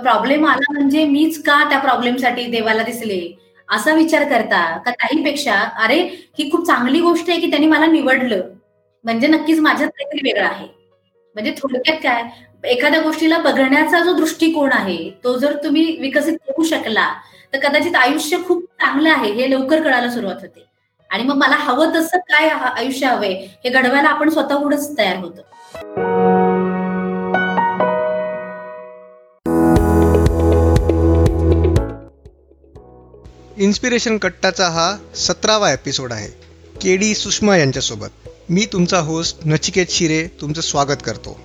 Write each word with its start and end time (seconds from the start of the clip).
Problem 0.00 0.46
आला 0.46 0.72
म्हणजे 0.72 1.04
मीच 1.06 1.42
का 1.42 1.62
त्या 1.70 1.78
प्रॉब्लेमसाठी 1.78 2.44
देवाला 2.50 2.82
दिसले? 2.82 3.20
असा 3.68 3.94
विचार 3.94 4.24
करता 4.28 4.60
का 4.84 4.90
काहीपेक्षा 4.90 5.54
अरे 5.84 5.98
ही 6.38 6.50
खूप 6.50 6.66
चांगली 6.66 7.00
गोष्ट 7.00 7.30
आहे 7.30 7.40
की 7.40 7.50
त्यांनी 7.50 7.66
मला 7.66 7.86
निवडलं. 7.86 8.40
म्हणजे 9.04 9.26
नक्कीच 9.26 9.60
माझ्यात 9.60 9.88
काहीतरी 9.88 10.20
वेगळं 10.24 10.46
आहे. 10.46 10.66
म्हणजे 11.36 11.52
थोडक्यात 11.58 11.98
काय 12.02 12.22
एखाद्या 12.64 13.00
गोष्टीला 13.00 13.38
बघण्याचा 13.38 14.00
जो 14.04 14.12
दृष्टिकोन 14.14 14.72
आहे 14.72 14.98
तो 15.24 15.36
जर 15.38 15.56
तुम्ही 15.64 15.84
विकसित 16.00 16.36
करू 16.48 16.64
शकला 16.64 17.08
तर 17.52 17.58
कदाचित 17.58 17.96
आयुष्य 17.96 18.36
खूप 18.48 18.64
चांगलं 18.80 19.10
आहे 19.10 19.32
हे 19.32 19.50
लवकर 19.50 19.82
कळायला 19.82 20.10
सुरुवात 20.10 20.40
होते. 20.40 20.66
आणि 21.10 21.22
मग 21.24 21.36
मला 21.36 21.56
हवं 21.58 21.94
तसं 21.94 22.18
काय 22.28 22.48
आयुष्य 22.48 23.06
हवंय 23.06 23.32
हे 23.64 23.70
घडवायला 23.70 24.08
आपण 24.08 24.28
स्वतःहूनच 24.28 24.96
तयार 24.98 25.16
होतो. 25.16 26.09
इन्स्पिरेशन 33.60 34.18
कट्टाचा 34.18 34.68
हा 34.68 34.96
सतरावा 35.16 35.72
एपिसोड 35.72 36.12
आहे. 36.12 36.28
के 36.82 36.96
डी 36.96 37.14
सुषमा 37.14 37.56
यांच्यासोबत. 37.56 38.06
मी 38.50 38.66
तुमचा 38.72 38.98
होस्ट 38.98 39.38
नचिकेत 39.46 39.86
शिरे 39.90 40.28
तुमचं 40.40 40.60
स्वागत 40.60 41.02
करतो. 41.04 41.40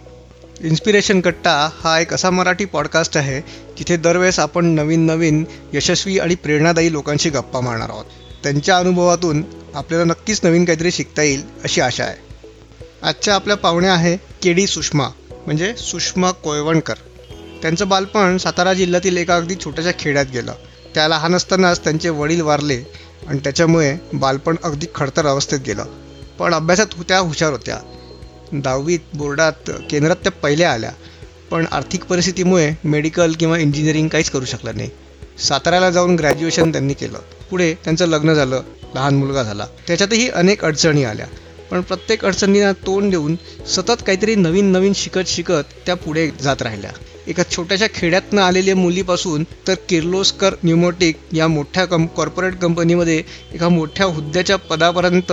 इन्स्पिरेशन 0.61 1.21
कट्टा 1.21 1.69
हा 1.83 1.99
एक 1.99 2.13
असा 2.13 2.29
मराठी 2.29 2.65
पॉडकास्ट 2.65 3.17
आहे 3.17 3.41
जिथे 3.77 3.97
दरवेळेस 3.97 4.39
आपण 4.39 4.65
नवीन 4.65 5.05
नवीन 5.05 5.45
यशस्वी 5.73 6.19
आणि 6.19 6.35
प्रेरणादायी 6.35 6.91
लोकांशी 6.91 7.29
गप्पा 7.29 7.59
मारणार 7.59 7.89
आहोत. 7.89 8.05
त्यांच्या 8.43 8.77
अनुभवातून 8.77 9.43
आपल्याला 9.73 10.05
नक्कीच 10.05 10.39
नवीन 10.43 10.65
काहीतरी 10.65 10.91
शिकता 10.91 11.21
येईल 11.21 11.41
अशी 11.63 11.81
आशा 11.81 12.03
आहे. 12.03 12.47
आजच्या 13.03 13.35
आपल्या 13.35 13.57
पाहुण्या 13.57 13.93
आहे 13.93 14.17
के 14.17 14.53
डी 14.53 14.67
सुषमा 14.67 15.09
म्हणजे 15.45 15.75
सुषमा 15.75 16.31
कोयवणकर. 16.31 16.95
त्यांचं 17.61 17.89
बालपण 17.89 18.37
सातारा 18.37 18.73
जिल्ह्यातील 18.73 19.17
एका 19.17 19.35
अगदी 19.35 19.55
छोट्याशा 19.63 19.91
खेड्यात 19.99 20.25
गेलं. 20.33 20.53
त्या 20.95 21.07
लहान 21.07 21.35
असतानाच 21.35 21.83
त्यांचे 21.83 22.09
वडील 22.09 22.41
वारले 22.41 22.83
आणि 23.27 23.39
त्याच्यामुळे 23.39 23.97
बालपण 24.13 24.55
अगदी 24.63 24.85
खडतर 24.95 25.25
अवस्थेत 25.25 25.59
गेलं. 25.59 25.85
पण 26.39 26.53
अभ्यासात 26.53 26.85
त्या 27.09 27.19
हुशार 27.19 27.51
होत्या. 27.51 27.79
दहावीत 28.53 28.99
बोर्डात 29.13 29.71
केंद्रात 29.89 30.15
त्या 30.15 30.31
पहिल्या 30.31 30.71
आल्या. 30.73 30.91
पण 31.51 31.65
आर्थिक 31.71 32.03
परिस्थितीमुळे 32.03 32.71
मेडिकल 32.83 33.31
किंवा 33.39 33.57
इंजिनिअरिंग 33.57 34.07
काहीच 34.07 34.29
करू 34.29 34.45
शकलं 34.45 34.77
नाही. 34.77 34.89
साताऱ्याला 35.47 35.91
जाऊन 35.91 36.15
ग्रॅज्युएशन 36.15 36.71
त्यांनी 36.71 36.93
केलं. 36.93 37.19
पुढे 37.49 37.73
त्यांचं 37.73 38.05
लग्न 38.05 38.33
झालं. 38.33 38.61
लहान 38.95 39.15
मुलगा 39.15 39.43
झाला. 39.43 39.67
त्याच्यातही 39.87 40.29
अनेक 40.29 40.65
अडचणी 40.65 41.03
आल्या. 41.03 41.25
पण 41.71 41.81
प्रत्येक 41.81 42.25
अडचणींना 42.25 42.71
तोंड 42.71 43.11
देऊन 43.11 43.35
सतत 43.67 44.03
काहीतरी 44.07 44.35
नवीन 44.35 44.65
नवीन 44.65 44.93
शिकत 44.93 45.27
शिकत 45.27 45.63
त्या 45.85 45.95
पुढे 45.95 46.31
जात 46.41 46.61
राहिल्या. 46.61 46.91
एका 47.27 47.43
छोट्याशा 47.45 47.87
खेड्यातनं 47.89 48.41
आलेल्या 48.41 48.75
मुलीपासून 48.75 49.43
तर 49.67 49.75
किर्लोस्कर 49.89 50.53
न्युमोटिक 50.63 51.19
या 51.33 51.47
मोठ्या 51.47 51.85
कं 51.85 52.05
कॉर्पोरेट 52.15 52.55
कंपनीमध्ये 52.55 53.21
एका 53.53 53.69
मोठ्या 53.69 54.05
हुद्द्याच्या 54.07 54.55
पदापर्यंत 54.69 55.31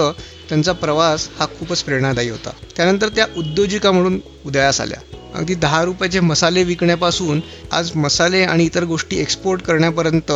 त्यांचा 0.48 0.72
प्रवास 0.74 1.28
हा 1.38 1.46
खूपच 1.58 1.82
प्रेरणादायी 1.82 2.28
होता. 2.30 2.50
त्यानंतर 2.76 3.08
त्या 3.08 3.26
उद्योजिका 3.36 3.90
म्हणून 3.92 4.18
उदयास 4.44 4.80
आल्या. 4.80 4.98
अगदी 5.34 5.54
दहा 5.54 5.82
रुपयाचे 5.84 6.20
मसाले 6.20 6.62
विकण्यापासून 6.64 7.40
आज 7.72 7.90
मसाले 7.96 8.42
आणि 8.44 8.64
इतर 8.64 8.84
गोष्टी 8.84 9.18
एक्सपोर्ट 9.18 9.62
करण्यापर्यंत 9.62 10.32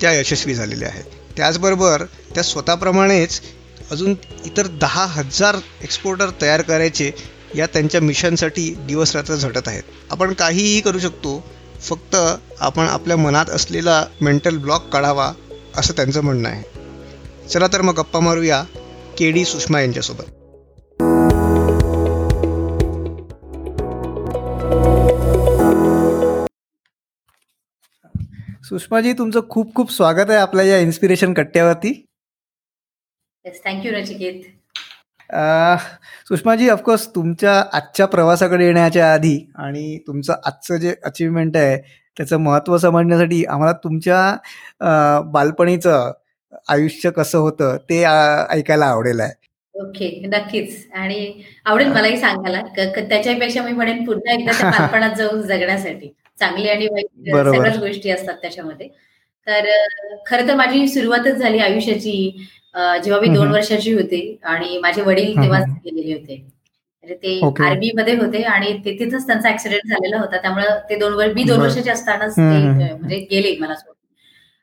त्या 0.00 0.12
यशस्वी 0.12 0.54
झालेल्या 0.54 0.88
आहेत. 0.88 1.04
त्याचबरोबर 1.36 2.04
त्या 2.34 2.42
स्वतःप्रमाणेच 2.42 3.40
अजून 3.90 4.14
इतर 4.44 4.66
दहा 4.80 5.04
हजार 5.06 5.56
एक्सपोर्टर 5.82 6.30
तयार 6.42 6.62
करायचे 6.62 7.10
या 7.56 7.66
त्यांच्या 7.66 8.00
मिशनसाठी 8.00 8.74
दिवसरात्र 8.86 9.34
झटत 9.34 9.68
आहेत. 9.68 9.82
आपण 10.10 10.32
काहीही 10.32 10.80
करू 10.80 10.98
शकतो 10.98 11.44
फक्त 11.80 12.16
आपण 12.60 12.84
आपल्या 12.84 13.16
मनात 13.16 13.50
असलेला 13.50 14.04
मेंटल 14.20 14.58
ब्लॉक 14.58 14.88
काढावा 14.88 15.32
असं 15.76 15.94
त्यांचं 15.96 16.24
म्हणणं 16.24 16.48
आहे. 16.48 17.48
चला 17.48 17.66
तर 17.66 17.82
मग 17.82 17.94
गप्पा 17.94 18.20
मारूया 18.20 18.62
के 19.18 19.30
डी 19.30 19.44
सुषमा 19.44 19.80
यांच्यासोबत. 19.80 20.34
सुषमाजी 28.64 29.12
तुमचं 29.12 29.40
खूप 29.50 29.74
खूप 29.74 29.92
स्वागत 29.92 30.30
आहे 30.30 30.38
आपल्या 30.38 30.64
या 30.64 30.78
inspiration 30.78 31.34
कट्ट्यावरती. 31.34 31.92
Thank you 33.64 33.92
Nachiket 33.92 34.42
Sushmaji 35.30 36.68
of course 36.68 37.06
तुमच्या 37.14 37.62
आजच्या 37.72 38.06
प्रवासाकडे 38.06 38.64
येण्याच्या 38.64 39.12
आधी 39.12 39.38
आणि 39.56 39.98
तुमचं 40.06 40.34
आजचं 40.44 40.76
जे 40.76 40.94
अचिव्हमेंट 41.04 41.56
आहे 41.56 41.76
त्याचं 42.16 42.36
महत्त्व 42.36 42.76
समजण्यासाठी 42.76 43.44
आम्हाला 43.44 43.72
तुमच्या 43.72 45.20
बालपणीचं 45.32 46.12
आयुष्य 46.68 47.10
कसं 47.10 47.38
होतं 47.38 47.76
ते 47.90 48.02
ऐकायला 48.50 48.86
आवडेल 48.86 49.20
आहे. 49.20 49.32
ओके 49.74 50.08
नक्कीच. 50.26 50.86
आणि 50.94 51.42
आवडेल 51.64 51.88
मलाही 51.88 52.16
सांगायला. 52.16 52.60
त्याच्यापेक्षा 53.08 53.62
मी 53.62 53.72
म्हणेन 53.72 54.04
पुन्हा 54.04 54.34
एकदा 54.34 54.52
त्या 54.52 54.70
बालपणात 54.70 55.14
जाऊन 55.16 55.42
जगण्यासाठी. 55.42 56.08
चांगली 56.38 56.68
आणि 56.68 56.86
वाईट 56.86 57.06
सगळ्याच 57.54 57.78
गोष्टी 57.78 58.10
असतात 58.10 58.34
त्याच्यामध्ये. 58.34 58.88
तर 59.46 59.66
खरं 60.26 60.48
तर 60.48 60.54
माझी 60.54 60.86
सुरुवातच 60.88 61.36
झाली 61.36 61.58
आयुष्याची. 61.58 62.46
जेव्हा 62.74 63.20
मी 63.20 63.28
दोन 63.34 63.50
वर्षाची 63.52 63.92
होते 63.94 64.20
आणि 64.44 64.78
माझे 64.82 65.02
वडील 65.02 65.36
तेव्हा 65.42 65.60
गेलेले 65.84 66.12
होते. 66.12 66.36
म्हणजे 67.04 67.14
ते 67.22 67.64
आर्मी 67.64 67.90
मध्ये 67.96 68.14
होते 68.16 68.42
आणि 68.44 68.72
तिथेच 68.84 69.26
त्यांचा 69.26 69.48
ऍक्सिडेंट 69.50 69.88
झालेला 69.88 70.18
होता. 70.18 70.36
त्यामुळे 70.42 70.66
ते 70.90 70.96
दोन 70.98 71.12
वर्ष 71.14 71.32
मी 71.34 71.42
दोन 71.44 71.60
वर्षाचे 71.60 71.90
असतानाच 71.90 72.38
म्हणजे 72.38 73.18
गेले 73.30 73.56
मला 73.60 73.74
सोडून. 73.74 73.94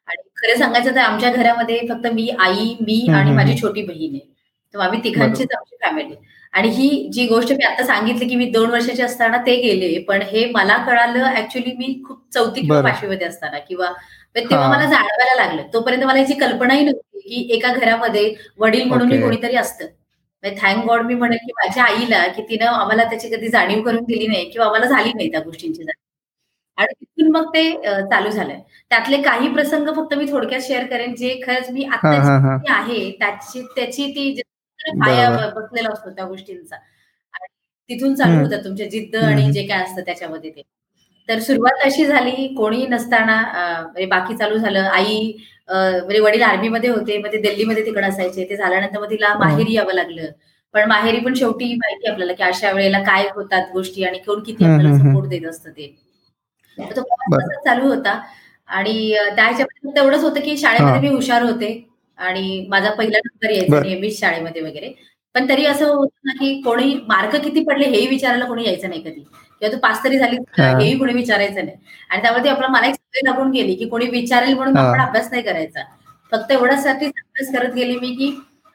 आणि 0.07 0.21
खरं 0.37 0.57
सांगायचं 0.59 0.95
तर 0.95 0.99
आमच्या 0.99 1.31
घरामध्ये 1.31 1.79
फक्त 1.89 2.07
मी 2.13 2.29
आई 2.39 2.73
मी 2.81 3.05
आणि 3.13 3.31
माझी 3.35 3.57
छोटी 3.61 3.81
बहीण 3.85 4.13
आहे. 4.13 4.33
तर 4.73 4.79
आम्ही 4.79 4.99
तिघांचीच 5.03 5.51
आमची 5.55 5.75
फॅमिली 5.83 6.15
आणि 6.53 6.69
ही 6.69 6.87
जी 7.13 7.25
गोष्ट 7.27 7.51
मी 7.51 7.63
आता 7.65 7.83
सांगितली 7.85 8.27
की 8.29 8.35
मी 8.35 8.45
दोन 8.51 8.69
वर्षाचे 8.71 9.03
असताना 9.03 9.37
ते 9.45 9.55
गेले 9.61 9.97
पण 10.07 10.21
हे 10.31 10.45
मला 10.51 10.77
कळालं 10.87 11.25
ऍक्च्युली 11.37 11.71
मी 11.77 12.01
खूप 12.07 12.19
चौथी 12.33 12.61
किंवा 12.61 12.81
पाचवीमध्ये 12.81 13.27
असताना 13.27 13.59
किंवा 13.59 13.91
तेव्हा 14.35 14.67
मला 14.69 14.85
जाणवायला 14.89 15.35
लागलं. 15.35 15.61
तोपर्यंत 15.73 16.03
मला 16.03 16.19
याची 16.19 16.33
कल्पनाही 16.39 16.83
नव्हती. 16.85 17.14
की 17.25 17.47
एका 17.55 17.73
घरामध्ये 17.73 18.33
वडील 18.59 18.83
म्हणून 18.87 19.21
कोणीतरी 19.21 19.55
असतं. 19.57 19.85
थँक 20.43 20.85
गॉड 20.87 21.01
मी 21.05 21.15
म्हणेन 21.15 21.37
की 21.45 21.51
माझ्या 21.57 21.83
आईला 21.83 22.25
की 22.27 22.41
तिनं 22.49 22.65
आम्हाला 22.65 23.03
त्याची 23.09 23.29
कधी 23.29 23.47
जाणीव 23.49 23.81
करून 23.83 24.03
दिली 24.07 24.27
नाही 24.27 24.49
किंवा 24.51 24.65
आम्हाला 24.67 24.85
झाली 24.87 25.13
नाही 25.13 25.31
त्या 25.31 25.39
गोष्टींची 25.41 25.83
जाणीव. 25.83 26.01
आणि 26.77 26.93
तिथून 27.01 27.31
मग 27.31 27.45
ते 27.53 27.63
चालू 28.11 28.29
झालंय. 28.29 28.59
त्यातले 28.91 29.21
काही 29.21 29.47
प्रसंग 29.53 29.87
फक्त 29.95 30.13
मी 30.17 30.25
थोडक्यात 30.31 30.61
शेअर 30.61 30.85
करेन. 30.87 31.15
जे 31.15 31.39
खरंच 31.45 31.69
मी 31.71 31.83
आता 31.85 32.09
आहे 32.73 33.09
त्याची 33.19 33.61
त्याची 33.75 34.07
ती 34.15 34.31
पाया 34.99 35.29
बसलेला 35.55 35.89
असतो 35.93 36.09
त्या 36.09 36.25
गोष्टींचा. 36.25 36.75
आणि 36.75 37.47
तिथून 37.89 38.15
चालू 38.15 38.43
होतं 38.43 38.63
तुमच्या 38.65 38.87
जिद्द 38.89 39.15
आणि 39.17 39.51
जे 39.51 39.65
काय 39.67 39.83
असतं 39.83 40.01
त्याच्यामध्ये 40.05 40.49
ते. 40.49 40.61
तर 41.29 41.39
सुरुवात 41.39 41.85
अशी 41.85 42.05
झाली 42.05 42.47
कोणी 42.55 42.85
नसताना 42.89 43.41
म्हणजे 43.81 44.05
बाकी 44.05 44.35
चालू 44.37 44.57
झालं 44.57 44.79
आई 44.83 45.31
म्हणजे 45.69 46.19
वडील 46.19 46.41
आर्मीमध्ये 46.43 46.89
होते 46.89 47.17
मग 47.17 47.31
ते 47.31 47.37
दिल्लीमध्ये 47.41 47.85
तिकडे 47.85 48.05
असायचे. 48.07 48.45
ते 48.49 48.55
झाल्यानंतर 48.57 48.99
मग 48.99 49.09
तिला 49.09 49.33
माहेरी 49.39 49.73
यावं 49.73 49.93
लागलं. 49.93 50.27
पण 50.73 50.87
माहेरी 50.89 51.19
पण 51.19 51.33
शेवटी 51.33 51.73
माहिती 51.75 52.07
आपल्याला 52.07 52.33
की 52.33 52.43
अशा 52.43 52.71
वेळेला 52.71 52.99
काय 53.03 53.27
होतात 53.35 53.67
गोष्टी 53.73 54.03
आणि 54.03 54.17
कोण 54.19 54.41
किती 54.43 54.65
आपल्याला 54.65 54.97
सपोर्ट 54.99 55.27
देत 55.29 55.45
असतं 55.49 55.71
ते. 55.71 55.87
तो 56.77 57.01
चालू 57.65 57.87
होता. 57.87 58.19
आणि 58.69 58.93
त्या 59.35 59.43
ह्याच्यामध्ये 59.45 59.91
तेवढंच 59.95 60.23
होतं 60.23 60.39
की 60.41 60.57
शाळेमध्ये 60.57 60.99
मी 61.01 61.15
हुशार 61.15 61.41
होते. 61.43 61.71
आणि 62.19 62.65
माझा 62.69 62.89
पहिला 62.93 63.17
नंबर 63.25 63.49
यायचा 63.51 63.79
नेहमीच 63.81 64.19
शाळेमध्ये 64.19 64.61
वगैरे. 64.61 64.93
पण 65.35 65.49
तरी 65.49 65.65
असं 65.65 65.85
होतं 65.87 66.27
ना 66.27 66.33
की 66.39 66.61
कोणी 66.61 66.93
मार्क 67.07 67.35
किती 67.35 67.63
पडले 67.65 67.85
हेही 67.87 68.07
विचारायला 68.07 68.45
कोणी 68.45 68.65
यायचं 68.65 68.89
नाही 68.89 69.01
कधी. 69.01 69.23
किंवा 69.61 69.71
तू 69.73 69.77
पास 69.79 70.03
तरी 70.03 70.17
झाली 70.17 70.37
हेही 70.59 70.97
कोणी 70.99 71.13
विचारायचं 71.13 71.65
नाही. 71.65 71.77
आणि 72.09 72.21
त्यामध्ये 72.21 72.51
आपला 72.51 72.67
मला 72.67 72.87
एक 72.87 72.95
सवय 72.95 73.29
लागून 73.29 73.51
गेली 73.51 73.75
की 73.75 73.87
कोणी 73.89 74.05
विचारेल 74.09 74.53
म्हणून 74.53 74.77
आपण 74.77 75.01
अभ्यास 75.01 75.29
नाही 75.31 75.43
करायचा. 75.43 75.83
फक्त 76.31 76.51
एवढ्यासाठी 76.51 77.05
अभ्यास 77.05 77.53
करत 77.55 77.73
गेली 77.75 77.95
मी 77.99 78.13
की 78.15 78.29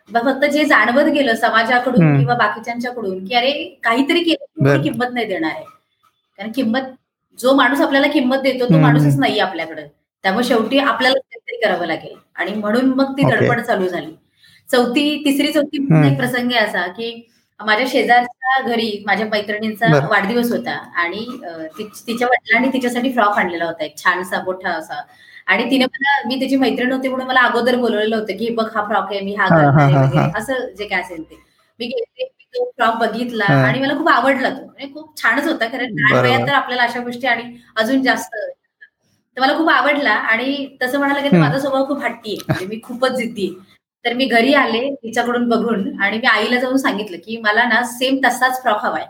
फक्त 0.09 0.45
जे 0.45 0.65
जाणवत 0.65 1.11
गेलं 1.13 1.35
समाजाकडून 1.35 2.17
किंवा 2.19 2.35
बाकीच्यांच्याकडून 2.35 3.25
की 3.27 3.35
अरे 3.35 3.53
काहीतरी 3.85 4.23
केलं 4.25 4.81
किंमत 4.83 5.13
नाही 5.13 5.27
देणार 5.27 5.51
आहे. 5.51 5.65
कारण 6.39 6.53
किंमत 6.53 6.91
जो 7.39 7.55
माणूस 7.55 7.81
आपल्याला 7.81 8.07
किंमत 8.13 8.39
देतो 8.43 8.69
तो 8.69 8.79
माणूसच 8.79 9.19
नाही 9.19 9.39
आपल्याकडे. 9.39 9.83
त्यामुळे 10.25 10.45
शेवटी 10.45 10.79
आपल्याला 10.79 11.19
काहीतरी 11.19 11.61
करावं 11.65 11.87
लागेल. 11.87 12.15
आणि 12.35 12.55
म्हणून 12.55 12.93
मग 12.97 13.13
ती 13.13 13.23
धडपड 13.31 13.61
चालू 13.61 13.89
झाली. 13.89 14.13
चौथी 14.69 15.23
तिसरी 15.25 15.53
चौथी 15.53 15.77
एक 16.07 16.17
प्रसंग 16.19 16.53
असा 16.59 16.87
की 16.89 17.11
माझ्या 17.61 17.87
शेजारच्या 17.89 18.61
घरी 18.67 19.03
माझ्या 19.07 19.27
मैत्रिणींचा 19.27 19.87
वाढदिवस 20.09 20.53
होता 20.53 20.73
आणि 20.97 21.27
तिच्या 21.79 22.29
वडिलांनी 22.29 22.69
तिच्यासाठी 22.73 23.13
फ्रॉक 23.13 23.39
आणलेला 23.39 23.65
होता 23.65 23.85
एक 23.85 23.97
छानसा 23.99 24.43
मोठा 24.45 24.71
असा. 24.71 25.01
आणि 25.47 25.65
तिने 25.71 25.85
मला 25.87 26.21
मी 26.29 26.39
त्याची 26.41 26.57
मैत्रीण 26.57 26.93
होते 26.93 27.09
म्हणून 27.09 27.27
मला 27.27 27.41
अगोदर 27.41 27.77
बोलवलेलं 27.77 28.17
होतं 28.17 28.37
की 28.39 28.49
बघ 28.55 28.67
हा 28.75 28.85
फ्रॉक 28.87 29.11
आहे 29.13 29.21
मी 29.21 29.35
हा 29.35 29.47
असं 30.39 30.67
जे 30.79 30.87
काय 30.87 31.01
असेल 31.01 31.23
ते. 31.23 31.39
मी 31.81 31.87
गेले 31.87 32.25
तो 32.55 32.65
फ्रॉक 32.71 32.95
बघितला 33.01 33.45
आणि 33.47 33.81
मला 33.81 33.95
खूप 33.95 34.09
आवडला 34.09 34.49
तो. 34.51 34.65
म्हणजे 34.65 34.93
खूप 34.95 35.23
छानच 35.23 35.47
होता 35.49 35.67
कारण 35.67 35.93
लहान 35.93 36.25
वयात 36.25 36.47
तर 36.49 36.53
आपल्याला 36.55 36.83
अशा 36.83 37.01
गोष्टी 37.01 37.27
आणि 37.27 37.43
अजून 37.77 38.03
जास्त 38.03 38.35
तर 39.37 39.41
मला 39.41 39.57
खूप 39.57 39.69
आवडला 39.71 40.13
आणि 40.13 40.67
तसं 40.83 40.99
म्हणायला 40.99 41.21
गेलं 41.23 41.41
माझा 41.41 41.59
स्वभाव 41.59 41.87
खूप 41.89 42.03
हट्टी 42.05 42.31
आहे. 42.31 42.45
म्हणजे 42.49 42.67
मी 42.67 42.81
खूपच 42.85 43.13
जिद्दी 43.13 43.47
आहे. 43.47 43.70
तर 44.05 44.15
मी 44.15 44.25
घरी 44.27 44.53
आले 44.55 44.81
तिच्याकडून 44.95 45.49
बघून 45.49 46.01
आणि 46.03 46.19
मी 46.19 46.27
आईला 46.27 46.59
जाऊन 46.61 46.77
सांगितलं 46.77 47.17
की 47.25 47.37
मला 47.39 47.65
ना 47.69 47.83
सेम 47.89 48.19
तसाच 48.25 48.61
फ्रॉक 48.63 48.85
हवाय. 48.85 49.05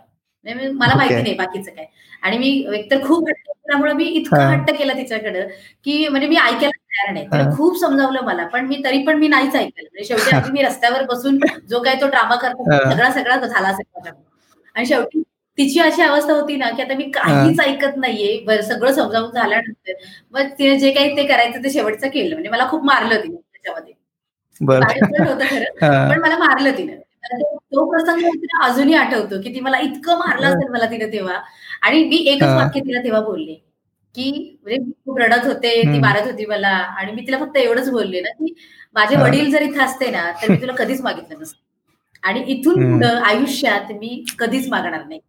म्हणजे 0.46 0.68
मला 0.70 0.94
माहिती 0.96 1.14
नाही 1.14 1.34
बाकीचं 1.34 1.70
काय. 1.70 1.86
आणि 2.22 2.38
मी 2.38 2.48
एकतर 2.74 3.02
खूप 3.04 3.28
हट्ट 3.28 3.48
त्यामुळे 3.66 3.92
मी 3.92 4.04
इतकं 4.06 4.40
हट्ट 4.42 4.70
केलं 4.78 4.96
तिच्याकडं 4.96 5.46
की 5.84 6.06
म्हणजे 6.08 6.28
मी 6.28 6.36
ऐकायला 6.36 6.70
तयार 6.70 7.12
नाही. 7.12 7.26
तिला 7.26 7.50
खूप 7.56 7.78
समजावलं 7.80 8.24
मला 8.24 8.46
पण 8.46 8.66
मी 8.66 8.80
तरी 8.84 9.02
पण 9.06 9.18
मी 9.18 9.28
नाहीच 9.28 9.54
ऐकलं. 9.56 9.82
म्हणजे 9.84 10.04
शेवटी 10.04 10.36
अगदी 10.36 10.52
मी 10.52 10.62
रस्त्यावर 10.62 11.02
बसून 11.06 11.38
जो 11.68 11.80
काय 11.82 11.94
तो 12.00 12.06
ड्रामा 12.08 12.36
करतो 12.36 12.64
सगळा 12.90 13.10
सगळा 13.12 13.36
झाला 13.38 13.68
असेल 13.68 14.08
आणि 14.76 14.86
शेवटी 14.86 15.22
तिची 15.58 15.80
अशी 15.80 16.02
अवस्था 16.02 16.32
होती 16.32 16.56
ना 16.56 16.68
की 16.70 16.82
आता 16.82 16.94
मी 16.94 17.04
काहीच 17.12 17.60
ऐकत 17.60 17.96
नाहीये. 17.96 18.62
सगळं 18.62 18.92
समजावून 18.92 19.30
झाल्यानंतर 19.32 19.92
मग 20.32 20.50
तिने 20.58 20.78
जे 20.78 20.90
काही 20.92 21.16
ते 21.16 21.26
करायचं 21.26 21.64
ते 21.64 21.70
शेवटचं 21.70 22.08
केलं. 22.08 22.34
म्हणजे 22.34 22.50
मला 22.50 22.68
खूप 22.70 22.84
मारलं 22.84 23.22
तिने 23.22 23.36
त्याच्यामध्ये. 23.36 23.92
पण 26.10 26.20
मला 26.20 26.38
मारलं 26.38 26.76
तिने. 26.78 26.96
तो 27.72 27.84
प्रसंग 27.90 28.22
तिला 28.34 28.64
अजूनही 28.66 28.94
आठवतो 28.94 29.40
की 29.42 29.54
ती 29.54 29.60
मला 29.60 29.78
इतकं 29.78 30.18
मारलं 30.18 30.46
असेल 30.46 30.68
मला 30.72 30.86
तिने 30.90 31.06
तेव्हा. 31.12 31.38
आणि 31.82 32.04
मी 32.04 32.16
एकच 32.26 32.42
वाक्य 32.56 32.80
तिला 32.80 33.02
तेव्हा 33.04 33.20
बोलले 33.20 33.54
की 34.14 34.30
म्हणजे 34.62 34.90
खूप 35.04 35.18
रडत 35.18 35.46
होते 35.46 35.80
ती 35.82 35.98
मारत 35.98 36.26
होती 36.26 36.46
मला. 36.46 36.68
आणि 36.68 37.12
मी 37.12 37.26
तिला 37.26 37.38
फक्त 37.38 37.56
एवढंच 37.56 37.90
बोलले 37.90 38.20
ना 38.20 38.30
की 38.38 38.54
माझे 38.96 39.16
वडील 39.16 39.50
जर 39.50 39.62
इथं 39.62 39.84
असते 39.84 40.10
ना 40.10 40.30
तर 40.42 40.50
मी 40.50 40.56
तुला 40.62 40.72
कधीच 40.78 41.00
मागितलं 41.00 41.40
नसतं. 41.40 41.58
आणि 42.22 42.40
इथून 42.46 42.92
पुढं 42.92 43.20
आयुष्यात 43.24 43.92
मी 43.92 44.24
कधीच 44.38 44.68
मागणार 44.68 45.04
नाही. 45.04 45.20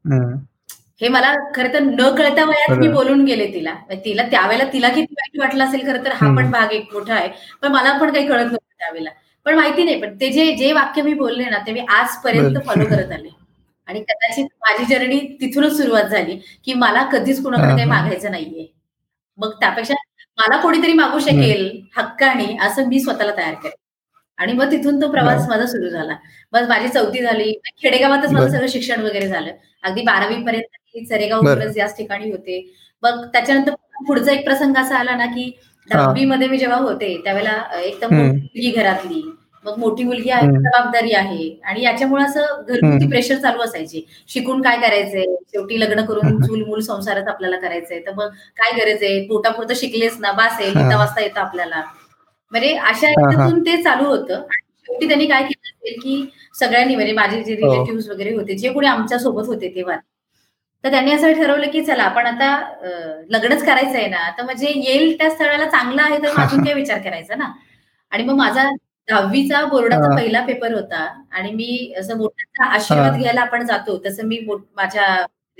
हे. 1.01 1.07
मला 1.07 1.33
खरं 1.55 1.73
तर 1.73 1.79
न 1.79 2.09
कळत्या 2.17 2.45
वयात 2.45 2.77
मी 2.77 2.87
बोलून 2.87 3.23
गेले 3.25 3.45
तिला. 3.53 3.73
तिला 4.05 4.23
त्यावेळेला 4.23 4.63
तिला 4.73 4.89
किती 4.89 5.13
वाईट 5.13 5.39
वाटलं 5.39 5.63
असेल 5.65 5.85
खरं 5.87 6.05
तर 6.05 6.11
हा 6.11 6.35
पण 6.37 6.51
भाग 6.51 6.71
एक 6.71 6.93
मोठा 6.93 7.13
आहे. 7.13 7.29
पण 7.61 7.71
मला 7.71 7.97
पण 7.97 8.13
काही 8.13 8.27
कळत 8.27 8.45
नव्हतं 8.45 8.77
त्यावेळेला. 8.79 9.09
पण 9.45 9.55
माहिती 9.55 9.83
नाही 9.83 10.01
पण 10.01 10.15
ते 10.21 10.29
जे 10.31 10.51
जे 10.55 10.71
वाक्य 10.73 11.01
मी 11.01 11.13
बोलले 11.13 11.45
ना 11.45 11.57
ते 11.67 11.71
मी 11.71 11.79
आजपर्यंत 11.89 12.57
फॉलो 12.65 12.85
करत 12.85 13.11
आले. 13.11 13.29
आणि 13.87 13.99
कदाचित 13.99 14.45
माझी 14.61 14.85
जर्नी 14.85 15.19
तिथूनच 15.41 15.77
सुरुवात 15.77 16.03
झाली 16.03 16.35
की 16.65 16.73
मला 16.73 17.03
कधीच 17.03 17.43
कुणाकडे 17.43 17.75
काही 17.75 17.85
मागायचं 17.85 18.31
नाहीये. 18.31 18.67
मग 19.37 19.51
त्यापेक्षा 19.59 19.93
मला 20.37 20.57
कोणीतरी 20.61 20.93
मागू 20.93 21.19
शकेल 21.19 21.69
हक्काने 21.97 22.57
असं 22.61 22.87
मी 22.87 22.99
स्वतःला 22.99 23.35
तयार 23.37 23.53
करेन. 23.53 23.75
आणि 24.37 24.53
मग 24.53 24.71
तिथून 24.71 25.01
तो 25.01 25.11
प्रवास 25.11 25.47
माझा 25.49 25.65
सुरू 25.65 25.89
झाला. 25.89 26.15
मग 26.53 26.67
माझी 26.69 26.87
चौथी 26.87 27.21
झाली. 27.21 27.51
खेडेगावातच 27.83 28.31
माझं 28.31 28.49
सगळं 28.49 28.67
शिक्षण 28.67 29.01
वगैरे 29.01 29.27
झालं. 29.27 29.51
अगदी 29.83 30.01
बारावी 30.01 30.35
पर्यंत 30.45 31.07
सरेगाव 31.09 31.47
याच 31.77 31.97
ठिकाणी 31.97 32.31
होते. 32.31 32.61
मग 33.03 33.25
त्याच्यानंतर 33.33 33.73
पुढचा 34.07 34.31
एक 34.31 34.45
प्रसंग 34.45 34.77
असा 34.77 34.97
आला 34.97 35.15
ना 35.15 35.25
की 35.25 35.51
दहावी 35.87 36.25
मध्ये 36.25 36.47
मी 36.47 36.57
जेव्हा 36.57 36.77
होते 36.79 37.15
त्यावेळेला 37.23 37.61
एकदम 37.75 38.13
मुलगी 38.15 38.71
घरातली 38.71 39.21
मग 39.65 39.77
मोठी 39.77 40.03
मुलगी 40.03 40.29
आहे 40.29 40.47
जबाबदारी 40.49 41.11
आहे 41.13 41.49
आणि 41.63 41.81
याच्यामुळे 41.83 42.23
असं 42.23 42.61
घरगुती 42.63 43.07
प्रेशर 43.07 43.37
चालू 43.37 43.61
असायचे. 43.61 44.01
शिकून 44.29 44.61
काय 44.61 44.77
करायचंय? 44.79 45.25
शेवटी 45.45 45.79
लग्न 45.79 46.05
करून 46.05 46.41
चूल 46.41 46.63
मूल 46.67 46.79
संसारात 46.79 47.27
आपल्याला 47.27 47.57
करायचंय. 47.59 47.99
तर 47.99 48.13
मग 48.13 48.29
काय 48.57 48.71
गरज 48.79 49.03
आहे 49.03 49.19
पोटापुरतं 49.27 49.73
शिकलेस 49.73 50.17
ना 50.19 50.31
बास 50.31 50.57
आहे 50.59 50.73
लिहिता 50.73 50.97
वाजता 50.97 51.21
येतं 51.21 51.39
आपल्याला. 51.41 51.81
म्हणजे 52.51 52.73
अशा 52.75 53.09
याच्यातून 53.09 53.61
ते 53.61 53.81
चालू 53.83 54.05
होतं. 54.05 54.33
आणि 54.35 54.61
शेवटी 54.87 55.07
त्यांनी 55.07 55.25
काय 55.25 55.43
केलं 55.43 55.69
असेल 55.69 55.99
की 56.03 56.25
सगळ्यांनी 56.59 56.95
म्हणजे 56.95 57.13
माझे 57.13 57.43
जे 57.43 57.55
रिलेटिव्ह 57.55 58.11
वगैरे 58.11 58.33
होते 58.35 58.55
जे 58.57 58.69
कोणी 58.73 58.87
आमच्यासोबत 58.87 59.47
होते 59.47 59.69
तेव्हा 59.75 59.97
तर 60.83 60.89
त्यांनी 60.91 61.11
असं 61.13 61.33
ठरवलं 61.33 61.69
की 61.71 61.83
चला 61.85 62.03
आपण 62.03 62.25
आता 62.27 62.49
लग्नच 63.29 63.63
करायचं 63.65 63.97
आहे 63.97 64.07
ना 64.07 64.29
तर 64.37 64.43
म्हणजे 64.43 64.67
येईल 64.77 65.17
त्या 65.17 65.29
स्थळाला 65.29 65.65
चांगलं 65.67 66.01
आहे 66.01 66.17
तर 66.23 66.41
अजून 66.41 66.63
काय 66.63 66.73
विचार 66.73 66.99
करायचा 67.01 67.35
ना? 67.35 67.51
आणि 68.11 68.23
मग 68.23 68.35
माझा 68.35 68.69
दहावीचा 69.07 69.63
बोर्डाचा 69.65 70.15
पहिला 70.15 70.41
पेपर 70.45 70.73
होता 70.73 70.97
आणि 71.31 71.51
मी 71.51 71.93
असं 71.99 72.17
मोठ्यांचा 72.17 72.65
आशीर्वाद 72.75 73.17
घ्यायला 73.17 73.41
आपण 73.41 73.65
जातो 73.65 73.97
तसं 74.05 74.27
मी 74.27 74.39
माझ्या 74.75 75.07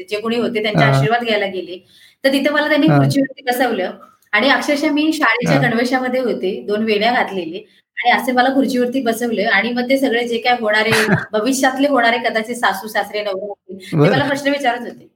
जे 0.09 0.19
कोणी 0.21 0.38
होते 0.38 0.63
त्यांचे 0.63 0.83
आशीर्वाद 0.83 1.24
घ्यायला 1.24 1.45
गेले. 1.47 1.77
तर 2.24 2.31
तिथे 2.33 2.50
मला 2.50 2.67
त्यांनी 2.69 2.88
खुर्चीवरती 2.89 3.44
बसवलं 3.45 3.91
आणि 4.33 4.50
अक्षरशः 4.50 4.91
मी 4.91 5.12
शाळेच्या 5.13 5.57
गणवेशामध्ये 5.62 6.19
होते 6.21 6.51
दोन 6.67 6.83
वेण्या 6.85 7.12
घातलेले 7.13 7.57
आणि 7.97 8.12
असे 8.12 8.31
मला 8.31 8.53
खुर्चीवरती 8.56 9.01
बसवले 9.03 9.44
आणि 9.45 9.71
मग 9.74 9.89
ते 9.89 9.97
सगळे 9.97 10.27
जे 10.27 10.38
काय 10.39 10.56
होणारे 10.62 10.91
भविष्यातले 11.33 11.88
होणारे 11.88 12.17
कदाचित 12.19 12.56
सासू 12.56 12.88
सासरे 12.88 13.24
नवरे 13.24 13.75
ते 13.77 13.97
मला 14.00 14.27
प्रश्न 14.27 14.51
विचारत 14.51 14.79
होते. 14.81 15.11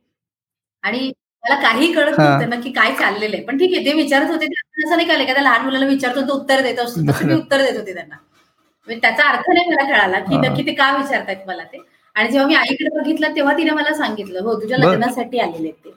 आणि 0.85 1.11
मला 1.43 1.55
काही 1.61 1.91
कळत 1.93 2.17
नव्हतं 2.19 2.49
नक्की 2.49 2.71
काय 2.71 2.91
चाललेलं 2.95 3.35
आहे. 3.35 3.43
पण 3.45 3.57
ठीक 3.57 3.73
आहे 3.75 3.85
ते 3.85 3.93
विचारत 3.93 4.29
होते 4.31 4.45
असं 4.45 4.95
नाही 4.95 5.07
कळलं. 5.07 5.33
का 5.33 5.41
लहान 5.41 5.61
मुलाला 5.65 5.85
विचारतो 5.85 6.21
तो 6.27 6.33
उत्तर 6.33 6.61
देत 6.61 6.79
असतो. 6.79 7.01
तसं 7.09 7.27
मी 7.27 7.33
उत्तर 7.33 7.61
देत 7.61 7.77
होते 7.79 7.93
त्यांना. 7.93 8.15
म्हणजे 8.87 9.01
त्याचा 9.01 9.23
अर्थ 9.29 9.49
नाही 9.49 9.69
मला 9.69 9.83
कळाला 9.89 10.19
की 10.21 10.37
नक्की 10.39 10.65
ते 10.67 10.73
का 10.73 10.91
विचारतात 10.97 11.47
मला 11.47 11.63
ते. 11.63 11.77
आणि 12.15 12.29
जेव्हा 12.31 12.47
मी 12.47 12.55
आईकडे 12.55 12.89
बघितलं 12.97 13.35
तेव्हा 13.35 13.53
तिने 13.57 13.71
मला 13.71 13.93
सांगितलं 13.95 14.41
हो 14.43 14.53
तुझ्या 14.61 14.77
लग्नासाठी 14.79 15.39
आलेले 15.39 15.71
ते. 15.71 15.91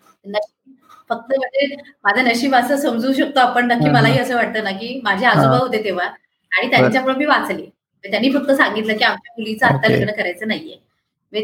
फक्त 1.10 1.32
म्हणजे 1.36 1.66
माझं 2.04 2.24
नशीब 2.24 2.54
असं 2.54 2.76
समजू 2.76 3.12
शकतो 3.12 3.40
आपण 3.40 3.66
नक्की 3.66 3.90
मलाही 3.90 4.18
असं 4.18 4.34
वाटतं 4.36 4.64
ना 4.64 4.70
की 4.72 5.00
माझे 5.04 5.26
आजोबा 5.26 5.56
होते 5.56 5.82
तेव्हा 5.84 6.06
आणि 6.52 6.70
त्यांच्यामुळे 6.70 7.14
मी 7.14 7.24
वाचले. 7.26 7.64
त्यांनी 8.04 8.30
फक्त 8.32 8.50
सांगितलं 8.52 8.96
की 8.96 9.04
आमच्या 9.04 9.32
मुलीचं 9.38 9.66
आता 9.66 9.88
लग्न 9.88 10.12
करायचं 10.12 10.48
नाहीये. 10.48 10.76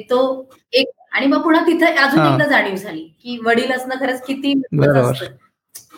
तो 0.02 0.19
एक 0.73 0.88
आणि 1.14 1.26
मग 1.26 1.43
पुन्हा 1.43 1.62
तिथं 1.66 1.87
अजून 1.96 2.20
एकदा 2.26 2.46
जाणीव 2.46 2.75
झाली 2.75 3.02
की 3.22 3.38
वडील 3.44 3.72
असणं 3.72 3.94
खरंच 4.00 4.22
किती 4.26 4.52
असतं. 4.52 5.26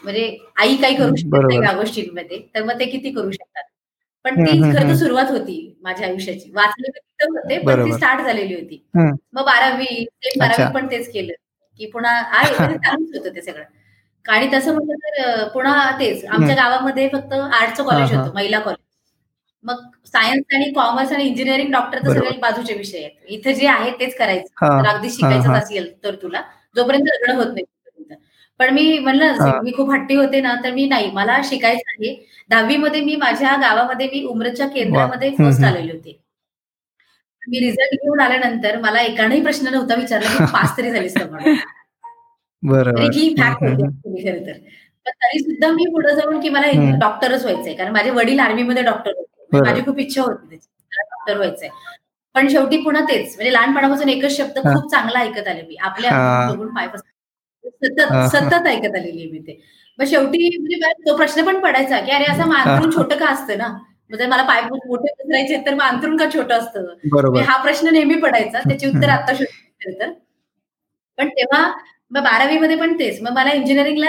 म्हणजे 0.03 0.37
आई 0.57 0.77
काही 0.77 0.97
करू 0.97 1.15
शकत 1.17 1.37
नाही 1.47 1.59
या 1.65 1.73
गोष्टींमध्ये 1.73 2.39
तर 2.55 2.63
मग 2.63 2.79
ते 2.81 2.85
किती 2.85 3.11
करू 3.11 3.31
शकतात? 3.31 3.63
पण 4.25 4.45
ती 4.45 4.61
खरं 4.63 4.89
तर 4.89 4.95
सुरुवात 4.95 5.31
होती 5.31 5.79
माझ्या 5.83 6.07
आयुष्याची. 6.09 6.51
वाचले 6.55 6.89
तिथं 6.89 7.31
होते 7.31 7.59
पण 7.59 7.85
ती 7.85 7.93
स्टार्ट 7.93 8.21
झालेली 8.21 8.55
होती. 8.55 8.83
मग 9.33 9.45
बारावी 9.45 10.05
बारावी 10.39 10.73
पण 10.75 10.87
तेच 10.91 11.13
केलं 11.13 11.33
की 11.81 11.87
पुन्हा 11.87 12.13
आहे 12.13 12.47
चालूच 12.77 13.17
होतं 13.17 13.35
ते 13.35 13.43
सगळं. 13.43 13.65
आणि 14.25 14.49
तसं 14.53 14.75
म्हटलं 14.75 14.95
तर 15.19 15.49
पुन्हा 15.49 15.91
तेच. 16.01 16.25
आमच्या 16.25 16.55
गावामध्ये 16.57 17.09
फक्त 17.09 17.33
आर्टचं 17.33 17.85
कॉलेज 17.85 18.13
होतं 18.13 18.35
महिला 18.35 18.59
कॉलेज. 18.59 18.85
मग 19.67 19.83
सायन्स 20.07 20.55
आणि 20.55 20.71
कॉमर्स 20.73 21.13
आणि 21.13 21.25
इंजिनिअरिंग 21.25 21.71
डॉक्टर 21.73 21.99
तर 21.99 22.13
सगळे 22.19 22.37
बाजूचे 22.41 22.75
विषय 22.75 22.99
आहेत. 22.99 23.11
इथे 23.29 23.55
जे 23.55 23.67
आहे 23.69 23.91
तेच 24.01 24.17
करायचं. 24.19 24.49
तर 24.83 24.89
अगदी 24.89 25.11
शिकायचं 25.11 25.53
असेल 25.53 25.93
तर 26.05 26.15
तुला. 26.23 26.43
जोपर्यंत 26.77 27.07
लग्न 27.07 27.37
होत 27.37 27.53
नाही 27.55 27.65
पण 28.61 28.73
मी 28.75 28.99
म्हणलं 28.99 29.61
मी 29.65 29.73
खूप 29.77 29.91
हट्टी 29.93 30.15
होते 30.15 30.41
ना 30.41 30.55
तर 30.65 30.71
मी 30.75 30.87
नाही. 30.89 31.11
मला 31.13 31.41
शिकायचं 31.45 31.91
आहे. 31.93 32.15
दहावी 32.51 32.77
मध्ये 32.77 33.01
मी 33.01 33.17
माझ्या 33.17 33.57
गावामध्ये 33.63 34.07
मी 34.13 34.23
उमरच्या 34.27 34.67
केंद्रामध्ये 34.69 35.31
फर्स्ट 35.39 35.65
आलेले 35.65 35.93
होते. 35.93 36.19
मी 37.43 37.59
रिझल्ट 37.61 37.95
घेऊन 37.95 38.21
आल्यानंतर 38.21 38.79
मला 38.81 39.01
एकानेही 39.01 39.43
प्रश्न 39.43 39.69
नव्हता 39.73 39.95
विचारला 39.95 40.31
की 40.39 40.45
पास 40.53 40.77
तरी 40.79 40.91
झालीस 40.91 41.17
ही 43.15 43.35
फॅक्ट 43.39 43.63
होती 43.63 44.25
खरं 44.25 44.47
तर. 44.47 44.59
तरी 45.07 45.39
सुद्धा 45.39 45.71
मी 45.73 45.85
पुढे 45.93 46.15
जाऊन 46.17 46.41
की 46.41 46.49
मला 46.49 46.71
डॉक्टरच 47.01 47.45
व्हायचंय. 47.45 47.75
कारण 47.75 47.93
माझे 47.93 48.11
वडील 48.11 48.39
आर्मीमध्ये 48.41 48.83
डॉक्टर 48.83 49.11
होते. 49.11 49.36
माझी 49.53 49.81
खूप 49.81 49.99
इच्छा 49.99 50.23
होती 50.23 50.57
डॉक्टर 50.57 51.37
व्हायचंय. 51.37 51.69
पण 52.35 52.49
शेवटी 52.49 52.77
पुन्हा 52.77 53.03
तेच 53.03 53.35
म्हणजे 53.37 53.53
लहानपणापासून 53.53 54.09
एकच 54.09 54.37
शब्द 54.37 54.59
खूप 54.59 54.91
चांगला 54.91 55.19
ऐकत 55.19 55.49
आले 55.49 55.63
मी. 55.63 55.77
आपल्या 55.77 56.11
बघून 56.53 56.75
पाय 56.75 56.89
सतत 56.89 58.13
सतत 58.33 58.67
ऐकत 58.67 58.97
आलेली 58.97 59.31
मी 59.33 59.39
ते. 59.39 59.61
मग 59.99 60.05
शेवटी 60.05 60.57
म्हणजे 60.59 60.93
तो 61.07 61.17
प्रश्न 61.17 61.45
पण 61.47 61.59
पडायचा 61.61 62.01
की 62.01 62.11
अरे 62.11 62.25
असं 62.25 62.49
मानून 62.49 62.91
छोटं 62.91 63.17
का 63.17 63.27
असतं 63.27 63.59
ना? 63.59 63.69
म्हणजे 64.11 64.27
मला 64.27 64.43
पाय 64.43 64.61
मोठे 64.63 65.13
पसरायचे 65.13 65.57
तर 65.67 65.75
मग 65.75 65.83
अंतरून 65.83 66.17
का 66.17 66.25
छोटं 66.35 66.59
असतं? 66.59 67.41
हा 67.43 67.57
प्रश्न 67.63 67.93
नेहमी 67.93 68.15
पडायचा. 68.15 68.59
त्याची 68.59 68.87
उत्तर 68.87 69.09
आता 69.09 69.35
शोध 69.35 70.01
तर. 70.01 70.13
पण 71.19 71.29
तेव्हा 71.29 71.63
मग 72.11 72.23
बारावी 72.25 72.59
मध्ये 72.59 72.77
पण 72.77 72.93
तेच. 72.99 73.21
मग 73.23 73.33
मला 73.33 73.53
इंजिनिअरिंगला 73.53 74.09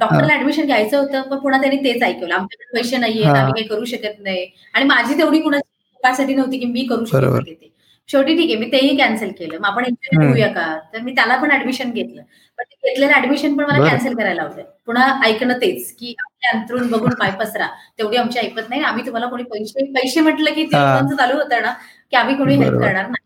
डॉक्टरला 0.00 0.34
ऍडमिशन 0.34 0.66
घ्यायचं 0.66 0.98
होतं 0.98 1.28
मग 1.30 1.38
पुन्हा 1.42 1.60
त्यांनी 1.60 1.76
तेच 1.84 2.02
ऐकवलं. 2.02 2.34
आमच्याकडे 2.34 2.78
पैसे 2.78 2.96
नाहीये 2.96 3.24
आम्ही 3.40 3.52
काही 3.52 3.66
करू 3.68 3.84
शकत 3.84 4.20
नाही. 4.22 4.46
आणि 4.74 4.84
माझी 4.84 5.18
तेवढी 5.18 5.40
कुणाची 5.40 5.68
कॅपॅसिटी 6.02 6.34
नव्हती 6.34 6.58
की 6.58 6.66
मी 6.66 6.84
करू 6.86 7.04
शकत 7.04 7.14
होते 7.48 7.68
शेवटी 8.08 8.34
ठीक 8.36 8.50
आहे 8.50 8.56
मी 8.58 8.66
तेही 8.72 8.96
कॅन्सल 8.96 9.28
केलं. 9.38 9.58
मग 9.58 9.66
आपण 9.66 9.84
इंजिनिअरिंग 9.84 10.32
घेऊया 10.32 10.52
का? 10.54 10.78
तर 10.94 11.00
मी 11.00 11.12
त्याला 11.16 11.36
पण 11.42 11.50
ऍडमिशन 11.52 11.90
घेतलं. 11.90 12.22
पण 12.58 12.64
घेतलेलं 12.84 13.12
ऍडमिशन 13.14 13.56
पण 13.56 13.64
मला 13.64 13.78
कॅन्सल 13.88 14.14
करायला 14.14 14.42
लावलं 14.42 14.62
पुन्हा 14.86 15.06
ऐकणं 15.24 15.58
तेच 15.60 15.92
की 15.98 16.14
आपल्या 16.18 16.58
अंतरून 16.58 16.88
बघून 16.90 17.14
पाय 17.20 17.30
पसरा. 17.40 17.66
तेवढी 17.98 18.16
आमची 18.16 18.38
ऐकत 18.38 18.68
नाही. 18.68 18.82
आम्ही 18.82 19.06
तुम्हाला 19.06 19.26
कोणी 19.28 19.42
पैसे 19.52 19.84
पैसे 19.94 20.20
म्हटलं 20.20 20.52
की 20.54 20.64
ते 20.64 20.76
चालू 21.16 21.36
होतं 21.38 21.62
ना 21.62 21.72
की 22.12 22.16
आम्ही 22.16 22.36
कोणी 22.36 22.54
हेल्प 22.56 22.74
करणार 22.80 23.06
नाही. 23.06 23.19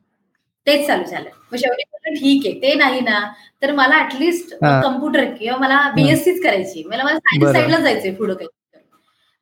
तेच 0.67 0.87
चालू 0.87 1.05
झालं. 1.05 1.29
मग 1.53 1.57
शेवटी 1.59 2.15
ठीक 2.15 2.47
आहे 2.47 2.61
ते 2.63 2.75
नाही 2.75 3.01
ना 3.01 3.19
तर 3.63 3.73
मला 3.73 3.99
ऍटलिस्ट 4.05 4.55
कम्प्युटर 4.83 5.25
किंवा 5.35 5.57
मला 5.59 5.81
बीएससीच 5.95 6.43
करायची. 6.43 6.83
मला 6.87 7.05
मला 7.05 7.19
सायन्स 7.19 7.53
साईडला 7.53 7.79
जायचंय 7.79 8.11
पुढे 8.15 8.35
काही. 8.35 8.49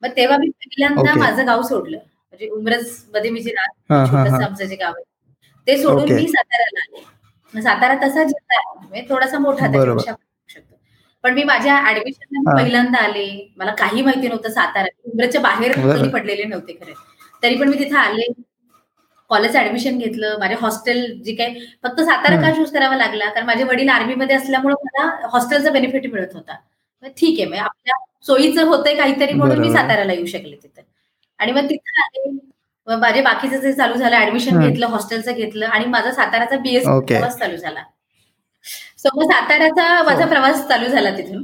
मग 0.02 0.10
तेव्हा 0.16 0.36
मी 0.38 0.48
पहिल्यांदा 0.48 1.14
माझं 1.18 1.46
गाव 1.46 1.62
सोडलं. 1.62 1.96
म्हणजे 1.96 2.48
उमरजमध्ये 2.48 3.30
मी 3.30 3.40
जे 3.40 3.50
राहत 3.50 3.92
आमचं 4.42 4.64
जे 4.64 4.76
गाव 4.76 4.92
आहे 4.96 5.04
ते 5.66 5.76
सोडून 5.82 6.12
मी 6.14 6.26
साताऱ्याला 6.28 6.80
आले. 6.80 7.62
सातारा 7.62 7.94
तसा 8.02 8.22
जिल्हा 8.24 8.58
आहे 8.58 9.02
थोडासा 9.08 9.38
मोठा 9.38 9.66
शकतो. 10.48 10.76
पण 11.24 11.34
मी 11.34 11.42
माझ्या 11.44 11.76
ऍडमिशन 11.90 12.42
पहिल्यांदा 12.56 12.98
आले. 12.98 13.52
मला 13.56 13.74
काही 13.74 14.02
माहिती 14.02 14.28
नव्हतं 14.28 14.50
सातारा. 14.50 14.86
उमरेच्या 15.04 15.40
बाहेर 15.40 15.72
कधी 15.72 16.08
पडलेले 16.08 16.44
नव्हते 16.44 16.72
खरे. 16.72 16.94
तरी 17.42 17.54
पण 17.54 17.68
मी 17.68 17.78
तिथे 17.78 17.96
आले. 17.96 18.26
कॉलेज 19.32 19.56
ऍडमिशन 19.56 19.98
घेतलं 19.98 20.38
माझे 20.40 20.54
हॉस्टेल 20.60 21.20
जे 21.24 21.34
काही 21.34 21.66
फक्त 21.84 22.00
सातारा 22.00 22.40
का 22.42 22.54
चूज 22.54 22.72
करावा 22.72 22.96
लागला? 22.96 23.28
कारण 23.28 23.46
माझे 23.46 23.64
वडील 23.64 23.88
आर्मीमध्ये 23.88 24.36
असल्यामुळे 24.36 24.74
मला 24.84 25.08
हॉस्टेलचा 25.32 25.70
बेनिफिट 25.70 26.06
मिळत 26.12 26.34
होता. 26.34 26.56
ठीक 27.16 27.40
आहे 27.40 27.48
मग 27.50 27.56
आपल्या 27.58 27.94
सोयीचं 28.26 28.64
होतंय 28.66 28.94
काहीतरी 28.94 29.32
म्हणून 29.32 29.58
मी 29.58 29.72
साताऱ्याला 29.72 30.12
येऊ 30.12 30.26
शकले 30.26 30.56
तिथे. 30.56 30.82
आणि 31.40 31.52
मग 31.52 31.68
तिथे 31.70 32.00
आले 32.02 32.96
माझे 32.96 33.20
बाकीचं 33.22 33.60
जे 33.60 33.72
चालू 33.72 33.94
झालं 33.94 34.16
ऍडमिशन 34.16 34.58
घेतलं 34.60 34.86
हॉस्टेलचं 34.86 35.32
घेतलं 35.34 35.66
आणि 35.66 35.84
माझा 35.86 36.12
साताऱ्याचा 36.12 36.56
बीएससी 36.58 37.00
प्रवास 37.08 37.38
चालू 37.38 37.56
झाला. 37.56 37.82
सो 38.98 39.08
मग 39.14 39.30
साताऱ्याचा 39.32 40.02
माझा 40.02 40.26
प्रवास 40.26 40.66
चालू 40.68 40.88
झाला 40.88 41.10
तिथून. 41.16 41.42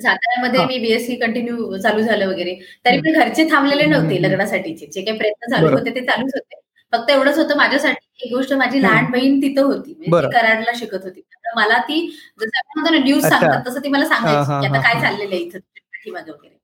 साताऱ्यामध्ये 0.00 0.64
मी 0.66 0.78
बीएससी 0.78 1.16
कंटिन्यू 1.16 1.76
चालू 1.78 2.02
झालं 2.02 2.26
वगैरे. 2.28 2.54
तरी 2.84 2.98
पण 2.98 3.18
घरचे 3.20 3.44
थांबलेले 3.50 3.86
नव्हते 3.86 4.22
लग्नासाठीचे. 4.22 4.86
जे 4.86 5.02
काही 5.02 5.18
प्रयत्न 5.18 5.54
चालू 5.54 5.70
होते 5.70 5.94
ते 5.94 6.04
चालूच 6.06 6.32
होते. 6.34 6.60
फक्त 6.92 7.10
एवढंच 7.10 7.38
होतं 7.38 7.56
माझ्यासाठी 7.56 8.26
एक 8.26 8.32
गोष्ट 8.34 8.52
माझी 8.52 8.82
लहान 8.82 9.10
बहीण 9.10 9.40
तिथं 9.42 9.62
होती 9.64 9.94
म्हणजे 9.98 10.28
कराडला 10.30 10.72
शिकत 10.74 11.04
होती. 11.04 11.20
मला 11.56 11.78
ती 11.78 12.00
जसं 12.40 12.58
आपण 12.58 12.80
म्हणतो 12.80 12.94
ना 12.94 13.04
न्यूज 13.04 13.22
सांगतात 13.28 13.62
तसं 13.66 13.80
ती 13.84 13.88
मला 13.88 14.04
सांगायची 14.06 14.60
की 14.60 14.66
आता 14.68 14.80
काय 14.82 15.00
चाललेलं 15.00 15.34
आहे 15.34 15.42
इथं 15.44 15.58
पाठीमागे 15.58 16.30
वगैरे. 16.32 16.54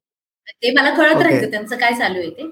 ते 0.63 0.71
मला 0.73 0.91
कळत 0.91 1.23
राहायचं 1.23 1.51
त्यांचं 1.51 1.77
काय 1.77 1.93
चालू 1.95 2.19
आहे 2.19 2.31
ते. 2.31 2.49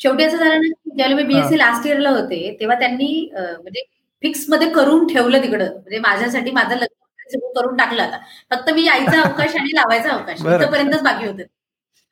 शेवटी 0.00 0.24
असं 0.24 0.36
झालं 0.36 0.54
ना 0.54 0.68
की 0.68 0.90
ज्यावेळेला 0.96 1.16
मी 1.16 1.26
बीएससी 1.28 1.58
लास्ट 1.58 1.86
इयरला 1.86 2.10
होते 2.10 2.56
तेव्हा 2.60 2.78
त्यांनी 2.78 3.08
म्हणजे 3.34 3.82
फिक्समध्ये 4.22 4.68
करून 4.70 5.06
ठेवलं 5.06 5.42
तिकडं. 5.42 5.64
म्हणजे 5.66 5.98
माझ्यासाठी 5.98 6.50
माझं 6.50 6.74
लग्न 6.76 7.50
करून 7.56 7.76
टाकलं 7.76 8.02
आता. 8.02 8.18
फक्त 8.50 8.70
मी 8.70 8.84
यायचा 8.84 9.20
अवकाश 9.22 9.56
आणि 9.56 9.74
लावायचा 9.74 10.10
अवकाश. 10.10 10.40
इथपर्यंतच 10.62 11.02
बाकी 11.02 11.26
होतं. 11.26 11.42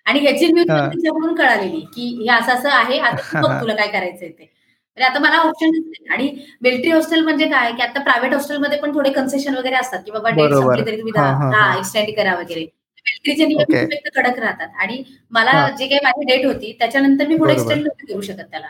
आणि 0.06 0.20
ह्याची 0.20 0.46
न्यूज 0.46 0.66
तिच्याकडून 0.70 1.34
कळालेली 1.34 1.80
की 1.94 2.06
हे 2.20 2.28
असं 2.34 2.52
असं 2.52 2.68
आहे 2.70 2.98
आता 3.00 3.60
तुला 3.60 3.74
काय 3.74 3.88
करायचंय 3.88 4.28
ते. 4.28 4.50
आता 4.98 5.18
मला 5.18 5.36
ऑप्शन 5.38 5.70
आणि 6.12 6.30
मिलिटरी 6.62 6.90
हॉस्टेल 6.90 7.20
म्हणजे 7.20 7.46
काय? 7.46 7.72
की 7.72 7.82
आता 7.82 8.00
प्रायव्हेट 8.00 8.32
हॉस्टेलमध्ये 8.34 8.78
पण 8.78 8.94
थोडे 8.94 9.10
कन्सेशन 9.10 9.54
वगैरे 9.56 9.76
असतात. 9.76 9.98
की 10.04 10.10
बाबा 10.10 10.30
डेट 10.30 10.50
संपली 10.54 10.86
तरी 10.86 10.96
तुम्ही 10.96 11.12
एक्सटेंड 11.78 12.16
करा 12.16 12.34
वगैरे. 12.34 12.60
मिलिटरीचे 13.06 13.46
नियम 13.46 13.60
कडक 14.16 14.38
राहतात. 14.38 14.68
आणि 14.80 15.02
मला 15.30 15.52
जे 15.78 15.86
काही 15.86 16.00
माझी 16.04 16.24
डेट 16.26 16.46
होती 16.46 16.76
त्याच्यानंतर 16.78 17.26
मी 17.26 17.36
पुढे 17.36 17.52
एक्सटेंड 17.52 17.80
नव्हती 17.82 18.12
करू 18.12 18.20
शकत 18.20 18.50
त्याला. 18.50 18.66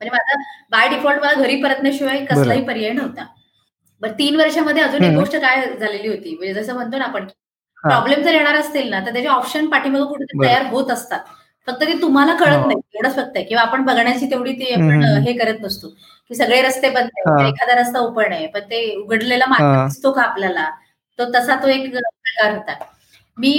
म्हणजे 0.00 0.10
माझा 0.10 0.36
बाय 0.70 0.88
डिफॉल्ट 0.88 1.20
मला 1.20 1.32
घरी 1.34 1.62
परतण्याशिवाय 1.62 2.24
कसलाही 2.26 2.62
पर्याय 2.64 2.92
नव्हता. 2.92 3.24
बरं 4.02 4.12
तीन 4.12 4.36
वर्षामध्ये 4.36 4.82
अजून 4.82 5.02
एक 5.04 5.14
गोष्ट 5.18 5.36
काय 5.36 5.66
झालेली 5.76 6.08
होती? 6.08 6.34
म्हणजे 6.36 6.54
जसं 6.54 6.74
म्हणतो 6.74 6.98
ना 6.98 7.04
आपण 7.04 7.24
प्रॉब्लेम 7.84 8.22
जर 8.22 8.34
येणार 8.34 8.54
असतील 8.54 8.88
ना 8.90 9.00
तर 9.06 9.12
त्याचे 9.12 9.28
ऑप्शन 9.28 9.66
पाठीमागे 9.66 10.04
कुठे 10.04 10.24
तयार 10.44 10.66
होत 10.66 10.90
असतात. 10.90 11.20
फक्त 11.68 11.80
ते 11.86 11.92
तुम्हाला 12.02 12.34
कळत 12.36 12.66
नाही 12.66 12.78
एवढंच 12.94 13.14
फक्त 13.16 13.36
आहे. 13.36 13.44
किंवा 13.44 13.62
आपण 13.62 13.84
बघण्याची 13.84 14.30
तेवढी 14.30 14.52
ती 14.60 14.72
आपण 14.74 15.02
हे 15.26 15.32
करत 15.38 15.60
नसतो. 15.62 15.88
की 16.30 16.34
सगळे 16.34 16.60
रस्ते 16.62 16.90
बंद 16.90 17.08
आहेत 17.18 17.46
एखादा 17.48 17.80
रस्ता 17.80 17.98
ओपन 18.00 18.32
आहे 18.32 18.46
पण 18.54 18.60
ते 18.70 18.84
उघडलेला 18.96 19.46
मार्ग 19.48 19.84
दिसतो 19.88 20.12
का 20.12 20.22
आपल्याला? 20.22 20.68
तो 21.18 21.24
तसा 21.34 21.56
तो 21.62 21.68
एक 21.68 21.90
प्रकार 21.92 22.54
होता. 22.56 22.74
मी 23.38 23.52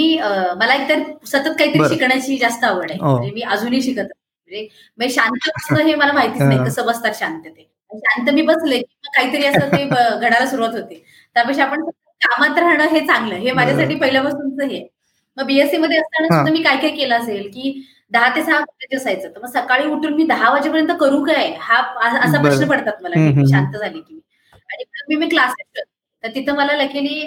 मला 0.58 0.74
एकतर 0.74 1.02
सतत 1.26 1.54
काहीतरी 1.58 1.88
शिकण्याची 1.88 2.36
जास्त 2.38 2.64
आवड 2.64 2.90
आहे. 2.90 3.00
म्हणजे 3.02 3.30
मी 3.30 3.40
अजूनही 3.42 3.80
शिकत 3.82 4.12
म्हणजे 4.50 5.08
शांत 5.10 5.48
बसणं 5.48 5.84
हे 5.86 5.94
मला 5.94 6.12
माहितीच 6.12 6.42
नाही 6.42 6.58
कसं 6.66 6.86
बसतात 6.86 7.14
शांत 7.18 7.42
ते 7.46 7.68
शांत 7.92 8.28
मी 8.34 8.42
बसले 8.42 8.78
की 8.78 9.08
काहीतरी 9.16 9.44
असं 9.46 9.66
ते 9.72 9.84
घडायला 9.84 10.46
सुरुवात 10.46 10.74
होते. 10.74 11.02
त्यापेक्षा 11.36 11.64
आपण 11.64 11.84
कामात 12.20 12.58
राहणं 12.58 12.88
हे 12.90 13.00
चांगलं. 13.06 13.34
हे 13.36 13.52
माझ्यासाठी 13.52 13.94
पहिल्यापासूनच 13.94 14.70
हे. 14.70 14.86
मग 15.36 15.44
बीएससी 15.46 15.76
मध्ये 15.78 15.98
असताना 15.98 16.26
सुद्धा 16.28 16.52
मी 16.52 16.62
काय 16.62 16.76
काय 16.78 16.90
केलं 16.90 17.14
असेल 17.16 17.48
की 17.54 17.72
दहा 18.12 18.28
ते 18.36 18.42
सहा 18.44 18.58
कॉलेज 18.60 19.00
असायचं. 19.00 19.28
तर 19.34 19.40
मग 19.40 19.48
सकाळी 19.50 19.86
उठून 19.90 20.14
मी 20.14 20.24
दहा 20.26 20.50
वाजेपर्यंत 20.52 20.90
करू 21.00 21.22
काय? 21.24 21.52
हा 21.60 21.78
असा 22.20 22.42
प्रश्न 22.42 22.68
पडतात 22.68 23.02
मला 23.02 23.14
शांत 23.50 23.76
झाली 23.76 24.00
की 24.00 24.20
आणि 24.52 24.84
मी 25.08 25.16
मी 25.16 25.28
क्लासेस 25.28 25.82
तर 26.24 26.28
तिथं 26.34 26.56
मला 26.56 26.76
लकीली 26.76 27.26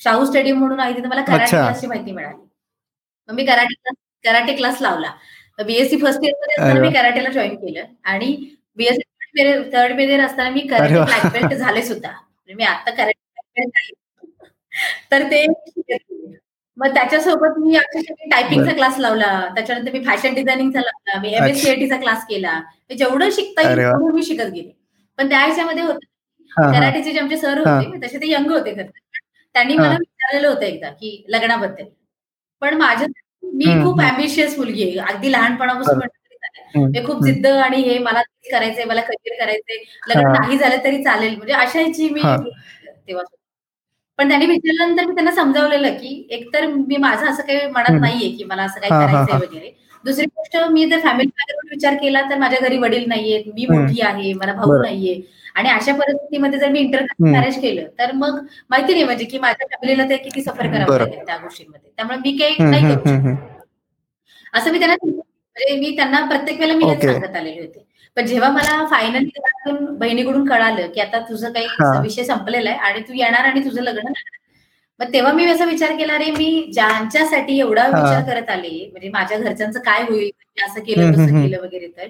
शाहू 0.00 0.24
स्टेडियम 0.24 0.58
म्हणून 0.58 0.80
आहे 0.80 0.94
तिथं 0.96 1.08
मला 1.08 1.22
कराटे 1.22 1.50
क्लासची 1.50 1.86
माहिती 1.86 2.12
मिळाली. 2.12 2.42
मग 3.28 3.34
मी 3.34 3.44
कराटे 3.46 3.74
क्लास 3.74 3.96
कराटे 4.24 4.54
क्लास 4.56 4.80
लावला. 4.82 5.10
बीएससी 5.58 5.96
फर्स्ट 6.00 6.24
इयरमध्ये 6.24 6.54
असताना 6.54 6.80
मी 6.80 6.90
कराटेला 6.94 7.30
जॉईन 7.30 7.54
केलं. 7.56 7.84
आणि 8.04 8.36
बीएससी 8.76 9.02
थर्ड 9.72 10.00
इयर 10.00 10.20
असताना 10.24 10.50
मी 10.50 10.60
कराटे 10.68 10.94
ब्लॅक 10.94 11.26
बेल्ट 11.32 11.54
झाले 11.54 11.82
सुद्धा. 11.82 12.10
म्हणजे 12.10 12.54
मी 12.54 12.64
आता 12.64 12.90
कराटे 12.90 13.92
तर 15.10 15.22
ते 15.30 15.46
मग 16.78 16.94
त्याच्यासोबत 16.94 17.58
मी 17.58 17.76
अक्षरशः 17.76 18.28
टायपिंगचा 18.30 18.72
क्लास 18.72 18.98
लावला. 18.98 19.28
त्याच्यानंतर 19.54 19.92
मी 19.92 20.00
फॅशन 20.04 20.34
डिझायनिंगचा 20.34 20.80
लावला. 20.80 21.20
मी 21.20 21.34
एम 21.34 21.44
एस 21.44 21.92
क्लास 22.00 22.24
केला. 22.28 22.60
जेवढं 22.98 23.30
शिकता 23.32 23.62
येईल 23.62 24.12
मी 24.14 24.22
शिकत 24.22 24.50
गेले. 24.54 24.70
पण 25.18 25.28
त्या 25.28 25.40
ह्याच्यामध्ये 25.40 25.82
होतं 25.84 26.72
कराटेचे 26.72 27.12
जे 27.12 27.18
आमचे 27.18 27.36
सर 27.36 27.58
होते 27.58 28.06
तसे 28.06 28.18
ते 28.18 28.30
यंग 28.30 28.50
होते 28.50 28.72
खरं 28.74 28.86
त्यांनी 29.54 29.76
मला 29.76 29.92
विचारलेलं 29.92 30.48
होतं 30.48 30.64
एकदा 30.66 30.88
की 30.90 31.24
लग्नाबद्दल. 31.28 31.84
पण 32.62 32.74
माझ्या 32.76 33.06
मी 33.54 33.64
खूप 33.84 34.00
अम्बिशियस 34.00 34.58
मुलगी 34.58 34.82
आहे. 34.82 34.98
अगदी 35.12 35.32
लहानपणापासून 35.32 36.00
मी 36.84 37.04
खूप 37.06 37.22
जिद्द 37.24 37.46
आणि 37.46 37.80
हे 37.82 37.98
मला 37.98 38.22
करायचंय 38.50 38.84
मला 38.84 39.00
करिअर 39.00 39.44
करायचंय. 39.44 39.76
लग्न 40.08 40.30
नाही 40.32 40.58
झालं 40.58 40.84
तरी 40.84 41.02
चालेल. 41.04 41.36
म्हणजे 41.36 41.52
अशाची 41.54 42.08
मी 42.08 42.22
तेव्हा 42.22 43.24
पण 44.18 44.28
त्यांनी 44.28 44.46
विचारल्यानंतर 44.46 45.06
मी 45.06 45.14
त्यांना 45.14 45.30
समजावलेलं 45.32 45.94
की 45.94 46.26
एकतर 46.30 46.66
मी 46.66 46.96
माझं 46.96 47.26
असं 47.26 47.42
काही 47.42 47.66
मनात 47.70 48.00
नाहीये 48.00 48.28
की 48.36 48.44
मला 48.44 48.62
असं 48.62 48.80
काही 48.80 48.90
करायचंय 49.06 49.46
वगैरे. 49.46 49.70
दुसरी 50.04 50.24
गोष्ट 50.26 50.56
मी 50.70 50.84
जर 50.90 50.98
फॅमिली 51.00 51.28
बॅकग्राऊंड 51.28 51.70
विचार 51.70 51.94
केला 51.94 52.22
तर 52.30 52.38
माझ्या 52.38 52.58
घरी 52.60 52.78
वडील 52.78 53.06
नाहीयेत 53.08 53.44
मी 53.54 53.66
मोठी 53.70 54.00
आहे 54.00 54.32
मला 54.32 54.52
भाऊ 54.52 54.80
नाहीये. 54.82 55.20
आणि 55.54 55.68
अशा 55.70 55.92
परिस्थितीमध्ये 55.94 56.58
जर 56.58 56.68
मी 56.68 56.80
इंटरनॅशनल 56.80 57.30
मॅरेज 57.32 57.60
केलं 57.60 57.86
तर 57.98 58.12
मग 58.12 58.38
माहिती 58.70 58.92
नाही 58.92 59.04
म्हणजे 59.04 59.24
की 59.24 59.38
माझ्या 59.38 59.66
फॅमिलीला 59.72 60.08
ते 60.10 60.16
किती 60.16 60.42
सफर 60.42 60.66
करावं 60.66 60.98
लागेल 60.98 61.26
त्या 61.26 61.36
गोष्टींमध्ये. 61.36 61.90
त्यामुळे 61.96 62.18
मी 62.18 62.36
काही 62.38 62.54
नाही 62.60 62.94
करू 62.94 63.04
शकत. 63.06 63.50
असं 64.54 64.72
मी 64.72 64.78
त्यांना 64.78 64.94
म्हणजे 65.06 65.76
मी 65.80 65.94
त्यांना 65.96 66.24
प्रत्येक 66.26 66.60
वेळेला 66.60 66.76
मी 66.78 66.84
सांगत 67.02 67.36
आलेले 67.36 67.60
होते. 67.60 67.84
पण 68.16 68.26
जेव्हा 68.26 68.50
मला 68.50 68.84
फायनली 68.86 69.30
बहिणीकडून 69.98 70.46
कळालं 70.48 70.86
की 70.94 71.00
आता 71.00 71.18
तुझं 71.20 71.52
काही 71.52 72.00
विषय 72.02 72.24
संपलेला 72.24 72.70
आहे 72.70 72.78
आणि 72.80 73.00
तू 73.00 73.12
येणार 73.12 73.44
आणि 73.44 73.64
तुझं 73.64 73.82
लग्न 73.82 74.12
मग 75.00 75.12
तेव्हा 75.12 75.32
मी 75.32 75.44
असा 75.46 75.64
विचार 75.64 75.96
केला 75.96 76.18
रे 76.18 76.30
मी 76.30 76.70
ज्यांच्यासाठी 76.74 77.58
एवढा 77.58 77.86
विचार 77.86 78.22
करत 78.24 78.50
आले 78.50 78.88
म्हणजे 78.92 79.08
माझ्या 79.08 79.38
घरच्यांचं 79.38 79.80
काय 79.80 80.02
होईल? 80.02 80.30
असं 80.64 80.80
केलं 80.80 81.12
तसं 81.12 81.40
केलं 81.42 81.62
वगैरे 81.62 81.86
तर. 81.88 82.06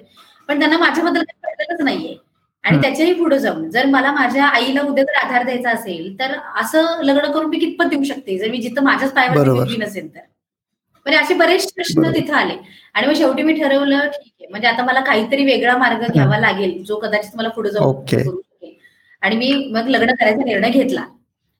पण 0.49 0.59
त्यांना 0.59 0.77
माझ्याबद्दल 0.77 1.23
काही 1.23 1.53
कळतच 1.55 1.81
नाहीये. 1.81 2.15
आणि 2.63 2.77
त्याच्याही 2.81 3.13
पुढे 3.13 3.39
जाऊन 3.39 3.69
जर 3.69 3.85
मला 3.85 4.11
माझ्या 4.11 4.45
आईला 4.45 4.81
उद्या 4.81 5.03
जर 5.03 5.17
आधार 5.23 5.43
द्यायचा 5.43 5.69
असेल 5.69 6.19
तर 6.19 6.35
असं 6.61 7.01
लग्न 7.03 7.31
करून 7.31 7.49
मी 7.49 7.59
कितपत 7.59 7.85
देऊ 7.85 8.03
शकते? 8.03 8.37
जर 8.37 8.49
मी 8.51 8.57
जिथं 8.57 8.83
माझ्याच 8.83 9.11
पायावर 9.13 9.37
नसेल 9.79 10.07
तर. 10.15 10.19
म्हणजे 11.05 11.19
असे 11.19 11.33
बरेच 11.33 11.71
प्रश्न 11.73 12.11
तिथं 12.13 12.33
आले. 12.33 12.53
आणि 12.93 13.07
मग 13.07 13.13
शेवटी 13.13 13.43
मी 13.43 13.53
ठरवलं 13.53 14.07
ठीक 14.07 14.31
आहे. 14.39 14.47
म्हणजे 14.49 14.67
आता 14.67 14.83
मला 14.83 14.99
काहीतरी 15.01 15.45
वेगळा 15.45 15.77
मार्ग 15.77 16.05
घ्यावा 16.13 16.37
लागेल 16.37 16.81
जो 16.83 16.95
कदाचित 16.99 17.35
मला 17.35 17.49
पुढे 17.49 17.69
जाऊ 17.71 17.91
करू 18.23 18.41
शकेल. 18.41 18.73
आणि 19.23 19.35
मी 19.35 19.53
मग 19.73 19.87
लग्न 19.89 20.13
करायचा 20.19 20.43
निर्णय 20.45 20.69
घेतला. 20.69 21.01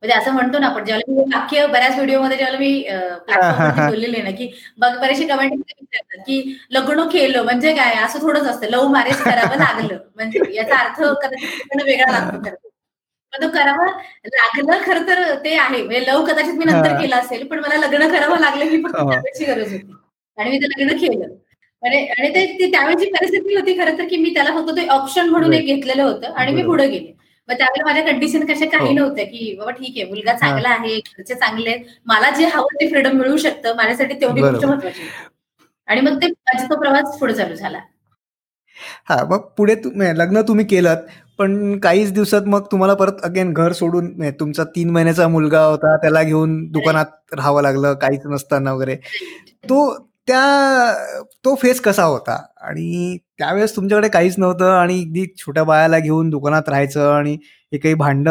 म्हणजे 0.03 0.17
असं 0.17 0.31
म्हणतो 0.31 0.59
ना 0.59 0.67
आपण 0.67 0.83
ज्यावेळेला 0.85 1.13
मी 1.15 1.31
वाक्य 1.35 1.65
बऱ्याच 1.67 1.95
व्हिडिओमध्ये 1.95 2.37
ज्यावेळेला 2.37 2.59
मी 2.59 3.87
बोललेले 3.89 4.21
ना 4.21 4.31
की 4.31 4.47
बरेचसे 4.79 5.25
कमेंट 5.27 5.53
विचारतात 5.53 6.19
की 6.27 6.57
लग्न 6.71 7.07
केलं 7.09 7.43
म्हणजे 7.43 7.73
काय? 7.75 7.93
असं 8.03 8.21
थोडंच 8.21 8.47
असतं. 8.47 8.67
लव्ह 8.69 8.87
मॅरेज 8.91 9.21
करावं 9.23 9.57
लागलं. 9.57 9.97
म्हणजे 10.15 10.39
याचा 10.55 10.77
अर्थ 10.77 11.01
कदाचित 11.23 11.83
वेगळा 11.85 12.11
लागतो 12.11 12.49
तो 13.41 13.47
करावा 13.49 13.85
लागलं 13.85 14.83
खरं 14.85 15.07
तर 15.07 15.33
ते 15.43 15.53
आहे. 15.55 15.81
म्हणजे 15.83 16.01
लव 16.07 16.23
कदाचित 16.25 16.53
मी 16.53 16.65
नंतर 16.65 16.99
केलं 17.01 17.15
असेल 17.15 17.45
पण 17.47 17.59
मला 17.59 17.77
लग्न 17.77 18.07
करावं 18.11 18.39
लागलं 18.39 18.65
ही 18.65 18.81
फक्त 18.83 18.95
त्यावेळेची 18.95 19.45
गरज 19.45 19.71
होती. 19.73 19.91
आणि 20.37 20.49
मी 20.49 20.57
ते 20.59 20.67
लग्न 20.67 20.97
केलं. 20.97 21.35
आणि 21.83 22.29
ते 22.35 22.71
त्यावेळेची 22.71 23.09
परिस्थिती 23.11 23.55
होती 23.55 23.77
खरं 23.79 23.97
तर 23.97 24.07
की 24.09 24.17
मी 24.17 24.33
त्याला 24.33 24.51
फक्त 24.55 24.71
ते 24.77 24.85
ऑप्शन 24.89 25.29
म्हणून 25.29 25.53
एक 25.53 25.65
घेतलेलं 25.65 26.03
होतं 26.03 26.33
आणि 26.33 26.51
मी 26.53 26.63
पुढे 26.63 26.87
गेले. 26.87 27.11
मग 27.49 27.53
त्यावेळेला 27.57 27.85
माझ्या 27.85 28.03
कंडिशन 28.05 28.45
कशा 28.45 28.65
काही 28.69 28.93
नव्हत्या 28.93 29.25
की 29.25 29.55
बाबा 29.59 29.71
ठीक 29.71 29.97
आहे 29.97 30.05
मुलगा 30.09 30.33
चांगला 30.35 30.69
आहे 30.69 30.95
घरचे 30.99 31.33
चांगले 31.35 31.69
आहेत. 31.69 31.83
मला 32.05 32.29
जे 32.37 32.45
हवं 32.53 32.79
ते 32.81 32.87
फ्रीडम 32.89 33.17
मिळू 33.17 33.37
शकतं. 33.37 33.75
माझ्यासाठी 33.75 34.13
तेवढी 34.21 34.41
गोष्ट 34.41 34.65
महत्वाची 34.65 35.07
आणि 35.87 36.01
मग 36.01 36.17
ते 36.21 36.27
माझा 36.27 36.65
तो 36.65 36.79
प्रवास 36.79 37.19
पुढे 37.19 37.33
चालू 37.33 37.55
झाला. 37.55 37.79
हा 39.09 39.23
मग 39.29 39.45
पुढे 39.57 39.75
लग्न 40.17 40.41
तुम्ही 40.47 40.65
केलं 40.67 41.05
पण 41.39 41.77
काहीच 41.79 42.11
दिवसात 42.13 42.41
मग 42.47 42.65
तुम्हाला 42.71 42.93
परत 42.93 43.21
अगेन 43.23 43.51
घर 43.53 43.71
सोडून 43.73 44.11
तुमचा 44.39 44.63
तीन 44.75 44.89
महिन्याचा 44.89 45.27
मुलगा 45.27 45.61
होता 45.61 45.95
त्याला 45.97 46.21
घेऊन 46.23 46.57
दुकानात 46.71 47.33
राहावं 47.33 47.61
लागलं 47.61 47.93
काहीच 47.93 48.21
नसताना 48.25 48.73
वगैरे. 48.73 48.95
तो 49.63 49.93
त्या 50.27 50.93
तो 51.45 51.55
फेस 51.55 51.79
कसा 51.81 52.03
होता? 52.03 52.35
आणि 52.61 53.17
त्यावेळेस 53.39 53.75
तुमच्याकडे 53.75 54.09
काहीच 54.09 54.35
नव्हतं 54.39 54.71
आणि 54.73 54.99
अगदी 55.01 55.25
छोट्या 55.37 55.63
बायाला 55.63 55.99
घेऊन 55.99 56.29
दुकानात 56.29 56.69
राहायचं 56.69 57.11
आणि 57.13 57.33
हे 57.73 57.77
काही 57.77 57.93
भांड 57.95 58.29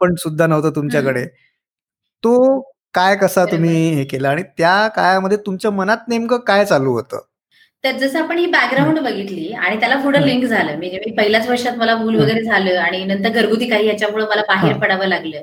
पण 0.00 0.14
सुद्धा 0.18 0.46
नव्हतं 0.46 0.70
तुमच्याकडे. 0.76 1.24
तो 2.22 2.60
काय 2.94 3.16
कसा 3.16 3.44
तुम्ही 3.46 3.90
हे 3.94 4.04
केलं? 4.04 4.28
आणि 4.28 4.42
त्या 4.58 4.88
काळामध्ये 4.96 5.38
तुमच्या 5.46 5.70
मनात 5.70 6.08
नेमकं 6.08 6.38
काय 6.46 6.64
चालू 6.64 6.92
होतं? 6.92 7.20
तर 7.86 7.96
जसं 7.98 8.18
आपण 8.18 8.38
ही 8.38 8.46
बॅकग्राऊंड 8.46 8.98
बघितली 8.98 9.48
आणि 9.54 9.78
त्याला 9.80 9.96
पुढे 9.96 10.24
लिंक 10.26 10.44
झालं 10.44 10.76
म्हणजे 10.76 10.98
मी 11.06 11.10
पहिल्याच 11.12 11.48
वर्षात 11.48 11.76
मला 11.76 11.96
मूल 11.96 12.16
वगैरे 12.16 12.42
झालं 12.42 12.78
आणि 12.80 13.04
नंतर 13.04 13.28
घरगुती 13.30 13.68
काही 13.70 13.86
याच्यामुळे 13.88 14.24
मला 14.24 14.42
बाहेर 14.48 14.76
पडावं 14.78 15.06
लागलं. 15.06 15.40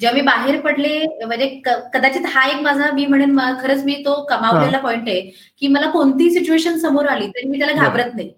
जेव्हा 0.00 0.14
मी 0.14 0.20
बाहेर 0.20 0.60
पडले 0.60 0.98
म्हणजे 1.26 1.46
कदाचित 1.92 2.26
हा 2.26 2.46
एक 2.48 2.60
माझा 2.62 2.90
मी 2.92 3.06
म्हणेन 3.06 3.38
खरंच 3.60 3.84
मी 3.84 3.94
तो 4.04 4.14
कमावलेला 4.24 4.78
पॉइंट 4.78 5.08
आहे 5.08 5.20
की 5.62 5.68
मला 5.68 5.90
कोणतीही 5.90 6.30
सिच्युएशन 6.30 6.76
समोर 6.78 7.06
आली 7.06 7.26
तरी 7.28 7.48
मी 7.48 7.58
त्याला 7.58 7.72
घाबरत 7.74 8.14
नाही. 8.14 8.30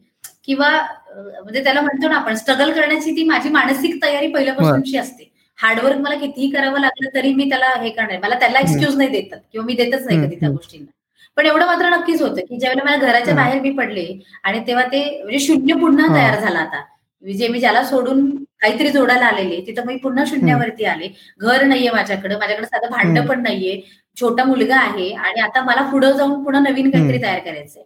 किंवा 0.44 0.70
म्हणजे 1.14 1.62
त्याला 1.64 1.80
म्हणतो 1.80 2.08
ना 2.08 2.16
आपण 2.16 2.34
स्ट्रगल 2.34 2.72
करण्याची 2.72 3.16
ती 3.16 3.24
माझी 3.24 3.48
मानसिक 3.48 4.02
तयारी 4.02 4.26
पहिल्यापासूनची 4.26 4.96
असते. 4.98 5.30
हार्डवर्क 5.58 5.98
मला 5.98 6.14
कितीही 6.18 6.50
करावं 6.50 6.80
लागलं 6.80 7.14
तरी 7.14 7.32
मी 7.34 7.48
त्याला 7.50 7.72
हे 7.82 7.90
करणार 7.90 8.18
मला 8.22 8.38
त्याला 8.38 8.58
एक्सक्यूज 8.60 8.96
नाही 8.96 9.08
देतात 9.10 9.38
किंवा 9.52 9.66
मी 9.66 9.74
देतच 9.74 10.06
नाही 10.06 10.18
कधी 10.26 10.36
त्या 10.36 10.48
गोष्टींना. 10.50 10.90
पण 11.38 11.46
एवढं 11.46 11.66
मात्र 11.66 11.88
नक्कीच 11.88 12.22
होतं 12.22 12.40
की 12.40 12.58
ज्यावेळेला 12.58 12.84
मला 12.84 12.96
घराच्या 13.06 13.34
बाहेर 13.34 13.60
मी 13.60 13.70
पडले 13.70 14.06
आणि 14.42 14.60
तेव्हा 14.66 14.84
ते 14.84 15.22
म्हणजे 15.22 15.38
शून्य 15.38 15.74
पुन्हा 15.74 16.14
तयार 16.14 16.40
झाला 16.40 16.58
आता. 16.58 16.82
जे 17.24 17.48
मी 17.48 17.60
ज्याला 17.60 17.84
सोडून 17.84 18.30
काहीतरी 18.60 18.90
जोडायला 18.90 19.26
आलेले 19.26 19.60
तिथं 19.66 19.86
मी 19.86 19.96
पुन्हा 19.96 20.24
शून्यावरती 20.24 20.84
आले. 20.84 21.08
घर 21.40 21.62
नाहीये 21.62 21.90
माझ्याकडे 21.90 22.36
माझ्याकडे 22.36 22.66
साधं 22.66 22.90
भांड 22.90 23.28
पण 23.28 23.42
नाहीये 23.42 23.80
छोटा 24.20 24.44
मुलगा 24.44 24.76
आहे 24.76 25.12
आणि 25.12 25.40
आता 25.40 25.62
मला 25.62 25.82
पुढे 25.90 26.12
जाऊन 26.12 26.44
पुन्हा 26.44 26.60
नवीन 26.60 26.90
काहीतरी 26.90 27.22
तयार 27.22 27.38
करायचंय. 27.38 27.82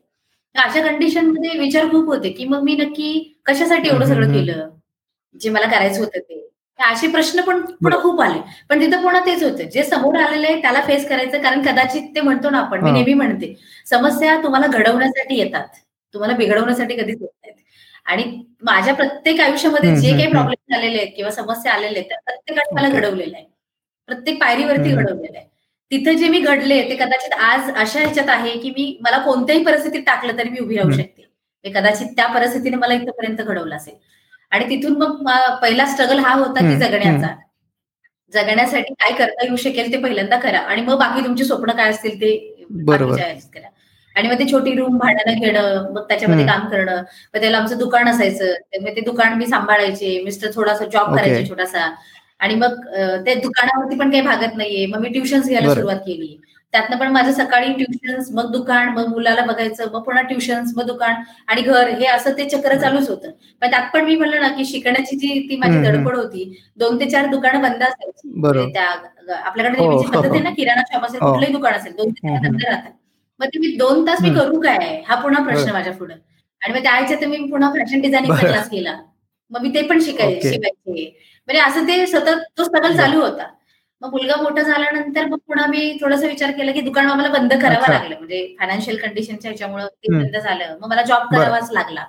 अशा 0.55 0.83
कंडिशनमध्ये 0.89 1.59
विचार 1.59 1.85
खूप 1.91 2.07
होते 2.07 2.31
की 2.31 2.45
मग 2.45 2.63
मी 2.63 2.77
नक्की 2.77 3.39
कशासाठी 3.47 3.89
एवढं 3.89 4.07
सगळं 4.07 4.33
केलं? 4.33 4.69
जे 5.41 5.51
मला 5.51 5.67
करायचं 5.67 6.01
होतं 6.01 6.19
ते. 6.19 6.42
असे 6.79 7.09
प्रश्न 7.09 7.41
पण 7.43 7.61
पुढे 7.83 7.97
खूप 8.03 8.21
आले. 8.23 8.39
पण 8.71 8.81
तिथं 8.81 9.03
पुन्हा 9.03 9.21
तेच 9.27 9.43
होतं. 9.43 9.69
जे 9.71 9.83
समोर 9.85 10.17
आलेलं 10.17 10.47
आहे 10.47 10.61
त्याला 10.63 10.81
फेस 10.87 11.09
करायचं 11.09 11.43
कारण 11.43 11.63
कदाचित 11.63 12.09
ते 12.15 12.21
म्हणतो 12.21 12.51
ना 12.51 12.59
आपण 12.59 12.83
मी 12.85 12.91
नेहमी 12.91 13.15
म्हणते 13.15 13.55
समस्या 13.87 14.37
तुम्हाला 14.43 14.67
घडवण्यासाठी 14.69 15.39
येतात. 15.39 15.67
तुम्हाला 16.15 16.37
बिघडवण्यासाठी 16.37 16.95
कधीच 16.97 17.21
येत 17.21 17.29
नाहीत. 17.43 17.55
आणि 18.07 18.25
माझ्या 18.63 18.95
प्रत्येक 18.95 19.41
आयुष्यामध्ये 19.41 19.95
जे 19.97 20.11
काही 20.11 20.27
प्रॉब्लेम 20.31 20.75
आलेले 20.77 20.99
आहेत 20.99 21.13
किंवा 21.17 21.31
समस्या 21.31 21.73
आलेल्या 21.73 22.01
आहेत 22.01 22.09
त्या 22.09 22.19
प्रत्येकाने 22.25 22.75
मला 22.75 22.89
घडवलेलं 22.91 23.37
आहे 23.37 23.45
प्रत्येक 24.09 24.41
पायरीवरती 24.41 24.91
घडवलेलं 24.93 25.39
आहे 25.39 25.47
तिथे 25.91 26.15
जे 26.15 26.29
मी 26.29 26.39
घडले 26.41 26.81
ते 26.91 26.95
कदाचित 26.97 27.33
आज 27.41 27.71
अशा 27.73 28.01
ह्याच्यात 28.01 28.29
आहे 28.29 28.51
की 28.59 28.71
मी 28.71 28.97
मला 29.03 29.19
कोणत्याही 29.25 29.65
परिस्थितीत 29.65 30.03
टाकलं 30.07 30.39
तरी 30.39 30.49
मी 30.49 30.59
उभी 30.61 30.77
राहू 30.77 30.91
शकते. 30.93 31.23
कदाचित 31.65 32.07
त्या 32.17 32.27
परिस्थितीने 32.27 32.77
मला 32.77 32.95
इथपर्यंत 32.95 33.41
घडवलं 33.41 33.77
असेल. 33.77 33.95
आणि 34.53 34.65
तिथून 34.71 34.97
मग 35.03 35.25
पहिला 35.63 35.87
स्ट्रगल 35.87 36.19
हा 36.19 36.33
होता 36.35 36.61
की 36.61 36.77
जगण्याचा. 36.79 37.35
जगण्यासाठी 38.33 38.95
काय 38.95 39.13
करता 39.19 39.45
येऊ 39.45 39.57
शकेल 39.57 39.93
ते 39.93 39.99
पहिल्यांदा 40.03 40.37
करा. 40.41 40.59
आणि 40.59 40.83
मग 40.83 40.99
बाकी 40.99 41.25
तुमची 41.25 41.45
स्वप्न 41.45 41.73
काय 41.77 41.91
असतील 41.91 42.21
ते 42.21 42.37
करा. 43.55 43.69
आणि 44.17 44.29
मग 44.29 44.39
ते 44.39 44.45
छोटी 44.51 44.75
रूम 44.77 44.97
भाड्यानं 44.99 45.41
घेणं 45.41 45.91
मग 45.93 46.03
त्याच्यामध्ये 46.09 46.47
काम 46.47 46.69
करणं 46.71 46.97
मग 47.35 47.41
त्याला 47.41 47.59
आमचं 47.59 47.79
दुकान 47.79 48.09
असायचं. 48.09 48.53
ते 48.87 49.01
दुकान 49.01 49.35
मी 49.39 49.47
सांभाळायचे 49.47 50.21
मिस्टर 50.25 50.51
थोडासा 50.55 50.85
जॉब 50.93 51.15
करायचे 51.17 51.49
छोटासा 51.49 51.89
आणि 52.41 52.55
मग 52.55 52.75
ते 53.27 53.35
दुकानावरती 53.35 53.99
पण 53.99 54.11
काही 54.11 54.23
भागत 54.23 54.57
नाहीये. 54.57 54.87
मग 54.87 55.01
मी 55.01 55.09
ट्युशन्स 55.09 55.49
घ्यायला 55.49 55.75
सुरुवात 55.75 55.97
केली. 56.07 56.37
त्यातनं 56.73 56.97
पण 56.97 57.09
माझं 57.13 57.33
सकाळी 57.33 57.73
ट्युशन्स 57.73 58.31
मग 58.33 58.51
दुकान 58.53 58.89
मग 58.89 59.07
मुलाला 59.07 59.43
बघायचं 59.47 59.91
मग 59.93 60.03
पुन्हा 60.03 60.23
ट्युशन्स 60.23 60.73
मग 60.77 60.87
दुकान 60.87 61.15
आणि 61.49 61.63
घर 61.63 61.89
हे 61.91 62.07
असं 62.07 62.37
ते 62.39 62.49
चक्र 62.49 62.77
चालूच 62.77 63.09
होतं. 63.09 63.31
पण 63.63 63.71
त्यात 63.71 63.91
पण 63.95 64.05
मी 64.05 64.17
म्हणलं 64.17 64.41
ना 64.41 64.49
की 64.49 64.65
शिकण्याची 64.65 65.17
जी 65.17 65.39
ती 65.51 65.57
माझी 65.57 65.79
धडपड 65.81 66.17
होती 66.17 66.53
दोन 66.77 67.01
ते 67.01 67.11
चार 67.11 67.27
दुकानं 67.27 67.63
बंद 67.63 67.83
असायची. 67.83 68.73
त्या 68.73 68.87
आपल्याकडे 69.37 69.77
नेहमीची 69.79 70.05
हो, 70.07 70.13
हो, 70.13 70.13
पद्धत 70.13 70.31
आहे 70.33 70.43
ना 70.43 70.49
हो. 70.49 70.55
किराणा 70.55 70.83
शॉप 70.93 71.05
असेल 71.05 71.21
कुठलंही 71.21 71.53
दुकान 71.53 71.75
असेल 71.75 71.97
दोन 71.97 72.11
ते 72.11 72.29
चार 72.29 72.49
बंद 72.49 72.65
राहतात. 72.65 72.91
मग 73.41 73.47
ते 73.47 73.59
मी 73.59 73.77
दोन 73.77 74.07
तास 74.07 74.23
मी 74.23 74.31
करू 74.35 74.61
काय? 74.61 75.03
हा 75.09 75.15
पुन्हा 75.23 75.43
प्रश्न 75.45 75.73
माझ्या 75.73 75.93
पुढे. 75.93 76.15
आणि 76.63 76.73
मग 76.75 76.83
त्या 76.83 77.29
मी 77.29 77.37
पुन्हा 77.51 77.71
फॅशन 77.71 78.01
डिझायनिंगचा 78.01 78.47
क्लास 78.47 78.69
केला. 78.71 78.97
मग 79.51 79.63
मी 79.63 79.69
ते 79.75 79.83
पण 79.89 80.01
शिकायचे 80.01 80.51
शिकायचे. 80.51 81.05
म्हणजे 81.49 81.63
असं 81.63 81.87
ते 81.89 82.07
सतत 82.07 82.43
तो 82.59 82.65
स्ट्रगल 82.65 82.97
चालू 82.97 83.21
होता. 83.21 83.47
मग 84.03 84.11
मुलगा 84.11 84.37
मोठा 84.37 84.63
झाल्यानंतर 84.63 85.27
मग 85.27 85.39
पुन्हा 85.39 85.67
मी 85.67 85.99
थोडासा 86.01 86.27
विचार 86.27 86.51
केला 86.51 86.73
की 86.73 86.81
दुकान 86.81 87.07
आम्हाला 87.11 87.33
बंद 87.39 87.53
करावं 87.53 87.93
लागलं. 87.93 88.17
म्हणजे 88.19 88.55
फायनान्शियल 88.59 88.97
कंडिशनच्या 88.97 89.51
ह्याच्यामुळे 89.51 89.85
ते 89.87 90.13
बंद 90.15 90.37
झालं. 90.37 90.77
मग 90.81 90.89
मला 90.89 91.03
जॉब 91.03 91.27
करावाच 91.35 91.71
लागला. 91.73 92.05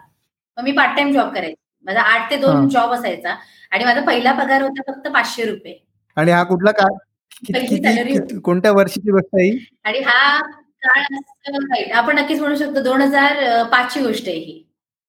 मग 0.57 0.63
मी 0.63 0.71
पार्ट 0.71 0.95
टाइम 0.95 1.11
जॉब 1.13 1.33
करायचे. 1.33 1.55
माझा 1.85 2.01
आठ 2.01 2.29
ते 2.31 2.37
दोन 2.37 2.67
जॉब 2.69 2.91
असायचा. 2.93 3.35
आणि 3.71 3.83
माझा 3.83 4.01
पहिला 4.01 4.31
पगार 4.33 4.61
होता 4.61 4.91
फक्त 4.91 5.07
पाचशे 5.07 5.45
रुपये. 5.45 5.77
आणि 6.17 6.31
हा 6.31 6.43
कुठला 6.43 6.71
काय 6.71 8.37
कोणत्या 8.43 8.71
वर्षीची 8.71 9.11
गोष्ट 9.11 9.35
आहे 9.35 9.49
आणि 9.85 9.99
हा 9.99 10.39
काळ 10.83 11.91
आपण 11.93 12.19
नक्कीच 12.19 12.39
म्हणू 12.39 12.55
शकतो 12.55 12.81
दोन 12.83 13.01
हजार 13.01 13.63
पाचची 13.63 14.01
गोष्ट 14.01 14.27
आहे 14.27 14.37
ही. 14.37 14.63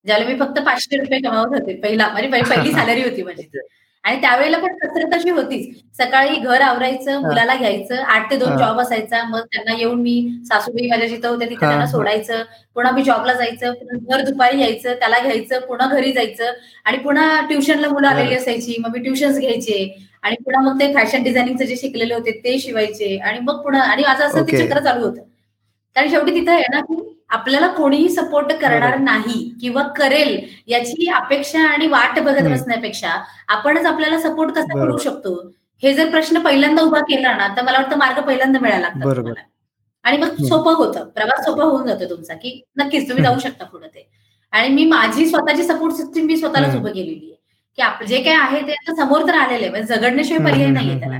ज्याला 0.06 0.24
मी 0.24 0.34
फक्त 0.38 0.58
पाचशे 0.60 0.96
रुपये 0.96 1.18
कमावत 1.20 1.58
होते 1.58 1.74
पहिला. 1.80 2.08
म्हणजे 2.08 2.28
पहिली 2.30 2.72
सॅलरी 2.88 3.02
होती 3.02 3.22
माझी. 3.22 3.48
आणि 4.04 4.20
त्यावेळेला 4.20 4.58
पण 4.58 4.74
कसरत 4.78 5.14
अशी 5.14 5.30
होतीच. 5.30 5.68
सकाळी 5.98 6.36
घर 6.36 6.60
आवरायचं 6.60 7.20
मुलाला 7.20 7.54
घ्यायचं 7.54 8.02
आठ 8.04 8.30
ते 8.30 8.36
दोन 8.36 8.56
जॉब 8.58 8.80
असायचा. 8.80 9.22
मग 9.24 9.40
त्यांना 9.52 9.74
येऊन 9.78 10.00
मी 10.02 10.14
सासूबाई 10.48 10.88
माझ्या 10.88 11.06
जिथं 11.08 11.28
होते 11.28 11.44
तिथे 11.44 11.60
त्यांना 11.60 11.86
सोडायचं. 11.86 12.42
पुन्हा 12.74 12.92
मी 12.92 13.02
जॉबला 13.02 13.32
जायचं 13.32 13.72
पुन्हा 13.72 14.16
घर 14.16 14.24
दुपारी 14.24 14.60
यायचं 14.60 14.94
त्याला 14.94 15.18
घ्यायचं 15.18 15.60
पुन्हा 15.60 15.86
घरी 15.88 16.12
जायचं. 16.12 16.52
आणि 16.84 16.98
पुन्हा 16.98 17.40
ट्युशनला 17.48 17.88
मुलं 17.88 18.08
आलेली 18.08 18.34
असायची 18.34 18.76
मग 18.80 18.92
मी 18.92 19.02
ट्युशन्स 19.04 19.38
घ्यायचे. 19.38 19.84
आणि 20.22 20.36
पुन्हा 20.44 20.62
मग 20.62 20.80
ते 20.80 20.92
फॅशन 20.94 21.22
डिझायनिंगचे 21.22 21.66
जे 21.66 21.76
शिकलेले 21.76 22.14
होते 22.14 22.30
ते 22.44 22.58
शिवायचे. 22.58 23.16
आणि 23.18 23.38
मग 23.38 23.62
पुन्हा 23.64 23.82
आणि 23.82 24.02
माझं 24.06 24.24
असं 24.24 24.42
ते 24.42 24.66
चक्र 24.66 24.80
चालू 24.80 25.04
होतं. 25.04 25.22
कारण 25.96 26.08
शेवटी 26.10 26.34
तिथं 26.34 26.52
आहे 26.52 26.64
ना 26.70 26.80
की 26.80 26.94
आपल्याला 27.34 27.66
कोणीही 27.68 28.08
सपोर्ट 28.08 28.52
करणार 28.52 28.98
नाही 28.98 29.48
किंवा 29.60 29.82
करेल 29.96 30.38
याची 30.66 31.08
अपेक्षा 31.10 31.62
आणि 31.68 31.86
वाट 31.86 32.18
बघत 32.18 32.48
बसण्यापेक्षा 32.50 33.14
आपणच 33.48 33.86
आपल्याला 33.86 34.18
सपोर्ट 34.20 34.50
कसा 34.50 34.74
करू 34.74 34.96
शकतो? 34.98 35.34
हे 35.82 35.92
जर 35.94 36.10
प्रश्न 36.10 36.40
पहिल्यांदा 36.40 36.82
उभा 36.82 37.00
केला 37.00 37.36
ना 37.36 37.48
तर 37.56 37.62
मला 37.62 37.78
वाटतं 37.78 37.96
मार्ग 37.96 38.20
पहिल्यांदा 38.20 38.58
मिळायला 38.60 38.88
लागतो 38.88 39.08
आणि 40.04 40.16
मग 40.16 40.34
सोपं 40.44 40.74
होतं. 40.74 41.08
प्रवास 41.08 41.44
सोपा 41.44 41.64
होऊन 41.64 41.86
जातो 41.86 42.08
तुमचा 42.10 42.34
की 42.34 42.60
नक्कीच 42.76 43.08
तुम्ही 43.08 43.24
जाऊ 43.24 43.38
शकता 43.38 43.64
पुढे 43.64 43.86
ते. 43.86 44.08
आणि 44.52 44.68
मी 44.68 44.84
माझी 44.84 45.26
स्वतःची 45.26 45.64
सपोर्ट 45.64 45.94
सिस्टीम 45.94 46.26
मी 46.26 46.36
स्वतःलाच 46.36 46.76
उभं 46.76 46.92
केलेली 46.92 47.30
आहे. 47.30 47.36
की 47.78 47.82
आपलं 47.82 48.08
जे 48.08 48.22
काय 48.22 48.34
आहे 48.34 48.60
ते 48.68 48.94
समोर 48.96 49.26
तर 49.28 49.34
आलेलं 49.34 49.70
म्हणजे 49.70 49.94
जगडण्याशिवाय 49.94 50.44
पर्याय 50.44 50.70
नाहीये 50.70 50.98
त्याला. 51.00 51.18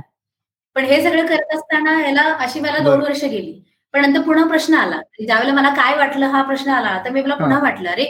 पण 0.77 0.85
हे 0.85 1.03
सगळं 1.03 1.27
करत 1.27 1.55
असताना 1.55 2.01
याला 2.03 2.23
अशी 2.41 2.61
मला 2.61 2.79
दोन 2.79 3.01
वर्ष 3.01 3.25
गेली. 3.25 3.53
पण 3.95 4.01
नंतर 4.03 4.21
पुन्हा 4.23 4.45
प्रश्न 4.47 4.75
आला. 4.75 5.01
ज्यावेळेला 5.21 5.53
मला 5.55 5.69
काय 5.75 5.97
वाटलं 5.97 6.27
हा 6.27 6.43
प्रश्न 6.43 6.71
आला 6.71 6.99
तर 7.05 7.11
मी 7.11 7.23
मला 7.23 7.35
पुन्हा 7.35 7.59
वाटलं 7.61 7.91
अरे 7.91 8.05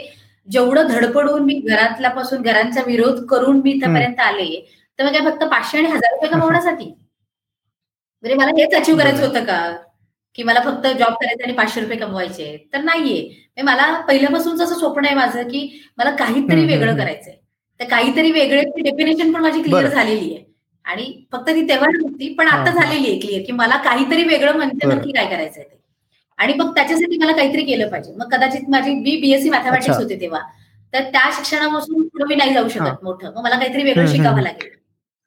जेवढं 0.47 0.87
धडपडून 0.87 1.43
मी 1.43 1.53
घरातल्यापासून 1.59 2.41
घरांचा 2.41 2.81
विरोध 2.87 3.25
करून 3.25 3.61
मी 3.63 3.71
इथपर्यंत 3.71 4.19
आले 4.19 4.45
तर 4.99 5.03
मग 5.05 5.11
काय 5.13 5.21
फक्त 5.21 5.43
पाचशे 5.43 5.77
आणि 5.77 5.87
हजार 5.87 6.13
रुपये 6.13 6.29
कमवण्यासाठी? 6.29 6.85
म्हणजे 8.23 8.35
मला 8.35 8.51
हेच 8.57 8.73
अचीव 8.75 8.97
करायचं 8.97 9.25
होतं 9.27 9.43
का? 9.45 9.59
की 10.37 10.43
मला 10.43 10.59
फक्त 10.61 10.87
जॉब 10.89 11.13
करायचं 11.13 11.43
आणि 11.43 11.53
पाचशे 11.53 11.81
रुपये 11.81 11.97
कमवायचे? 11.97 12.55
तर 12.73 12.81
नाहीये. 12.81 13.61
मला 13.63 13.91
पहिल्यापासूनच 14.07 14.61
असं 14.61 14.75
स्वप्न 14.75 15.05
आहे 15.05 15.15
माझं 15.15 15.47
की 15.49 15.69
मला 15.97 16.11
काहीतरी 16.15 16.65
वेगळं 16.65 16.97
करायचंय. 16.97 17.33
तर 17.79 17.85
काहीतरी 17.89 18.31
वेगळे 18.31 18.61
डेफिनेशन 18.81 19.31
पण 19.33 19.41
माझी 19.41 19.61
क्लिअर 19.63 19.87
झालेली 19.87 20.33
आहे. 20.33 20.43
आणि 20.85 21.05
फक्त 21.31 21.49
ती 21.49 21.67
तेव्हा 21.69 21.87
नव्हती 21.89 22.33
पण 22.33 22.47
आता 22.47 22.71
झालेली 22.71 23.09
आहे 23.09 23.19
क्लिअर 23.19 23.41
की 23.45 23.51
मला 23.51 23.77
काहीतरी 23.77 24.23
वेगळं 24.23 24.57
म्हणते 24.57 24.87
नक्की 24.87 25.11
काय 25.11 25.25
करायचंय 25.25 25.63
आणि 26.39 26.53
मग 26.53 26.73
त्याच्यासाठी 26.75 27.17
मला 27.17 27.31
काहीतरी 27.31 27.63
केलं 27.65 27.89
पाहिजे. 27.89 28.13
मग 28.17 28.29
कदाचित 28.31 28.69
माझी 28.69 28.93
मी 28.93 29.15
बीएससी 29.21 29.49
मॅथमॅटिक्स 29.49 29.97
होते 29.97 30.19
तेव्हा. 30.21 30.39
तर 30.93 31.03
त्या 31.11 31.29
शिक्षणापासून 31.35 32.07
पुढे 32.07 32.25
मी 32.25 32.35
नाही 32.35 32.53
जाऊ 32.53 32.67
शकत 32.69 33.03
मोठं. 33.03 33.31
मग 33.35 33.43
मला 33.43 33.57
काहीतरी 33.57 33.83
वेगळं 33.83 34.07
शिकावं 34.07 34.41
लागेल. 34.41 34.69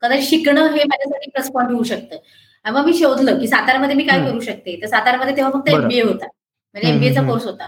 कदाचित 0.03 0.29
शिकणं 0.29 0.66
हे 0.66 0.85
माझ्यासाठी 0.85 1.31
प्लस 1.31 1.51
पॉईंट 1.51 1.71
होऊ 1.73 1.83
शकतं. 1.85 2.16
मग 2.64 2.85
मी 2.87 2.92
शोधलं 2.99 3.38
की 3.40 3.47
सातारामध्ये 3.47 3.97
मी 3.97 4.05
काय 4.05 4.21
करू 4.25 4.40
शकते? 4.40 4.79
तर 4.83 4.87
सातारामध्ये 4.87 5.37
तेव्हा 5.37 5.53
फक्त 5.53 5.68
एमबीए 5.71 6.03
होता. 6.03 6.27
म्हणजे 6.75 6.88
एमबीएचा 6.92 7.23
कोर्स 7.23 7.44
होता. 7.44 7.66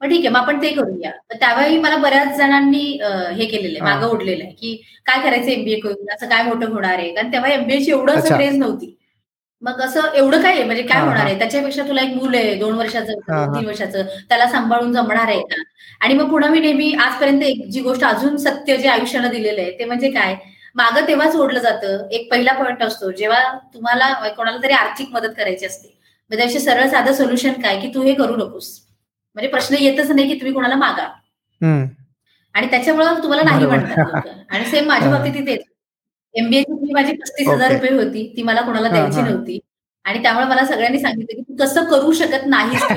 मग 0.00 0.08
ठीक 0.08 0.18
आहे 0.20 0.28
मग 0.28 0.38
आपण 0.38 0.62
ते 0.62 0.70
करूया. 0.74 1.10
तर 1.30 1.36
त्यावेळी 1.40 1.78
मला 1.78 1.96
बऱ्याच 1.96 2.36
जणांनी 2.38 2.80
हे 3.36 3.44
केलेलं 3.44 3.78
आहे 3.78 3.94
मागं 3.94 4.06
ओढलेलं 4.06 4.44
आहे 4.44 4.52
की 4.52 4.74
काय 5.06 5.22
करायचं 5.22 5.50
एमबीए 5.50 5.78
करून? 5.80 6.10
असं 6.14 6.28
काय 6.28 6.42
मोठं 6.42 6.72
होणार 6.72 6.98
आहे? 6.98 7.14
कारण 7.14 7.32
तेव्हा 7.32 7.50
एमबीएची 7.50 7.90
एवढं 7.90 8.12
असं 8.12 8.34
क्रेज 8.36 8.56
नव्हती. 8.58 8.96
मग 9.62 9.80
असं 9.80 10.14
एवढं 10.14 10.42
काय 10.42 10.52
आहे? 10.52 10.62
म्हणजे 10.64 10.82
काय 10.82 11.00
होणार 11.00 11.24
आहे? 11.24 11.38
त्याच्यापेक्षा 11.38 11.82
तुला 11.82 12.00
एक 12.02 12.14
मूल 12.16 12.34
आहे 12.34 12.54
दोन 12.54 12.74
वर्षाचं 12.74 13.18
तीन 13.54 13.66
वर्षाचं 13.66 14.02
त्याला 14.28 14.46
सांभाळून 14.48 14.92
जमणार 14.92 15.28
आहे 15.28 15.40
का? 15.40 15.62
आणि 16.00 16.14
मग 16.14 16.30
पुन्हा 16.30 16.48
मी 16.50 16.60
नेहमी 16.60 16.92
आजपर्यंत 17.00 17.42
एक 17.42 17.64
जी 17.70 17.80
गोष्ट 17.80 18.04
अजून 18.04 18.36
सत्य 18.36 18.76
जे 18.76 18.88
आयुष्यानं 18.88 19.30
दिलेलं 19.30 19.60
आहे 19.60 19.78
ते 19.78 19.84
म्हणजे 19.84 20.10
काय? 20.10 20.34
मागं 20.74 21.06
तेव्हाच 21.08 21.34
ओढलं 21.36 21.58
जातं. 21.60 22.06
एक 22.10 22.30
पहिला 22.30 22.52
पॉईंट 22.52 22.82
असतो 22.82 23.10
जेव्हा 23.10 23.42
तुम्हाला 23.74 24.12
कोणाला 24.28 24.62
तरी 24.62 24.72
आर्थिक 24.72 25.08
मदत 25.12 25.34
करायची 25.36 25.66
असते. 25.66 25.88
म्हणजे 26.30 26.58
सरळ 26.60 26.86
साधं 26.88 27.12
सोल्युशन 27.12 27.52
काय? 27.52 27.78
की 27.80 27.90
तू 27.94 28.02
हे 28.02 28.14
करू 28.14 28.36
नकोस. 28.36 28.68
म्हणजे 29.36 29.48
प्रश्न 29.48 29.76
येतच 29.80 30.10
नाही 30.10 30.28
की 30.28 30.34
तुम्ही 30.34 30.52
कोणाला 30.52 30.74
मागा. 30.76 31.06
आणि 32.54 32.66
त्याच्यामुळे 32.66 33.06
तुम्हाला 33.22 33.42
नाही 33.42 33.66
म्हणतात 33.66 34.26
आणि 34.50 34.64
सेम 34.64 34.86
माझ्या 34.88 35.10
बाबतीत 35.10 35.34
तिथे 35.34 35.56
एमबीएची 36.34 36.72
फी 36.72 36.92
माझी 36.92 37.12
पस्तीस 37.12 37.48
हजार 37.48 37.72
रुपये 37.72 37.92
होती. 37.92 38.32
ती 38.36 38.42
मला 38.42 38.60
कोणाला 38.60 38.88
द्यायची 38.88 39.20
नव्हती. 39.22 39.58
आणि 40.04 40.22
त्यामुळे 40.22 40.46
मला 40.46 40.64
सगळ्यांनी 40.64 40.98
सांगितलं 40.98 41.36
की 41.36 41.42
तू 41.48 41.56
कसं 41.64 41.84
करू 41.84 42.12
शकत 42.12 42.46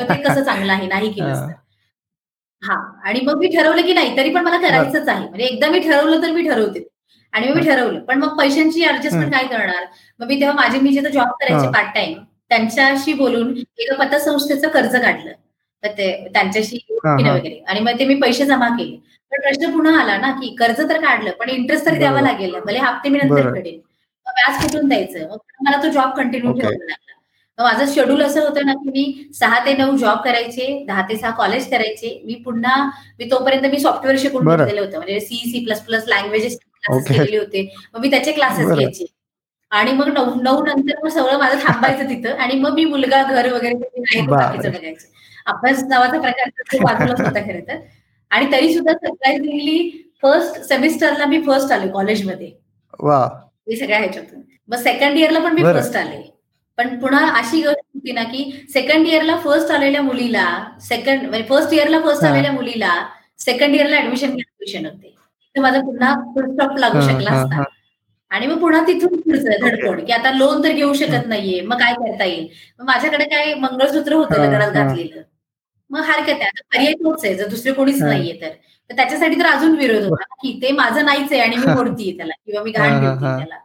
ते 0.09 0.21
कसं 0.21 0.43
चांगलं 0.43 0.71
आहे 0.73 0.87
नाही 0.87 1.11
तर. 1.11 1.23
हा. 2.63 2.75
आणि 3.03 3.19
मग 3.21 3.37
मी 3.37 3.47
ठरवलं 3.47 3.81
की 3.81 3.93
नाही 3.93 4.17
तरी 4.17 4.29
पण 4.29 4.43
मला 4.43 4.57
करायचंच 4.57 5.09
आहे. 5.09 5.27
म्हणजे 5.29 5.45
एकदा 5.45 5.67
मी 5.69 5.79
ठरवलं 5.79 6.21
तर 6.21 6.31
मी 6.31 6.43
ठरवते. 6.49 6.87
आणि 7.33 7.47
मी 7.47 7.61
ठरवलं. 7.61 7.99
पण 7.99 8.19
मग 8.19 8.37
पैशांची 8.37 8.85
ऍडजस्टमेंट 8.85 9.31
काय 9.33 9.47
करणार? 9.47 9.85
मग 10.19 10.27
मी 10.27 10.39
तेव्हा 10.39 10.55
माझे 10.55 10.79
मी 10.79 10.91
जिथं 10.91 11.09
जॉब 11.09 11.27
करायचे 11.27 11.67
पार्ट 11.71 11.95
टाइम 11.95 12.17
त्यांच्याशी 12.49 13.13
बोलून 13.13 13.57
एका 13.57 13.95
पतसंस्थेचं 13.95 14.67
कर्ज 14.67 14.95
काढलं. 14.95 15.31
तर 15.83 15.91
ते 15.91 16.27
त्यांच्याशी 16.33 16.77
वगैरे. 17.33 17.63
आणि 17.67 17.79
मग 17.79 17.99
ते 17.99 18.05
मी 18.05 18.15
पैसे 18.15 18.45
जमा 18.45 18.69
केले. 18.69 19.14
पण 19.31 19.41
प्रश्न 19.41 19.71
पुन्हा 19.73 19.99
आला 20.01 20.17
ना 20.17 20.31
की 20.39 20.55
कर्ज 20.55 20.79
तर 20.89 21.01
काढलं 21.01 21.31
पण 21.39 21.49
इंटरेस्ट 21.49 21.85
तरी 21.85 21.97
द्यावा 21.97 22.21
लागेल. 22.21 22.55
भले 22.65 22.79
हप्ते 22.79 23.09
मी 23.09 23.19
नंतर 23.19 23.49
करेन 23.53 23.79
मग 24.25 24.33
व्याज 24.37 24.61
कुठून 24.63 24.87
द्यायचं? 24.87 25.27
मग 25.29 25.37
मला 25.61 25.81
तो 25.83 25.89
जॉब 25.91 26.15
कंटिन्यू 26.17 26.51
ठेवावा 26.51 26.73
लागला. 26.73 27.03
माझं 27.59 27.93
शेड्यूल 27.93 28.21
असं 28.23 28.41
होतं 28.41 28.65
ना 28.65 28.73
की 28.73 28.89
मी 28.89 29.29
सहा 29.33 29.59
ते 29.65 29.73
नऊ 29.77 29.95
जॉब 29.97 30.17
करायचे 30.23 30.67
दहा 30.87 31.01
ते 31.09 31.17
सहा 31.17 31.31
कॉलेज 31.31 31.69
करायचे. 31.71 32.09
मी 32.25 32.35
पुन्हा 32.45 32.75
मी 33.19 33.29
तोपर्यंत 33.31 33.65
मी 33.71 33.79
सॉफ्टवेअर 33.79 34.17
शिकून 34.19 34.49
घेतलेलं 34.49 34.81
होतं. 34.81 34.97
म्हणजे 34.97 35.19
C 35.19 35.37
C 35.51 35.63
plus 35.65 35.81
plus 35.85 36.07
languages 36.07 36.57
केलेले 36.89 37.37
होते. 37.37 37.69
मग 37.93 38.01
मी 38.01 38.09
त्याचे 38.11 38.31
क्लासेस 38.31 38.67
घ्यायचे. 38.67 39.05
आणि 39.71 39.91
मग 39.91 40.07
नऊ 40.07 40.33
नऊ 40.41 40.63
नंतर 40.65 41.03
मग 41.03 41.09
सगळं 41.09 41.37
माझं 41.39 41.59
थांबायचं 41.59 42.09
तिथं. 42.09 42.35
आणि 42.37 42.59
मग 42.59 42.73
मी 42.73 42.85
मुलगा 42.85 43.23
घर 43.23 43.51
वगैरे 43.53 43.73
बाकीचं 43.75 44.71
बघायचं. 44.71 45.07
अभ्यास 45.45 45.83
नावाचा 45.83 46.19
प्रकार 46.21 46.49
खूप 46.71 46.81
बाजूलाच 46.81 47.21
होता 47.21 47.39
खरं 47.39 47.59
तर. 47.67 47.77
आणि 48.31 48.51
तरी 48.51 48.73
सुद्धा 48.73 48.93
सरप्राईझिंगली 48.93 49.77
फर्स्ट 50.23 50.61
सेमिस्टरला 50.63 51.25
मी 51.25 51.41
फर्स्ट 51.41 51.71
आले 51.71 51.87
कॉलेजमध्ये. 51.91 52.51
मी 53.67 53.75
सगळ्या 53.75 53.97
ह्याच्यातून. 53.99 54.41
मग 54.69 54.77
सेकंड 54.77 55.17
इयरला 55.17 55.39
पण 55.39 55.53
मी 55.53 55.63
फर्स्ट 55.63 55.95
आले. 55.97 56.21
पण 56.77 56.99
पुन्हा 56.99 57.27
अशी 57.39 57.61
गोष्ट 57.61 57.79
होती 57.95 58.11
ना 58.11 58.23
की 58.23 58.43
सेकंड 58.73 59.07
इयरला 59.07 59.35
फर्स्ट 59.43 59.71
आलेल्या 59.71 60.01
मुलीला 60.01 60.45
सेकंड 60.87 61.21
म्हणजे 61.21 61.43
फर्स्ट 61.49 61.73
इयरला 61.73 61.99
फर्स्ट 61.99 62.23
आलेल्या 62.23 62.51
मुलीला 62.51 62.93
सेकंड 63.39 63.75
इयरला 63.75 63.97
ऍडमिशन 63.97 64.29
ऍडमिशन 64.29 64.85
होते 64.85 65.13
तर 65.55 65.61
माझा 65.61 65.79
पुन्हा 65.81 66.13
फुल 66.33 66.51
स्टॉप 66.53 66.77
लागू 66.79 67.01
शकला 67.01 67.31
असता. 67.31 67.63
आणि 68.31 68.47
मग 68.47 68.59
पुन्हा 68.61 68.81
तिथून 68.87 69.19
पुढचं 69.21 69.49
धडपड 69.61 69.99
की 70.05 70.11
आता 70.13 70.31
लोन 70.31 70.63
तर 70.63 70.71
घेऊ 70.71 70.93
शकत 70.93 71.27
नाहीये 71.27 71.61
मग 71.61 71.79
काय 71.79 71.93
करता 71.93 72.25
येईल? 72.25 72.47
मग 72.79 72.85
माझ्याकडे 72.85 73.25
काय 73.25 73.53
मंगळसूत्र 73.53 74.13
होतं 74.13 74.41
लग्नात 74.43 74.71
घातलेलं? 74.71 75.21
मग 75.95 76.01
हरकत 76.01 76.29
आहे. 76.29 76.43
आता 76.43 76.61
पर्याय 76.73 76.93
तोच 76.93 77.25
आहे. 77.25 77.35
जर 77.35 77.47
दुसरे 77.47 77.71
कोणीच 77.73 78.01
नाहीये 78.01 78.33
तर. 78.41 78.49
त्याच्यासाठी 78.89 79.39
तर 79.39 79.45
अजून 79.45 79.75
विरोध 79.75 80.03
होता 80.03 80.23
की 80.41 80.59
ते 80.61 80.71
माझं 80.71 81.05
नाहीच 81.05 81.31
आहे 81.31 81.41
आणि 81.41 81.55
मी 81.55 81.65
मोडतीये 81.73 82.17
त्याला 82.17 82.33
किंवा 82.45 82.63
मी 82.63 82.71
घाण 82.71 82.89
ठेवते 83.01 83.37
त्याला. 83.37 83.57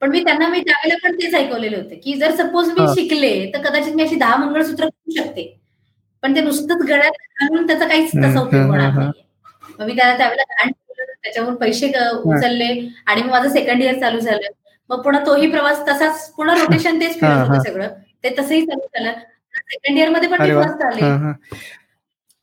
पण 0.00 0.10
मी 0.10 0.24
त्यांना 0.24 0.48
मी 0.48 0.60
त्यावेळेला 0.60 0.96
पण 1.02 1.16
तेच 1.16 1.34
ऐकवलेलं 1.34 1.76
होतं 1.76 1.94
की 2.04 2.14
जर 2.14 2.34
सपोज 2.34 2.68
मी 2.68 2.86
शिकले 2.94 3.50
तर 3.54 3.62
कदाचित 3.68 3.94
मी 3.94 4.02
अशी 4.02 4.14
दहा 4.14 4.36
मंगळसूत्र 4.36 4.84
करू 4.84 5.14
शकते. 5.16 5.60
पण 6.22 6.34
ते 6.36 6.40
नुसतंच 6.40 6.82
गळ्यात 6.88 7.12
घालून 7.40 7.66
त्याचा 7.66 7.86
काहीच 7.88 8.10
तसा 8.24 8.40
उपयोग 8.40 8.66
होणार 8.66 8.92
नाहीये. 8.92 9.22
मग 9.78 9.86
मी 9.86 9.96
त्याला 9.96 10.16
त्यावेळेला 10.16 10.54
घाण 10.54 10.70
त्याच्यावरून 11.22 11.54
पैसे 11.54 11.86
उचलले 12.24 12.88
आणि 13.06 13.22
मग 13.22 13.30
माझं 13.30 13.48
सेकंड 13.48 13.82
इयर 13.82 14.00
चालू 14.00 14.18
झालं. 14.20 14.48
मग 14.90 15.02
पुन्हा 15.02 15.26
तोही 15.26 15.50
प्रवास 15.50 15.80
तसाच 15.88 16.30
पुन्हा 16.32 16.54
रोटेशन 16.56 17.00
तेच 17.00 17.20
फिरत 17.20 17.48
होतं 17.48 17.62
सगळं. 17.62 17.88
ते 18.24 18.34
तसंही 18.38 18.66
चालू 18.66 18.86
झालं. 18.86 19.12
सेकंड 19.68 19.98
इयरमध्ये 19.98 20.28
पण 20.28 20.42
मी 20.42 20.50
फर्स्ट 20.54 20.82
आले. 20.84 21.32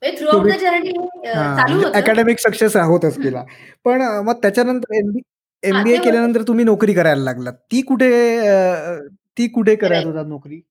थ्रू 0.01 0.27
आउट 0.29 0.47
द 0.47 0.55
जर्नी 0.59 0.91
चालू 1.25 1.77
होतं. 1.77 1.97
अकॅडमिक 1.99 2.39
सक्सेस 2.39 2.75
होतच 2.77 3.17
गेला 3.19 3.43
पण 3.85 4.01
मग 4.25 4.41
त्याच्यानंतर 4.41 4.95
एमबीए 5.63 5.97
केल्यानंतर 5.97 6.41
तुम्ही 6.47 6.65
नोकरी 6.65 6.93
करायला 6.93 7.23
लागलात. 7.23 7.53
ती 7.71 7.81
कुठे 7.81 8.09
ती 9.37 9.47
कुठे 9.47 9.75
करायला 9.75 10.07
होता 10.07 10.23
नोकरी? 10.27 10.61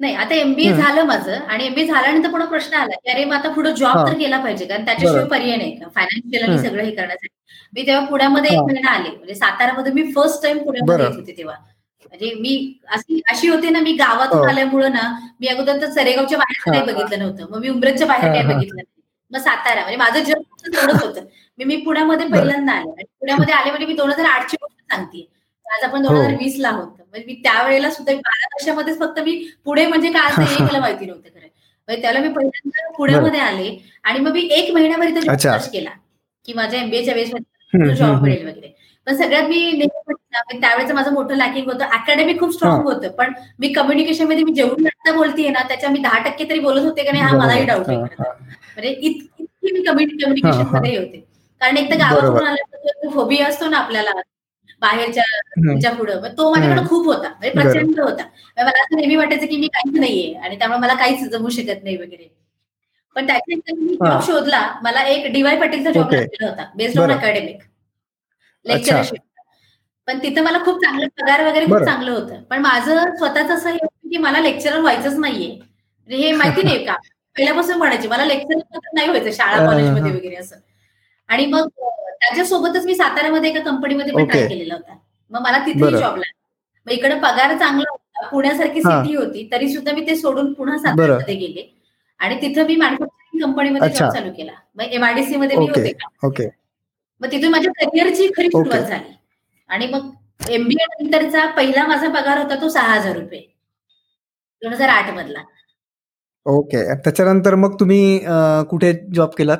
नाही 0.00 0.14
आता 0.14 0.34
एमबीए 0.34 0.72
झालं 0.72 1.04
माझं 1.04 1.32
आणि 1.32 1.64
एमबीए 1.66 1.86
झाल्यानंतर 1.86 2.30
पुन्हा 2.30 2.48
प्रश्न 2.48 2.74
आला 2.74 2.96
की 2.96 3.10
अरे 3.12 3.24
मग 3.24 3.34
आता 3.34 3.48
पुढे 3.54 3.72
जॉब 3.76 3.96
तर 4.06 4.18
केला 4.18 4.38
पाहिजे 4.42 4.64
कारण 4.66 4.84
त्याच्याशिवाय 4.84 5.24
पर्याय 5.28 5.56
नाही. 5.56 5.74
का 5.76 5.88
फायनान्शियल 5.94 6.42
आणि 6.44 6.58
सगळं 6.58 6.82
हे 6.82 6.90
करण्यासाठी. 6.90 7.28
मी 7.74 7.86
तेव्हा 7.86 8.04
पुण्यामध्ये 8.06 8.50
एक 8.52 8.60
महिना 8.60 8.90
आले. 8.90 9.08
म्हणजे 9.08 9.34
सातारामध्ये 9.34 9.92
मी 9.92 10.02
फर्स्ट 10.12 10.42
टाइम 10.42 10.58
पुण्यामध्ये 10.64 11.04
येत 11.06 11.16
होते 11.16 11.36
तेव्हा. 11.38 11.56
म्हणजे 12.08 12.32
मी 12.34 12.52
अशी 12.88 13.20
अशी 13.30 13.48
होते 13.48 13.70
ना 13.70 13.80
मी 13.80 13.92
गावातून 13.92 14.48
आल्यामुळं 14.48 14.92
ना 14.92 15.02
मी 15.40 15.46
अगोदर 15.46 15.80
तर 15.80 15.90
सरेगावच्या 15.90 16.38
बाहेर 16.38 16.72
काही 16.72 16.92
बघितलं 16.92 17.18
नव्हतं. 17.18 17.46
मग 17.50 17.60
मी 17.60 17.68
उमरेच्या 17.68 18.06
बाहेर 18.06 18.32
काही 18.32 18.46
बघितलं 18.46 18.74
नाही. 18.76 18.86
मग 19.32 19.38
सातारा 19.38 19.80
म्हणजे 19.80 19.96
माझं 19.96 20.22
जग 20.24 20.40
तेवढंच 20.66 21.02
होतं. 21.02 21.24
मी 21.58 21.64
मी 21.64 21.76
पुण्यामध्ये 21.76 22.26
पहिल्यांदा 22.28 22.72
आले. 22.72 22.90
आणि 22.90 23.04
पुण्यामध्ये 23.20 23.54
आले 23.54 23.70
म्हणजे 23.70 23.86
मी 23.86 23.94
दोन 23.94 24.10
हजार 24.10 24.26
आठची 24.26 24.56
गोष्ट 24.60 24.92
सांगते. 24.94 25.26
आज 25.66 25.84
आपण 25.84 26.02
दोन 26.02 26.16
हजार 26.16 26.34
वीस 26.38 26.56
ला 26.58 26.68
आहोत. 26.68 26.86
म्हणजे 26.86 27.26
मी 27.26 27.34
त्यावेळेला 27.42 27.90
सुद्धा 27.90 28.12
बारा 28.14 28.46
वर्षामध्येच 28.54 28.98
फक्त 28.98 29.20
मी 29.20 29.36
पुढे 29.64 29.86
म्हणजे 29.86 30.10
काय 30.12 30.30
असं 30.30 30.42
हे 30.42 30.64
मला 30.64 30.80
माहिती 30.80 31.06
नव्हतं 31.06 31.28
खरं. 31.28 31.46
म्हणजे 31.88 32.02
त्याला 32.02 32.20
मी 32.20 32.28
पहिल्यांदा 32.28 32.90
पुण्यामध्ये 32.96 33.40
आले. 33.40 33.76
आणि 34.04 34.20
मग 34.20 34.32
मी 34.32 34.48
एक 34.52 34.72
महिन्याभर 34.74 35.06
इथं 35.06 35.20
जॉब 35.20 35.36
सर्च 35.36 35.70
केला. 35.70 35.90
की 36.44 36.52
माझ्या 36.52 36.80
एमबीएच्या 36.80 37.14
बेसमध्ये 37.14 37.94
जॉब 37.94 38.22
मिळेल 38.22 38.46
वगैरे. 38.48 38.74
पण 39.06 39.16
सगळ्यात 39.16 39.48
मी 39.48 39.88
त्यावेळेचं 40.52 40.94
माझं 40.94 41.12
मोठं 41.12 41.34
लॅकिंग 41.36 41.66
होतं. 41.66 41.84
अकॅडमिक 41.86 42.40
खूप 42.40 42.52
स्ट्रॉंग 42.54 42.82
होतं 42.84 43.10
पण 43.12 43.32
मी 43.58 43.72
कम्युनिकेशनमध्ये 43.72 44.44
मी 44.44 44.52
जेवढी 44.54 44.86
आता 44.86 45.12
बोलतीये 45.12 45.50
ना 45.50 45.62
त्याच्या 45.68 45.90
मी 45.90 45.98
दहा 45.98 46.18
टक्के 46.24 46.44
तरी 46.50 46.60
बोलत 46.60 46.84
होते 46.84 47.04
का 47.04 47.12
नाही 47.12 47.22
हा 47.24 47.36
मलाही 47.36 47.64
डाऊट 47.66 47.88
म्हणजे 47.88 48.88
इतकी 48.90 49.72
मी 49.72 49.82
कम्युनिकेशनमध्ये 49.82 50.96
होते. 50.96 51.24
कारण 51.60 51.76
एक 51.76 51.90
तर 51.90 51.96
गावातून 51.98 52.36
आल्यानंतर 52.38 53.08
हॉबी 53.14 53.38
असतो 53.40 53.68
ना 53.68 53.76
आपल्याला. 53.78 54.10
बाहेरच्या 54.82 55.90
पुढं. 55.92 56.26
तो 56.28 56.50
माझ्याकडे 56.50 56.86
खूप 56.88 57.06
होता. 57.06 57.28
म्हणजे 57.30 57.50
प्रचंड 57.52 58.00
होता. 58.00 58.22
मला 58.56 58.70
असं 58.82 58.96
नेहमी 58.96 59.16
वाटायचं 59.16 59.46
की 59.46 59.56
मी 59.56 59.66
काहीच 59.68 59.98
नाहीये 60.00 60.34
आणि 60.36 60.56
त्यामुळे 60.58 60.78
मला 60.80 60.94
काहीच 60.94 61.24
जमू 61.30 61.48
शकत 61.48 61.82
नाही 61.84 61.96
वगैरे. 61.96 62.28
पण 63.16 63.26
त्याच्यानंतर 63.26 63.74
मी 63.80 63.94
जॉब 63.96 64.20
शोधला. 64.26 64.60
मला 64.82 65.02
एक 65.08 65.26
डीवाय 65.32 65.56
पाटीलचा 65.60 65.90
जॉब 65.90 66.12
लागलेला 66.12 66.48
होता 66.50 66.70
बेस्ड 66.76 67.00
ऑन 67.00 67.10
अकॅडमिक 67.12 67.58
लेक्चरशिप 68.66 69.20
पण 70.08 70.18
तिथं 70.18 70.42
मला 70.42 70.58
खूप 70.58 70.76
चांगलं 70.84 71.06
पगार 71.20 71.44
वगैरे 71.46 71.66
खूप 71.66 71.84
चांगलं 71.84 72.10
होतं. 72.10 72.42
पण 72.42 72.58
माझं 72.58 73.14
स्वतःच 73.16 73.50
असं 73.50 73.68
हे 73.68 73.74
होतं 73.74 74.10
की 74.10 74.16
मला 74.16 74.40
लेक्चरर 74.40 74.80
व्हायचंच 74.80 75.18
नाहीये. 75.18 75.58
हे 76.08 76.32
माहिती 76.32 76.62
नाही 76.62 76.84
का? 76.84 76.94
पहिल्यापासून 77.36 77.76
म्हणायचे 77.76 78.08
मला 78.08 78.24
लेक्चर 78.24 78.56
नाही 78.94 79.08
व्हायचं 79.08 79.30
शाळा 79.30 79.66
कॉलेजमध्ये 79.66 80.12
वगैरे 80.12 80.36
असं. 80.36 80.56
आणि 81.28 81.46
मग 81.46 81.68
त्याच्यासोबतच 81.78 82.84
मी 82.86 82.94
साताऱ्यामध्ये 82.94 83.50
एका 83.50 83.60
कंपनीमध्ये 83.60 84.14
पण 84.14 84.24
ट्राय 84.26 84.46
केलेला 84.48 84.74
होता. 84.74 84.96
मग 85.30 85.40
मला 85.40 85.58
तिथेही 85.58 85.90
जॉब 85.90 86.16
लागला. 86.16 86.32
मग 86.86 86.92
इकडे 86.92 87.14
पगार 87.14 87.56
चांगला 87.58 87.90
होता. 87.90 88.26
पुण्यासारखी 88.28 88.82
सिटी 88.82 89.14
होती. 89.16 89.48
तरी 89.52 89.68
सुद्धा 89.68 89.92
मी 89.92 90.06
ते 90.06 90.16
सोडून 90.16 90.52
पुन्हा 90.52 90.78
साताऱ्यामध्ये 90.78 91.34
गेले. 91.34 91.76
आणि 92.20 92.40
तिथं 92.42 92.66
मी 92.66 92.76
मॅन्युफॅक्चरिंग 92.76 93.44
कंपनीमध्ये 93.44 93.88
जॉब 93.88 94.10
चालू 94.12 94.32
केला. 94.32 94.52
मग 94.74 94.84
एमआयडीसी 94.84 95.36
मध्ये 95.36 95.56
मी 95.56 95.66
होते 95.66 95.92
मग 97.20 97.30
तिथून 97.32 97.50
माझ्या 97.50 97.72
करिअरची 97.72 98.26
खरी 98.36 98.48
सुरुवात 98.48 98.80
झाली. 98.80 99.12
आणि 99.70 99.86
मग 99.86 100.10
एमबीए 100.50 100.84
नंतरचा 100.92 101.46
पहिला 101.46 101.86
माझा 101.86 102.08
पगार 102.08 102.38
होता 102.38 102.60
तो 102.60 102.68
सहा 102.68 102.94
हजार 102.94 103.16
रुपये. 103.16 103.40
दोन 104.62 104.72
हजार 104.72 104.88
आठ 104.88 105.10
मधला. 105.10 105.42
ओके 106.46 106.82
त्याच्यानंतर 106.94 107.54
मग 107.54 107.74
तुम्ही 107.80 108.20
कुठे 108.70 108.92
जॉब 109.14 109.30
केलात? 109.38 109.58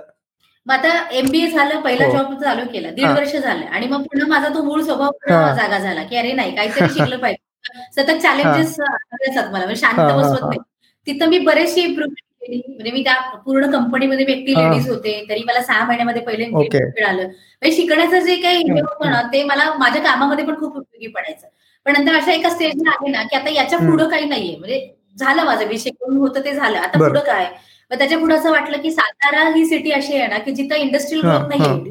मग 0.67 0.75
आता 0.75 1.09
एमबीए 1.11 1.51
झालं 1.51 1.81
पहिला 1.81 2.09
जॉब 2.09 2.33
चालू 2.43 2.65
केला. 2.73 2.91
दीड 2.91 3.07
वर्ष 3.07 3.37
झालं. 3.37 3.65
आणि 3.67 3.87
मग 3.87 4.03
पुन्हा 4.03 4.27
माझा 4.29 4.49
तो 4.55 4.63
मूळ 4.63 4.83
स्वभाव 4.83 5.11
जागा 5.29 5.79
झाला 5.79 6.03
की 6.03 6.17
अरे 6.17 6.33
नाही 6.33 6.55
काहीतरी 6.57 6.89
शिकलं 6.95 7.19
पाहिजे. 7.19 7.49
सतत 7.97 8.21
चॅलेंजेस 8.23 8.69
असतात 8.81 9.51
मला 9.53 9.65
म्हणजे 9.65 9.77
शांत 9.77 9.99
बसवत 10.17 10.41
नाही. 10.45 10.59
तिथं 11.07 11.29
मी 11.29 11.39
बरेचशी 11.39 11.81
इम्प्रुव्हमेंट 11.81 12.27
म्हणजे 12.57 12.91
मी 12.91 13.03
त्या 13.05 13.15
पूर्ण 13.37 13.71
कंपनीमध्ये 13.71 14.27
मी 14.27 14.33
एकटी 14.33 14.55
लेडीज 14.55 14.89
होते 14.91 15.25
तरी 15.31 15.43
मला 15.47 15.63
सहा 15.63 15.85
महिन्यामध्ये 15.85 16.23
पहिले 16.23 16.47
मिळालं. 16.47 17.23
म्हणजे 17.23 17.77
शिकण्याचं 17.77 18.19
जे 18.19 18.37
काही 18.37 18.57
हे 18.57 18.81
होतं 18.81 19.11
ना 19.11 19.23
ते 19.33 19.43
मला 19.45 19.73
माझ्या 19.79 20.03
कामामध्ये 20.03 20.45
पण 20.45 20.55
खूप 20.55 20.77
उपयोगी 20.77 21.07
पडायचं. 21.07 21.47
पण 21.87 21.93
नंतर 21.93 22.15
अशा 22.15 22.33
एका 22.33 22.51
स्टेजला 22.51 22.91
आले 22.91 23.11
ना 23.11 23.23
की 23.23 23.37
आता 23.37 23.51
याच्या 23.51 23.79
पुढं 23.79 24.09
काही 24.09 24.25
नाहीये. 24.25 24.57
म्हणजे 24.57 24.95
झालं 25.19 25.45
माझं 25.45 25.67
मी 25.67 25.79
शिकून 25.79 26.17
होतं 26.17 26.45
ते 26.45 26.55
झालं. 26.55 26.79
आता 26.79 26.99
पुढं 26.99 27.21
काय? 27.21 27.45
मग 27.91 27.99
त्याच्या 27.99 28.19
पुढे 28.19 28.35
असं 28.35 28.51
वाटलं 28.51 28.81
की 28.83 28.91
सातारा 28.91 29.49
ही 29.49 29.65
सिटी 29.67 29.91
अशी 29.91 30.17
आहे 30.17 30.27
ना 30.27 30.39
की 30.39 30.51
जिथं 30.53 30.75
इंडस्ट्रियल 30.75 31.23
ग्रोथ 31.27 31.49
नाही 31.49 31.71
एवढी. 31.71 31.91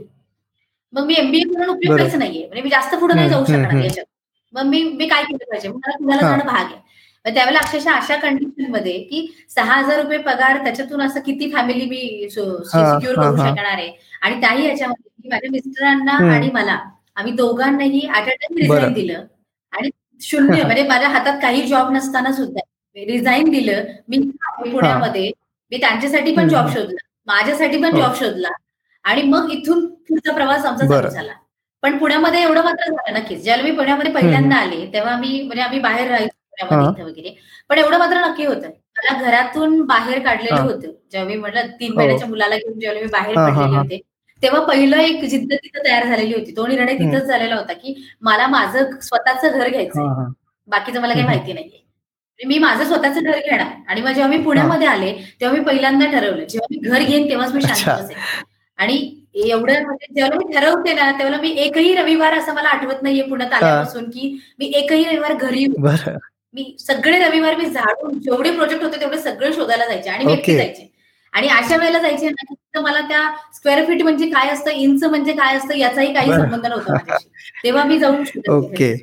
मग 0.94 1.06
मी 1.06 1.16
एमबीए 1.18 1.44
करून 1.44 1.70
उपयोग 1.70 1.98
काहीच 1.98 2.16
नाहीये. 2.16 2.46
म्हणजे 2.48 2.62
मी 2.62 2.70
जास्त 2.70 2.96
पुढे 2.96 3.14
नाही 3.14 3.30
जाऊ 3.30 3.46
शकणार 3.46 3.84
याच्यात. 3.84 4.06
मग 4.54 4.64
मी 4.64 4.82
मी 4.84 5.08
काय 5.08 5.24
केलं 5.24 5.46
पाहिजे? 5.50 5.68
मला 5.70 5.98
पुण्याला 5.98 6.22
जाणं 6.22 6.46
भाग 6.46 6.66
आहे. 6.66 6.89
त्यावेळेला 7.26 7.60
अक्षरशः 7.60 7.94
अशा 7.94 8.16
कंडिशनमध्ये 8.18 8.98
की 9.04 9.26
सहा 9.56 9.74
हजार 9.74 10.02
रुपये 10.02 10.18
पगार 10.18 10.58
त्याच्यातून 10.64 11.02
असं 11.02 11.20
किती 11.20 11.52
फॅमिली 11.54 11.86
मी 11.86 12.30
सिक्युअर 12.30 13.16
करू 13.16 13.36
शकणार 13.48 13.66
आहे? 13.66 13.92
आणि 14.22 14.40
त्याही 14.42 14.68
याच्यामध्ये 14.68 15.30
माझ्या 15.30 15.50
मिस्टरांना 15.52 16.12
आणि 16.36 16.50
मला 16.54 16.78
आम्ही 17.16 17.32
दोघांनाही 17.34 18.02
ऍट 18.16 18.24
अ 18.24 18.32
टाइम 18.32 18.58
रिझाईन 18.58 18.94
दिलं. 18.94 19.26
आणि 19.74 19.90
शून्य 20.22 20.64
म्हणजे 20.64 20.84
माझ्या 20.88 21.10
हातात 21.10 21.40
काही 21.42 21.62
जॉब 21.68 21.92
नसताना 21.92 22.32
सुद्धा 22.34 22.62
रिझाईन 22.96 23.50
दिलं. 23.50 23.84
मी 24.08 24.18
पुण्यामध्ये 24.72 25.32
मी 25.72 25.78
त्यांच्यासाठी 25.78 26.36
पण 26.36 26.48
जॉब 26.50 26.70
शोधला. 26.74 27.06
माझ्यासाठी 27.28 27.82
पण 27.84 27.96
जॉब 27.98 28.16
शोधला. 28.20 28.50
आणि 29.06 29.22
मग 29.24 29.50
इथून 29.52 29.86
पुढचा 30.10 30.34
प्रवास 30.34 30.66
आमचा 30.66 30.86
चालू 30.88 31.10
झाला. 31.10 31.34
पण 31.84 31.98
पुण्यामध्ये 31.98 32.42
एवढं 32.42 32.64
मात्र 32.64 32.92
झालं 32.92 33.20
नक्कीच. 33.20 33.44
ज्यावेळेला 33.44 33.70
मी 33.72 33.76
पुण्यामध्ये 33.78 34.12
पहिल्यांदा 34.14 34.56
आले 34.56 34.86
तेव्हा 34.94 35.16
मी 35.18 35.42
म्हणजे 35.42 35.62
आम्ही 35.64 35.80
बाहेर 35.80 36.08
राहायचो. 36.08 36.38
वगैरे. 36.62 37.36
पण 37.70 37.78
एवढं 37.78 37.98
मात्र 37.98 38.18
नक्की 38.28 38.46
होतं. 38.46 38.70
मला 38.98 39.22
घरातून 39.22 39.82
बाहेर 39.82 40.20
काढलेलं 40.20 40.62
होतं. 40.62 40.92
जेव्हा 41.12 41.28
मी 41.28 41.36
म्हटलं 41.36 41.68
तीन 41.80 41.92
हो. 41.92 41.98
महिन्याच्या 41.98 42.28
मुलाला 42.28 42.56
घेऊन 42.58 42.80
जेव्हा 42.80 43.02
मी 43.02 43.08
बाहेर 43.08 43.36
पडलेले 43.36 43.78
होते 43.78 44.00
तेव्हा 44.44 44.62
पहिलं 44.62 44.98
एक 44.98 45.24
जिद्द 45.24 45.54
तिथं 45.54 45.84
तयार 45.86 46.06
झालेली 46.06 46.34
होती. 46.34 46.52
तो 46.58 46.68
निर्णय 46.68 46.94
तिथंच 46.94 47.24
झालेला 47.24 47.56
होता 47.56 47.74
की 47.74 47.94
मला 48.22 48.48
माझं 48.48 49.00
स्वतःचं 49.02 49.58
घर 49.60 49.70
घ्यायचं 49.70 50.32
बाकीचं 50.68 51.02
मला 51.02 51.14
काही 51.14 51.26
माहिती 51.26 51.54
नाहीये. 51.54 51.86
मी 52.40 52.58
माझं 52.60 52.84
स्वतःचं 52.86 53.24
घर 53.24 53.38
घेणार. 53.40 53.66
आणि 53.88 54.02
मग 54.02 54.12
जेव्हा 54.12 54.28
मी 54.28 54.38
पुण्यामध्ये 54.38 54.88
आले 54.88 55.12
तेव्हा 55.42 55.58
मी 55.58 55.64
पहिल्यांदा 55.66 56.06
ठरवलं. 56.06 56.44
जेव्हा 56.44 56.68
मी 56.72 56.90
घर 56.90 57.04
घेईन 57.04 57.30
तेव्हाच 57.30 57.54
मी 57.54 57.62
शांत 57.62 58.04
बसेन. 58.04 58.18
आणि 58.80 59.16
एवढं 59.36 59.84
म्हणजे 59.84 60.14
जेव्हा 60.16 60.38
मी 60.38 60.54
ठरवते 60.54 60.94
ना 60.94 61.12
तेव्हा 61.12 61.40
मी 61.42 61.50
एकही 61.58 61.94
रविवार 61.96 62.38
असं 62.38 62.54
मला 62.54 62.70
आठवत 62.70 63.02
नाहीये 63.02 63.24
पुण्यात 63.24 63.54
आल्यापासून 63.54 64.10
की 64.10 64.38
मी 64.60 64.72
एकही 64.76 65.04
रविवार 65.04 65.34
घरी 65.34 65.66
मी 66.54 66.76
सगळे 66.80 67.20
रविवार 67.20 67.56
मी 67.56 67.66
झाडून 67.66 68.20
जेवढे 68.20 68.52
प्रोजेक्ट 68.52 68.84
होते 68.84 69.00
तेवढे 69.02 69.18
सगळे 69.20 69.54
शोधायला 69.54 69.86
जायचे 69.86 70.10
आणि 70.10 70.26
मी 70.26 70.36
जायचे. 70.56 70.88
आणि 71.34 71.48
अशा 71.48 71.76
वेळेला 71.78 72.00
जायचे 72.00 72.30
ना 72.30 72.54
की 72.54 72.80
मला 72.82 73.02
त्या 73.02 73.22
स्क्वेअर 73.54 73.86
फीट 73.86 74.02
म्हणजे 74.04 74.30
काय 74.30 74.50
असतं 74.50 74.72
इंच 74.72 75.04
म्हणजे 75.04 75.34
काय 75.34 75.56
असतं 75.58 75.76
याचाही 75.78 76.14
काही 76.14 76.32
संबंध 76.34 76.66
नव्हता 76.66 77.18
तेव्हा 77.64 77.84
मी 77.84 78.00
जाऊन 78.00 78.24
ओके. 78.50 78.94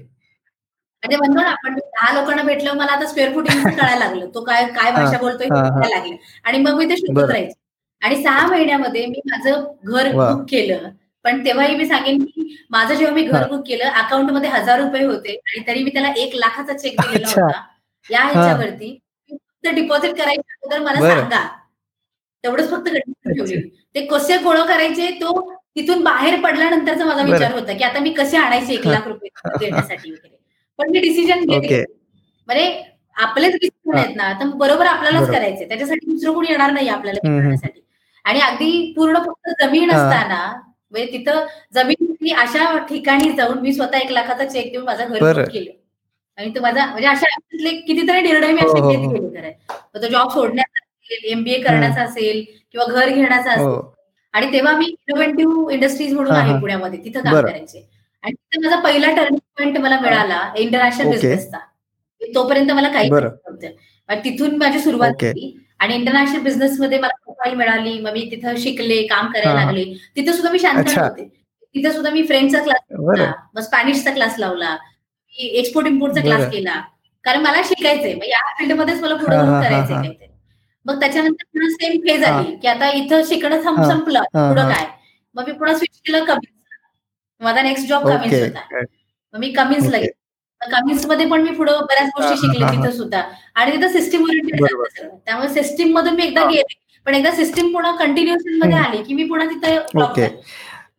म्हणजे 1.02 1.16
म्हणतो 1.16 1.40
ना 1.40 1.48
आपण 1.50 1.74
दहा 1.74 2.12
लोकांना 2.14 2.42
भेटलं 2.42 2.72
मला 2.72 2.92
आता 2.92 3.06
स्क्वेअर 3.06 3.32
फूट 3.34 3.50
इंच 3.50 3.62
कळायला 3.64 3.98
लागलं. 3.98 4.26
तो 4.34 4.40
काय 4.44 4.66
काय 4.68 4.90
भाषा 4.92 5.18
बोलतोय 5.18 5.46
लागले. 5.48 6.16
आणि 6.44 6.58
मग 6.58 6.78
मी 6.78 6.88
ते 6.90 6.96
शोधत 6.96 7.30
राहायचे. 7.30 7.52
आणि 8.02 8.22
सहा 8.22 8.46
महिन्यामध्ये 8.46 9.04
मी 9.06 9.20
माझं 9.30 9.62
घर 9.84 10.12
बुक 10.12 10.44
केलं. 10.50 10.88
पण 11.26 11.44
तेव्हाही 11.44 11.76
मी 11.76 11.86
सांगेन 11.86 12.24
की 12.24 12.42
माझं 12.70 12.94
जेव्हा 12.94 13.14
मी 13.14 13.22
घर 13.22 13.46
बुक 13.48 13.66
केलं 13.66 13.84
अकाउंटमध्ये 13.92 14.50
हजार 14.50 14.80
रुपये 14.80 15.04
होते 15.04 15.32
आणि 15.36 15.62
तरी 15.66 15.82
मी 15.84 15.90
त्याला 15.90 16.12
एक 16.16 16.34
लाखाचा 16.34 16.72
चेक 16.74 17.00
दिलेला 17.00 17.28
होता. 17.42 17.62
या 18.06 18.20
ह्याच्यावरती 18.22 18.96
फक्त 19.30 19.68
डिपॉझिट 19.74 20.10
करायच्या 20.12 20.54
अगोदर 20.56 20.82
मला 20.84 21.00
सांगा. 21.14 21.46
तेवढंच 22.44 22.70
फक्त 22.70 22.88
ठेवली. 22.88 23.60
ते 23.94 24.04
कसे 24.06 24.36
गोळ 24.38 24.60
करायचे 24.62 25.10
तो 25.20 25.40
तिथून 25.76 26.02
बाहेर 26.04 26.40
पडल्यानंतरचा 26.42 27.04
माझा 27.04 27.22
विचार 27.24 27.52
होता 27.52 27.72
की 27.72 27.84
आता 27.84 27.98
मी 28.00 28.10
कसे 28.14 28.36
आणायचे 28.36 28.74
एक 28.74 28.86
लाख 28.86 29.06
रुपये 29.08 29.28
देण्यासाठी 29.58 30.10
वगैरे. 30.10 30.34
पण 30.78 30.90
मी 30.90 31.00
डिसिजन 31.00 31.40
घेते 31.40 31.82
म्हणजे 32.48 32.82
आपलेच 33.16 33.52
डिसिजन 33.54 33.96
आहेत 33.98 34.16
ना 34.16 34.32
तर 34.40 34.46
बरोबर 34.56 34.86
आपल्यालाच 34.86 35.28
करायचे. 35.28 35.68
त्याच्यासाठी 35.68 36.10
दुसरं 36.10 36.32
कोणी 36.34 36.48
येणार 36.50 36.70
नाही 36.72 36.88
आपल्याला 36.88 37.20
आणि 38.24 38.40
अगदी 38.40 38.92
पूर्ण 38.96 39.18
फक्त 39.18 39.50
जमीन 39.62 39.90
असताना 39.90 40.40
म्हणजे 40.92 41.12
तिथं 41.12 41.46
जमीन 41.74 42.34
अशा 42.38 42.76
ठिकाणी 42.88 43.30
जाऊन 43.32 43.58
मी 43.60 43.72
स्वतः 43.72 43.98
एक 43.98 44.10
लाखाचा 44.12 44.44
चेक 44.44 44.70
देऊन 44.72 44.84
माझं 44.84 45.08
घर 45.10 45.42
केलं. 45.44 45.70
आणि 46.38 46.50
तो 46.54 46.60
माझा 46.60 46.84
म्हणजे 46.86 47.08
अशा 47.08 47.26
कितीतरी 47.86 48.20
निर्णय 48.20 48.52
मी 48.52 48.60
असे 48.60 48.80
हो, 48.80 48.90
घेत 48.90 48.98
हो, 48.98 49.10
हो. 49.10 49.28
गेले 49.28 49.50
तो 49.94 50.06
जॉब 50.08 50.30
सोडण्याचा 50.30 50.80
असेल 50.80 51.30
एमबीए 51.32 51.58
करण्याचा 51.62 52.02
असेल 52.02 52.44
किंवा 52.72 52.86
घर 52.86 53.08
घेण्याचा 53.08 53.52
असेल. 53.52 53.78
आणि 54.34 54.52
तेव्हा 54.52 54.76
मी 54.78 54.86
इनोव्हेटिव्ह 54.86 55.72
इंडस्ट्रीज 55.72 56.12
म्हणून 56.14 56.32
आहे 56.32 56.58
पुण्यामध्ये 56.60 56.98
तिथं 57.04 57.20
काम 57.20 57.34
करायचे. 57.36 57.86
आणि 58.24 58.32
तिथे 58.32 58.60
माझा 58.64 58.80
पहिला 58.82 59.10
टर्निंग 59.16 59.38
पॉईंट 59.58 59.78
मला 59.78 60.00
मिळाला 60.00 60.40
इंटरनॅशनल 60.58 61.10
बिझनेसचा 61.10 61.58
तोपर्यंत 62.20 62.70
मला 62.72 62.88
काही 62.92 63.10
नव्हतं. 63.10 64.22
तिथून 64.24 64.56
माझी 64.58 64.80
सुरुवात 64.80 65.12
केली 65.20 65.52
आणि 65.78 65.94
इंटरनॅशनल 65.94 66.42
बिझनेस 66.42 66.78
मध्ये 66.80 66.98
मला 66.98 67.25
प्रोफाईल 67.36 67.56
मिळाली 67.58 67.98
मग 68.00 68.12
मी 68.12 68.28
तिथं 68.30 68.56
शिकले 68.58 69.02
काम 69.06 69.30
करायला 69.32 69.54
लागले. 69.54 69.84
तिथे 70.16 70.32
सुद्धा 70.32 70.50
मी 70.52 70.58
शांत 70.58 70.88
होते. 70.98 71.24
तिथे 71.74 71.92
सुद्धा 71.92 72.10
मी 72.10 72.22
फ्रेंचचा 72.26 72.62
क्लास 72.62 72.80
मग 73.54 73.60
स्पॅनिशचा 73.62 74.12
क्लास 74.12 74.38
लावला. 74.38 74.76
एक्सपोर्ट 75.34 75.86
इम्पोर्टचा 75.86 76.20
क्लास 76.20 76.50
केला. 76.52 76.80
कारण 77.24 77.40
मला 77.42 77.62
शिकायचंय. 77.64 78.14
मग 78.14 78.24
या 78.24 78.38
फील्डमध्येच 78.58 79.00
मला 79.02 79.14
पुढे 79.14 79.36
करायचंय 79.36 79.94
काहीतरी. 79.94 80.26
मग 80.86 81.00
त्याच्यानंतर 81.00 81.44
पुन्हा 81.44 81.68
सेम 81.70 81.98
फेज 82.00 82.24
आली 82.24 82.56
की 82.56 82.68
आता 82.68 82.90
इथं 82.94 83.22
शिकणं 83.28 83.62
संपलं. 83.62 84.22
पुढं 84.34 84.68
काय? 84.68 84.86
मग 85.34 85.46
मी 85.46 85.52
पुन्हा 85.52 85.76
स्विच 85.76 85.98
केलं 86.06 86.24
कमी 86.24 86.52
माझा 87.40 87.62
नेक्स्ट 87.62 87.88
जॉब 87.88 88.06
कमिन्स 88.08 88.42
होता. 88.42 88.80
मग 89.34 89.40
मी 89.40 89.50
कमिन्सला 89.52 89.98
गेले. 89.98 90.12
कमिन्समध्ये 90.60 91.26
पण 91.30 91.42
मी 91.42 91.50
पुढे 91.56 91.72
बऱ्याच 91.80 92.08
गोष्टी 92.16 92.36
शिकले 92.36 92.66
तिथं 92.66 92.90
सुद्धा. 92.90 93.22
आणि 93.54 93.76
तिथं 93.76 93.88
सिस्टीम 93.92 94.22
ओरिएंटेड 94.22 94.64
त्यामुळे 95.24 95.48
सिस्टीम 95.48 95.92
मधून 95.94 96.14
मी 96.14 96.22
एकदा 96.22 96.44
गेले. 96.50 96.74
पण 97.06 97.14
एकदा 97.14 97.30
सिस्टीम 97.34 97.72
पुन्हा 97.72 97.92
कंटिन्युएशनमध्ये 97.96 98.78
आली 98.78 99.02
की 99.04 99.14
मी 99.14 99.24
पुन्हा 99.28 99.46
तिथं 99.50 99.98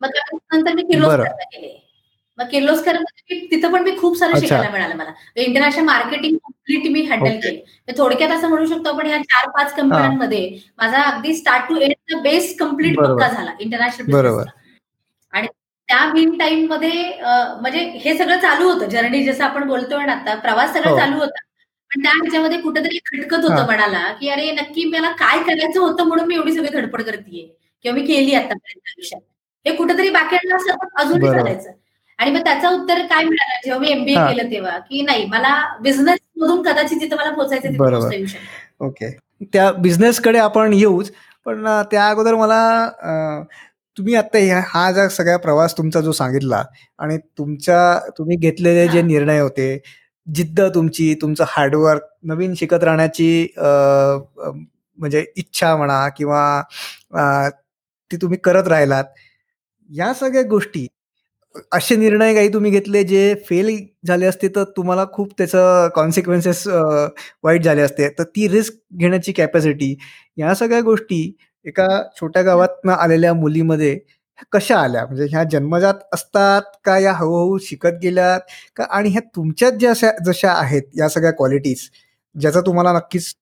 मग 0.02 0.10
नंतर 0.52 0.74
मी 0.74 0.82
किर्लोस्करला 0.82 1.44
गेले. 1.52 1.76
मग 2.38 2.46
किर्लोस्कर 2.50 2.96
तिथं 3.30 3.72
पण 3.72 3.82
मी 3.84 3.96
खूप 3.98 4.16
सारं 4.18 4.38
शिकायला 4.40 4.68
मिळालं 4.70 4.94
मला. 4.96 5.12
इंटरनॅशनल 5.36 5.84
मार्केटिंग 5.84 6.36
कंप्लीट 6.36 6.90
मी 6.92 7.02
हँडल 7.06 7.38
केले. 7.40 7.92
थोडक्यात 7.98 8.30
असं 8.32 8.48
म्हणू 8.48 8.66
शकतो 8.66 8.88
आपण 8.94 9.06
या 9.06 9.18
चार 9.22 9.48
पाच 9.56 9.74
कंपन्यांमध्ये 9.76 10.48
माझा 10.78 11.02
अगदी 11.02 11.34
start 11.36 11.68
to 11.68 11.76
end 11.76 12.16
base 12.22 12.56
complete 12.58 12.98
पक्का 12.98 13.28
झाला 13.28 13.52
इंटरनॅशनल 13.60 14.10
आणि 15.32 15.46
त्या 15.88 16.04
मीन 16.12 16.36
टाइममध्ये 16.38 17.02
म्हणजे 17.22 17.80
हे 18.04 18.16
सगळं 18.18 18.38
चालू 18.40 18.70
होतं. 18.70 18.88
जर्नी 18.88 19.24
जसं 19.26 19.44
आपण 19.44 19.66
बोलतोय 19.68 20.04
ना 20.06 20.12
आता 20.12 20.34
प्रवास 20.40 20.72
सगळं 20.74 20.90
हो. 20.90 20.98
चालू 20.98 21.18
होता. 21.18 21.44
पण 21.90 22.02
त्या 22.02 22.12
ह्याच्यामध्ये 22.12 22.58
कुठेतरी 22.60 22.98
खटकत 23.06 23.44
होतं 23.44 23.66
मनाला 23.66 24.02
की 24.12 24.28
अरे 24.28 24.50
नक्की 24.52 24.84
मला 24.84 25.10
काय 25.12 25.38
करायचं 25.42 25.80
होतं 25.80 26.06
म्हणून 26.08 26.26
मी 26.28 26.34
एवढी 26.34 26.52
सगळी 26.54 26.68
धडपड 26.72 27.02
करते 27.02 27.44
किंवा 27.84 27.94
मी 27.94 28.06
केली 28.06 28.34
आतापर्यंत 28.34 28.88
आयुष्यात? 28.88 29.20
हे 29.66 29.74
कुठेतरी 29.76 30.10
बाकी 30.10 30.36
अजूनही 30.36 31.28
करायचं. 31.30 31.70
आणि 32.18 32.30
मग 32.30 32.40
त्याचं 32.44 32.68
उत्तर 32.70 33.00
काय 33.06 33.24
मिळालं? 33.24 33.60
जेव्हा 33.64 33.80
मी 33.80 33.90
एमबीए 33.90 34.14
केलं 34.28 34.50
तेव्हा 34.50 34.78
की 34.78 35.02
नाही 35.02 35.24
मला 35.26 35.54
बिझनेस 35.80 36.18
मधून 36.36 36.62
कदाचित 36.62 36.98
जिथं 36.98 37.16
मला 37.16 37.30
पोहोचायचं 37.30 37.68
तिथे 37.68 38.24
ओके. 38.80 39.10
त्या 39.52 39.70
बिझनेसकडे 39.72 40.38
आपण 40.38 40.72
येऊच 40.72 41.10
पण 41.46 41.66
त्या 41.90 42.08
अगोदर 42.08 42.34
मला 42.34 42.60
तुम्ही 43.96 44.14
आता 44.14 44.38
हा 44.68 44.90
जर 44.92 45.08
सगळा 45.08 45.36
प्रवास 45.36 45.76
तुमचा 45.78 46.00
जो 46.00 46.12
सांगितला 46.12 46.62
आणि 46.98 47.16
तुमच्या 47.38 47.78
तुम्ही 48.18 48.36
घेतलेले 48.36 48.86
जे 48.88 49.02
निर्णय 49.02 49.40
होते 49.40 49.76
जिद्द 50.28 50.60
तुमची 50.74 51.14
तुमचं 51.22 51.44
हार्डवर्क 51.48 52.02
नवीन 52.24 52.54
शिकत 52.54 52.84
राहण्याची 52.84 53.46
म्हणजे 53.56 55.24
इच्छा 55.36 55.76
म्हणा 55.76 56.08
किंवा 56.08 56.62
ती 58.10 58.16
तुम्ही 58.22 58.38
करत 58.44 58.68
राहिलात 58.68 59.04
या 59.90 60.12
सगळ्या 60.14 60.42
गोष्टी 60.42 60.86
असे 61.72 61.96
निर्णय 61.96 62.34
काही 62.34 62.52
तुम्ही 62.54 62.70
घेतले 62.70 63.02
जे 63.04 63.34
फेल 63.48 63.70
झाले 64.06 64.26
असते 64.26 64.48
तर 64.48 64.64
तुम्हाला 64.76 65.04
खूप 65.12 65.32
त्याचं 65.38 65.88
कॉन्सिक्वेन्सेस 65.94 66.66
वाईट 67.44 67.62
झाले 67.64 67.82
असते. 67.82 68.08
तर 68.10 68.24
ती 68.26 68.48
रिस्क 68.48 68.74
घेण्याची 68.96 69.32
कॅपॅसिटी 69.32 69.94
या 70.38 70.54
सगळ्या 70.54 70.80
गोष्टी 70.82 71.20
एका 71.66 71.86
छोट्या 72.20 72.42
गावातनं 72.42 72.92
आलेल्या 72.92 73.32
मुलीमध्ये 73.34 73.98
कशा 74.52 74.78
आल्या? 74.78 75.04
म्हणजे 75.06 75.26
ह्या 75.30 75.42
जन्मजात 75.52 75.94
असतात 76.14 76.62
का 76.84 76.98
या 76.98 77.12
हळूहळू 77.12 77.58
शिकत 77.62 77.98
गेल्यात? 78.02 78.40
का 78.76 78.84
आणि 78.90 79.08
ह्या 79.10 79.20
तुमच्यात 79.36 79.72
ज्या 79.80 79.92
जशा 80.26 80.52
आहेत 80.52 80.82
या 80.98 81.08
सगळ्या 81.08 81.32
क्वालिटीज 81.32 81.88
ज्याचा 82.34 82.60
तुम्हाला 82.60 82.92
नक्कीच 82.92 83.32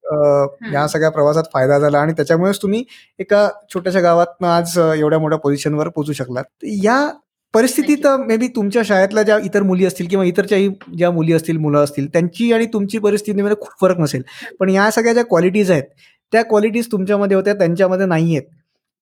या 0.72 0.86
सगळ्या 0.88 1.10
प्रवासात 1.10 1.44
फायदा 1.52 1.78
झाला 1.78 1.98
आणि 2.00 2.12
त्याच्यामुळेच 2.12 2.60
तुम्ही 2.62 2.84
एका 3.18 3.48
छोट्याशा 3.74 4.00
गावातनं 4.00 4.48
आज 4.48 4.78
एवढ्या 4.78 5.18
मोठ्या 5.18 5.38
पोझिशनवर 5.38 5.88
पोहोचू 5.88 6.12
शकलात. 6.12 6.44
या 6.82 7.08
परिस्थितीत 7.54 8.06
मे 8.26 8.36
बी 8.36 8.48
तुमच्या 8.56 8.82
शाळेतल्या 8.86 9.22
ज्या 9.22 9.36
इतर 9.44 9.62
मुली 9.62 9.84
असतील 9.86 10.06
किंवा 10.08 10.24
इतरच्याही 10.24 10.68
ज्या 10.96 11.10
मुली 11.10 11.32
असतील 11.32 11.56
मुलं 11.56 11.84
असतील 11.84 12.06
त्यांची 12.12 12.52
आणि 12.52 12.66
तुमची 12.72 12.98
परिस्थितीमध्ये 12.98 13.56
खूप 13.60 13.80
फरक 13.80 14.00
नसेल. 14.00 14.22
पण 14.60 14.68
या 14.70 14.90
सगळ्या 14.90 15.12
ज्या 15.12 15.24
क्वालिटीज 15.24 15.70
आहेत 15.70 15.84
त्या 16.32 16.42
क्वालिटीज 16.44 16.90
तुमच्यामध्ये 16.92 17.36
होत्या 17.36 17.54
त्यांच्यामध्ये 17.54 18.06
नाही 18.06 18.36
आहेत 18.36 18.48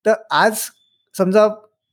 तर 0.07 0.15
आज 0.33 0.59
समजा 1.15 1.47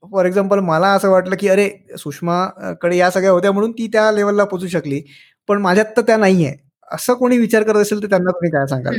फॉर 0.04 0.26
एक्झाम्पल 0.26 0.60
मला 0.60 0.88
असं 0.88 1.10
वाटलं 1.10 1.36
की 1.40 1.48
अरे 1.48 1.70
सुषमाकडे 2.00 2.98
या 2.98 3.10
सगळ्या 3.12 3.32
होत्या 3.32 3.52
म्हणून 3.52 3.72
ती 3.72 3.88
त्या 3.88 4.12
लेवलला 4.12 4.44
पोचू 4.44 4.68
शकली. 4.68 5.02
पण 5.50 5.62
माझ्यात 5.62 5.86
तर 5.98 6.02
त्या 6.02 6.18
नाही 6.18 6.46
आहे 6.46 6.56
असं 6.92 7.14
कोणी 7.14 7.38
विचार 7.38 7.64
करत 7.64 7.82
असेल 7.82 8.02
तर 8.04 8.08
त्यांना 8.10 8.32
तुम्ही 8.32 8.50
काय 8.52 8.66
सांगाल? 8.68 8.96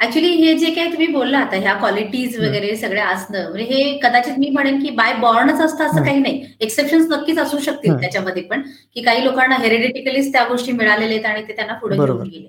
ऍक्च्युली 0.00 0.28
हे 0.28 0.54
जे 0.58 0.70
काही 0.74 0.90
तुम्ही 0.92 1.06
बोलला 1.06 1.38
आता 1.38 1.56
ह्या 1.56 1.74
क्वालिटीज 1.74 2.38
वगैरे 2.40 2.74
सगळे 2.76 3.00
असणं 3.00 3.48
म्हणजे 3.50 3.74
हे 3.74 3.98
कदाचित 3.98 4.38
मी 4.38 4.48
म्हणेन 4.50 4.82
की 4.82 4.90
बाय 4.90 5.12
बॉर्नच 5.20 5.60
असतं 5.60 5.84
असं 5.84 6.04
काही 6.04 6.18
नाही. 6.18 6.42
एक्सेप्शन 6.60 7.06
नक्कीच 7.10 7.38
असू 7.38 7.58
शकतील 7.58 8.00
त्याच्यामध्ये 8.00 8.42
पण 8.42 8.62
की 8.94 9.02
काही 9.02 9.24
लोकांना 9.24 9.56
हेरिडिटिकलीच 9.56 10.32
त्या 10.32 10.44
गोष्टी 10.44 10.72
मिळालेल्या 10.72 11.16
आहेत 11.16 11.26
आणि 11.26 11.48
ते 11.48 11.56
त्यांना 11.56 11.74
पुढे 11.74 11.96
घेऊन 11.96 12.22
गेले. 12.22 12.46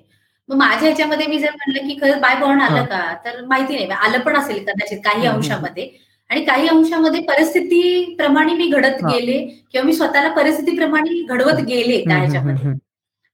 मग 0.48 0.56
माझ्या 0.56 0.80
ह्याच्यामध्ये 0.80 1.26
मी 1.26 1.38
जर 1.38 1.50
म्हणलं 1.50 1.88
की 1.88 1.98
खरंच 2.02 2.20
बाय 2.20 2.34
बॉर्न 2.40 2.60
आलं 2.60 2.84
का? 2.84 3.00
तर 3.24 3.44
माहिती 3.44 3.74
नाही. 3.74 3.88
आलं 3.90 4.18
पण 4.18 4.36
असेल 4.36 4.58
कदाचित 4.64 4.98
काही 5.04 5.26
अंशामध्ये. 5.26 5.88
आणि 6.30 6.44
काही 6.44 6.68
अंशामध्ये 6.68 7.20
परिस्थितीप्रमाणे 7.22 8.54
मी 8.54 8.66
घडत 8.68 9.04
गेले 9.04 9.38
किंवा 9.72 9.84
मी 9.86 9.92
स्वतःला 9.92 10.28
परिस्थितीप्रमाणे 10.34 11.22
घडवत 11.24 11.60
गेले 11.66 12.02
त्या 12.04 12.16
ह्याच्यामध्ये 12.18 12.72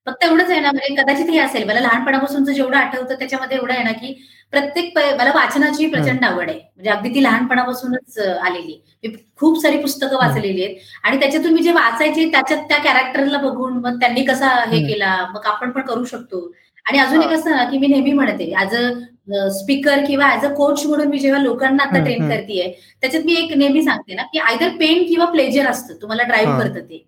फक्त 0.07 0.25
एवढंच 0.25 0.51
आहे 0.51 0.61
ना 0.61 0.71
म्हणजे 0.73 0.95
कदाचित 0.95 1.29
हे 1.31 1.39
असेल. 1.39 1.65
मला 1.67 1.81
लहानपणापासून 1.81 2.45
जेवढं 2.45 2.77
आठवतं 2.77 3.15
त्याच्यामध्ये 3.19 3.57
एवढं 3.57 3.73
आहे 3.73 3.83
ना 3.85 3.93
की 3.93 4.13
प्रत्येक 4.53 4.99
मला 5.19 5.31
वाचनाची 5.35 5.87
प्रचंड 5.91 6.25
आवड 6.25 6.49
आहे. 6.51 6.59
म्हणजे 6.59 6.91
अगदी 6.91 7.15
ती 7.15 7.23
लहानपणापासूनच 7.23 8.19
आलेली. 8.19 8.81
मी 9.05 9.15
खूप 9.37 9.61
सारी 9.63 9.79
पुस्तकं 9.83 10.17
वाचलेली 10.17 10.65
आहेत. 10.65 10.77
आणि 11.05 11.21
त्याच्यातून 11.21 11.53
मी 11.55 11.63
जे 11.63 11.73
वाचायचे 11.73 12.29
त्याच्यात 12.33 12.65
त्या 12.69 12.79
कॅरेक्टरला 12.85 13.39
बघून 13.39 13.79
मग 13.79 14.01
त्यांनी 14.01 14.25
कसा 14.25 14.49
हे 14.71 14.81
केला 14.89 15.15
मग 15.35 15.47
आपण 15.47 15.71
पण 15.71 15.83
करू 15.83 16.05
शकतो. 16.05 16.47
आणि 16.87 16.99
अजून 16.99 17.23
एक 17.23 17.29
असं 17.29 17.51
ना 17.51 17.65
की 17.65 17.79
मी 17.79 17.87
नेहमी 17.87 18.13
म्हणते 18.13 18.53
ऍज 18.61 18.75
अ 18.77 19.49
स्पीकर 19.51 20.05
किंवा 20.07 20.33
ऍज 20.35 20.45
अ 20.45 20.49
कोच 20.55 20.87
म्हणून 20.87 21.09
मी 21.09 21.19
जेव्हा 21.19 21.41
लोकांना 21.43 21.83
आता 21.83 22.03
ट्रेन 22.05 22.29
करते 22.29 22.69
त्याच्यात 23.03 23.25
मी 23.25 23.35
एक 23.35 23.53
नेहमी 23.57 23.83
सांगते 23.83 24.15
ना 24.15 24.23
की 24.33 24.39
आयदर 24.39 24.69
पेन 24.79 25.05
किंवा 25.09 25.27
प्लेजर 25.27 25.67
असतं 25.67 25.95
तुम्हाला 26.03 26.23
ड्राईव्ह 26.23 26.59
करतं 26.59 26.81
ते. 26.81 27.05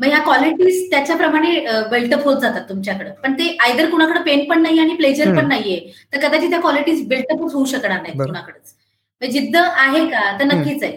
मग 0.00 0.06
ह्या 0.08 0.18
क्वालिटीज 0.18 0.90
त्याच्याप्रमाणे 0.90 1.58
बिल्टअप 1.90 2.24
होत 2.24 2.36
जातात 2.40 2.68
तुमच्याकडे. 2.68 3.10
पण 3.22 3.32
ते 3.32 3.56
आयदर 3.60 3.90
कुणाकडे 3.90 4.20
पेन 4.24 4.44
पण 4.50 4.62
नाही 4.62 4.78
आणि 4.78 4.94
प्लेजर 4.94 5.34
पण 5.36 5.48
नाहीये 5.48 5.78
तर 6.12 6.26
कदाचित 6.26 6.50
त्या 6.50 6.60
क्वालिटीज 6.60 7.06
बिल्टअप 7.08 7.42
होऊ 7.52 7.64
शकणार 7.64 8.00
नाही 8.02 8.16
कुणाकडेच. 8.26 8.72
जिद्द 9.22 9.56
आहे 9.56 10.04
का 10.10 10.30
तर 10.40 10.44
नक्कीच 10.44 10.82
आहे. 10.82 10.92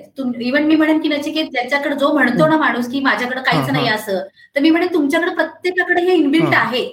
इव्हन 0.46 0.64
मी 0.64 0.76
म्हणेन 0.76 1.00
की 1.02 1.10
नचिकेत 1.10 1.50
ज्याच्याकडे 1.52 1.96
जो 1.96 2.12
म्हणतो 2.14 2.48
ना 2.48 2.58
माणूस 2.58 2.90
की 2.92 3.00
माझ्याकडे 3.00 3.42
काहीच 3.42 3.70
नाही 3.70 3.88
असं 3.90 4.20
तर 4.56 4.62
मी 4.62 4.70
म्हणेन 4.70 4.94
तुमच्याकडे 4.94 5.34
प्रत्येकाकडे 5.36 6.02
हे 6.02 6.14
इनबिल्ट 6.14 6.54
आहे. 6.56 6.86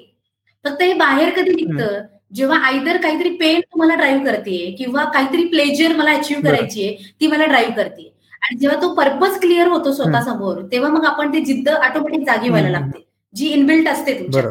फक्त 0.65 0.83
हे 0.83 0.93
बाहेर 0.95 1.31
कधी 1.37 1.51
निघतं? 1.53 2.03
जेव्हा 2.35 2.59
आयदर 2.67 2.97
काहीतरी 2.97 3.31
पेन 3.37 3.61
तुम्हाला 3.63 3.95
ड्राईव्ह 3.95 4.25
करते 4.25 4.75
किंवा 4.79 5.05
काहीतरी 5.05 5.45
प्लेजर 5.49 5.93
मला 5.97 6.13
अचीव्ह 6.13 6.43
करायची 6.43 6.87
आहे 6.87 7.13
ती 7.21 7.27
मला 7.27 7.45
ड्राईव्ह 7.47 7.75
करते 7.75 8.13
आणि 8.43 8.59
जेव्हा 8.59 8.81
तो 8.83 8.93
पर्पज 8.95 9.39
क्लिअर 9.41 9.69
होतो 9.69 9.93
स्वतःसमोर 9.93 10.61
तेव्हा 10.73 10.91
मग 10.91 11.05
आपण 11.07 11.33
ती 11.33 11.41
जिद्द 11.45 11.69
ऑटोमॅटिक 11.69 12.25
जागी 12.27 12.49
व्हायला 12.49 12.71
लागते. 12.71 13.05
जी 13.35 13.49
इनबिल्ट 13.49 13.89
असते 13.89 14.19
तुमच्या 14.19 14.43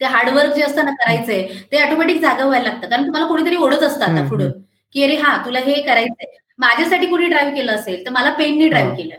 ते 0.00 0.04
हार्डवर्क 0.04 0.54
जे 0.54 0.62
असतं 0.62 0.84
ना 0.84 0.90
करायचंय 0.92 1.42
ते 1.72 1.82
ऑटोमॅटिक 1.82 2.20
जागा 2.20 2.44
व्हायला 2.44 2.68
लागतं. 2.68 2.88
कारण 2.88 3.06
तुम्हाला 3.06 3.26
कोणीतरी 3.28 3.56
ओढत 3.56 3.82
असतं 3.82 4.04
आता 4.04 4.28
पुढं 4.28 4.50
की 4.94 5.02
अरे 5.04 5.16
हा 5.16 5.36
तुला 5.46 5.58
हे 5.60 5.80
करायचंय. 5.82 6.36
माझ्यासाठी 6.58 7.06
कोणी 7.06 7.26
ड्राईव्ह 7.28 7.54
केलं 7.54 7.72
असेल 7.72 8.04
तर 8.06 8.10
मला 8.10 8.30
पेननी 8.38 8.68
ड्राईव्ह 8.68 8.94
केलं. 8.96 9.14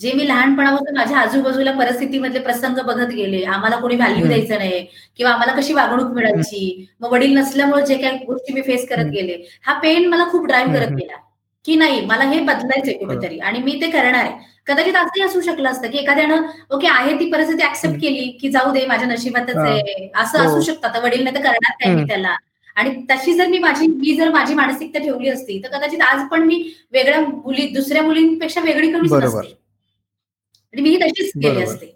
जे 0.00 0.12
मी 0.12 0.26
लहानपणापासून 0.28 0.96
माझ्या 0.96 1.18
आजूबाजूला 1.18 1.72
परिस्थितीमधले 1.72 2.38
प्रसंग 2.38 2.78
बघत 2.86 3.12
गेले 3.12 3.42
आम्हाला 3.46 3.76
कोणी 3.76 3.96
व्हॅल्यू 3.96 4.26
द्यायचं 4.26 4.58
नाही 4.58 4.84
किंवा 5.16 5.32
आम्हाला 5.32 5.52
कशी 5.52 5.72
वागणूक 5.74 6.10
मिळायची 6.14 6.86
मग 7.00 7.12
वडील 7.12 7.36
नसल्यामुळे 7.38 7.84
जे 7.86 7.96
काही 7.96 8.24
गोष्टी 8.26 8.52
मी 8.52 8.62
फेस 8.62 8.88
करत 8.88 9.10
गेले 9.12 9.36
हा 9.62 9.78
पेन 9.78 10.06
मला 10.08 10.24
खूप 10.30 10.46
ड्राईव्ह 10.46 10.74
करत 10.74 10.92
गेला 10.92 11.16
की 11.64 11.74
नाही 11.76 12.00
मला 12.06 12.24
हे 12.24 12.40
बदलायचंय 12.40 12.92
कुठेतरी 12.94 13.38
आणि 13.40 13.58
मी 13.58 13.78
ते 13.80 13.90
करणार 13.90 14.14
आहे. 14.14 14.32
कदाचित 14.66 14.96
असंही 14.96 15.22
असू 15.22 15.40
शकलं 15.40 15.68
असतं 15.68 15.90
की 15.90 15.98
एखाद्यानं 15.98 16.46
ओके 16.70 16.86
आहे 16.88 17.14
ती 17.20 17.30
परिस्थिती 17.30 17.62
ऍक्सेप्ट 17.62 18.00
केली 18.00 18.24
की 18.40 18.50
जाऊ 18.50 18.72
दे 18.72 18.84
माझ्या 18.86 19.08
नशिबातच 19.08 19.56
आहे 19.58 20.08
असं 20.14 20.38
असू 20.40 20.60
शकतं. 20.62 20.88
तर 20.94 21.02
वडील 21.04 21.22
नाही 21.24 21.36
तर 21.36 21.40
करणार 21.42 21.72
काय 21.82 21.94
मी 21.94 22.04
त्याला? 22.04 22.34
आणि 22.76 22.90
तशी 23.10 23.34
जर 23.34 23.46
मी 23.46 23.58
माझी 23.58 23.86
मी 23.88 24.14
जर 24.16 24.30
माझी 24.32 24.54
मानसिकता 24.54 24.98
ठेवली 24.98 25.28
असती 25.28 25.60
तर 25.64 25.76
कदाचित 25.76 26.00
आज 26.02 26.28
पण 26.30 26.42
मी 26.42 26.62
वेगळ्या 26.92 27.20
मुली 27.20 27.66
दुसऱ्या 27.74 28.02
मुलींपेक्षा 28.02 28.60
वेगळी 28.60 28.92
कमीच 28.92 29.10
नसते. 29.36 29.54
आणि 30.74 30.82
मी 30.82 30.96
तशीच 30.96 31.32
केली 31.34 31.62
असते. 31.62 31.92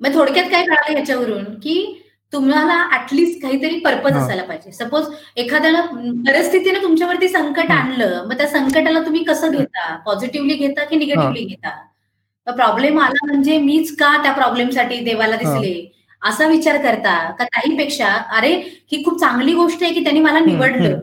मग 0.00 0.14
थोडक्यात 0.14 0.50
काय 0.50 0.62
कळालं 0.66 0.98
याच्यावरून 0.98 1.44
की 1.60 1.96
तुम्हाला 2.32 2.74
ऍटलिस्ट 2.94 3.40
काहीतरी 3.42 3.78
पर्पज 3.80 4.16
असायला 4.16 4.42
पाहिजे. 4.42 4.72
सपोज 4.72 5.06
एखाद्यानं 5.36 6.12
परिस्थितीने 6.26 6.82
तुमच्यावरती 6.82 7.28
संकट 7.28 7.70
आणलं 7.70 8.24
मग 8.28 8.36
त्या 8.36 8.46
संकटाला 8.48 9.00
तुम्ही 9.00 9.24
कसं 9.24 9.50
घेता? 9.50 9.96
पॉझिटिव्हली 10.06 10.54
घेता 10.54 10.84
की 10.84 10.96
निगेटिव्हली 10.96 11.44
घेता? 11.44 11.70
प्रॉब्लेम 12.46 12.98
आला 13.00 13.26
म्हणजे 13.26 13.58
मीच 13.58 13.94
का 13.96 14.16
त्या 14.22 14.32
प्रॉब्लेमसाठी 14.32 14.98
देवाला 15.04 15.36
दिसले? 15.36 15.74
असा 16.22 16.46
विचार 16.46 16.76
करता. 16.76 17.30
का 17.30 17.44
काहीपेक्षा 17.44 18.08
अरे 18.36 18.52
ही 18.92 19.02
खूप 19.04 19.20
चांगली 19.20 19.52
गोष्ट 19.54 19.82
आहे 19.82 19.92
की 19.92 20.02
त्यांनी 20.02 20.20
मला 20.20 20.38
निवडलं. 20.38 20.98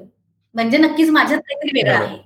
म्हणजे 0.55 0.77
नक्कीच 0.77 1.09
माझ्यात 1.09 1.39
काहीतरी 1.39 1.79
वेगळं 1.79 2.03
आहे. 2.03 2.17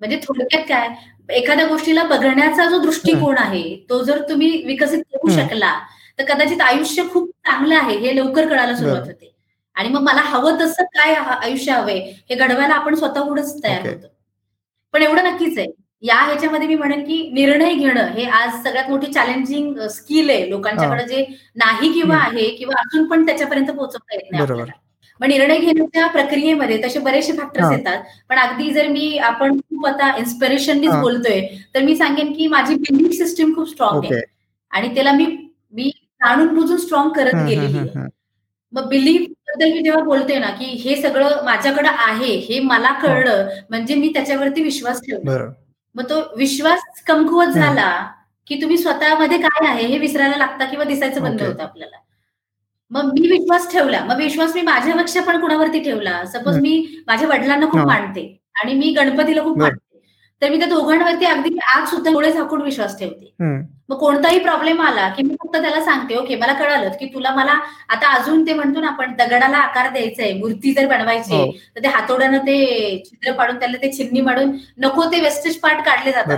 म्हणजे 0.00 0.16
थोडक्यात 0.16 0.62
काय? 0.68 0.88
एखाद्या 1.28 1.66
गोष्टीला 1.66 2.02
बघण्याचा 2.04 2.64
जो 2.66 2.78
दृष्टिकोन 2.78 3.38
आहे 3.38 3.62
तो 3.90 4.02
जर 4.04 4.20
तुम्ही 4.28 4.50
विकसित 4.66 5.02
करू 5.12 5.30
शकला 5.32 5.72
तर 6.18 6.24
कदाचित 6.24 6.60
आयुष्य 6.60 7.02
खूप 7.12 7.30
चांगलं 7.46 7.74
आहे 7.76 7.96
हे 7.98 8.14
लवकर 8.16 8.48
कळायला 8.48 8.74
सुरुवात 8.76 9.06
होते. 9.06 9.32
आणि 9.76 9.88
मग 9.88 10.00
मला 10.00 10.20
हवं 10.20 10.60
तसं 10.60 10.84
काय 10.94 11.14
आयुष्य 11.14 11.72
हवंय 11.72 11.98
हे 12.30 12.34
घडवायला 12.34 12.74
आपण 12.74 12.94
स्वतःहूनच 12.94 13.62
तयार 13.64 13.86
होतो. 13.88 14.06
पण 14.94 15.02
एवढं 15.02 15.24
नक्कीच 15.24 15.58
आहे. 15.58 15.66
या 16.02 16.16
ह्याच्यामध्ये 16.16 16.68
मी 16.68 16.74
म्हणेन 16.74 17.04
की 17.04 17.30
निर्णय 17.32 17.74
घेणं 17.74 18.06
हे 18.12 18.24
आज 18.30 18.62
सगळ्यात 18.64 18.88
मोठी 18.90 19.12
चॅलेंजिंग 19.12 19.78
स्किल 19.90 20.30
आहे. 20.30 20.48
लोकांच्याकडे 20.50 21.04
जे 21.04 21.24
नाही 21.56 21.92
किंवा 21.92 22.16
आहे 22.16 22.48
किंवा 22.56 22.80
अजून 22.80 23.06
पण 23.08 23.26
त्याच्यापर्यंत 23.26 23.70
पोहोचवता 23.70 24.14
येत 24.14 24.30
नाही 24.30 24.42
मग 25.20 25.26
निर्णय 25.28 25.58
घेण्याच्या 25.58 26.06
प्रक्रियेमध्ये 26.06 26.76
तसे 26.84 26.98
बरेचसे 26.98 27.32
फॅक्टर्स 27.32 27.70
येतात. 27.72 28.02
पण 28.28 28.38
अगदी 28.38 28.70
जर 28.72 28.88
मी 28.88 29.16
आपण 29.18 29.58
खूप 29.58 29.86
आता 29.86 30.14
इन्स्पिरेशननीच 30.18 30.90
बोलतोय 31.02 31.40
तर 31.74 31.82
मी 31.82 31.96
सांगेन 31.96 32.32
की 32.32 32.46
माझी 32.46 32.74
बिलिव्ह 32.74 33.12
सिस्टीम 33.16 33.54
खूप 33.54 33.68
स्ट्रॉंग 33.68 34.04
आहे. 34.04 34.20
आणि 34.72 34.94
त्याला 34.94 35.12
मी 35.12 35.26
मी 35.72 35.90
जाणून 36.22 36.54
बुजून 36.54 36.76
स्ट्रॉंग 36.76 37.10
करत 37.10 37.34
गेलेली 37.48 37.78
आहे. 37.78 38.06
मग 38.72 38.88
बिलीफबद्दल 38.88 39.72
मी 39.72 39.82
जेव्हा 39.82 40.02
बोलते 40.04 40.38
ना 40.38 40.50
की 40.50 40.64
हे 40.64 40.96
सगळं 41.02 41.44
माझ्याकडे 41.44 41.88
आहे 41.88 42.34
हे 42.48 42.60
मला 42.60 42.92
कळलं 43.02 43.48
म्हणजे 43.70 43.94
मी 43.94 44.08
त्याच्यावरती 44.14 44.62
विश्वास 44.62 45.00
ठेवला. 45.00 45.30
मग 45.94 46.08
तो 46.10 46.20
विश्वास 46.36 47.02
कमकुवत 47.06 47.46
झाला 47.46 47.90
की 48.46 48.60
तुम्ही 48.62 48.76
स्वतःमध्ये 48.78 49.38
काय 49.38 49.66
आहे 49.68 49.86
हे 49.86 49.98
विसरायला 49.98 50.36
लागता 50.36 50.64
किंवा 50.64 50.84
दिसायचं 50.84 51.22
बंद 51.22 51.42
होतं 51.42 51.62
आपल्याला. 51.62 51.96
मग 52.90 53.12
मी 53.12 53.28
विश्वास 53.28 53.70
ठेवला. 53.72 54.04
मग 54.04 54.16
विश्वास 54.16 54.54
मी 54.54 54.62
माझ्यापेक्षा 54.62 55.20
पण 55.22 55.40
कुणावरती 55.40 55.80
ठेवला? 55.84 56.24
सपोज 56.24 56.58
मी 56.60 57.02
माझ्या 57.06 57.28
वडिलांना 57.28 57.66
खूप 57.66 57.86
मानते 57.86 58.26
आणि 58.62 58.74
मी 58.74 58.92
गणपतीला 58.92 59.42
खूप 59.42 59.58
मानते. 59.58 59.84
तर 60.42 60.50
मी 60.50 60.56
त्या 60.58 60.66
दोघांवरती 60.68 61.24
अगदी 61.24 61.50
आज 61.74 61.88
सुद्धा 61.90 62.10
डोळे 62.12 62.30
झाकून 62.32 62.62
विश्वास 62.62 62.98
ठेवते. 62.98 63.32
मग 63.88 63.96
कोणताही 63.98 64.38
प्रॉब्लेम 64.38 64.80
आला 64.80 65.08
की 65.08 65.22
मी 65.22 65.34
फक्त 65.42 65.56
त्याला 65.56 65.80
सांगते 65.84 66.16
ओके 66.16 66.36
मला 66.36 66.52
कळालं 66.52 66.88
की 67.00 67.06
तुला 67.14 67.30
मला 67.34 67.52
आता 67.88 68.08
अजून 68.14 68.46
ते 68.46 68.54
म्हणतो 68.54 68.80
ना 68.80 68.88
आपण 68.88 69.14
दगडाला 69.18 69.56
आकार 69.58 69.90
द्यायचाय 69.92 70.32
मूर्ती 70.32 70.72
जर 70.72 70.86
बनवायची 70.88 71.42
तर 71.76 71.82
ते 71.82 71.88
हातोड्यानं 71.88 72.38
ते 72.38 73.02
छिद्र 73.06 73.32
पाडून 73.32 73.58
त्याला 73.58 73.76
ते 73.82 73.92
चिन्नी 73.92 74.20
माडून 74.20 74.56
नको 74.78 75.04
ते 75.12 75.20
वेस्टेज 75.20 75.58
पार्ट 75.60 75.84
काढले 75.86 76.12
जातात. 76.12 76.36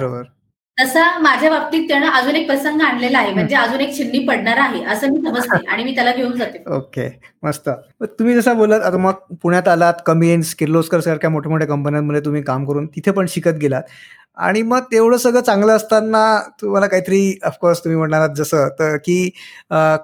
तसा 0.78 1.02
माझ्या 1.18 1.50
बाबतीत 1.50 1.86
त्यानं 1.88 2.06
अजून 2.08 2.36
एक 2.36 2.46
प्रसंग 2.46 2.80
आणलेला 2.80 3.18
आहे 3.18 3.32
म्हणजे 3.32 3.56
अजून 3.56 3.80
एक 3.80 3.94
चिन्नी 3.94 4.18
पडणार 4.18 4.58
आहे 4.58 4.82
असं 4.84 5.12
मी 5.12 5.20
समजते 5.20 5.66
आणि 5.68 5.84
मी 5.84 5.94
त्याला 5.94 6.12
घेऊन 6.12 6.36
जाते. 6.36 6.62
ओके 6.66 7.08
मस्त. 7.42 7.68
तुम्ही 8.10 8.34
जसं 8.34 8.56
बोलत 8.56 8.82
आता 8.82 8.96
मग 8.96 9.34
पुण्यात 9.42 9.68
आलात 9.68 9.94
कमी 10.06 10.36
किर्लोस्कर 10.58 11.00
सारख्या 11.00 11.30
मोठ्या 11.30 11.50
मोठ्या 11.50 11.68
कंपन्यांमध्ये 11.68 12.20
तुम्ही 12.24 12.42
काम 12.42 12.64
करून 12.64 12.86
तिथे 12.86 13.10
पण 13.10 13.26
शिकत 13.28 13.58
गेलात. 13.60 13.82
आणि 14.36 14.62
मग 14.62 14.80
तेवढं 14.92 15.16
सगळं 15.16 15.40
चांगलं 15.40 15.72
असताना 15.72 16.22
तुम्हाला 16.62 16.86
काहीतरी 16.86 17.38
ऑफकोर्स 17.42 17.82
तुम्ही 17.84 17.96
म्हणणार 17.98 18.26
जसं 18.34 18.68
तर 18.78 18.96
की 18.96 19.28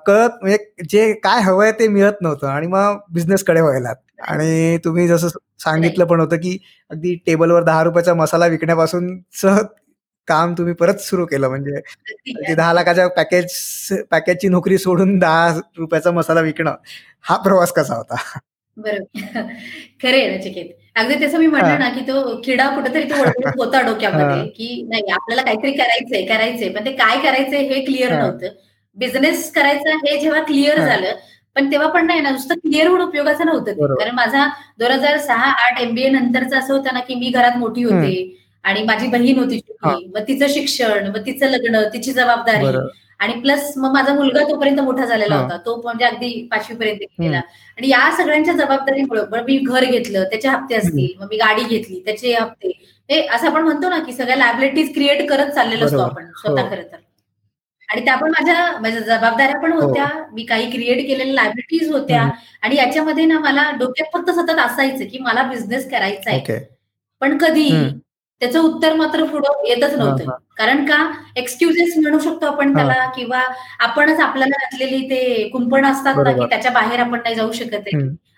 कळत 0.06 0.30
म्हणजे 0.42 0.56
जे 0.90 1.12
काय 1.22 1.40
हवंय 1.42 1.72
ते 1.72 1.88
मिळत 1.88 2.22
नव्हतं 2.22 2.46
आणि 2.46 2.66
मग 2.66 2.96
बिझनेसकडे 3.10 3.60
व्हायलात 3.60 3.96
आणि 4.22 4.78
तुम्ही 4.84 5.06
जसं 5.08 5.28
सांगितलं 5.60 6.04
पण 6.04 6.20
होतं 6.20 6.36
की 6.36 6.58
अगदी 6.90 7.14
टेबलवर 7.26 7.62
दहा 7.62 7.82
रुपयाचा 7.84 8.14
मसाला 8.14 8.46
विकण्यापासून 8.46 9.08
काम 10.28 10.54
तुम्ही 10.54 10.74
परत 10.74 11.00
सुरू 11.00 11.24
केलं 11.26 11.48
म्हणजे 11.48 12.54
दहा 12.54 12.72
लाखाच्या 12.72 13.06
पॅकेज 13.08 13.52
पॅकेजची 14.10 14.48
नोकरी 14.48 14.78
सोडून 14.78 15.18
दहा 15.18 15.48
रुपयाचा 15.78 16.10
मसाला 16.10 16.40
विकणं 16.40 16.74
हा 17.24 17.36
प्रवास 17.36 17.72
कसा 17.72 17.94
होता? 17.94 18.16
बरोबर. 18.76 19.42
खरे 20.02 20.26
नचिकेत 20.28 20.70
अगदी 20.96 21.14
तसं 21.16 21.38
मी 21.38 21.46
म्हणलं 21.46 21.78
ना 21.78 21.88
की 21.88 22.00
तो 22.00 22.34
किडा 22.44 22.68
कुठेतरी 22.70 23.02
तो 23.04 23.14
होता 23.58 23.80
डोक्यामध्ये 23.82 24.46
की 24.48 24.82
नाही 24.88 25.10
आपल्याला 25.12 25.42
काहीतरी 25.42 25.72
करायचंय 25.72 26.24
करायचंय 26.26 26.68
पण 26.68 26.84
ते 26.84 26.92
काय 26.94 27.20
करायचंय 27.20 27.66
हे 27.68 27.84
क्लिअर 27.84 28.12
नव्हतं. 28.12 28.48
बिझनेस 28.96 29.50
करायचं 29.52 29.96
हे 30.04 30.18
जेव्हा 30.20 30.42
क्लिअर 30.42 30.78
झालं 30.78 31.14
पण 31.56 31.70
तेव्हा 31.72 31.88
पण 31.88 32.06
नाही 32.06 32.20
ना 32.20 32.30
नुसतं 32.30 32.54
क्लिअर 32.58 32.86
होऊन 32.86 33.00
उपयोगाचं 33.00 33.46
नव्हतं 33.46 33.94
कारण 33.94 34.14
माझा 34.14 34.46
दोन 34.78 34.90
हजार 34.90 35.18
सहा 35.18 35.50
आठ 35.64 35.80
एमबीए 35.80 36.08
नंतरचं 36.10 36.58
असं 36.58 36.72
होतं 36.74 36.94
ना 36.94 37.00
की 37.00 37.14
मी 37.14 37.28
घरात 37.30 37.56
मोठी 37.56 37.82
होते 37.82 38.14
आणि 38.64 38.82
माझी 38.82 39.06
बहीण 39.08 39.38
होती 39.38 39.60
मग 39.84 40.20
तिचं 40.28 40.46
शिक्षण 40.48 41.06
मग 41.06 41.24
तिचं 41.26 41.50
लग्न 41.50 41.82
तिची 41.92 42.12
जबाबदारी. 42.12 42.76
आणि 43.20 43.32
प्लस 43.40 43.72
मग 43.76 43.92
माझा 43.92 44.12
मुलगा 44.14 44.40
तोपर्यंत 44.48 44.80
मोठा 44.80 45.04
झालेला 45.06 45.36
होता. 45.36 45.56
तो 45.56 45.80
म्हणजे 45.82 46.04
अगदी 46.04 46.48
पाचवी 46.50 46.76
पर्यंत 46.76 46.98
गेला 47.20 47.36
आणि 47.36 47.88
या 47.88 48.10
सगळ्यांच्या 48.16 48.54
जबाबदारीमुळे 48.54 49.42
मी 49.42 49.56
घर 49.58 49.84
घेतलं 49.84 50.24
त्याचे 50.30 50.48
हप्ते 50.48 50.74
असतील 50.74 51.12
मग 51.20 51.26
मी 51.30 51.36
गाडी 51.36 51.64
घेतली 51.64 52.00
त्याचे 52.06 52.32
हप्ते. 52.34 52.70
हे 53.10 53.20
असं 53.26 53.46
आपण 53.46 53.62
म्हणतो 53.62 53.88
ना 53.88 53.98
की 53.98 54.12
सगळ्या 54.12 54.36
लायबिलिटीज 54.36 54.92
क्रिएट 54.94 55.28
करत 55.28 55.50
चाललेलो 55.54 55.86
असतो 55.86 56.00
आपण 56.00 56.26
स्वतः 56.32 56.68
खरं 56.70 56.82
तर. 56.82 56.96
आणि 57.88 58.04
त्या 58.04 58.14
पण 58.16 58.30
माझ्या 58.30 58.70
माझ्या 58.80 59.00
जबाबदाऱ्या 59.00 59.60
पण 59.60 59.72
होत्या. 59.72 60.06
मी 60.32 60.44
काही 60.44 60.70
क्रिएट 60.70 61.06
केलेल्या 61.06 61.34
लायबिलिटीज 61.34 61.90
होत्या. 61.92 62.28
आणि 62.62 62.76
याच्यामध्ये 62.76 63.24
ना 63.24 63.38
मला 63.40 63.70
डोक्यात 63.78 64.16
फक्त 64.18 64.30
सतत 64.30 64.58
असायचं 64.60 65.04
की 65.04 65.18
मला 65.20 65.42
बिझनेस 65.48 65.90
करायचा 65.90 66.30
आहे 66.30 66.58
पण 67.22 67.36
कधी 67.38 67.70
त्याचं 68.40 68.60
उत्तर 68.60 68.92
मात्र 68.94 69.24
पुढं 69.24 69.66
येतच 69.66 69.94
नव्हतं. 69.94 70.30
कारण 70.56 70.84
का 70.84 70.96
एक्सक्युजेस 71.36 71.94
म्हणू 71.98 72.18
शकतो 72.18 72.46
आपण 72.46 72.74
त्याला 72.76 73.06
किंवा 73.06 73.42
आपणच 73.78 74.20
आपल्याला 74.20 74.56
घातलेली 74.60 74.98
ते 75.10 75.48
कुंपण 75.48 75.84
असतात 75.86 76.14
ना 76.16 76.32
की 76.32 76.46
त्याच्या 76.50 76.70
बाहेर 76.72 77.00
आपण 77.00 77.18
नाही 77.18 77.34
जाऊ 77.34 77.52
शकत 77.52 77.88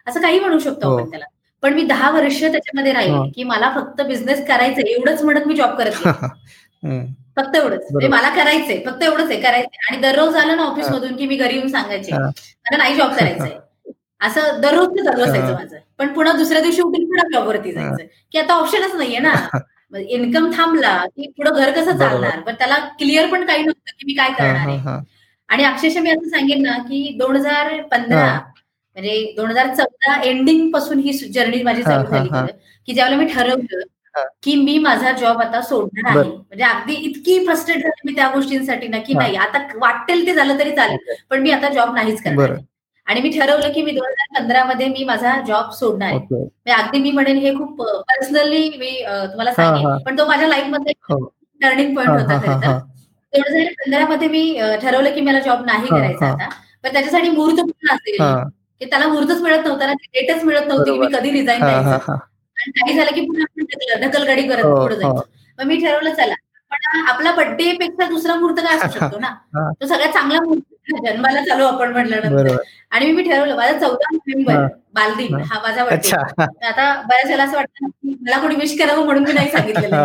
असं 0.07 0.21
काही 0.21 0.41
म्हणू 0.41 0.59
शकतो 0.59 0.89
हो. 0.89 0.99
आपण 0.99 1.11
त्याला. 1.11 1.25
पण 1.63 1.75
मी 1.75 1.83
दहा 1.83 2.11
वर्ष 2.11 2.41
त्याच्यामध्ये 2.43 2.93
राहिले 2.93 3.31
की 3.31 3.45
मला 3.45 3.73
फक्त 3.75 4.03
बिझनेस 4.03 4.47
करायचं 4.47 4.87
एवढंच 4.87 5.23
म्हणत 5.23 5.47
मी 5.47 5.55
जॉब 5.55 5.75
करत 5.79 5.93
फक्त 7.37 7.57
एवढंच. 7.57 7.87
म्हणजे 7.91 8.09
मला 8.09 8.29
करायचंय 8.29 8.79
फक्त 8.87 9.03
एवढंच 9.03 9.31
आहे 9.31 9.41
करायचंय. 9.41 9.79
आणि 9.91 10.01
दररोज 10.03 10.37
आलं 10.37 10.57
ना 10.57 10.63
ऑफिस 10.63 10.89
मधून 10.89 11.17
की 11.17 11.27
मी 11.27 11.37
घरी 11.37 11.55
येऊन 11.55 11.69
सांगायचे 11.69 12.13
मला 12.13 12.77
नाही 12.77 12.97
जॉब 12.97 13.13
करायचंय. 13.13 13.59
असं 14.21 14.61
दररोज 14.61 15.05
चालू 15.05 15.23
असायचं 15.25 15.53
माझं. 15.55 15.77
पण 15.99 16.13
पुन्हा 16.13 16.33
दुसऱ्या 16.33 16.61
दिवशी 16.63 16.83
उठून 16.83 17.05
पुन्हा 17.05 17.25
जॉबवरती 17.33 17.73
जायचं. 17.73 18.05
की 18.33 18.39
आता 18.39 18.55
ऑप्शनच 18.55 18.95
नाहीये 18.95 19.19
ना. 19.19 19.33
इन्कम 19.99 20.51
थांबला 20.53 20.97
की 21.07 21.27
पुढे 21.37 21.51
घर 21.51 21.71
कसं 21.73 21.97
चालणार? 21.99 22.41
पण 22.41 22.55
त्याला 22.55 22.77
क्लिअर 22.99 23.27
पण 23.33 23.45
काही 23.47 23.63
नव्हतं 23.63 23.93
की 23.99 24.05
मी 24.07 24.15
काय 24.15 24.31
करणार 24.39 24.67
आहे. 24.67 24.79
आणि 25.49 25.65
अक्षरशः 25.65 26.01
मी 26.01 26.11
असं 26.11 26.29
सांगेन 26.29 26.63
ना 26.63 26.77
की 26.89 27.17
दोन 27.19 27.37
हजार 27.37 27.81
पंधरा 27.91 28.25
म्हणजे 28.97 29.33
दोन 29.37 29.51
हजार 29.51 29.75
चौदा 29.75 30.21
एंडिंगपासून 30.23 30.99
ही 30.99 31.13
जर्नी 31.13 31.63
माझी 31.63 31.83
चालू 31.83 32.07
झाली 32.11 32.29
की 32.89 32.95
ज्यावेळेला 32.95 33.23
मी 33.23 33.33
ठरवलं 33.33 33.83
की 34.43 34.55
मी 34.57 34.79
माझा 34.79 35.11
जॉब 35.13 35.41
आता 35.43 35.61
सोडणार 35.63 36.11
आहे. 36.11 36.29
म्हणजे 36.29 36.65
अगदी 36.65 36.95
इतकी 36.95 37.39
फ्रस्ट्रेट 37.47 37.79
झाली 37.79 38.09
मी 38.09 38.15
त्या 38.17 38.29
गोष्टींसाठी 38.35 38.89
ना 38.89 38.99
की 39.07 39.15
नाही 39.15 39.37
आता 39.37 39.59
वाटेल 39.77 40.27
ते 40.27 40.35
झालं 40.35 40.59
तरी 40.59 40.71
चालेल. 40.77 41.15
पण 41.31 41.43
मी 41.43 41.51
आता 41.51 41.69
जॉब 41.69 41.95
नाहीच 41.95 42.23
करणार 42.23 42.55
आणि 43.07 43.21
मी 43.21 43.31
ठरवलं 43.31 43.73
की 43.73 43.83
मी 43.83 43.91
दोन 43.93 44.07
हजार 44.07 44.41
पंधरा 44.41 44.65
मध्ये 44.65 44.87
मी 44.89 45.05
माझा 45.05 45.35
जॉब 45.47 45.71
सोडणार 45.73 46.09
आहे. 46.09 46.19
म्हणजे 46.19 46.73
अगदी 46.73 46.99
मी 47.01 47.11
म्हणेन 47.11 47.37
हे 47.39 47.53
खूप 47.55 47.83
पर्सनली 47.83 48.69
मी 48.79 48.91
तुम्हाला 49.03 49.53
सांगेन 49.53 49.97
पण 50.07 50.19
तो 50.19 50.27
माझ्या 50.27 50.49
लाईफमध्ये 50.49 50.93
टर्निंग 51.61 51.95
पॉईंट 51.97 52.11
होता 52.11 52.39
खरं 52.41 52.61
तर. 52.63 52.79
दोन 53.33 53.43
हजार 53.47 53.73
पंधरा 53.81 54.07
मध्ये 54.09 54.29
मी 54.29 54.43
ठरवलं 54.83 55.15
की 55.15 55.21
मला 55.21 55.41
जॉब 55.41 55.65
नाही 55.67 55.87
करायचा 55.87 56.27
आता. 56.27 56.49
पण 56.83 56.93
त्याच्यासाठी 56.93 57.31
मुहूर्त 57.31 57.61
पण 57.61 57.95
असेल? 57.95 58.17
की 58.81 58.85
त्याला 58.85 59.07
मुहूर्तच 59.09 59.41
मिळत 59.43 59.67
नव्हता 59.67 59.87
ना 59.87 59.93
डेटच 60.15 60.43
मिळत 60.45 60.67
नव्हती 60.69 60.93
की 60.93 60.99
मी 60.99 61.07
कधी 61.13 61.31
रिझाईन 61.31 61.61
द्यायचं 61.61 62.13
आणि 62.13 62.71
काही 62.81 62.97
झालं 62.97 63.11
की 63.15 63.21
पुन्हा 63.21 63.45
आपण 63.45 64.01
ढकलगाडी 64.03 64.43
करत 64.49 64.63
पुढे 64.65 64.97
जायचं. 64.97 65.21
मग 65.59 65.65
मी 65.67 65.77
ठरवलं 65.77 66.15
चला. 66.15 66.35
पण 66.73 67.07
आपला 67.09 67.33
बर्थडे 67.33 67.73
पेक्षा 67.81 68.09
दुसरा 68.09 68.35
मुहूर्त 68.35 68.61
काय 68.61 68.77
असू 68.77 68.99
शकतो 68.99 69.19
ना? 69.19 69.35
तो 69.81 69.87
सगळ्यात 69.87 70.13
चांगला 70.13 70.41
मुहूर्त 70.41 70.75
जन्माला 71.07 71.41
चालू 71.45 71.65
आपण 71.65 71.93
म्हटल्यानंतर. 71.93 72.57
आणि 72.93 73.11
मी 73.13 73.23
ठरवलं 73.23 73.57
माझा 73.57 73.79
चौदा 73.79 74.13
नोव्हेंबर 74.13 74.67
बालदिन 74.95 75.35
हा 75.43 75.59
माझा 75.63 75.85
बर्थडे 75.85 76.17
आता 76.67 76.93
बऱ्याच 77.03 77.25
वेळेला 77.25 77.45
असं 77.45 77.57
वाटतं 77.57 77.87
मला 78.21 78.39
कोणी 78.41 78.55
विश 78.57 78.77
करावं 78.79 79.05
म्हणून 79.05 79.25
मी 79.25 79.33
नाही 79.33 79.51
सांगितलेलं 79.51 79.97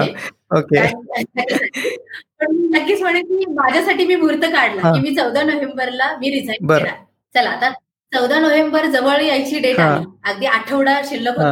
पण 2.40 2.56
नक्कीच 2.72 3.02
म्हणेन 3.02 3.26
की 3.28 3.46
माझ्यासाठी 3.52 4.06
मी 4.06 4.16
मुहूर्त 4.16 4.46
काढला 4.46 4.92
की 4.94 5.00
मी 5.02 5.16
चौदा 5.16 5.44
नोव्हेंबरला 5.44 6.16
मी 6.18 6.30
रिझाईन 6.32 6.66
केला. 6.80 6.94
चला 7.36 7.50
आता 7.52 7.70
चौदा 8.12 8.40
नोव्हेंबर 8.40 8.86
जवळ 8.88 9.22
यायची 9.22 9.60
डेट 9.60 9.80
आली 9.82 10.06
अगदी 10.26 10.46
आठवडा 10.48 11.00
शिल्लक 11.06 11.38
होता 11.38 11.52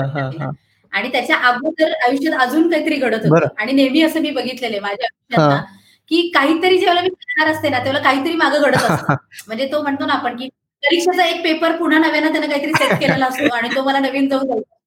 आणि 0.93 1.09
त्याच्या 1.11 1.35
अगोदर 1.47 1.91
आयुष्यात 2.03 2.39
अजून 2.41 2.69
काहीतरी 2.69 2.95
घडत 2.97 3.15
होतं. 3.15 3.29
आणि 3.57 3.71
नेहमी 3.73 4.01
असं 4.03 4.21
मी 4.21 4.31
बघितलेलं 4.31 4.81
माझ्या 4.81 5.07
आयुष्यात 5.07 5.77
की 6.11 6.29
काहीतरी 6.35 6.77
जेव्हा 6.77 7.01
मी 7.01 7.09
करणार 7.09 7.53
असते 7.55 7.69
ना 7.69 7.79
तेव्हा 7.85 8.01
काहीतरी 8.01 8.35
मागं 8.35 8.61
घडत 8.61 8.77
असतं. 8.77 9.13
म्हणजे 9.47 9.67
तो 9.71 9.81
म्हणतो 9.81 10.05
ना 10.05 10.13
आपण 10.13 10.35
की 10.37 10.47
परीक्षेचा 10.83 11.25
एक 11.25 11.43
पेपर 11.43 11.75
पुन्हा 11.75 11.99
नव्यानं 11.99 12.31
त्यानं 12.31 12.49
काहीतरी 12.49 12.73
सेट 12.73 12.99
केलेला 12.99 13.25
असतो 13.25 13.55
आणि 13.55 13.69
तो 13.75 13.83
मला 13.83 13.99
नवीन 13.99 14.29
जाऊन 14.29 14.47
जायचा 14.47 14.77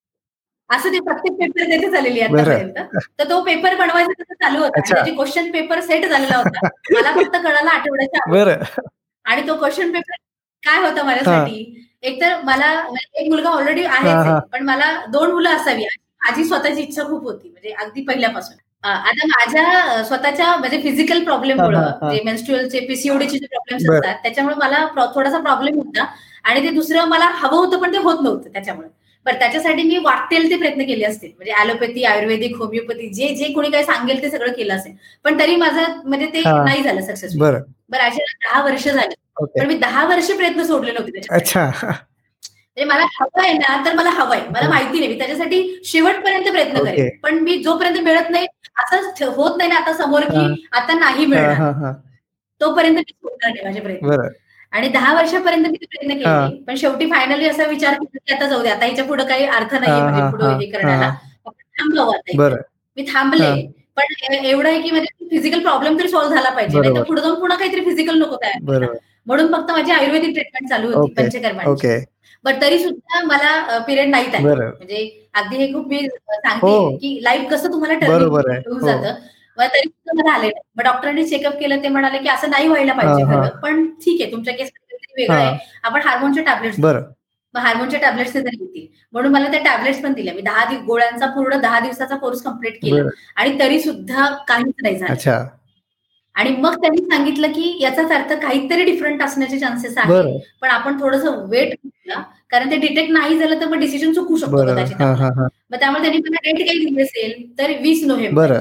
असं 0.70 0.92
ते 0.92 0.98
प्रत्येक 1.00 1.32
पेपर 1.38 1.68
त्याचे 1.68 1.88
झालेली 1.90 2.20
आतापर्यंत. 2.20 2.78
तर 3.18 3.28
तो 3.30 3.40
पेपर 3.44 3.74
बनवायचा 3.76 4.12
तसं 4.22 4.34
चालू 4.34 4.58
होता. 4.58 4.80
त्याचे 4.88 5.10
क्वेश्चन 5.14 5.50
पेपर 5.50 5.80
सेट 5.80 6.06
झालेला 6.06 6.36
होता. 6.36 6.68
मला 6.94 7.12
फक्त 7.12 7.36
कळाला 7.36 7.70
आठवड्याच्या 7.70 8.20
आणि 9.24 9.48
तो 9.48 9.56
क्वेश्चन 9.56 9.92
पेपर 9.92 10.14
काय 10.62 10.80
होता 10.80 11.02
माझ्यासाठी? 11.02 11.64
एकतर 12.02 12.40
मला 12.44 12.72
एक 13.14 13.28
मुलगा 13.30 13.50
ऑलरेडी 13.50 13.84
आहे 13.84 14.40
पण 14.52 14.62
मला 14.62 14.90
दोन 15.08 15.30
मुलं 15.30 15.50
असावी. 15.50 15.84
माझी 16.20 16.44
स्वतःची 16.44 16.82
इच्छा 16.82 17.02
खूप 17.02 17.22
होती. 17.22 17.48
म्हणजे 17.48 17.70
अगदी 17.70 18.02
पहिल्यापासून. 18.02 18.56
आता 18.84 19.26
माझ्या 19.26 20.02
स्वतःच्या 20.04 20.54
म्हणजे 20.56 20.80
फिजिकल 20.82 21.22
प्रॉब्लेममुळे 21.24 22.14
जे 22.14 22.22
मेन्स्ट्रुअलचे 22.24 22.80
पीसीओडीचे 22.80 23.38
जे 23.38 23.46
प्रॉब्लेम्स 23.46 23.88
असतात 23.90 24.22
त्याच्यामुळे 24.22 24.54
मला 24.58 24.86
थोडासा 25.14 25.38
प्रॉब्लेम 25.38 25.76
होता. 25.76 26.04
आणि 26.44 26.62
ते 26.62 26.70
दुसरं 26.70 27.04
मला 27.08 27.24
हवं 27.34 27.56
होतं 27.56 27.78
पण 27.78 27.92
ते 27.92 27.98
होत 27.98 28.22
नव्हतं 28.22 28.52
त्याच्यामुळे. 28.52 28.88
बरं 29.26 29.38
त्याच्यासाठी 29.38 29.82
मी 29.82 29.98
वाटेल 30.04 30.48
ते 30.50 30.56
प्रयत्न 30.56 30.82
केले 30.84 31.04
असतील 31.04 31.30
म्हणजे 31.30 31.52
ॲलोपॅथी 31.54 32.04
आयुर्वेदिक 32.04 32.56
होमिओपॅथी 32.58 33.08
जे 33.10 33.28
जे 33.34 33.52
कोणी 33.52 33.70
काही 33.70 33.84
सांगेल 33.84 34.22
ते 34.22 34.30
सगळं 34.30 34.52
केलं 34.52 34.74
असेल. 34.74 34.92
पण 35.24 35.38
तरी 35.40 35.56
माझं 35.56 36.00
म्हणजे 36.04 36.26
ते 36.26 36.42
नाही 36.44 36.82
झालं 36.82 37.00
सक्सेसफुल 37.00 37.40
बरं. 37.40 37.60
अशा 38.00 38.24
दहा 38.44 38.62
वर्ष 38.64 38.88
झाले. 38.88 39.14
पण 39.58 39.66
मी 39.66 39.74
दहा 39.78 40.04
वर्ष 40.06 40.30
प्रयत्न 40.32 40.62
सोडले 40.64 40.92
नव्हते 40.92 41.20
अच्छा. 41.30 41.64
म्हणजे 42.74 42.84
मला 42.84 43.04
हवं 43.12 43.42
आहे 43.42 43.52
ना 43.52 43.76
तर 43.86 43.94
मला 43.94 44.10
हवंय 44.10 44.40
मला 44.50 44.68
माहिती 44.68 44.98
नाही. 44.98 45.08
मी 45.08 45.18
त्याच्यासाठी 45.18 45.80
शेवटपर्यंत 45.84 46.50
प्रयत्न 46.50 46.84
करेन. 46.84 47.08
पण 47.22 47.38
मी 47.38 47.56
जोपर्यंत 47.62 47.98
मिळत 48.00 48.30
नाही 48.30 48.46
असं 48.76 49.30
होत 49.32 49.56
नाही 49.58 49.70
ना 49.70 49.76
आता 49.76 49.92
समोर 49.94 50.22
की 50.24 50.66
आता 50.72 50.94
नाही 50.98 51.26
मिळणार. 51.26 51.56
तोपर्यंत 52.60 52.96
मी 52.96 53.02
सोडणार 53.12 53.50
नाही 53.52 53.64
माझे 53.64 53.80
प्रयत्न. 53.80 54.06
आणि 54.72 54.88
दहा 54.88 55.12
वर्षापर्यंत 55.14 55.66
मी 55.66 55.76
प्रयत्न 55.78 56.12
केले. 56.12 56.62
पण 56.64 56.74
शेवटी 56.76 57.06
फायनली 57.10 57.48
असा 57.48 57.66
विचार 57.66 57.94
केला 57.94 58.18
की 58.26 58.34
आता 58.34 58.46
जाऊ 58.48 58.62
दे 58.62 58.68
आता 58.68 58.84
ह्याच्या 58.84 59.04
पुढे 59.04 59.24
काही 59.24 59.44
अर्थ 59.46 59.74
नाही 59.74 60.00
म्हणजे 60.02 60.20
पुढे 60.30 60.44
हे 60.64 60.70
करण्याला. 60.70 61.10
थांबलो 61.78 62.02
आता 62.02 62.32
मी 62.96 63.04
थांबले. 63.12 63.44
पण 63.96 64.34
एवढं 64.34 64.68
आहे 64.68 64.80
की 64.82 64.90
म्हणजे 64.90 65.26
फिजिकल 65.30 65.60
प्रॉब्लेम 65.62 65.98
तरी 65.98 66.08
सॉल्व्ह 66.08 66.34
झाला 66.36 66.50
पाहिजे. 66.50 66.78
नाही 66.80 66.94
तर 66.96 67.02
पुढे 67.08 67.22
जाऊन 67.22 67.40
पुन्हा 67.40 67.56
काहीतरी 67.58 67.80
फिजिकल 67.84 68.18
नको 68.22 68.36
तयार 68.42 68.58
म्हणून 69.26 69.52
फक्त 69.52 69.70
माझी 69.70 69.92
आयुर्वेदिक 69.92 70.32
ट्रीटमेंट 70.34 70.68
चालू 70.68 70.86
होती 70.88 71.12
पंचकर्माची. 71.22 71.68
बट 72.44 72.60
तरी 72.62 72.78
सुद्धा 72.78 73.22
मला 73.24 73.78
पिरियड 73.86 74.08
नाही 74.10 74.26
म्हणजे 74.68 75.28
अगदी 75.34 75.56
हे 75.56 75.72
खूप 75.72 75.86
मी 75.88 75.98
सांगते 76.08 76.96
की 76.98 77.18
लाईफ 77.24 77.48
कसं 77.50 77.72
तुम्हाला 77.72 77.94
ठरवून 77.98 78.80
जातं. 78.86 79.14
तरी 79.58 79.88
सुद्धा 79.88 80.12
मला 80.22 80.32
आले 80.32 80.46
नाही. 80.46 80.62
मग 80.76 80.82
डॉक्टरांनी 80.84 81.24
चेकअप 81.28 81.58
केलं 81.60 81.82
ते 81.82 81.88
म्हणाले 81.88 82.18
की 82.18 82.28
असं 82.28 82.50
नाही 82.50 82.68
व्हायला 82.68 82.92
पाहिजे 82.92 83.24
पण 83.62 83.86
ठीक 84.04 84.20
आहे 84.22 84.30
तुमच्या 84.32 84.54
केस 84.54 84.70
वेगळं 85.18 85.34
आहे. 85.34 85.56
आपण 85.84 86.00
हार्मोनचे 86.04 86.42
टॅबलेट्स 86.42 86.78
मग 87.54 87.60
हार्मोनच्या 87.60 88.00
टॅबलेट्स 88.00 88.34
तरी 88.34 88.56
येतील 88.60 88.86
म्हणून 89.12 89.32
मला 89.32 89.50
त्या 89.52 89.60
टॅबलेट्स 89.64 90.00
पण 90.02 90.12
दिल्या. 90.12 90.34
मी 90.34 90.40
दहा 90.42 90.64
गोळ्यांचा 90.86 91.26
पूर्ण 91.34 91.60
दहा 91.60 91.80
दिवसाचा 91.80 92.16
कोर्स 92.16 92.42
कंप्लीट 92.42 92.78
केला. 92.82 93.02
आणि 93.36 93.58
तरी 93.60 93.80
सुद्धा 93.80 94.28
काहीच 94.48 94.74
नाही 94.82 94.96
झालं. 94.98 95.12
आणि 96.36 96.50
मग 96.56 96.74
त्यांनी 96.80 97.02
सांगितलं 97.02 97.52
की 97.52 97.76
याचाच 97.80 98.12
अर्थ 98.12 98.32
काहीतरी 98.42 98.84
डिफरंट 98.84 99.22
असण्याचे 99.22 99.58
चान्सेस 99.58 99.96
आहेत. 99.98 100.08
पण 100.62 100.68
आपण 100.68 101.00
थोडस 101.00 101.24
वेट 101.48 101.74
कारण 102.50 102.70
ते 102.70 102.76
डिटेक्ट 102.76 103.10
नाही 103.12 103.38
झालं 103.38 103.60
तर 103.60 103.68
मग 103.68 103.78
डिसिजन 103.78 104.12
चुकू 104.12 104.36
शकतो 104.36 104.50
मग 105.70 105.78
त्यामुळे 105.80 106.02
त्यांनी 106.02 106.18
मला 106.20 106.40
डेट 106.44 106.66
काही 106.66 106.78
दिली 106.78 107.02
असेल 107.02 107.32
तर 107.58 107.72
वीस 107.82 108.04
नोव्हेंबर. 108.06 108.52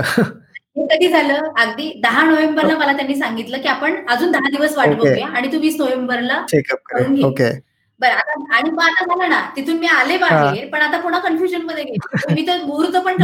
हे 0.77 0.85
कधी 0.87 1.07
झालं? 1.07 1.39
अगदी 1.59 1.91
दहा 2.03 2.23
नोव्हेंबरला 2.23 2.77
मला 2.77 2.93
त्यांनी 2.93 3.15
सांगितलं 3.15 3.61
की 3.61 3.67
आपण 3.67 3.95
अजून 4.09 4.31
दहा 4.31 4.49
दिवस 4.49 4.77
वाट 4.77 4.87
बघूया 4.97 5.27
आणि 5.27 5.51
तू 5.53 5.59
वीस 5.59 5.75
नोव्हेंबरला 5.77 6.41
करून 6.85 7.13
घे. 7.15 7.21
बरं 8.01 8.13
आता 8.13 8.55
आणि 8.55 8.69
मग 8.69 8.81
आता 8.83 9.05
झालं 9.05 9.29
ना 9.29 9.39
तिथून 9.55 9.77
मी 9.77 9.87
आले 9.89 10.17
बाहेर 10.17 10.67
पण 10.69 10.81
आता 10.81 10.99
पुन्हा 10.99 11.19
कन्फ्युजनमध्ये 11.19 11.83
गेले. 11.83 12.33
मी 12.33 12.45
तर 12.47 12.63
मुहूर्त 12.63 12.97
पण 12.97 13.15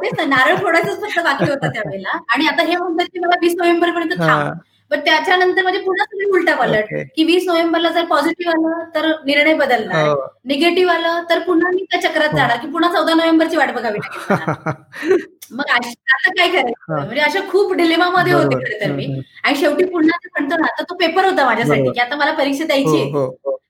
तेच 0.00 0.12
ना 0.18 0.24
नारळ 0.26 0.54
फोडायचंच 0.56 1.00
फक्त 1.00 1.20
बाकी 1.24 1.50
होतं 1.50 1.68
त्यावेळेला. 1.68 2.18
आणि 2.34 2.46
आता 2.46 2.62
हे 2.62 2.76
म्हणतात 2.76 3.06
की 3.12 3.18
मला 3.18 3.36
वीस 3.42 3.54
नोव्हेंबर 3.56 3.90
पर्यंत 3.90 4.18
थांब 4.18 4.52
पण 4.90 5.00
त्याच्यानंतर 5.00 5.62
म्हणजे 5.62 5.78
पुन्हा 5.80 6.04
सगळी 6.04 6.24
उलटा 6.30 6.54
पलट 6.54 6.92
की 7.16 7.24
वीस 7.24 7.46
नोव्हेंबरला 7.46 7.90
जर 7.90 8.04
पॉझिटिव्ह 8.04 8.52
आलं 8.52 8.82
तर 8.94 9.06
निर्णय 9.26 9.54
बदलणार. 9.54 10.08
निगेटिव्ह 10.44 10.92
आलं 10.92 11.22
तर 11.30 11.38
पुन्हा 11.38 11.70
मी 11.70 11.84
त्या 11.92 12.00
चक्रात 12.00 12.34
जाणार 12.36 12.56
की 12.56 12.66
पुन्हा 12.66 12.90
चौदा 12.92 13.14
नोव्हेंबरची 13.14 13.56
वाट 13.56 13.72
बघावी 13.74 13.98
मग 15.50 15.70
आता 15.70 16.30
काय 16.30 16.48
करायचं? 16.48 16.94
म्हणजे 16.96 17.20
अशा 17.20 17.40
खूप 17.50 17.72
डिलेमामध्ये 17.72 18.32
होते 18.32 18.56
खरं 18.56 18.80
तर 18.80 18.92
मी. 18.92 19.06
आणि 19.44 19.56
शेवटी 19.56 19.84
पुन्हा 19.84 20.18
म्हणतो 20.28 20.56
ना 20.56 20.66
आता 20.66 20.82
तो 20.82 20.94
पेपर 20.94 21.24
होता 21.24 21.44
माझ्यासाठी 21.46 21.90
की 21.92 22.00
आता 22.00 22.16
मला 22.16 22.32
परीक्षा 22.32 22.64
द्यायची 22.64 23.02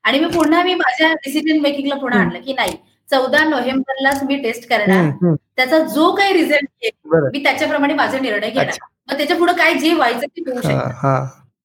आणि 0.03 0.19
मी 0.19 0.25
पुन्हा 0.35 0.63
मी 0.63 0.73
माझ्या 0.75 1.11
डिसिजन 1.15 1.59
मेकिंगला 1.61 1.95
पुन्हा 1.95 2.19
आणलं 2.21 2.39
की 2.41 2.53
नाही 2.53 2.75
चौदा 3.09 3.43
नोव्हेंबरलाच 3.43 4.23
मी 4.23 4.35
टेस्ट 4.35 4.67
करणार. 4.69 5.09
त्याचा 5.55 5.79
जो 5.85 6.11
काही 6.15 6.33
रिझल्ट 6.33 6.67
येईल 6.83 7.19
मी 7.33 7.43
त्याच्याप्रमाणे 7.43 7.93
माझे 7.93 8.19
निर्णय 8.19 8.49
घेणार. 8.49 8.65
मग 9.11 9.17
त्याच्या 9.17 9.37
पुढे 9.37 9.53
काय 9.53 9.73
जे 9.73 9.93
व्हायचं 9.93 10.25
ते 10.27 10.41
होऊ 10.41 10.61
शकतं. 10.61 10.89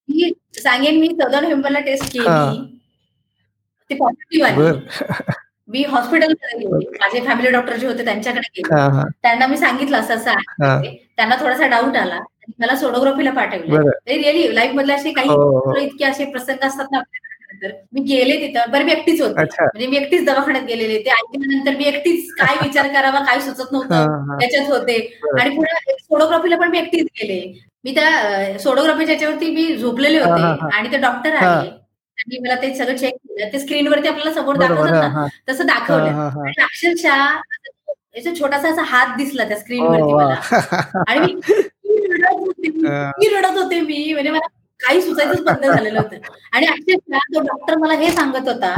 मी 0.09 0.31
सांगेन 0.63 0.99
मी 0.99 1.07
चौदा 1.09 1.39
नोव्हेंबरला 1.39 1.79
टेस्ट 1.79 2.05
केली. 2.13 2.25
ते 3.89 3.95
पॉझिटिव्ह 3.95 4.47
आले. 4.47 4.71
मी 5.69 5.83
हॉस्पिटलमध्ये 5.83 6.57
गेले. 6.59 6.85
माझे 6.97 7.19
फॅमिली 7.25 7.49
डॉक्टर 7.51 7.75
जे 7.75 7.87
होते 7.87 8.05
त्यांच्याकडे 8.05 8.47
गेले. 8.57 9.03
त्यांना 9.23 9.47
मी 9.47 9.57
सांगितलं 9.57 9.97
असं 9.97 10.15
असं 10.15 10.31
आहे. 10.61 10.95
त्यांना 11.17 11.35
थोडासा 11.41 11.67
डाऊट 11.67 11.97
आला. 11.97 12.19
मला 12.59 12.75
सोनोग्राफीला 12.75 13.31
पाठवलं. 13.31 13.89
रिअली 14.07 14.55
लाईफ 14.55 14.71
मधले 14.75 14.93
असे 14.93 15.11
काही 15.11 15.83
इतके 15.85 16.05
असे 16.05 16.25
प्रसंग 16.25 16.65
असतात 16.67 16.85
ना 16.91 17.01
मी 17.93 18.01
गेले 18.01 18.35
तिथं. 18.37 18.71
बरं 18.71 18.85
मी 18.85 18.91
एकटीच 18.91 19.21
होते. 19.21 19.33
म्हणजे 19.33 19.87
मी 19.87 19.97
एकटीच 19.97 20.25
दवाखान्यात 20.25 20.65
गेलेले. 20.65 20.97
ते 20.99 21.09
ऐकल्यानंतर 21.09 21.77
मी 21.77 21.85
एकटीच 21.85 22.31
काय 22.33 22.55
विचार 22.67 22.87
करावा 22.87 23.19
काय 23.25 23.39
सुचत 23.39 23.61
हा, 23.61 23.67
नव्हतं 23.71 23.95
हा. 24.29 24.37
त्याच्यात 24.39 24.71
होते. 24.71 24.97
आणि 25.41 25.55
पुढे 25.55 25.95
सोनोग्राफीला 25.99 26.57
पण 26.57 26.71
मी 26.71 26.77
एकटीच 26.77 27.05
गेले. 27.21 27.41
मी 27.85 27.93
त्या 27.95 28.57
सोनोग्राफीच्या 28.59 29.13
याच्यावरती 29.13 29.49
मी 29.51 29.65
झोपलेले 29.77 30.19
हा, 30.19 30.25
हा, 30.27 30.47
होते 30.47 30.61
हा. 30.63 30.69
आणि 30.77 30.91
ते 30.91 30.97
डॉक्टर 30.97 31.35
हा. 31.35 31.49
आले. 31.49 31.69
त्यांनी 31.69 32.37
मला 32.39 32.55
ते 32.61 32.73
सगळं 32.75 32.95
चेक 32.95 33.13
ते 33.53 33.59
स्क्रीनवरती 33.59 34.07
आपल्याला 34.07 34.33
समोर 34.33 34.55
दाखवतात 34.57 35.13
ना. 35.13 35.25
तसं 35.49 35.65
दाखवलं. 35.65 36.19
आणि 36.39 36.61
अक्षरशः 36.63 37.25
याचा 38.15 38.33
छोटासा 38.39 38.69
असा 38.69 38.83
हात 38.87 39.15
दिसला 39.17 39.43
त्या 39.47 39.57
स्क्रीनवरती. 39.57 40.13
मला 40.13 41.03
आणि 41.07 41.33
मी 41.33 42.05
रडत 42.07 42.39
होते 42.39 42.69
मी. 42.69 42.87
इतकी 42.87 43.35
रडत 43.35 43.57
होते 43.57 43.79
मी 43.81 44.13
म्हणजे 44.13 44.31
मला 44.31 44.47
काही 44.79 45.01
सुचायचंच 45.01 45.43
बंद 45.43 45.65
झालेलं 45.65 45.99
होतं 45.99 46.31
आणि 46.51 46.65
अक्षरशः 46.65 47.17
तो 47.35 47.41
डॉक्टर 47.41 47.77
मला 47.77 47.93
हे 47.93 48.11
सांगत 48.11 48.47
होता. 48.47 48.73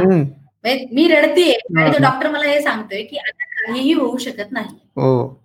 म्हणजे 0.64 0.86
मी 0.92 1.06
रडतीये 1.08 1.54
आणि 1.76 1.92
तो. 1.92 2.02
डॉक्टर 2.02 2.30
मला 2.30 2.46
हे 2.46 2.60
सांगतोय 2.62 3.02
की 3.02 3.16
आता 3.18 3.44
काहीही 3.44 3.92
होऊ 3.92 4.16
शकत 4.16 4.52
नाही 4.52 4.74
हो 4.96 5.41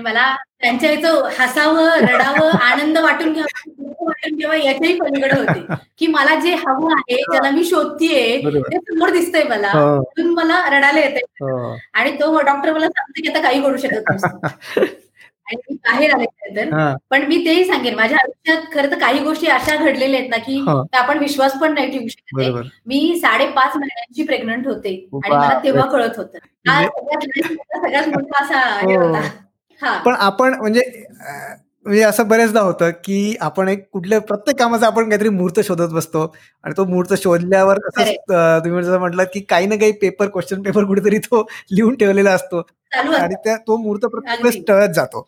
मला 0.00 0.36
त्यांच्या 0.60 0.90
याचं 0.92 1.28
हसावं 1.38 1.90
रडावं 1.90 2.50
आनंद 2.50 2.98
वाटून 2.98 3.32
घ्यावं 3.32 3.84
वाटून 4.00 4.36
घ्यावं 4.36 4.56
याच्याही 4.56 4.96
पलीकडे 4.96 5.38
होते. 5.40 5.74
की 5.98 6.06
मला 6.06 6.34
जे 6.34 6.54
हवं 6.54 6.92
आहे 6.92 7.16
ज्याला 7.16 7.50
मी 7.50 7.64
शोधतीये. 7.64 8.40
ते 8.46 8.76
समोर 8.76 9.10
दिसतंय 9.10 9.42
मला. 9.42 9.72
म्हणून 9.74 10.34
मला 10.34 10.78
रडायला 10.78 11.00
येते 11.00 11.20
आणि 11.94 12.12
तो 12.12 12.40
डॉक्टर 12.40 12.72
मला 12.72 12.88
सांगतो 12.88 13.22
की 13.24 13.28
आता 13.28 13.42
काही 13.42 13.62
करू 13.62 13.76
शकत 13.76 14.14
नसतो. 14.14 14.46
आणि 15.46 15.56
मी 15.70 15.74
बाहेर 15.74 16.14
आले 16.14 16.24
तर. 16.24 16.94
पण 17.10 17.22
मी 17.22 17.44
तेही 17.44 17.64
सांगेन 17.64 17.94
माझ्या 17.94 18.18
आयुष्यात 18.18 18.62
खरं 18.72 18.90
तर 18.90 18.98
काही 18.98 19.18
गोष्टी 19.20 19.46
अशा 19.46 19.76
घडलेल्या 19.76 20.20
आहेत 20.20 20.30
ना 20.30 20.36
की. 20.36 20.64
आपण 20.92 21.18
विश्वास 21.18 21.60
पण 21.60 21.74
नाही 21.74 21.90
ठेवू 21.90 22.08
शकत 22.08 22.34
मी 22.86 23.18
साडेपाच 23.22 23.66
महिन्यांची 23.66 24.22
प्रेग्नंट 24.22 24.66
होते 24.66 25.08
आणि. 25.14 25.36
मला 25.36 25.60
तेव्हा 25.64 25.86
कळत 25.86 26.10
होतं. 26.16 26.38
म्हणजे- 26.66 27.54
सगळ्यात 27.54 28.08
मोठा- 28.08 28.44
असा 28.44 28.60
हे 28.60 28.96
हो. 28.96 29.02
होता. 29.02 29.20
पण 30.04 30.14
आपण 30.16 30.54
म्हणजे 30.54 30.82
म्हणजे 31.86 32.02
असं 32.02 32.28
बरेचदा 32.28 32.60
होतं 32.60 32.90
की 33.04 33.34
आपण 33.40 33.68
एक 33.68 33.84
कुठल्या 33.92 34.20
प्रत्येक 34.20 34.58
कामाचा 34.58 34.86
आपण 34.86 35.08
काहीतरी 35.08 35.28
मुहूर्त 35.28 35.60
शोधत 35.60 35.92
बसतो 35.92 36.22
आणि 36.64 36.74
तो 36.76 36.84
मुहूर्त 36.84 37.14
शोधल्यावर 37.14 37.78
तुम्ही 37.88 38.82
जसं 38.84 38.98
म्हटलं 38.98 39.24
की 39.34 39.40
काही 39.40 39.66
ना 39.66 39.76
काही 39.76 39.92
पेपर 39.92 40.28
क्वेश्चन 40.28 40.62
पेपर 40.62 40.84
कुठेतरी 40.84 41.18
तो 41.20 41.42
लिहून 41.72 41.94
ठेवलेला 41.94 42.32
असतो 42.32 42.62
आणि 42.92 43.34
त्या 43.44 43.56
तो 43.56 43.76
मुहूर्त 43.76 44.06
प्रत्येक 44.06 44.44
वेळेस. 44.44 44.64
टळत 44.68 44.94
जातो. 44.94 45.22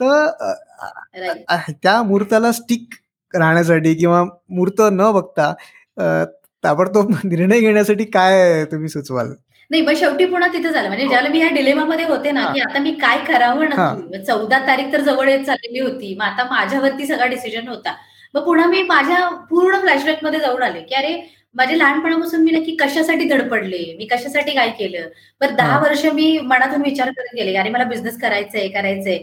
तर 0.00 0.26
त्या 1.82 2.02
मुहूर्ताला 2.02 2.52
स्टिक 2.52 2.94
राहण्यासाठी 3.34 3.94
किंवा 3.94 4.22
मुहूर्त 4.24 4.80
न 4.92 5.10
बघता 5.12 5.52
ताबडतोब 6.64 7.12
निर्णय 7.24 7.60
घेण्यासाठी 7.60 8.04
काय 8.04 8.64
तुम्ही 8.64 8.88
सुचवाल? 8.88 9.32
नाही 9.72 9.82
मग 9.82 9.94
शेवटी 9.94 10.24
पुन्हा 10.24 10.48
तिथे 10.52 10.68
झालं. 10.70 10.88
म्हणजे 10.88 11.06
ज्याला 11.08 11.28
मी 11.28 11.38
ह्या 11.38 11.48
डिलेमामध्ये 11.50 12.04
होते 12.04 12.30
ना. 12.30 12.40
की 12.54 12.60
आता 12.60 12.78
मी 12.78 12.90
काय 12.92 13.18
करावं. 13.18 13.64
नक्की? 13.64 14.22
चौदा 14.24 14.58
तारीख 14.66 14.92
तर 14.92 15.00
जवळ 15.00 15.28
येत 15.28 15.44
चाललेली 15.44 15.78
होती. 15.80 16.14
मग 16.14 16.24
आता 16.24 16.44
माझ्यावरती 16.50 17.06
सगळा 17.06 17.26
डिसिजन 17.26 17.68
होता. 17.68 17.94
मग 18.34 18.44
पुन्हा 18.44 18.66
मी 18.66 18.82
माझ्या 18.82 19.28
पूर्ण 19.50 19.78
फ्लॅशबॅकमध्ये 19.80 20.40
जाऊन 20.40 20.62
आले 20.62 20.80
की 20.80 20.94
अरे 20.94 21.14
माझ्या 21.54 21.76
लहानपणापासून 21.76 22.40
मी 22.40 22.50
नक्की 22.50 22.76
कशासाठी 22.76 23.24
धडपडले? 23.28 23.94
मी 23.98 24.04
कशासाठी 24.06 24.54
काय 24.54 24.70
केलं? 24.70 25.08
पण 25.40 25.54
दहा. 25.56 25.78
वर्ष 25.78 26.04
मी 26.06 26.38
मनातून 26.42 26.82
विचार 26.82 27.10
करत 27.10 27.34
गेले 27.36 27.56
अरे 27.56 27.70
मला 27.70 27.84
बिझनेस 27.84 28.20
करायचंय 28.20 28.68
करायचंय. 28.68 29.18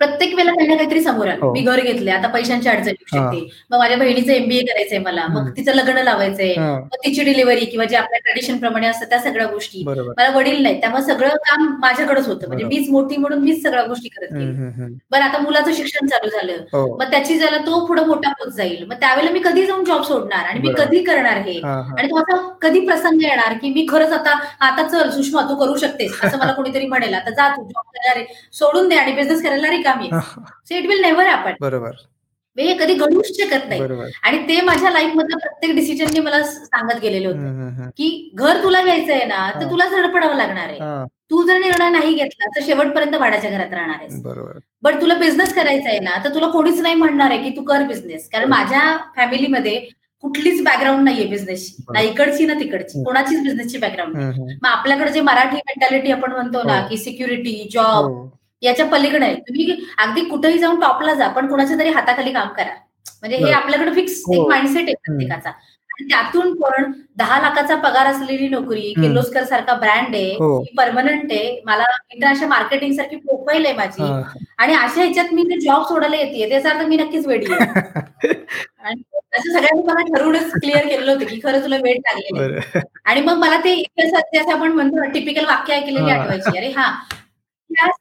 प्रत्येक 0.00 0.34
वेळेला 0.34 0.52
काही 0.52 0.68
ना 0.68 0.74
काहीतरी 0.76 1.00
समोर 1.00 1.26
आलं. 1.26 1.38
हो. 1.42 1.52
मी 1.52 1.60
घर 1.60 1.80
घेतले 1.80 2.10
आता 2.10 2.28
पैशांची 2.28 2.68
अडचण 2.68 2.88
येऊ. 2.88 3.06
शकते. 3.06 3.38
मग 3.70 3.78
माझ्या 3.78 3.96
बहिणीचं 3.96 4.32
एमबीए 4.32 4.60
करायचंय 4.62 4.98
मला. 4.98 5.26
मग 5.26 5.48
तिचं 5.56 5.72
लग्न 5.72 5.98
लावायचंय. 5.98 6.54
मग 6.58 6.96
तिची 7.04 7.22
डिलिव्हरी 7.24 7.64
किंवा 7.64 7.84
जे 7.84 7.96
आपल्या 7.96 8.18
ट्रेडिशन 8.18 8.56
प्रमाणे 8.56 8.86
असतात 8.86 9.06
त्या 9.06 9.18
सगळ्या 9.18 9.46
गोष्टी. 9.46 9.82
मला 9.86 10.28
वडील 10.30 10.62
नाही. 10.62 10.80
त्यामुळे 10.80 11.02
सगळं 11.02 11.28
काम 11.28 11.66
माझ्याकडेच 11.80 12.26
होतं. 12.26 12.46
म्हणजे. 12.48 12.64
मीच 12.64 12.90
मोठी 12.90 13.16
म्हणून 13.16 13.38
मीच 13.38 13.62
सगळ्या 13.62 13.84
गोष्टी 13.84 14.08
करत 14.08 14.32
गेली. 14.32 14.92
बरं 15.10 15.22
आता 15.22 15.38
मुलाचं 15.38 15.72
शिक्षण 15.72 16.06
चालू 16.06 16.28
झालं. 16.30 16.52
हो. 16.72 16.96
मग 16.96 17.10
त्याची 17.10 17.38
ज्याला 17.38 17.58
तो 17.58 17.84
पुढे 17.86 18.04
मोठा 18.04 18.30
होत 18.40 18.52
जाईल. 18.52 18.84
मग 18.86 18.94
त्यावेळेला 19.00 19.30
मी 19.30 19.40
कधी 19.44 19.66
जाऊन 19.66 19.84
जॉब 19.84 20.02
सोडणार? 20.02 20.44
आणि 20.44 20.60
मी. 20.60 20.72
कधी 20.78 21.02
करणार 21.04 21.38
हे. 21.38 21.58
आणि 21.60 22.08
तो 22.10 22.18
असा 22.18 22.36
कधी 22.62 22.80
प्रसंग 22.86 23.22
येणार 23.22 23.52
की 23.52 23.70
मी 23.72 23.86
खरंच 23.90 24.12
आता 24.12 24.38
आता 24.60 24.86
चल 24.88 25.10
सुषमा 25.10 25.42
तू 25.42 25.54
करू 25.56 25.76
शकतेस 25.76 26.20
असं 26.24 26.38
मला 26.38 26.52
कोणीतरी 26.56 26.86
म्हणेल. 26.86 27.14
आता 27.14 27.30
जा 27.30 27.48
तू 27.48 27.62
जॉब 27.62 27.82
करणार 27.86 28.16
आहे 28.16 28.24
सोडून 28.52 28.88
दे 28.88 28.96
आणि 28.96 29.12
बिझनेस 29.12 29.42
करायला 29.42 29.62
रिकामी 29.86 30.08
सो 30.68 30.74
इट 30.74 30.86
विल 30.86 31.00
नेव्हर 31.02 31.26
आपण 31.28 31.54
बरोबर. 31.60 31.90
हे 32.56 32.74
कधी 32.74 32.94
घडूच 32.94 33.26
शकत 33.36 33.68
नाही. 33.68 33.80
आणि 34.24 34.38
ते 34.48 34.60
माझ्या 34.64 34.90
लाईफ 34.90 35.14
मधलं 35.14 35.38
प्रत्येक 35.38 35.74
डिसिजनने 35.76 36.20
मला 36.20 36.42
सांगत 36.42 37.00
गेलेले 37.02 37.26
होते. 37.26 37.88
की 37.96 38.30
घर 38.34 38.62
तुला 38.62 38.82
घ्यायचंय 38.82 39.24
ना 39.24 39.34
हा. 39.36 39.50
तर 39.50 39.70
तुला 39.70 39.88
धडपडावं 39.88 40.36
लागणार 40.36 40.68
आहे. 40.68 41.04
तू 41.30 41.42
जर 41.42 41.58
निर्णय 41.58 41.88
नाही 41.90 42.14
घेतला 42.14 42.48
तर 42.56 42.64
शेवटपर्यंत 42.66 43.14
भाड्याच्या 43.16 43.50
घरात 43.50 43.72
राहणार 43.72 43.96
आहेस. 44.00 44.22
बट 44.82 45.00
तुला 45.00 45.14
बिझनेस 45.18 45.54
करायचा 45.54 45.88
आहे 45.88 45.98
ना 45.98 46.16
तर 46.24 46.34
तुला 46.34 46.48
कोणीच 46.50 46.80
नाही 46.80 46.94
म्हणणार 46.94 47.30
आहे 47.30 47.42
की 47.42 47.56
तू 47.56 47.62
कर 47.64 47.82
बिझनेस 47.86 48.28
कारण 48.30 48.48
माझ्या 48.48 48.96
फॅमिलीमध्ये 49.16 49.78
कुठलीच 50.24 50.62
बॅकग्राऊंड 50.64 51.04
नाहीये 51.04 51.26
बिझनेसची 51.26 51.82
ना 51.94 52.00
इकडची 52.00 52.46
ना 52.46 52.54
तिकडची. 52.60 53.02
कोणाचीच 53.04 53.42
बिझनेसची 53.42 53.78
बॅकग्राऊंड 53.78 54.16
नाही. 54.16 54.56
मग 54.62 54.68
आपल्याकडे 54.68 55.12
जे 55.12 55.20
मराठी 55.20 55.56
मेंटॅलिटी 55.58 56.10
आपण 56.12 56.32
म्हणतो 56.32 56.62
ना 56.62 56.80
हो. 56.80 56.88
की 56.88 56.96
सिक्युरिटी 56.96 57.68
जॉब 57.72 58.10
याच्या 58.62 58.86
पलीकडे 58.86 59.24
आहे 59.24 59.34
तुम्ही 59.38 59.76
अगदी 59.98 60.24
कुठेही 60.24 60.58
जाऊन 60.58 60.80
टॉपला 60.80 61.14
जा 61.14 61.28
पण 61.28 61.46
कोणाच्या 61.46 61.78
तरी 61.78 61.88
हाताखाली 61.90 62.32
काम 62.32 62.48
करा 62.48 62.74
म्हणजे 63.22 63.36
हे. 63.36 63.50
आपल्याकडे 63.52 63.90
फिक्स 63.94 64.22
हो. 64.26 64.34
एक 64.34 64.48
माइंडसेट 64.48 64.84
आहे 64.84 64.94
प्रत्येकाचा 64.96 65.48
आणि 65.90 66.08
त्यातून 66.08 66.54
पण 66.54 66.90
दहा 67.16 67.38
लाखाचा 67.40 67.74
पगार 67.76 68.06
असलेली 68.06 68.48
नोकरी. 68.48 68.92
किर्लोस्कर 68.94 69.44
सारखा 69.44 69.74
ब्रँड 69.74 70.14
आहे 70.14 70.32
हो. 70.32 70.58
परमनंट 70.76 71.32
आहे 71.32 71.60
मला 71.66 71.84
इंटरनॅशनल 72.12 72.48
मार्केटिंग 72.48 72.92
सारखी 72.92 73.16
प्रोफाईल 73.18 73.66
आहे 73.66 73.74
माझी 73.74 74.02
हा. 74.02 74.20
आणि 74.58 74.74
अशा 74.74 75.00
ह्याच्यात 75.02 75.32
मी 75.34 75.44
ते 75.44 75.58
जॉब 75.60 75.82
सोडायला 75.84 76.16
येते 76.16 76.48
त्याचा 76.48 76.70
अर्थ 76.70 76.86
मी 76.86 76.96
नक्कीच 76.96 77.26
वेडी 77.26 77.52
आहे 77.52 77.64
आणि 78.78 79.00
असं 79.32 79.52
सगळ्यांनी 79.52 79.82
मला 79.84 80.02
ठरवूनच 80.08 80.52
क्लिअर 80.52 80.86
केलेलं 80.86 81.12
होतं 81.12 81.24
की 81.26 81.40
खरं 81.42 81.62
तुला 81.62 81.76
वेळ 81.76 81.96
लागलेली. 81.98 82.38
बरं 82.38 82.80
आणि 83.04 83.20
मग 83.20 83.38
मला 83.38 83.56
ते 83.60 83.74
आपण 84.42 84.72
म्हणतो 84.72 85.08
टिपिकल 85.10 85.44
वाक्य 85.46 85.74
ऐकलेली 85.74 86.10
हा. 86.10 86.14
आठवायची 86.14 86.58
अरे 86.58 86.70
हा 86.70 86.92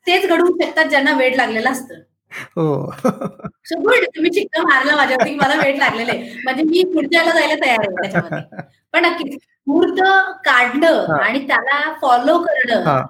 तेच 0.07 0.25
घडवू 0.29 0.57
शकतात 0.61 0.85
ज्यांना 0.85 1.13
वेळ 1.13 1.35
लागलेला 1.35 1.69
असतं 1.69 1.95
हो 2.55 2.91
सो 3.65 3.79
गुड 3.79 4.03
तुम्ही 4.15 4.31
चिक्का 4.31 4.61
मारला 4.63 4.95
माझ्यावरती 4.95 5.29
की 5.29 5.35
मला 5.35 5.55
वेळ 5.55 5.77
लागलेलं 5.77 6.11
आहे 6.11 6.39
म्हणजे 6.43 6.63
मी 6.63 6.83
पुढच्याला 6.93 7.31
जायला 7.31 7.55
तयार 7.55 7.79
आहे 7.79 7.89
त्याच्यामध्ये 7.91 8.61
पण 8.93 9.05
नक्कीच 9.05 9.37
मुहूर्त 9.67 10.01
काढणं. 10.45 11.13
आणि 11.13 11.39
त्याला 11.47 11.93
फॉलो 12.01 12.37
करणं 12.37 12.81
हा. 12.83 13.01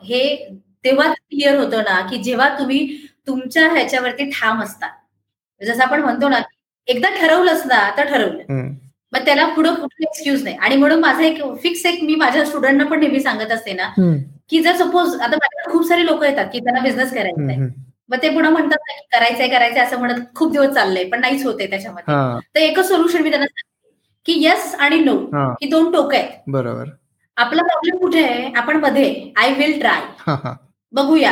तेव्हा 0.85 1.11
क्लिअर 1.13 1.57
होतं 1.59 1.83
ना 1.83 1.99
की 2.09 2.17
जेव्हा 2.17 2.47
तुम्ही 2.59 3.07
तुमच्या 3.27 3.67
ह्याच्यावरती 3.69 4.29
ठाम 4.31 4.61
असता 4.63 4.87
जसं 5.61 5.83
आपण 5.83 6.01
म्हणतो 6.01 6.29
ना 6.29 6.39
एकदा 6.87 7.09
ठरवलंच 7.09 7.65
ना 7.65 7.89
तर 7.97 8.03
ठरवलं. 8.03 8.43
मग 9.13 9.25
त्याला 9.25 9.45
पुढे 9.47 9.69
कुठले 9.69 10.05
एक्सक्यूज 10.05 10.43
नाही 10.43 10.55
आणि 10.55 10.75
म्हणून 10.75 10.99
माझा 10.99 11.23
एक 11.23 11.41
फिक्स 11.63 11.85
एक 11.85 12.03
मी 12.03 12.15
माझ्या 12.15 12.45
स्टुडंटना 12.45 12.85
पण 12.85 12.99
नेहमी 12.99 13.19
सांगत 13.19 13.51
असते 13.51 13.73
ना. 13.73 13.91
की 14.49 14.59
जर 14.61 14.75
सपोज 14.75 15.13
आता 15.15 15.35
माझ्याकडे 15.35 15.71
खूप 15.71 15.87
सारे 15.87 16.05
लोक 16.05 16.23
येतात 16.23 16.45
की 16.53 16.59
त्यांना 16.59 16.81
बिझनेस 16.81 17.13
करायचा 17.13 17.51
आहे. 17.51 17.67
मग 18.09 18.17
ते 18.21 18.29
पुन्हा 18.29 18.49
म्हणतात 18.51 18.77
ना 18.87 18.93
की 18.93 19.05
करायचंय 19.11 19.47
करायचंय 19.49 19.81
असं 19.81 19.99
म्हणत 19.99 20.19
खूप 20.35 20.51
दिवस 20.51 20.73
चाललंय 20.73 21.03
पण 21.09 21.19
नाहीच 21.21 21.45
होते 21.45 21.69
त्याच्यामध्ये. 21.69 22.15
तर 22.55 22.59
एकच 22.59 22.87
सोल्युशन 22.87 23.21
मी 23.23 23.29
त्यांना 23.29 23.45
सांगते 23.45 23.93
की 24.25 24.33
येस 24.43 24.75
आणि 24.79 24.99
नो 24.99 25.15
हा. 25.33 25.53
दोन 25.71 25.91
टोकं 25.91 26.17
आहेत. 26.17 26.29
बरोबर. 26.47 26.89
आपला 27.37 27.63
प्रॉब्लेम 27.63 27.97
कुठे 27.99 28.23
आहे? 28.23 28.51
आपण 28.57 28.77
मध्ये. 28.77 29.31
आय 29.37 29.53
विल 29.53 29.79
ट्राय 29.79 30.01
बघूया 30.93 31.31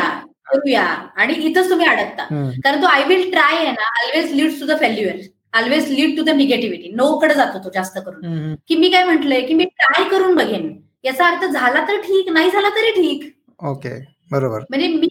करूया. 0.50 0.82
आणि 1.16 1.34
इथंच 1.34 1.70
तुम्ही 1.70 1.86
अडकता. 1.86 2.24
कारण 2.64 2.82
तो 2.82 2.86
आय 2.86 3.04
विल 3.08 3.30
ट्राय 3.30 3.56
आहे 3.56 3.70
ना 3.72 3.84
always 4.00 4.32
lead 4.32 4.60
to 4.60 4.66
the 4.66 4.78
failure 4.80 5.20
always 5.58 5.90
lead 5.90 6.16
to 6.16 6.22
the 6.24 6.30
negativity 6.36 6.92
no 6.94 7.16
कडे 7.18 7.34
जातो 7.34 7.58
तो 7.64 7.70
जास्त 7.74 7.98
करून. 7.98 8.54
की 8.68 8.76
मी 8.76 8.90
काय 8.90 9.04
म्हंटलय? 9.04 9.40
की 9.40 9.54
मी 9.54 9.64
ट्राय 9.64 10.08
करून 10.10 10.34
बघेन. 10.36 10.68
याचा 11.04 11.26
अर्थ 11.26 11.44
झाला 11.44 11.84
तर 11.88 12.00
ठीक 12.00 12.28
नाही 12.28 12.50
झाला 12.50 12.68
तरी 12.68 12.90
ठीक 12.90 13.30
ओके 13.60 13.98
बरोबर 14.30 14.60
म्हणजे 14.70 14.88
मी 14.88 15.08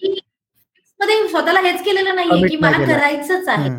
मध्ये 1.00 1.28
स्वतःला 1.30 1.60
हेच 1.60 1.84
केलेलं 1.84 2.16
नाहीये 2.16 2.48
की 2.48 2.56
मला. 2.56 2.86
करायचंच 2.86 3.48
आहे. 3.48 3.70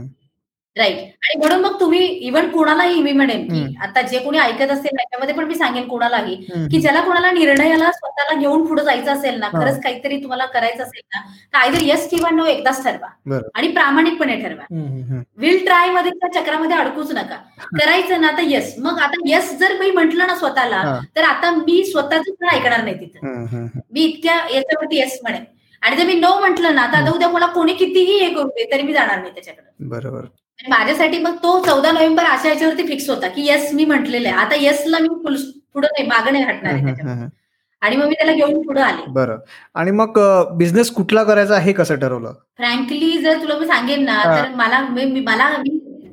राईट 0.76 0.96
आणि 0.98 1.38
म्हणून 1.38 1.60
मग 1.60 1.78
तुम्ही 1.80 1.98
इव्हन 2.18 2.48
कोणालाही 2.50 3.02
मी 3.02 3.12
म्हणेन 3.12 3.42
की. 3.48 3.74
आता 3.82 4.02
जे 4.02 4.18
कोणी 4.18 4.38
ऐकत 4.38 4.70
असतील 4.70 4.96
त्याच्यामध्ये 4.96 5.34
पण 5.34 5.44
मी 5.44 5.54
सांगेन 5.54 5.86
कोणालाही. 5.88 6.34
की 6.70 6.80
ज्याला 6.80 7.00
कोणाला 7.00 7.30
निर्णयाला 7.32 7.90
स्वतःला 7.92 8.38
घेऊन 8.40 8.66
पुढे 8.66 8.84
जायचं 8.84 9.12
असेल 9.12 9.38
ना. 9.40 9.48
खरंच 9.50 9.80
काहीतरी 9.82 10.16
तुम्हाला 10.22 10.46
करायचं 10.46 10.82
असेल 10.82 11.02
ना 11.14 11.20
तर 11.52 11.58
आयदर 11.58 11.82
येस 11.82 12.08
किंवा 12.10 12.30
नो 12.30 12.44
एकदाच 12.46 12.82
ठरवा. 12.84 13.08
आणि 13.54 13.68
प्रामाणिकपणे 13.68 14.36
ठरवा. 14.42 14.64
विल 15.38 15.64
ट्रायमध्ये 15.66 16.10
त्या 16.12 16.32
चक्रामध्ये 16.32 16.76
अडकूच 16.76 17.12
नका 17.12 17.36
करायचं 17.78 18.20
ना 18.20 18.30
तर 18.36 18.42
येस 18.46 18.74
मग 18.78 18.98
आता 18.98 19.22
येस 19.26 19.52
जर 19.58 19.78
मी 19.80 19.90
म्हंटल 19.90 20.22
ना 20.22 20.34
स्वतःला. 20.36 20.82
तर 21.16 21.24
आता 21.24 21.50
मी 21.56 21.82
स्वतःच 21.84 22.30
पण 22.30 22.48
ऐकणार 22.48 22.82
नाही 22.84 23.00
तिथं. 23.00 23.66
मी 23.92 24.04
इतक्या 24.04 24.34
याच्यावरती 24.54 24.96
येस 24.96 25.18
म्हणेन 25.22 25.44
आणि 25.82 25.96
जर 25.96 26.06
मी 26.06 26.14
नो 26.14 26.38
म्हंटल 26.40 26.74
ना 26.74 26.86
तर 26.86 26.96
आता 26.96 27.10
उद्या 27.10 27.28
मला 27.28 27.46
कोणी 27.46 27.74
कितीही 27.74 28.18
हे 28.18 28.32
करू 28.34 28.48
दे 28.48 28.70
तरी 28.72 28.82
मी 28.82 28.92
जाणार 28.92 29.18
नाही 29.18 29.32
त्याच्याकडे 29.34 29.86
बरोबर 29.88 30.24
माझ्यासाठी 30.60 31.18
मग 31.18 31.36
तो 31.42 31.58
चौदा 31.64 31.90
नोव्हेंबर 31.92 32.24
अशा 32.24 32.48
याच्यावरती 32.48 32.86
फिक्स 32.86 33.08
होता 33.10 33.28
की 33.28 33.42
येस 33.46 33.72
मी 33.74 33.84
म्हटलेलं 33.84 34.28
आहे. 34.28 34.36
आता 34.36 34.54
येसला 34.56 34.98
मी 34.98 35.08
पुढे 35.24 35.86
नाही 35.88 36.06
मागं 36.08 36.32
नाही 36.32 36.44
हटणार 36.44 37.26
आणि 37.82 37.96
मग 37.96 38.06
मी 38.08 38.14
त्याला 38.14 38.32
घेऊन 38.32 38.60
पुढे 38.66 38.80
आले. 38.80 39.02
बरं. 39.08 39.38
आणि 39.74 39.90
मग 39.90 40.18
बिझनेस 40.56 40.90
कुठला 40.90 41.24
करायचा 41.24 41.58
हे 41.58 41.72
कसं 41.72 41.94
ठरवलं? 41.94 42.32
फ्रँकली 42.56 43.16
जर 43.22 43.42
तुला 43.42 43.58
मी 43.58 43.66
सांगेन 43.66 44.04
ना. 44.04 44.22
तर 44.24 44.48
मला 44.54 44.80
मला 45.26 45.50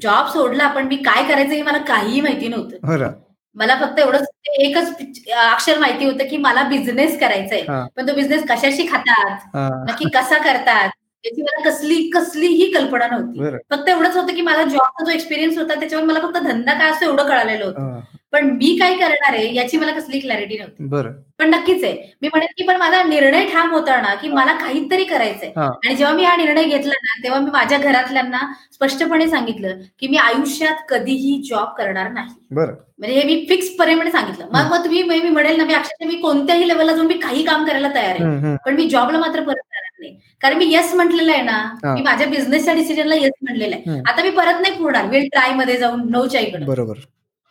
जॉब 0.01 0.27
सोडला 0.27 0.67
पण 0.67 0.87
मी 0.87 0.95
काय 0.95 1.23
करायचं 1.23 1.53
हे 1.53 1.61
मला 1.61 1.77
काहीही 1.77 2.21
माहिती 2.21 2.47
नव्हतं. 2.47 3.11
मला 3.55 3.75
फक्त 3.75 3.99
एवढंच 3.99 4.27
एकच 4.59 4.89
अक्षर 5.37 5.79
माहिती 5.79 6.05
होतं 6.05 6.27
की 6.29 6.37
मला 6.37 6.63
बिझनेस 6.63 7.19
करायचा 7.19 7.55
आहे. 7.55 7.87
पण 7.95 8.07
तो 8.07 8.13
बिझनेस 8.15 8.43
कशाशी 8.49 8.87
खातात? 8.87 9.47
नक्की 9.89 10.09
कसा 10.13 10.37
करतात? 10.37 10.89
याची 11.25 11.41
मला 11.41 11.69
कसली 11.69 12.09
कसलीही 12.09 12.71
कल्पना 12.71 13.07
नव्हती. 13.07 13.57
फक्त 13.71 13.89
एवढंच 13.89 14.15
होतं 14.17 14.33
की 14.35 14.41
माझा 14.41 14.63
जॉबचा 14.63 15.05
जो 15.05 15.11
एक्सपिरियन्स 15.11 15.57
होता 15.57 15.75
त्याच्यावर 15.75 16.05
मला 16.05 16.19
फक्त 16.19 16.37
धंदा 16.37 16.73
काय 16.73 16.89
असतो 16.91 17.05
एवढं 17.05 17.27
कळालेलं 17.27 17.65
होतं. 17.65 17.99
पण 18.31 18.45
मी 18.45 18.75
काय 18.79 18.93
करणार 18.95 19.33
आहे 19.33 19.53
याची 19.55 19.77
मला 19.77 19.91
कसली 19.91 20.19
क्लॅरिटी 20.19 20.57
नव्हती. 20.57 20.83
बरं. 20.83 21.11
पण 21.39 21.49
नक्कीच 21.49 21.83
आहे. 21.83 22.13
मी 22.21 22.27
म्हणेन 22.27 22.47
की 22.57 22.63
पण 22.63 22.77
माझा 22.77 23.03
निर्णय 23.03 23.45
ठाम 23.45 23.71
होता 23.71 24.01
ना 24.01 24.13
की 24.15 24.27
मला 24.27 24.53
काहीतरी 24.53 25.03
करायचंय. 25.03 25.51
आणि 25.57 25.95
जेव्हा 25.95 26.15
मी 26.15 26.23
हा 26.23 26.35
निर्णय 26.35 26.63
घेतला 26.63 26.93
ना 26.93 27.23
तेव्हा 27.23 27.39
मी 27.39 27.51
माझ्या 27.51 27.77
घरातल्यांना 27.77 28.39
स्पष्टपणे 28.73 29.27
सांगितलं 29.27 29.75
की 29.99 30.07
मी 30.07 30.17
आयुष्यात 30.17 30.75
कधीही 30.89 31.41
जॉब 31.49 31.67
करणार 31.77 32.09
नाही. 32.11 32.29
म्हणजे 32.53 33.15
हे 33.19 33.23
मी 33.23 33.45
फिक्स 33.49 33.69
पणे 33.69 34.11
सांगितलं. 34.11 34.45
मग 34.53 34.71
मग 34.71 34.83
तुम्ही 34.83 35.03
मी 35.03 35.19
म्हणेल 35.29 35.57
ना 35.57 35.65
मी 35.65 35.73
अक्षरशः 35.73 36.07
मी 36.07 36.15
कोणत्याही 36.15 36.67
लेवलला 36.67 36.93
जाऊन 36.93 37.07
मी 37.07 37.17
काही 37.17 37.43
काम 37.45 37.65
करायला 37.65 37.89
तयार 37.95 38.21
आहे. 38.21 38.55
पण 38.65 38.75
मी 38.75 38.89
जॉबला 38.89 39.19
मात्र 39.19 39.43
परत 39.43 39.59
नाही 40.01 40.13
कारण 40.41 40.57
मी 40.57 40.65
येस 40.65 40.93
म्हटलेलं 40.93 41.31
आहे. 41.31 41.41
ना 41.41 41.93
मी 41.93 42.01
माझ्या 42.01 42.27
बिझनेसच्या 42.27 42.73
डिसिजनला 42.73 43.15
येस 43.15 43.31
म्हटलेलं 43.41 43.75
आहे. 43.75 43.99
आता 44.09 44.23
मी 44.23 44.29
परत 44.29 44.61
नाही 44.61 44.77
पुरणार 44.77 45.05
वेळ 45.09 45.27
ट्रायमध्ये 45.33 45.77
जाऊन 45.77 46.09
नऊच्या 46.09 46.41
इकडे 46.41 46.65
बरोबर 46.65 46.97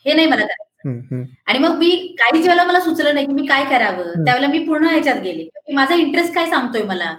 हे 0.07 0.15
नाही 0.15 0.27
मला. 0.27 0.45
आणि 1.47 1.59
मग 1.59 1.77
मी 1.79 1.91
काही 2.19 2.41
वेळेला 2.43 2.65
मला 2.65 2.81
सुचलं 2.81 3.15
नाही 3.15 3.27
की 3.27 3.33
मी 3.33 3.47
काय 3.47 3.65
करावं. 3.65 4.25
त्यावेळेला 4.25 4.49
मी 4.53 4.59
पूर्ण 4.67 4.87
ह्याच्यात 4.87 5.17
गेले. 5.23 5.49
माझा 5.75 5.95
इंटरेस्ट 5.95 6.35
काय 6.35 6.47
सांगतोय 6.51 6.83
मला? 6.83 7.11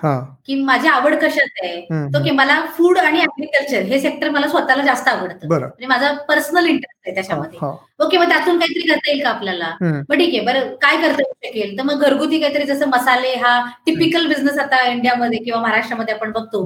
की 0.48 0.56
माझी 0.64 0.88
आवड 0.88 1.16
कशात 1.16 1.62
आहे? 1.64 1.82
तो 2.14 2.24
की 2.24 2.32
मला 2.32 2.60
फूड 2.78 2.98
आणि 2.98 3.20
ऍग्रिकल्चर 3.22 3.82
हे 3.82 4.00
सेक्टर 4.00 4.30
मला 4.30 4.48
स्वतःला 4.48 4.84
जास्त 4.84 5.08
आवडतं. 5.08 5.48
म्हणजे 5.60 5.88
माझा 5.88 6.12
पर्सनल 6.30 6.66
इंटरेस्ट 6.66 7.08
आहे 7.08 7.16
त्याच्यामध्ये. 7.16 7.60
ओके 8.00 8.18
मग 8.18 8.30
त्यातून 8.30 8.60
काहीतरी 8.60 8.88
करता 8.88 9.12
येईल 9.12 9.24
का 9.24 9.30
आपल्याला? 9.30 9.74
मग 10.10 10.16
ठीक 10.16 10.34
आहे 10.36 10.46
बरं. 10.46 10.74
काय 10.82 10.98
करता 10.98 11.22
येऊ 11.22 11.34
शकेल? 11.46 11.78
तर 11.78 11.84
मग 11.84 12.02
घरगुती 12.04 12.40
काहीतरी 12.40 12.64
जसं 12.64 12.90
मसाले 12.90 13.34
हा 13.36 13.60
टिपिकल 13.86 14.28
बिझनेस 14.28 14.58
आता 14.60 14.82
इंडियामध्ये 14.88 15.40
किंवा 15.40 15.62
महाराष्ट्रामध्ये 15.62 16.14
आपण 16.14 16.32
बघतो. 16.32 16.66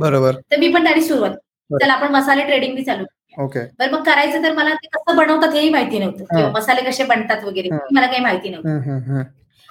तर 0.51 0.59
मी 0.59 0.67
पण 0.73 0.83
त्याची 0.83 1.01
सुरुवात. 1.01 1.35
चला 1.81 1.93
आपण 1.93 2.11
मसाले 2.15 2.43
ट्रेडिंग 2.43 2.83
चालू. 2.83 3.05
ओके. 3.38 3.59
बरं 3.79 3.91
मग 3.91 4.03
करायचं 4.05 4.43
तर 4.43 4.53
मला 4.53 4.73
ते 4.73 4.88
कसं 4.88 5.17
बनवतात 5.17 5.53
हेही 5.53 5.69
माहिती 5.69 5.99
नव्हतं. 5.99 6.23
किंवा 6.25 6.49
मसाले 6.51 6.81
कसे 6.81 7.03
बनतात 7.03 7.43
वगैरे 7.43 7.69
मला 7.91 8.07
काही 8.07 8.21
माहिती 8.21 8.49
नव्हतं. 8.49 8.69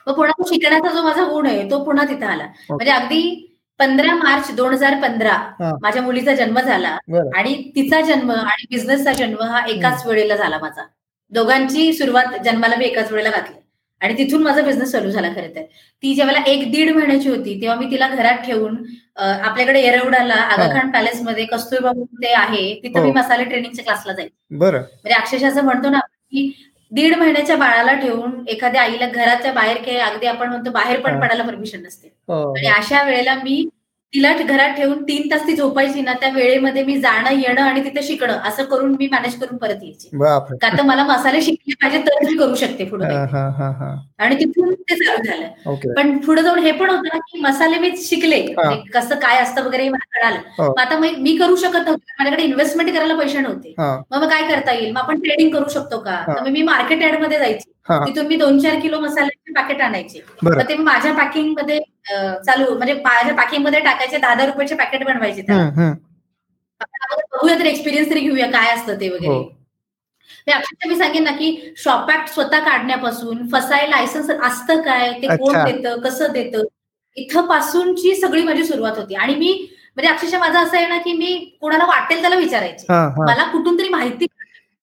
मग 0.07 0.15
पुन्हा 0.17 0.45
शिकण्याचा 0.49 0.93
जो 0.93 1.03
माझा 1.03 1.25
गुण 1.25 1.47
आहे 1.47 1.71
तो 1.71 1.83
पुन्हा 1.85 2.05
तिथं 2.05 2.27
आला. 2.27 2.45
म्हणजे 2.71 2.93
अगदी 2.93 3.51
पंधरा 3.81 4.15
मार्च 4.15 4.51
दोन 4.57 4.73
हजार 4.73 4.95
पंधरा. 5.03 5.37
माझ्या 5.83 6.03
मुलीचा 6.03 6.35
जन्म 6.35 6.61
झाला 6.61 6.89
आणि 7.37 7.55
तिचा 7.77 8.01
जन्म 8.01 8.31
आणि 8.33 8.67
बिझनेसचा 8.71 9.13
जन्म 9.13 9.43
हा 9.43 9.65
एकाच 9.67 10.07
वेळेला 10.07 10.37
झाला 10.37 10.59
माझा. 10.59 10.83
दोघांची 11.33 11.93
सुरुवात 11.93 12.37
जन्माला 12.45 12.77
मी 12.77 12.85
एकाच 12.85 13.13
वेळेला 13.13 13.31
घातली. 13.31 13.57
आणि 14.05 14.15
तिथून 14.19 14.43
माझा 14.43 14.63
बिझनेस 14.63 14.91
चालू 14.93 15.11
झाला 15.11 15.29
खरं 15.31 15.55
तर. 15.55 15.63
ती 16.03 16.15
जेव्हा 16.15 16.43
एक 16.47 16.71
दीड 16.73 16.91
महिन्याची 16.95 17.29
होती 17.29 17.61
तेव्हा 17.61 17.77
मी 17.79 17.91
तिला 17.91 18.09
घरात 18.09 18.45
ठेवून 18.47 18.77
आपल्याकडे 19.17 19.81
येरवडाला 19.81 20.35
आगाखान 20.35 20.91
पॅलेस 20.91 21.21
मध्ये 21.23 21.45
कस्तुरबा 21.47 21.93
ते 22.23 22.33
आहे 22.35 22.63
तिथं 22.83 22.99
हो. 22.99 23.05
मी 23.05 23.11
मसाले 23.13 23.45
ट्रेनिंगच्या 23.45 23.85
क्लासला 23.85 24.13
जायचे 24.13 24.57
बरं. 24.57 24.79
म्हणजे 24.81 25.15
अक्षरशः 25.15 25.49
असं 25.49 25.65
म्हणतो 25.65 25.91
ना 25.91 25.99
की 26.01 26.51
दीड 26.93 27.15
महिन्याच्या 27.19 27.57
बाळाला 27.57 27.93
ठेवून 27.95 28.33
एखाद्या 28.49 28.83
आईला 28.83 29.07
घराच्या 29.07 29.53
बाहेर 29.53 29.77
काही 29.77 29.97
अगदी 30.01 30.27
आपण 30.27 30.49
म्हणतो 30.49 30.71
बाहेर 30.71 31.01
पण 31.01 31.15
हा. 31.15 31.21
पडायला 31.21 31.45
परमिशन 31.45 31.83
नसते. 31.83 32.09
हो, 32.29 32.51
आणि 32.51 32.67
अशा 32.71 33.03
वेळेला 33.03 33.35
मी 33.35 33.65
तिला 34.15 34.33
घरात 34.33 34.69
ठेवून 34.69 35.03
तीन 35.03 35.31
तास 35.31 35.47
ती 35.47 35.55
झोपायची 35.57 36.01
ना 36.01 36.13
त्या 36.13 36.29
वेळेमध्ये 36.29 36.85
मी 36.85 36.97
जाणं 37.01 37.31
येणं 37.31 37.61
आणि 37.61 37.85
तिथे 37.85 38.03
शिकणं 38.03 38.33
असं 38.33 38.65
करून 38.65 38.91
मी 38.91 39.07
मॅनेज 39.07 39.35
करून 39.41 39.57
परत 39.57 39.83
यायची. 39.83 40.09
का 40.63 40.69
तर 40.79 40.83
मला 40.83 41.05
मसाले 41.05 41.41
शिकले 41.43 41.75
पाहिजे 41.75 41.99
तर 41.99 42.25
मी 42.27 42.37
करू 42.37 42.55
शकते 42.55 42.85
पुढे 42.85 43.05
हा, 43.05 43.25
हा, 43.25 43.49
हा, 43.49 43.71
हा. 43.71 43.95
आणि 44.19 44.35
तिथून 44.35 44.73
ते 44.75 44.95
चालू 44.95 45.25
झालं. 45.25 45.47
ओके. 45.67 45.95
पण 45.95 46.17
पुढे 46.19 46.43
जाऊन 46.43 46.59
हे 46.59 46.73
पण 46.73 46.91
होतं 46.91 47.09
ना 47.15 47.19
की 47.19 47.41
मसाले 47.41 47.79
मी 47.79 47.97
शिकले. 47.97 48.43
म्हणजे 48.55 48.91
कसं 48.91 49.15
काय 49.15 49.39
असतं 49.39 49.65
वगैरे 49.65 49.89
मला 49.89 50.19
कळालं. 50.19 50.39
हो. 50.59 50.69
मग 50.71 50.79
आता 50.79 50.99
मी 50.99 51.37
करू 51.37 51.57
शकत 51.57 51.77
नव्हते. 51.77 52.13
माझ्याकडे 52.19 52.43
इन्व्हेस्टमेंट 52.43 52.93
करायला 52.95 53.15
पैसे 53.15 53.39
नव्हते. 53.39 53.75
मग 53.79 54.17
मग 54.17 54.29
काय 54.31 54.43
करता 54.43 54.73
येईल? 54.73 54.91
मग 54.93 55.01
आपण 55.01 55.21
ट्रेडिंग 55.21 55.51
करू 55.55 55.69
शकतो 55.69 55.99
का. 55.99 56.21
तर 56.29 56.41
मग 56.43 56.49
मी 56.49 56.63
मार्केट 56.63 57.03
यार्डमध्ये 57.03 57.39
जायची 57.39 57.71
तिथून 58.07 58.27
मी 58.27 58.37
दोन 58.37 58.59
चार 58.59 58.79
किलो 58.81 59.01
मसाल्याचे 59.01 59.53
पॅकेट 59.53 59.81
आणायचे. 59.81 60.21
मग 60.43 60.61
ते 60.69 60.75
माझ्या 60.75 61.13
पॅकिंगमध्ये 61.13 61.79
चालू 62.07 62.75
म्हणजे 62.75 62.95
माझ्या 62.97 63.35
पॅकिंगमध्ये 63.35 63.81
टाकायचे 63.81 64.19
दहा 64.19 64.35
दहा 64.35 64.47
रुपयाचे 64.47 64.75
पॅकेट 64.77 65.05
बनवायचे 65.05 65.43
बघूया 66.81 67.59
तरी 67.59 67.69
एक्सपिरियन्स 67.69 68.11
तरी 68.11 68.21
घेऊया 68.21 68.47
काय 68.51 68.73
असतं 68.73 69.01
ते 69.01 69.09
वगैरे 69.09 69.27
हो. 69.27 69.43
मी 70.47 70.53
अक्षरशः 70.53 70.89
मी 70.89 70.97
सांगेन 70.97 71.23
ना 71.25 71.31
की 71.33 71.75
शॉप 71.79 72.11
ऍक्ट 72.11 72.29
स्वतः 72.31 72.65
काढण्यापासून 72.65 73.47
फसाय 73.49 73.87
लायसन्स 73.89 74.31
असतं 74.31 74.81
काय 74.83 75.11
ते 75.15 75.37
कोण. 75.37 75.55
देतं 75.65 76.01
कसं 76.01 76.33
देतं 76.33 76.65
इथं 77.17 77.47
पासूनची 77.47 78.15
सगळी 78.17 78.43
माझी 78.43 78.65
सुरुवात 78.65 78.99
होती 78.99 79.15
आणि 79.17 79.35
मी 79.35 79.53
म्हणजे 79.97 80.13
अक्षरशः 80.13 80.39
माझं 80.39 80.59
असं 80.59 80.77
आहे 80.77 80.87
ना 80.87 80.97
की 80.99 81.13
मी 81.15 81.35
कोणाला 81.61 81.85
वाटेल 81.87 82.21
त्याला 82.21 82.37
विचारायचे 82.37 82.87
मला 83.21 83.45
कुठून 83.53 83.79
तरी 83.79 83.89
माहिती 83.89 84.27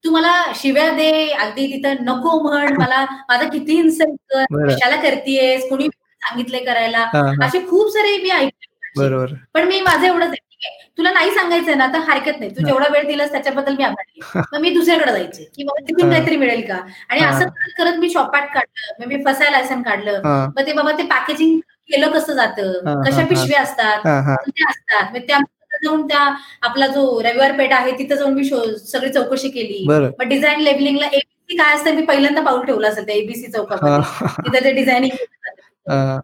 तू 0.03 0.11
मला 0.11 0.31
शिव्या 0.55 0.89
दे 0.91 1.11
अगदी 1.31 1.65
तिथं 1.73 2.03
नको 2.03 2.39
म्हण 2.41 2.75
मला 2.79 3.03
माझा 3.29 3.47
किती 3.49 3.77
इन्सल्ट 3.77 4.15
कर. 4.29 4.67
कशाला 4.67 4.95
करतेयस 5.01 5.67
कोणी 5.69 5.87
सांगितलंय 6.23 6.63
करायला. 6.65 7.05
असे 7.45 7.59
खूप 7.69 7.89
सारे 7.93 8.17
मी 8.17 8.29
ऐकले 8.29 8.69
बरोबर. 8.97 9.33
पण 9.53 9.67
मी 9.67 9.79
माझं 9.81 10.05
एवढंच 10.05 10.29
आहे 10.29 10.49
तुला 10.97 11.11
नाही 11.11 11.31
सांगायचंय 11.31 11.73
ना 11.75 11.85
तर 11.87 11.99
हरकत 12.09 12.39
नाही. 12.39 12.49
तू 12.51 12.65
जेवढा 12.65 12.87
वेळ 12.91 13.05
दिलास 13.07 13.31
त्याच्याबद्दल 13.31 13.75
मी 13.77 13.83
आभारी. 13.83 14.19
मग 14.53 14.59
मी 14.59 14.69
दुसऱ्याकडे 14.69 15.11
जायचे 15.11 15.43
की 15.55 15.63
बाबा 15.63 15.85
तिथून. 15.87 16.09
काहीतरी 16.09 16.35
मिळेल 16.37 16.61
का? 16.67 16.79
आणि. 17.09 17.21
असं 17.21 17.45
करत 17.45 17.71
करत 17.77 17.97
मी 17.99 18.09
शॉपॅट 18.09 18.49
काढलं 18.53 19.07
मी 19.07 19.23
फसाय 19.25 19.51
लायसन 19.51 19.81
काढलं. 19.81 20.21
मग 20.25 20.65
ते 20.67 20.73
बाबा 20.73 20.91
ते 20.91 21.03
पॅकेजिंग 21.03 21.59
केलं 21.89 22.11
कसं 22.11 22.33
जातं? 22.33 22.71
कशा. 23.05 23.23
पिशव्या 23.25 23.61
असतात? 23.61 24.05
ते 24.47 24.63
असतात? 24.69 25.11
मग 25.13 25.19
त्या 25.27 25.39
जाऊन 25.83 26.07
त्या 26.07 26.19
आपला 26.61 26.87
जो 26.87 27.21
रविवार 27.23 27.51
पेठ 27.57 27.73
आहे 27.73 27.91
तिथं 27.99 28.15
जाऊन 28.15 28.33
मी 28.33 28.43
सगळी 28.43 29.09
चौकशी 29.13 29.49
केली. 29.49 29.83
मग 30.19 30.27
डिझाईन 30.27 30.59
लेबलिंगला 30.59 31.05
एबीसी 31.05 31.57
काय 31.57 31.75
असतं 31.75 31.95
मी 31.95 32.01
पहिल्यांदा 32.05 32.41
पाऊल 32.41 32.65
ठेवलं 32.65 32.87
असेल 32.89 33.05
त्या 33.05 33.15
एबीसी 33.15 33.51
चौकामध्ये. 33.51 34.27
तिथं 34.45 34.63
ते 34.63 34.71
डिझायनिंग 34.73 35.11
हा. 35.13 35.51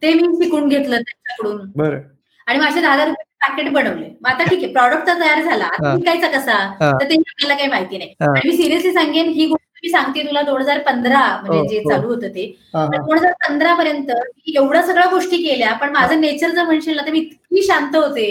ते 0.01 0.14
मी 0.14 0.28
शिकून 0.36 0.68
घेतलं 0.68 0.95
त्यांच्याकडून 0.97 1.66
बरं 1.76 1.99
आणि 2.47 2.60
माझे 2.60 2.82
दहा 2.82 2.93
हजार 2.93 3.08
रुपये 3.08 3.26
पॅकेट 3.41 3.72
बनवले 3.74 4.05
मग 4.22 4.30
आता 4.30 4.43
ठीक 4.43 4.64
आहे 4.64 4.72
प्रॉडक्ट 4.74 5.08
तर 5.08 5.20
तयार 5.22 5.41
झाला. 5.43 5.68
विकायचा 5.86 6.28
कसा. 6.30 6.58
तर 6.82 7.03
ते 7.03 7.16
आपल्याला 7.16 7.55
काही 7.55 7.70
माहिती 7.70 7.97
नाही. 7.97 8.14
आणि 8.22 8.49
मी 8.49 8.55
सिरियसली 8.58 8.91
सांगेन 8.93 9.30
ही 9.30 9.45
गोष्ट 9.45 9.66
मी 9.84 9.89
सांगते 9.89 10.24
तुला 10.28 10.41
दोन 10.41 10.62
हजार 10.62 10.80
पंधरा 10.84 11.20
म्हणजे 11.38 11.58
हो, 11.60 11.66
जे 11.68 11.78
हो. 11.80 11.89
चालू 11.89 12.08
होतं 12.08 12.28
ते 12.30 12.45
दोन 12.76 13.18
हजार 13.18 13.32
पंधरा 13.47 13.74
पर्यंत 13.76 14.10
मी 14.12 14.53
एवढ्या 14.55 14.82
सगळ्या 14.84 15.10
गोष्टी 15.10 15.38
केल्या 15.38 15.74
पण 15.74 15.91
माझं 15.93 16.22
नेचर 16.22 16.49
जर 16.51 16.64
म्हणशील 16.64 16.95
ना 16.95 17.05
तर 17.05 17.12
मी 17.12 17.20
इतकी 17.20 17.64
शांत 17.64 17.95
होते 17.95 18.26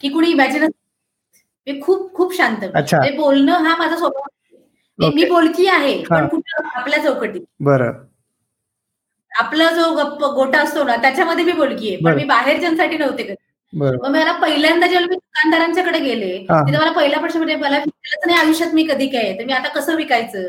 की 0.00 0.08
कुणी 0.08 0.30
इमॅजिन 0.30 0.64
मी 1.66 1.80
खूप 1.80 2.12
खूप 2.14 2.34
शांत. 2.36 2.64
म्हणजे 2.64 3.16
बोलणं 3.16 3.52
हा 3.54 3.76
माझा 3.76 3.96
स्वभाव 3.96 4.22
आहे. 4.22 5.10
मी-. 5.10 5.28
बोलकी 5.28 5.66
आहे. 5.68 5.96
पण 6.04 6.26
कुठं 6.28 6.68
आपल्या 6.76 7.02
चौकटीत 7.04 7.42
बरं 7.60 7.92
आपला 9.40 9.70
जो 9.70 9.90
गप्प 9.94 10.24
गोटा 10.24 10.58
असतो 10.58 10.84
ना 10.84 10.96
त्याच्यामध्ये 10.96 11.44
मी 11.44 11.52
बोलकी 11.52 11.88
आहे. 11.88 11.96
पण. 11.96 12.14
मी 12.16 12.24
बाहेरच्यांसाठी 12.24 12.98
नव्हते 12.98 13.22
करत 13.22 13.36
मग 13.72 14.06
मला 14.10 14.32
पहिल्यांदा 14.32 14.86
जेव्हा 14.86 15.06
मी 15.06 15.14
दुकानदारांच्याकडे 15.14 15.98
गेले. 15.98 16.36
तिथे 16.38 16.78
मला 16.78 16.90
पहिला 16.90 17.18
प्रश्न 17.18 17.38
म्हणजे 17.38 17.54
मला 17.56 17.76
विकलंच 17.76 18.26
नाही 18.26 18.38
आयुष्यात 18.38 18.74
मी 18.74 18.82
कधी 18.84 19.06
काय 19.06 19.32
तर 19.38 19.44
मी 19.44 19.52
आता 19.52 19.68
कसं 19.68 19.96
विकायचं? 19.96 20.42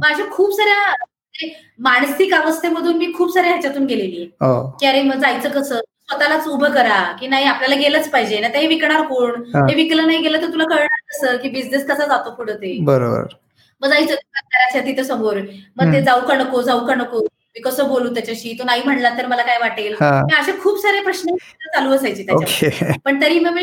माझ्या 0.00 0.26
खूप 0.30 0.52
साऱ्या 0.52 0.78
म्हणजे 0.88 1.52
मानसिक 1.78 2.34
अवस्थेमधून 2.34 2.96
मी 2.96 3.12
खूप 3.12 3.32
साऱ्या 3.34 3.50
ह्याच्यातून 3.50 3.84
गेलेली 3.86 4.16
आहे. 4.16 4.46
हो. 4.46 4.76
की 4.80 4.86
अरे 4.86 5.02
मग 5.02 5.18
जायचं 5.20 5.48
कसं? 5.48 5.80
स्वतःलाच 6.10 6.46
उभं 6.48 6.72
करा 6.74 7.02
की 7.20 7.26
नाही 7.26 7.44
आपल्याला 7.44 7.74
गेलंच 7.74 8.08
पाहिजे 8.10 8.38
ना 8.40 8.48
ते 8.48 8.66
विकणार 8.66 9.02
कोण? 9.02 9.42
हा. 9.54 9.64
विकलं 9.76 10.06
नाही 10.06 10.18
गेलं 10.18 10.42
तर 10.42 10.52
तुला 10.52 10.64
कळणार 10.64 10.98
कसं? 11.10 11.36
की 11.36 11.48
बिझनेस 11.48 11.86
कसा 11.88 12.06
जातो 12.06 12.30
पुढे 12.30 12.52
ते? 12.52 12.76
बरोबर. 12.84 13.34
मग 13.82 13.88
जायचं 13.88 14.14
दुकानदाराच्या 14.14 14.82
तिथं 14.86 15.02
समोर. 15.02 15.36
मग 15.76 15.92
ते. 15.92 16.02
जाऊ 16.02 16.20
का 16.20 16.34
नको 16.34 16.62
जाऊ 16.62 16.86
का 16.86 16.94
नको? 16.94 17.26
मी 17.56 17.60
कसं 17.60 17.88
बोलू 17.88 18.12
त्याच्याशी? 18.14 18.52
तो 18.58 18.64
नाही 18.64 18.82
म्हणला 18.84 19.10
तर 19.18 19.26
मला 19.26 19.42
काय 19.42 19.58
वाटेल? 19.60 19.94
असे 20.38 20.52
खूप 20.62 20.78
सारे 20.82 21.00
प्रश्न 21.02 21.34
चालू 21.74 21.94
असायचे 21.94 22.22
त्याच्यावर. 22.22 22.66
ओके. 22.66 22.98
पण 23.04 23.20
तरी 23.22 23.38
मग 23.40 23.52
मी 23.52 23.62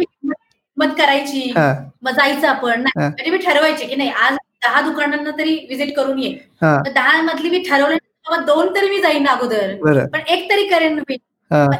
मत 0.77 0.93
करायची. 0.97 1.51
मग 1.55 2.11
जायचं 2.11 2.47
आपण. 2.47 2.81
नाही. 2.81 2.99
म्हणजे 2.99 3.31
मी 3.31 3.38
ठरवायचे 3.38 3.85
की 3.85 3.95
नाही 3.95 4.09
आज 4.09 4.35
दहा 4.65 4.81
दुकानांना 4.81 5.31
तरी 5.38 5.55
व्हिजिट 5.67 5.95
करून 5.95 6.19
ये. 6.19 6.29
दहा 6.61 7.21
मधली 7.21 7.49
मी 7.49 7.63
ठरवलं 7.69 8.45
दोन 8.45 8.73
तरी 8.75 8.89
मी 8.89 8.99
जाईन 9.01 9.27
अगोदर. 9.27 9.73
पण 10.13 10.19
एक 10.27 10.49
तरी 10.49 10.67
करेन 10.69 10.99
मी. 10.99 11.17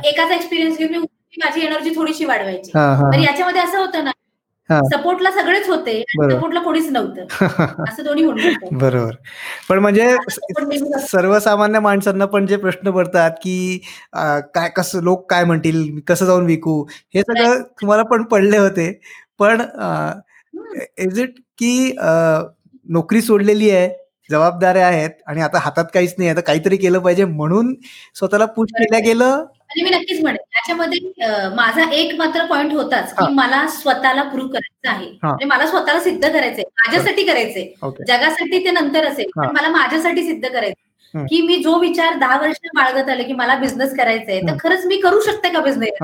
एकाचा 0.06 0.34
एक्सपिरियन्स 0.36 0.78
घेऊन 0.78 0.92
मी 0.92 1.06
माझी 1.44 1.66
एनर्जी 1.66 1.90
थोडीशी 1.96 2.26
वाढवायची. 2.26 2.72
तर 2.72 3.20
याच्यामध्ये 3.20 3.62
असं 3.62 3.80
होतं 3.80 4.04
ना 4.04 4.12
सपोर्टला 4.70 5.32
सगळेच 5.32 5.68
होते 5.70 6.02
सपोर्टला 6.12 6.62
कोणीच 6.62 6.90
नव्हतं. 6.92 7.26
असं 7.90 8.04
दोन्ही 8.04 8.26
बरोबर. 8.74 9.12
पण 9.70 9.80
म्हणजे 9.80 10.10
सर्वसामान्य 11.08 11.80
माणसांना 11.80 12.26
पण 12.26 12.46
जे 12.46 12.58
प्रश्न 12.58 12.92
पडतात 12.92 13.32
की 13.44 13.80
काय 14.16 14.70
कसं 14.76 15.04
लोक 15.04 15.30
काय 15.30 15.44
म्हणतील 15.44 16.00
कसं 16.08 16.26
जाऊन 16.26 16.46
विकू 16.46 16.82
हे 17.16 17.22
सगळं 17.22 17.62
तुम्हाला 17.82 18.04
पण 18.06 18.24
पडले 18.26 18.58
होते. 18.58 18.92
पण 19.40 19.62
इज 21.00 21.20
इट 21.20 21.40
की 21.60 21.92
नोकरी 22.90 23.22
सोडलेली 23.22 23.70
आहे 23.70 23.90
जबाबदाऱ्या 24.30 24.88
आहेत 24.88 25.10
आणि 25.28 25.42
आता 25.42 25.58
हातात 25.60 25.86
काहीच 25.94 26.14
नाही 26.18 26.30
आता 26.30 26.42
काहीतरी 26.42 26.78
केलं 26.78 27.00
पाहिजे 27.00 27.26
म्हणून 27.26 27.74
स्वतःला 28.16 28.46
पुश 28.48 28.70
केल्या 28.74 29.00
गेलं 29.02 29.46
मी 29.84 29.90
नक्कीच 29.90 30.22
म्हणेन. 30.22 30.42
त्याच्यामध्ये 30.54 31.50
माझा 31.56 31.90
एक 31.94 32.14
मात्र 32.18 32.44
पॉइंट 32.46 32.74
होताच 32.74 33.14
की 33.14 33.26
मला 33.34 33.66
स्वतःला 33.72 34.24
प्रूव्ह 34.24 34.52
करायचं 34.52 34.90
आहे. 34.90 35.08
म्हणजे 35.24 35.46
मला 35.46 35.68
स्वतःला 35.68 36.00
सिद्ध 36.00 36.22
करायचंय. 36.24 36.64
माझ्यासाठी 36.78 37.24
करायचंय. 37.24 37.64
जगासाठी 38.08 38.64
ते 38.66 38.72
नंतर 38.72 39.06
असेल 39.08 39.30
पण 39.36 39.56
मला 39.56 39.70
माझ्यासाठी 39.70 40.24
सिद्ध 40.28 40.48
करायचं 40.48 40.86
की 41.14 41.42
मी 41.42 41.56
जो 41.58 41.78
विचार 41.80 42.14
दहा 42.20 42.38
वर्ष 42.40 42.58
बाळगत 42.76 43.10
आले 43.10 43.24
की 43.24 43.34
मला 43.34 43.56
बिझनेस 43.56 43.96
करायचंय 43.98 44.40
तर 44.42 44.56
खरंच 44.60 44.86
मी 44.86 44.98
करू 44.98 45.20
शकते 45.22 45.50
का 45.50 45.60
बिझनेस 45.60 46.02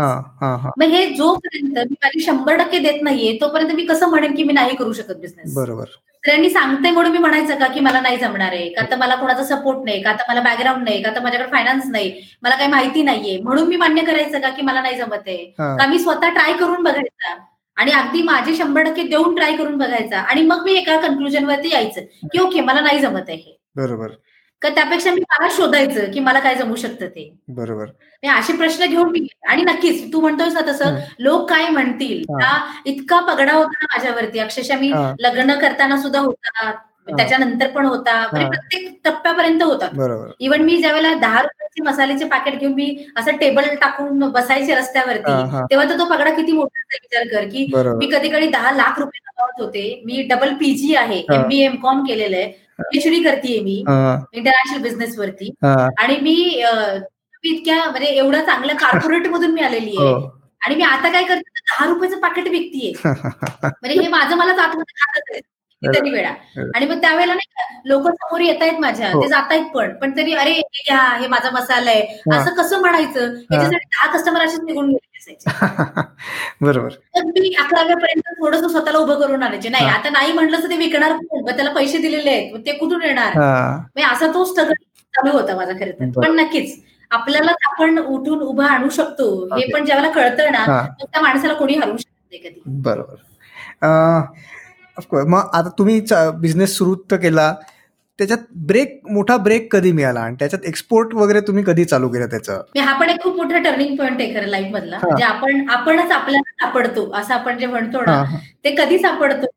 मग 0.77 0.83
हे 0.91 1.05
जोपर्यंत 1.15 1.77
मी 1.79 1.95
माझी 2.03 2.19
शंभर 2.19 2.57
टक्के 2.57 2.79
देत 2.79 3.01
नाहीये 3.03 3.37
तोपर्यंत 3.41 3.71
मी 3.71 3.85
कसं 3.85 4.09
म्हणेन 4.09 4.35
की 4.35 4.43
मी 4.43 4.53
नाही 4.53 4.75
करू 4.75 4.93
शकत 4.93 5.15
बिझनेस 5.15 5.53
बरोबर. 5.55 5.85
दुसऱ्यांनी 6.25 6.49
सांगते 6.49 6.89
म्हणून 6.91 7.11
मी 7.11 7.17
म्हणायचं 7.17 7.55
का 7.59 7.67
की 7.67 7.79
मला 7.79 7.99
नाही 8.01 8.17
जमणार 8.17 8.51
आहे 8.51 8.67
का 8.73 8.81
तर 8.91 8.95
मला 8.95 9.15
कोणाचा 9.15 9.43
सपोर्ट 9.45 9.79
नाही 9.85 10.01
का 10.03 10.11
तर 10.11 10.23
मला 10.29 10.41
बॅकग्राऊंड 10.41 10.83
नाही 10.83 11.01
का 11.03 11.11
तर 11.15 11.21
माझ्याकडे 11.21 11.49
फायनान्स 11.51 11.85
नाही 11.87 12.11
मला 12.43 12.55
काही 12.55 12.69
माहिती 12.69 13.01
नाहीये. 13.01 13.37
म्हणून 13.39 13.67
मी 13.67 13.75
मान्य 13.75 14.03
करायचं 14.03 14.39
का 14.39 14.49
की 14.49 14.61
मला 14.61 14.81
नाही 14.81 14.97
जमत 14.97 15.27
आहे? 15.27 15.37
का 15.77 15.87
मी 15.87 15.99
स्वतः 15.99 16.29
ट्राय 16.29 16.53
करून 16.53 16.83
बघायचा? 16.83 17.33
आणि 17.77 17.91
अगदी 17.91 18.21
माझे 18.21 18.55
शंभर 18.55 18.83
टक्के 18.83 19.03
देऊन 19.03 19.35
ट्राय 19.35 19.55
करून 19.57 19.77
बघायचा. 19.77 20.19
आणि 20.19 20.41
मग 20.43 20.63
मी 20.65 20.73
एका 20.73 20.99
कन्क्लुजन 21.01 21.45
वरती 21.45 21.73
यायचं 21.73 22.27
की 22.33 22.39
ओके 22.39 22.61
मला 22.61 22.81
नाही 22.81 22.99
जमत 22.99 23.29
आहे 23.29 23.57
बरोबर. 23.75 24.07
का 24.63 24.69
त्यापेक्षा 24.69 25.11
मी 25.11 25.21
मला 25.21 25.47
शोधायचं 25.51 26.11
की 26.11 26.19
मला 26.19 26.39
काय 26.39 26.55
जमू 26.55 26.75
शकतं 26.75 27.07
ते. 27.07 27.33
बरोबर. 27.47 27.85
असे 28.37 28.53
प्रश्न 28.53 28.85
घेऊन 28.85 29.09
मी 29.09 29.27
आणि 29.49 29.61
नक्कीच 29.61 30.13
तू 30.13 30.21
म्हणतोयस 30.21 30.53
ना 30.53 30.61
तसं 30.67 30.97
लोक 31.19 31.49
काय 31.49 31.67
म्हणतील? 31.69 32.23
हा. 32.41 32.57
इतका 32.85 33.19
पगडा 33.19 33.53
होता 33.53 33.77
ना 33.81 33.85
माझ्यावरती. 33.97 34.39
अक्षरशः 34.39 34.79
मी 34.79 34.91
लग्न 35.19 35.59
करताना 35.59 35.97
सुद्धा 35.97 36.19
होता. 36.19 36.71
त्याच्यानंतर 37.17 37.67
पण 37.67 37.85
होता. 37.85 38.13
म्हणजे 38.31 38.47
प्रत्येक 38.49 38.99
टप्प्यापर्यंत 39.05 39.63
होता. 39.63 39.87
इव्हन 40.39 40.61
मी 40.61 40.77
ज्यावेळेला 40.77 41.13
दहा 41.13 41.41
रुपयाचे 41.41 41.83
मसाल्याचे 41.83 42.25
पॅकेट 42.25 42.59
घेऊन 42.59 42.73
मी 42.73 43.05
असं 43.17 43.37
टेबल 43.37 43.63
टाकून 43.81 44.19
बसायचे 44.31 44.75
रस्त्यावरती 44.75 45.31
तेव्हा 45.69 45.89
तर 45.89 45.99
तो 45.99 46.05
पगडा 46.05 46.33
किती 46.33 46.51
मोठा 46.51 46.81
विचार 46.93 47.27
कर 47.27 47.47
की 47.49 47.65
मी 47.97 48.07
कधी 48.11 48.29
कधी 48.29 48.47
दहा 48.47 48.71
लाख 48.71 48.99
रुपये 48.99 49.19
कमावत 49.19 49.61
होते. 49.61 50.01
मी 50.05 50.21
डबल 50.21 50.53
पीजी 50.53 50.95
आहे. 50.95 51.19
एमबी 51.33 51.59
एम 51.61 51.75
कॉम 51.75 52.03
केलेलं 52.05 52.37
आहे. 52.37 52.62
पीएचडी 52.79 53.23
करते 53.23 53.59
मी. 53.59 53.77
इंटरनॅशनल 54.33 54.81
बिझनेस 54.83 55.17
वरती. 55.19 55.49
आणि 55.63 56.17
मी 56.21 56.35
इतक्या 57.43 57.75
म्हणजे 57.85 58.07
एवढ्या 58.07 58.41
चांगल्या 58.45 58.75
कॉर्पोरेट 58.75 59.27
मधून 59.27 59.51
मी 59.51 59.61
आलेली 59.61 59.95
आहे 59.99 60.13
आणि 60.65 60.75
मी 60.75 60.83
आता 60.83 61.09
काय 61.11 61.23
करते 61.23 61.61
दहा 61.61 61.85
रुपयाचं 61.87 62.19
पाकिट 62.19 62.47
विकतीये. 62.47 62.91
म्हणजे 63.63 63.99
हे 64.01 64.07
माझं 64.07 64.35
मला 64.35 64.51
आतमध्ये 64.63 64.93
खातच 64.95 65.31
आहे 65.31 65.39
कितीतरी 65.39 66.11
वेळा. 66.11 66.29
आणि 66.75 66.85
मग 66.85 67.01
त्यावेळेला 67.01 67.33
नाही 67.33 67.89
लोक 67.89 68.07
समोर 68.07 68.41
येत 68.41 68.61
आहेत 68.61 68.79
माझ्या. 68.79 69.09
ते 69.13 69.27
जात 69.27 69.51
आहेत 69.51 69.65
पण. 69.73 69.93
पण 69.93 70.15
तरी 70.17 70.33
अरे 70.33 70.53
घ्या 70.53 70.97
हे 71.19 71.27
माझा 71.27 71.49
मसाला 71.51 71.89
आहे. 71.89 72.19
असं 72.33 72.53
कसं 72.55 72.79
म्हणायचं? 72.79 73.33
याच्यासाठी 73.51 73.85
दहा 73.85 74.11
कस्टमर 74.17 74.45
असेच 74.45 74.59
निघून 74.59 74.89
गेले. 74.89 75.12
बरोबर. 76.61 76.89
तर 77.15 77.23
मी 77.27 77.53
अकराव्या 77.59 77.95
पर्यंत 77.97 78.29
थोडस 78.39 78.65
स्वतःला 78.71 78.97
उभं 78.97 79.19
करून 79.19 79.43
आणायचे 79.43 79.69
नाही 79.69 79.85
आता 79.87 80.09
नाही 80.09 80.31
म्हटलं 80.33 80.63
तर 80.63 80.69
ते 80.69 80.77
विकणार 80.77 81.11
कोण? 81.17 81.45
त्याला 81.47 81.71
पैसे 81.73 81.97
दिलेले 81.97 82.29
आहेत 82.29 82.65
ते 82.65 82.71
कुठून 82.77 83.01
येणार? 83.03 83.39
असा 84.11 84.27
तो 84.33 84.43
स्ट्रगल 84.45 84.73
चालू 85.13 85.31
होता 85.31 85.55
माझा 85.55 85.73
खरं 85.73 85.91
तर. 85.91 86.21
पण 86.21 86.35
नक्कीच 86.39 86.79
आपल्याला 87.11 87.51
आपण 87.69 87.97
उठून 87.99 88.41
उभं 88.41 88.65
आणू 88.65 88.89
शकतो 88.89 89.25
हे 89.57 89.71
पण 89.73 89.85
ज्यावेळेला 89.85 90.13
कळतं 90.13 90.51
ना 90.51 90.65
त्या 91.01 91.21
माणसाला 91.21 91.53
कोणी 91.53 91.75
हरवू 91.75 91.97
शकत 91.97 92.31
नाही 92.31 92.41
कधी. 92.41 92.61
बरोबर. 92.81 93.15
मग 95.27 95.49
आता 95.53 95.69
तुम्ही 95.77 95.99
बिझनेस 96.35 96.77
सुरू 96.77 96.95
तर 97.11 97.15
केला 97.17 97.53
त्याच्यात 98.19 98.39
ब्रेक 98.67 98.99
मोठा 99.11 99.35
ब्रेक 99.37 99.71
कधी 99.73 99.91
मिळाला? 99.91 100.19
आणि 100.19 100.35
त्याच्यात 100.39 100.65
एक्सपोर्ट 100.67 101.13
वगैरे 101.15 101.39
तुम्ही 101.41 101.63
कधी 101.63 101.85
चालू 101.85 102.09
केलं 102.09 102.27
त्याचं? 102.27 102.61
हा 102.79 102.93
पण 102.99 103.09
एक 103.09 103.21
खूप 103.21 103.35
मोठा 103.35 103.57
टर्निंग 103.63 103.95
पॉईंट 103.95 104.21
आहे 104.21 104.33
खरं 104.33 104.47
लाईफ 104.47 104.71
मधला. 104.73 104.97
म्हणजे 105.03 105.23
आपण 105.23 105.69
आपणच 105.69 106.11
आपल्याला 106.11 106.65
सापडतो 106.65 107.09
असं 107.13 107.33
आपण 107.33 107.57
जे 107.57 107.65
म्हणतो 107.65 108.01
ना 108.01 108.23
ते 108.65 108.75
कधी 108.75 108.99
सापडतो? 108.99 109.47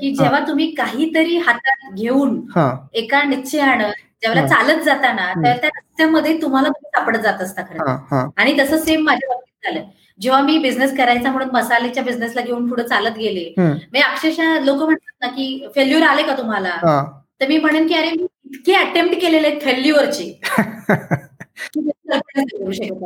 की 0.00 0.10
जेव्हा 0.14 0.38
तुम्ही 0.48 0.70
काहीतरी 0.74 1.36
हातात 1.38 1.94
घेऊन 1.94 2.40
एका 2.94 3.22
निश्चयानं 3.22 3.90
ज्यावेळेला 4.22 4.46
चालत 4.48 4.82
जाताना 4.84 5.32
त्या 5.42 5.52
रस्त्यामध्ये 5.68 6.36
तुम्हाला 6.42 6.68
सापडत 6.70 7.18
जात 7.18 7.40
असता 7.40 7.62
खरं. 7.62 8.28
आणि 8.36 8.56
तसं 8.58 8.78
सेम 8.78 9.04
माझ्या 9.04 9.28
बाबतीत 9.28 9.70
झालं. 9.70 9.88
जेव्हा 10.20 10.40
मी 10.42 10.56
बिझनेस 10.58 10.96
करायचा 10.96 11.30
म्हणून 11.30 11.48
मसाल्याच्या 11.52 12.02
बिझनेसला 12.02 12.40
घेऊन 12.42 12.68
पुढे 12.68 12.82
चालत 12.82 13.16
गेले 13.18 13.52
मी 13.92 14.00
अक्षरशः 14.00 14.58
लोक 14.64 14.82
म्हणतात 14.82 15.14
ना 15.20 15.28
की 15.28 15.66
फेल्युअर 15.74 16.06
आले 16.06 16.22
का 16.22 16.36
तुम्हाला? 16.38 16.78
तर 17.40 17.48
मी 17.48 17.58
म्हणेन 17.58 17.86
की 17.88 17.94
अरे 17.94 18.10
मी 18.10 18.26
इतके 18.46 18.74
अटेम्प्ट 18.74 19.20
केलेले 19.20 19.46
आहेत 19.48 19.60
फेल्युअरचे 19.60 20.24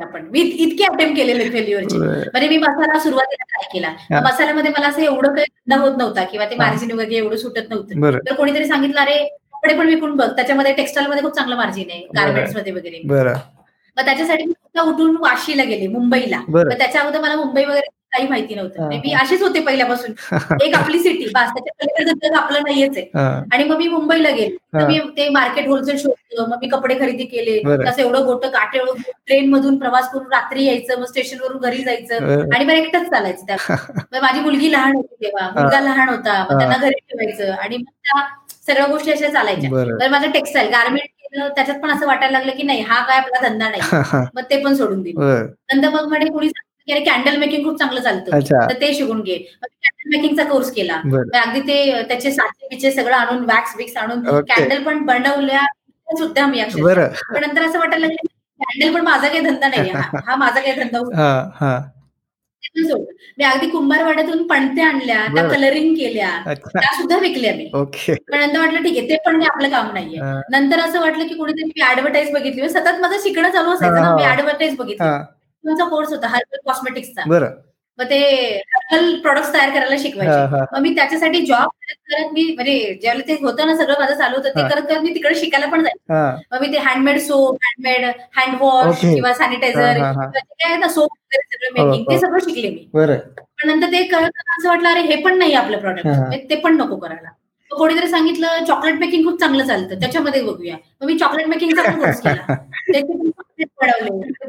आपण 0.02 0.26
मी 0.30 0.40
इतके 0.40 0.84
अटेम्प्ट 0.84 1.16
केलेले 1.16 1.48
फेल्युअरचे 1.50 1.98
म्हणजे 1.98 2.48
मी 2.48 2.56
मसाला 2.58 2.98
सुरुवातीला 3.00 3.44
ट्राय 3.44 3.68
केला. 3.72 4.20
मसाल्यामध्ये 4.22 4.70
मला 4.76 4.88
असं 4.88 5.02
एवढं 5.02 5.34
काही 5.34 5.46
धंदा 5.46 5.80
होत 5.82 5.96
नव्हता 5.98 6.24
किंवा 6.30 6.46
ते 6.50 6.56
मार्जिन 6.56 6.90
वगैरे 6.92 7.16
एवढं 7.16 7.36
सुटत 7.36 7.70
नव्हतं. 7.70 8.18
तर 8.26 8.34
कोणीतरी 8.34 8.64
सांगितलं 8.64 9.00
अरे 9.00 9.16
कपडे 9.52 9.74
पण 9.78 9.86
विकून 9.88 10.16
बघ. 10.16 10.28
त्याच्यामध्ये 10.36 10.72
टेक्स्टाईल 10.74 11.06
मध्ये 11.08 11.22
खूप 11.22 11.34
चांगलं 11.36 11.56
मार्जिन 11.56 11.90
आहे 11.90 12.00
गार्मेंट्समध्ये 12.16 12.72
वगैरे. 12.72 13.00
मग 13.96 14.04
त्याच्यासाठी 14.04 14.44
मी 14.44 14.80
उठून 14.80 15.16
वाशीला 15.20 15.64
गेले 15.64 15.86
मुंबईला. 15.88 16.40
त्याच्या 16.68 17.00
अगोदर 17.00 17.20
मला 17.20 17.36
मुंबई 17.36 17.64
वगैरे 17.64 17.88
काही 18.12 18.28
माहिती 18.28 18.54
नव्हतं. 18.54 18.88
मी 18.88 19.12
असेच 19.12 19.42
होते 19.42 19.60
पहिल्यापासून. 19.60 20.12
एक 20.62 20.74
आपली 20.74 20.98
सिटी 20.98 21.24
बास 21.34 21.50
त्याच्या 21.50 22.38
आपलं 22.38 22.62
नाहीयेच 22.62 22.96
आहे. 22.96 23.06
आणि 23.52 23.64
मग 23.64 23.76
मी 23.76 23.88
मुंबईला 23.88 24.30
गेले. 24.30 24.56
तर 24.74 24.86
मी 24.86 24.98
ते 25.16 25.28
मार्केट 25.28 25.68
होलसेल 25.68 25.96
शोधलं. 25.96 26.48
मग 26.48 26.58
मी 26.60 26.68
कपडे 26.68 26.94
खरेदी 26.94 27.24
केले. 27.24 27.58
तसं 27.86 28.02
एवढं 28.02 28.24
गोट 28.24 28.46
काटे 28.46 28.78
ट्रेन 29.26 29.48
मधून 29.50 29.78
प्रवास 29.78 30.10
करून 30.12 30.26
रात्री 30.26 30.64
यायचं 30.64 30.98
मग 31.00 31.04
स्टेशनवरून 31.04 31.58
घरी 31.58 31.82
जायचं. 31.82 32.44
आणि 32.54 32.64
मग 32.64 32.72
एकटंच 32.72 33.10
चालायचं 33.10 33.46
त्या 33.46 33.56
माझी 34.22 34.40
मुलगी 34.40 34.72
लहान 34.72 34.94
होती 34.96 35.14
तेव्हा. 35.24 35.48
मुलगा 35.50 35.80
लहान 35.80 36.08
होता. 36.08 36.42
मग 36.50 36.58
त्यांना 36.58 36.76
घरी 36.76 36.98
ठेवायचं. 37.10 37.52
आणि 37.52 37.76
मग 37.76 37.90
त्या 38.04 38.20
सगळ्या 38.66 38.86
गोष्टी 38.86 39.10
अशा 39.12 39.28
चालायच्या. 39.28 39.70
तर 40.00 40.08
माझं 40.08 40.30
टेक्स्टाईल 40.30 40.68
गार्मेंट 40.68 41.08
केलं. 41.08 41.48
त्याच्यात 41.48 41.78
पण 41.80 41.90
असं 41.90 42.06
वाटायला 42.06 42.38
लागलं 42.38 42.56
की 42.56 42.62
नाही 42.62 42.80
हा 42.80 43.02
काय 43.04 43.18
आपला 43.18 43.48
धंदा 43.48 43.68
नाही. 43.70 43.80
मग 44.34 44.42
ते 44.50 44.62
पण 44.64 44.74
सोडून 44.74 45.02
दिलं. 45.02 45.46
नंतर 45.74 45.88
मग 45.88 46.08
म्हणे 46.08 46.26
कुणी 46.26 46.48
कॅन्डल 46.88 47.36
मेकिंग 47.36 47.64
खूप 47.64 47.78
चांगलं 47.78 48.00
चालतं. 48.00 48.30
तर 48.68 48.80
ते 48.80 48.94
शिकून 48.94 49.20
घे. 49.22 49.36
कॅन्डल 49.36 50.16
मेकिंगचा 50.16 50.44
कोर्स 50.44 50.70
केला. 50.72 51.00
अगदी 51.42 51.60
ते 51.60 52.02
त्याचे 52.08 52.30
साचे 52.30 52.68
पिचे 52.70 52.90
सगळं 52.92 53.16
आणून 53.16 53.44
वॅक्स 53.44 53.76
विक्स 53.76 53.96
आणून 53.96 54.22
कॅन्डल 54.48 54.82
पण 54.82 55.04
बनवल्या 55.06 55.60
सुद्धा 56.08 56.46
मी 56.46 56.60
पण 57.34 57.44
नंतर 57.46 57.62
असं 57.64 57.78
वाटायला 57.78 58.06
लागलं 58.06 58.26
कॅन्डल 58.60 58.94
पण 58.94 59.04
माझा 59.04 59.28
काही 59.28 59.40
धंदा 59.40 59.68
नाही 59.68 59.90
हा 60.26 60.36
माझा 60.36 60.60
काही 60.60 60.72
धंदा 60.74 60.98
मी 63.38 63.44
अगदी 63.44 63.66
कुंभारवाड्यातून 63.70 64.46
पणत्या 64.46 64.86
आणल्या 64.88 65.24
त्या 65.34 65.42
कलरिंग 65.50 65.94
केल्या. 65.94 66.28
त्या 66.74 66.92
सुद्धा 66.96 67.18
विकल्या 67.18 67.54
मी. 67.54 67.68
पण 68.30 68.38
नंतर 68.40 68.58
वाटलं 68.58 68.82
ठीक 68.82 68.98
आहे 68.98 69.08
ते 69.08 69.16
पण 69.26 69.42
आपलं 69.42 69.68
काम 69.68 69.92
नाहीये. 69.92 70.20
नंतर 70.50 70.80
असं 70.80 71.00
वाटलं 71.00 71.26
की 71.28 71.34
कुणीतरी 71.34 71.64
मी 71.64 71.82
ऍडव्हर्टाईज 71.90 72.30
बघितली. 72.32 72.68
सतत 72.68 73.00
माझं 73.00 73.16
शिकणं 73.22 73.50
चालू 73.50 73.70
असायचं 73.70 74.02
ना 74.02 74.14
मी 74.16 74.24
ऍडव्हर्टाईज 74.24 74.76
बघितली. 74.76 75.06
तुमचा 75.64 75.84
कोर्स 75.84 76.12
होता 76.12 76.28
हर्बल 76.28 76.58
कॉस्मेटिक्सचा 76.66 77.22
बरं. 77.26 77.50
मग 77.98 78.06
ते 78.10 78.18
हर्बल 78.90 79.20
प्रोडक्ट्स 79.20 79.52
तयार 79.54 79.70
करायला 79.70 79.96
शिकवायचे. 79.98 80.60
मग 80.72 80.80
मी 80.82 80.94
त्याच्यासाठी 80.94 81.40
जॉब 81.46 81.68
करत 81.82 82.32
मी 82.32 82.42
म्हणजे 82.54 82.76
ज्यावेळेला 83.02 83.26
ते 83.28 83.36
होतं 83.44 83.66
ना 83.66 83.76
सगळं 83.76 83.98
माझं 84.00 84.14
चालू 84.14 84.36
होतं 84.36 84.48
ते 84.48 84.62
करत 84.68 84.86
करत 84.88 85.00
मी 85.00 85.14
तिकडे 85.14 85.34
शिकायला 85.34 85.66
पण 85.66 85.82
जायचं. 85.82 86.38
मग 86.52 86.60
मी 86.60 86.72
ते 86.72 86.78
handmade 86.78 87.18
soap 87.20 87.58
handmade 87.64 88.04
hand 88.36 88.56
wash 88.60 89.00
किंवा 89.00 89.32
सॅनिटायझर 89.34 89.98
काय 90.32 90.76
ना 90.76 90.88
सोप 90.88 91.10
सगळं 91.34 91.72
मेकिंग 91.72 92.04
ते 92.10 92.18
सगळं 92.18 92.38
शिकले 92.38 92.70
मी. 92.70 92.88
पण 93.58 93.68
नंतर 93.68 93.92
ते 93.92 94.02
करत 94.04 94.38
असं 94.58 94.68
वाटलं 94.68 94.88
अरे 94.88 95.00
हे 95.00 95.22
पण 95.22 95.38
नाही 95.38 95.54
आपलं 95.54 95.78
प्रॉडक्ट 95.78 96.50
ते 96.50 96.54
पण 96.54 96.76
नको 96.76 96.96
करायला. 96.96 97.28
कोणीतरी 97.70 98.08
सांगितलं 98.08 98.64
चॉकलेट 98.64 98.94
मेकिंग 98.94 99.24
खूप 99.24 99.38
चांगलं 99.40 99.64
चालतं 99.66 100.00
त्याच्यामध्ये 100.00 100.42
बघूया. 100.42 100.76
मग 101.00 101.06
मी 101.06 101.18
चॉकलेट 101.18 101.46
मेकिंगचा 101.46 101.82
कोर्स 101.90 102.20
केला. 102.20 102.54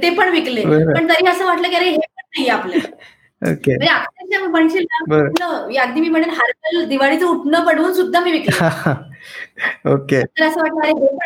ते 0.02 0.10
पण 0.10 0.30
विकले. 0.30 0.64
पण 0.66 1.10
तरी 1.10 1.28
असं 1.28 1.46
वाटलं 1.46 1.70
की 1.70 1.76
अरे 1.76 1.90
हे 1.90 1.98
पण 1.98 2.24
नाही 2.38 2.48
आपलं. 2.48 2.78
म्हणजे 3.42 3.88
अक्षरशः 3.88 4.48
म्हणशील 4.48 4.86
अगदी 5.80 6.02
मी 6.02 6.10
म्हणेन 6.10 6.30
हरकल 6.30 6.84
दिवाळीचं 6.86 7.26
उठणं 7.26 7.66
बनवून 7.66 7.94
सुद्धा 7.94 8.20
मी 8.20 8.32
विकले. 8.32 8.66
ओके. 9.94 10.22
तर 10.22 10.44
असं 10.48 10.62
वाटलं 10.62 10.82
अरे 10.82 10.92
हे 10.92 11.08
पण 11.08 11.18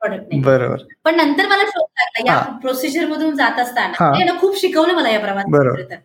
प्रॉडक्ट 0.00 0.28
नाही. 0.28 0.40
बरोबर. 0.42 0.76
पण 1.04 1.16
नंतर 1.16 1.46
मला 1.46 1.62
शोध 1.62 1.82
लागला. 1.82 2.32
या 2.32 2.38
प्रोसिजर 2.38 3.06
मधून 3.06 3.36
जात 3.36 3.58
असताना 3.58 4.38
खूप 4.40 4.60
शिकवलं 4.60 4.94
मला 4.94 5.10
या 5.10 5.20
प्रवासात 5.20 5.96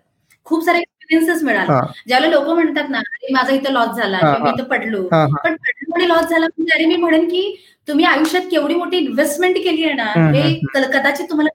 खूप 0.45 0.66
सारे 0.66 0.84
एक्सपिरियन्सच 1.10 1.43
मिळाला. 1.43 1.80
ज्यावेळेला 2.07 2.36
लोक 2.36 2.49
म्हणतात 2.49 2.89
ना 2.89 2.97
अरे 2.97 3.34
माझा 3.34 3.53
इथं 3.53 3.72
लॉस 3.74 3.95
झाला 3.97 4.20
मी 4.39 4.49
इथं 4.49 4.64
पडलो. 4.64 5.01
पण 5.12 5.55
पडलो 5.55 5.95
आणि 5.95 6.07
लॉस 6.07 6.30
झाला 6.30 6.45
म्हणजे 6.45 6.76
अरे 6.76 6.86
मी 6.86 6.95
म्हणेन 6.95 7.28
की 7.30 7.41
तुम्ही 7.88 8.05
आयुष्यात 8.05 8.43
केवढी 8.51 8.76
मोठी 8.76 8.97
इन्व्हेस्टमेंट 8.97 9.55
केली 9.57 9.84
आहे 9.84 9.93
ना 9.93 10.03
हे 10.32 10.53
कदाचित 10.91 11.26
तुम्हाला 11.30 11.49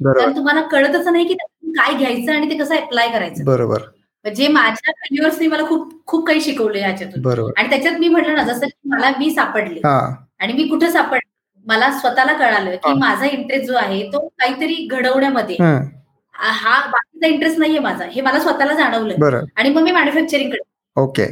बरोबर. 0.00 0.18
कारण 0.20 0.36
तुम्हाला 0.36 0.60
कळतच 0.62 1.06
नाही 1.08 1.24
की 1.24 1.34
काय 1.76 1.94
घ्यायचं 1.94 2.32
आणि 2.32 2.50
ते 2.50 2.56
कसं 2.58 2.74
अप्लाय 2.76 3.08
करायचं. 3.08 3.44
बरोबर. 3.44 3.82
जे 4.24 4.48
माझ्या 4.48 4.92
फेल्युअर्सनी 4.92 5.46
मला 5.46 5.62
खूप 5.62 5.92
खूप 6.06 6.26
काही 6.26 6.40
शिकवले 6.40 6.80
याच्यातून. 6.80 7.22
बरोबर. 7.22 7.52
आणि 7.58 7.68
त्याच्यात 7.70 7.98
मी 8.00 8.08
म्हटलं 8.08 8.34
ना 8.34 8.42
जसं 8.42 8.66
की 8.66 8.88
मला 8.88 9.10
मी 9.18 9.30
सापडले. 9.30 9.80
आणि 9.84 10.52
मी 10.52 10.66
कुठे 10.68 10.90
सापडले? 10.90 11.28
मला 11.66 11.90
स्वतःला 11.90 12.32
कळालं 12.32 12.76
की. 12.76 12.92
माझा 12.98 13.26
इंटरेस्ट 13.26 13.66
जो 13.66 13.74
आहे 13.74 14.02
तो 14.12 14.26
काहीतरी 14.28 14.86
घडवण्यामध्ये. 14.90 15.56
हा 16.38 16.86
बाकीचा 16.86 17.26
इंटरेस्ट 17.26 17.58
नाहीये 17.58 17.78
माझा. 17.78 18.04
हे 18.04 18.20
मला 18.20 18.38
स्वतःला 18.38 18.74
जाणवलं 18.74 19.14
आणि 19.56 19.68
मग 19.68 19.82
मी 19.82 19.90
मॅन्युफॅक्चरिंगकडे. 19.90 20.70
ओके. 21.00 21.26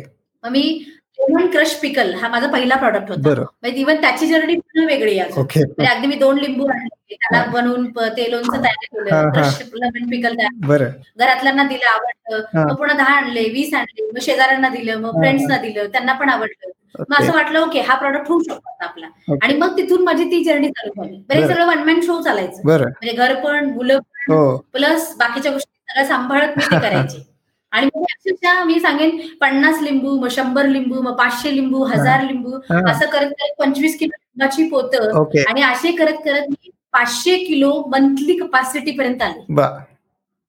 मग 0.45 0.51
मी 0.51 0.85
लेमन 1.19 1.47
क्रश 1.51 1.75
पिकल 1.75 2.13
हा 2.15 2.29
माझा 2.29 2.47
पहिला 2.47 2.77
प्रॉडक्ट 2.77 3.09
होता. 3.11 3.21
बरं. 3.25 3.45
म्हणजे 3.63 3.81
इव्हन 3.81 4.01
त्याची 4.01 4.27
जर्नी 4.27 4.55
पूर्ण 4.57 4.87
वेगळी 4.87 5.19
आहे 5.19 5.41
म्हणजे 5.41 5.87
अगदी 5.87 6.07
मी 6.07 6.15
दोन 6.15 6.39
लिंबू 6.39 6.67
आणले 6.67 7.15
त्याला 7.15 7.45
बनवून 7.51 7.87
ते 8.17 8.31
लोणचं 8.31 8.63
तयार 8.63 8.67
हा, 8.67 8.87
केलं 8.93 9.15
हा. 9.15 9.31
क्रश 9.31 9.61
लेमन 9.75 10.09
पिकल 10.11 10.35
तयार 10.39 10.85
घरातल्यांना 11.19 11.65
दिलं 11.65 11.87
आवडलं 11.87 12.45
हा. 12.55 12.65
मग 12.65 12.75
पुन्हा 12.77 12.97
दहा 12.97 13.15
आणले 13.17 13.49
वीस 13.51 13.75
आणले 13.75 14.07
मग 14.07 14.19
शेजाऱ्यांना 14.21 14.69
दिलं 14.69 15.01
मग 15.01 15.15
हा. 15.15 15.21
फ्रेंड्सना 15.21 15.57
दिलं 15.59 15.87
त्यांना 15.87 16.13
पण 16.13 16.29
आवडलं. 16.29 16.71
मग 17.01 17.15
असं 17.21 17.33
वाटलं 17.33 17.59
ओके 17.61 17.81
हा 17.81 17.95
प्रॉडक्ट 17.95 18.29
होऊ 18.29 18.43
शकतो 18.43 18.85
आपला. 18.85 19.07
आणि 19.43 19.55
मग 19.55 19.77
तिथून 19.77 20.03
माझी 20.05 20.25
ती 20.25 20.43
जर्नी 20.45 20.69
चालू 20.69 20.93
झाली. 20.97 21.17
बरं 21.29 21.39
हे 21.39 21.45
बरं. 21.45 21.55
सगळं 21.55 21.67
वन 21.67 21.83
मॅन 21.85 22.01
शो 22.01 22.21
चालायचं. 22.23 22.61
म्हणजे 22.65 23.13
घर 23.13 23.35
पण 23.35 23.71
मुलं 23.71 23.99
पण 23.99 24.33
हो. 24.33 24.57
प्लस 24.73 25.15
बाकीच्या 25.17 25.53
गोष्टी 25.53 25.73
सगळ्या 25.89 26.07
सांभाळत 26.07 26.59
मी 26.59 26.65
करायचे. 26.79 27.34
आणि 27.75 27.87
अक्षरशः 27.87 28.63
मी 28.65 28.79
सांगेन 28.81 29.17
पन्नास 29.41 29.81
लिंबू 29.83 30.17
मग 30.19 30.29
शंभर 30.31 30.67
लिंबू 30.69 31.01
मग 31.03 31.17
पाचशे 31.19 31.55
लिंबू 31.55 31.85
हजार 31.85 32.23
लिंबू. 32.25 32.59
असं 32.91 33.07
करत 33.07 33.31
करत 33.31 33.55
पंचवीस 33.59 33.99
किलो 33.99 34.17
लिंबाची 34.17 34.69
पोतं 34.69 35.23
आणि 35.49 35.63
असे 35.63 35.93
करत 35.97 36.21
करत 36.25 36.49
मी 36.51 36.71
पाचशे 36.93 37.37
किलो 37.45 37.73
मंथली 37.93 38.37
कपॅसिटी 38.39 38.91
पर्यंत 38.99 39.23
आले. 39.23 39.43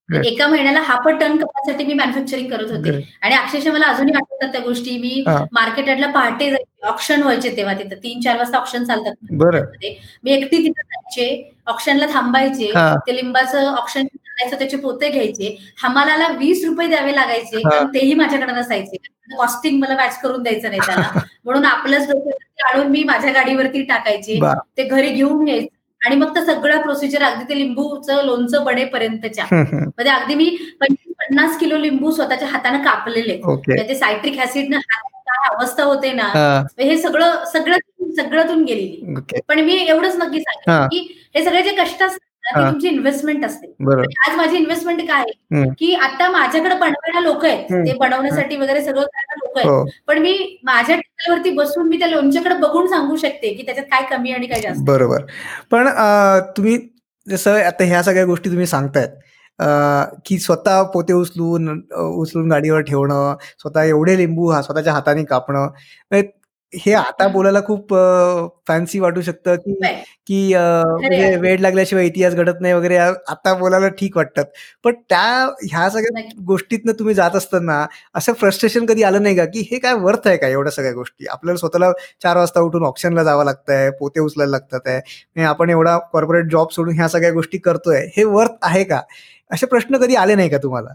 एका 0.09 0.47
महिन्याला 0.47 0.81
हाफ 0.85 1.07
टन 1.19 1.37
कपॅसिटी 1.37 1.83
मी 1.83 1.93
मॅन्युफॅक्चरिंग 1.93 2.49
करत 2.49 2.71
होते. 2.71 2.91
आणि 3.21 3.35
अक्षरशः 3.35 3.71
मला 3.73 3.85
अजूनही 3.85 4.13
आठवतात 4.15 4.51
त्या 4.51 4.61
गोष्टी 4.61 4.97
मी. 4.97 5.23
मार्केट 5.51 5.87
यार्डला 5.87 6.07
पहाटे 6.11 6.53
ऑप्शन 6.87 7.21
व्हायचे 7.23 7.55
तेव्हा 7.57 7.73
तिथं 7.73 8.03
तीन 8.03 8.19
चार 8.21 8.37
वाजता 8.37 8.57
ऑप्शन 8.57 8.83
चालतात. 8.83 9.13
मी 10.23 10.31
एकटी 10.33 10.57
तिथे 10.57 10.81
जायचे 10.81 11.51
ऑप्शनला 11.67 12.05
थांबायचे. 12.13 12.71
ते 13.07 13.15
लिंबाचं 13.15 13.71
ऑप्शन 13.71 14.05
आणायचं 14.35 14.57
त्याचे 14.57 14.77
पोते 14.77 15.09
घ्यायचे. 15.09 15.57
हमालाला 15.83 16.27
वीस 16.27 16.65
रुपये 16.65 16.87
द्यावे 16.87 17.15
लागायचे. 17.15 17.61
तेही 17.93 18.13
माझ्याकडे 18.13 18.51
नसायचे. 18.51 18.97
कॉस्टिंग 19.37 19.79
मला 19.79 19.95
मॅच 19.95 20.19
करून 20.21 20.43
द्यायचं 20.43 20.69
नाही 20.69 20.79
त्याला. 20.79 21.09
म्हणून 21.45 21.65
आपलंच 21.65 22.07
डोक्यावरती 22.07 22.63
आणून 22.63 22.87
मी 22.87 23.03
माझ्या 23.03 23.31
गाडीवरती 23.31 23.83
टाकायचे. 23.83 24.39
ते 24.77 24.83
घरी 24.83 25.09
घेऊन 25.09 25.47
यायचे 25.47 25.67
आणि 26.01 26.15
मग 26.15 26.35
तर 26.35 26.43
सगळं 26.43 26.81
प्रोसिजर 26.81 27.23
अगदी 27.23 27.43
ते 27.49 27.57
लिंबूचं 27.59 28.25
लोणचं 28.25 28.63
हम्म. 29.51 29.77
म्हणजे 29.77 30.11
अगदी 30.11 30.35
मी 30.35 30.49
पंचवीस 30.81 31.13
पन्नास 31.19 31.59
किलो 31.59 31.77
लिंबू 31.77 32.11
स्वतःच्या 32.11 32.47
हाताने 32.47 32.83
कापलेले. 32.83 33.39
ओके. 33.43 33.73
म्हणजे 33.73 33.87
ते 33.89 33.95
सायट्रिक 33.95 34.39
ऍसिडनं 34.39 34.79
अवस्था 35.51 35.83
होते 35.83 36.11
ना 36.13 36.23
हा, 36.23 36.63
सगळं 36.97 37.45
सगळं 37.45 37.77
सगळ्यातून 38.15 38.63
गेलेली. 38.63 39.13
पण 39.47 39.59
मी 39.59 39.73
एवढंच 39.87 40.15
नक्की 40.15 40.39
सांगेन 40.39 40.71
हा. 40.73 40.85
की 40.87 40.97
हे 41.35 41.43
सगळे 41.43 41.61
जे 41.63 41.71
कष्ट 41.71 42.03
असतात 42.03 42.19
तुमची 42.47 42.87
इन्व्हेस्टमेंट 42.87 43.45
असते. 43.45 43.67
आज 44.27 44.35
माझी 44.37 44.57
इन्व्हेस्टमेंट 44.57 45.01
काय. 45.07 45.23
की 45.79 45.93
आता 45.95 46.29
माझ्याकडे 46.31 46.75
बनवायला 46.75 47.19
लोक 47.21 47.45
आहेत. 47.45 47.65
ते 47.87 47.93
बनवण्यासाठी 47.99 48.55
वगैरे 48.55 48.81
सगळं 48.83 49.01
करायला 49.03 49.39
लोक 49.39 49.57
आहेत. 49.57 49.69
हो. 49.69 49.85
पण 50.07 50.19
मी 50.21 50.35
माझ्या 50.63 50.95
टेबलवरती 50.95 51.51
बसून 51.55 51.87
मी 51.89 51.99
त्या 51.99 52.07
लोणच्याकडे 52.07 52.55
बघून 52.57 52.87
सांगू 52.87 53.15
शकते 53.15 53.53
की 53.53 53.63
त्याच्यात 53.65 53.85
काय 53.91 54.05
कमी 54.09 54.31
आणि 54.31 54.47
काय 54.47 54.61
जास्त. 54.61 54.81
बरोबर. 54.87 55.25
पण 55.71 55.89
तुम्ही 56.57 56.77
जसं 57.27 57.61
आता 57.63 57.83
ह्या 57.83 58.03
सगळ्या 58.03 58.25
गोष्टी 58.25 58.49
तुम्ही 58.49 58.65
सांगतायत 58.67 59.09
की 60.25 60.37
स्वतः 60.39 60.81
पोते 60.93 61.13
उचलून 61.13 61.67
उचलून 61.93 62.49
गाडीवर 62.51 62.81
ठेवणं 62.81 63.35
स्वतः 63.59 63.83
एवढे 63.83 64.17
लिंबू 64.17 64.49
हा 64.49 64.61
स्वतःच्या 64.61 64.93
हाताने 64.93 65.23
कापणं 65.23 66.21
हे 66.73 66.93
आता 66.93 67.27
बोलायला 67.27 67.61
खूप 67.61 67.93
फॅन्सी 68.67 68.99
वाटू 68.99 69.21
शकतं 69.21 69.55
की? 69.55 69.73
की 70.27 70.53
अं. 70.53 70.83
म्हणजे 70.99 71.35
वेळ 71.35 71.59
लागल्याशिवाय 71.59 72.05
इतिहास 72.05 72.33
घडत 72.33 72.53
नाही 72.61 72.73
वगैरे 72.73 72.97
आ- 72.97 73.11
आता 73.27 73.53
बोलायला 73.53 73.87
ठीक 73.87 74.17
वाटतात 74.17 74.45
पण 74.83 74.93
त्या 75.09 75.47
ह्या 75.71 75.89
सगळ्या. 75.89 76.21
गोष्टीतनं 76.45 76.91
तुम्ही 76.91 77.15
जात 77.15 77.35
असताना 77.35 77.85
असं 78.15 78.33
फ्रस्ट्रेशन 78.33 78.85
कधी 78.85 79.03
आलं 79.03 79.23
नाही 79.23 79.35
का? 79.35 79.45
की 79.45 79.67
हे 79.71 79.79
काय 79.79 79.93
वर्थ 79.93 80.27
आहे 80.27 80.37
का 80.37 80.47
एवढ्या 80.47 80.71
सगळ्या 80.71 80.93
गोष्टी? 80.93 81.25
आपल्याला 81.27 81.57
स्वतःला 81.57 81.91
चार 82.23 82.37
वाजता 82.37 82.59
उठून 82.59 82.85
ऑप्शनला 82.85 83.23
जावं 83.23 83.45
लागतंय 83.45 83.91
पोते 83.91 84.19
उचलायला 84.19 84.51
लागतात 84.51 84.79
आहे. 84.85 85.43
आपण 85.43 85.69
एवढा 85.69 85.97
कॉर्पोरेट 85.97 86.45
जॉब 86.51 86.67
सोडून 86.71 86.95
ह्या 86.95 87.07
सगळ्या 87.07 87.31
गोष्टी 87.31 87.57
करतोय 87.57 88.05
हे 88.17 88.23
वर्थ 88.23 88.51
आहे 88.61 88.83
का? 88.83 89.01
असे 89.51 89.65
प्रश्न 89.65 89.97
कधी 89.97 90.15
आले 90.15 90.35
नाही 90.35 90.49
का 90.49 90.57
तुम्हाला? 90.57 90.89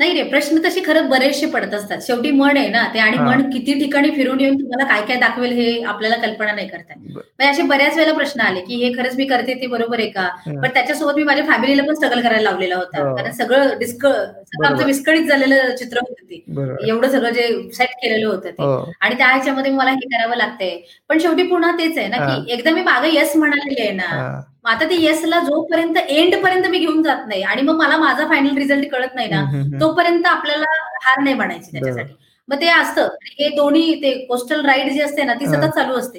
नाही 0.00 0.12
रे 0.12 0.22
प्रश्न 0.24 0.58
तसे 0.60 0.80
खरंच 0.82 1.06
बरेचसे 1.08 1.46
पडत 1.46 1.74
असतात 1.74 1.98
शेवटी 2.02 2.30
मन 2.30 2.56
आहे 2.56 2.68
ना 2.68 2.82
ते 2.94 2.98
आणि 2.98 3.16
हा. 3.16 3.24
मन 3.26 3.42
किती 3.50 3.74
ठिकाणी 3.74 4.10
फिरून 4.10 4.40
येऊन 4.40 4.56
तुम्हाला 4.56 4.84
काय 4.88 5.00
काय 5.06 5.16
दाखवेल 5.16 5.52
हे 5.52 5.82
आपल्याला 5.84 6.16
कल्पना 6.16 6.52
नाही 6.52 6.66
करता 6.68 6.92
येत. 6.94 7.12
बर. 7.14 7.20
म्हणजे 7.38 7.50
असे 7.52 7.62
बऱ्याच 7.68 7.96
वेळेला 7.96 8.12
प्रश्न 8.14 8.40
आले 8.40 8.60
की 8.60 8.74
हे 8.76 8.92
खरंच 8.94 9.14
मी 9.16 9.24
करते 9.26 9.54
ते 9.54 9.66
बरोबर 9.66 9.98
आहे 9.98 10.08
का 10.10 10.28
हं. 10.46 10.60
पण 10.62 10.68
त्याच्यासोबत 10.74 11.16
मी 11.16 11.22
माझ्या 11.24 11.44
फॅमिलीला 11.46 11.82
पण 11.82 11.94
स्ट्रगल 11.94 12.20
करायला 12.20 12.42
लावलेला 12.42 12.76
होता 12.76 13.00
हो. 13.00 13.14
कारण 13.16 13.30
सगळं 13.32 13.78
डिस्क 13.78 14.06
सगळं 14.06 14.16
आमचं 14.16 14.66
बरोबर. 14.66 14.84
विस्कळीत 14.84 15.28
झालेलं 15.28 15.74
चित्र 15.76 15.98
होतं 16.00 16.24
ते 16.24 16.42
बरोबर 16.48 16.86
एवढं 16.88 17.10
सगळं 17.10 17.30
जे 17.30 17.48
सेट 17.72 17.94
केलेलं 18.02 18.26
होतं 18.26 18.50
ते 18.50 18.62
हो 18.62 18.90
आणि 19.00 19.14
त्या 19.14 19.28
ह्याच्यामध्ये 19.28 19.72
मला 19.72 19.90
हे 19.92 20.08
करावं 20.08 20.36
लागतंय 20.36 20.76
पण 21.10 21.18
शेवटी 21.18 21.42
पुन्हा 21.44 21.70
तेच 21.78 21.98
आहे 21.98 22.08
ना 22.08 22.16
हा. 22.18 22.36
की 22.36 22.52
एकदा 22.52 22.70
मी 22.70 22.82
मागे 22.82 23.14
येस 23.14 23.36
म्हणालेली 23.36 23.80
आहे 23.82 23.92
ना 23.92 24.06
हा. 24.06 24.40
मग 24.66 24.70
आता 24.72 24.84
ते 24.90 24.94
येसला 24.94 25.38
जोपर्यंत 25.40 25.96
एंड 26.08 26.34
पर्यंत 26.44 26.66
मी 26.66 26.78
घेऊन 26.78 27.02
जात 27.02 27.26
नाही 27.28 27.42
आणि 27.42 27.62
मग 27.62 27.74
मला 27.76 27.96
माझा 27.96 28.26
फायनल 28.28 28.56
रिझल्ट 28.56 28.90
कळत 28.92 29.14
नाही 29.14 29.28
ना. 29.28 29.40
तोपर्यंत 29.80 30.26
आपल्याला 30.26 30.64
हार 31.04 31.22
नाही 31.22 31.34
म्हणायची 31.34 31.70
त्याच्यासाठी. 31.72 32.14
मग 32.48 32.60
ते 32.60 32.66
असतं. 32.68 33.08
हे 33.40 33.48
दोन्ही 33.56 33.94
ते 34.02 34.26
कोस्टल 34.26 34.66
राईड 34.66 34.92
जी 34.92 35.00
असते 35.00 35.22
ना 35.22 35.34
ती. 35.34 35.46
सतत 35.46 35.74
चालू 35.74 35.94
असते. 35.98 36.18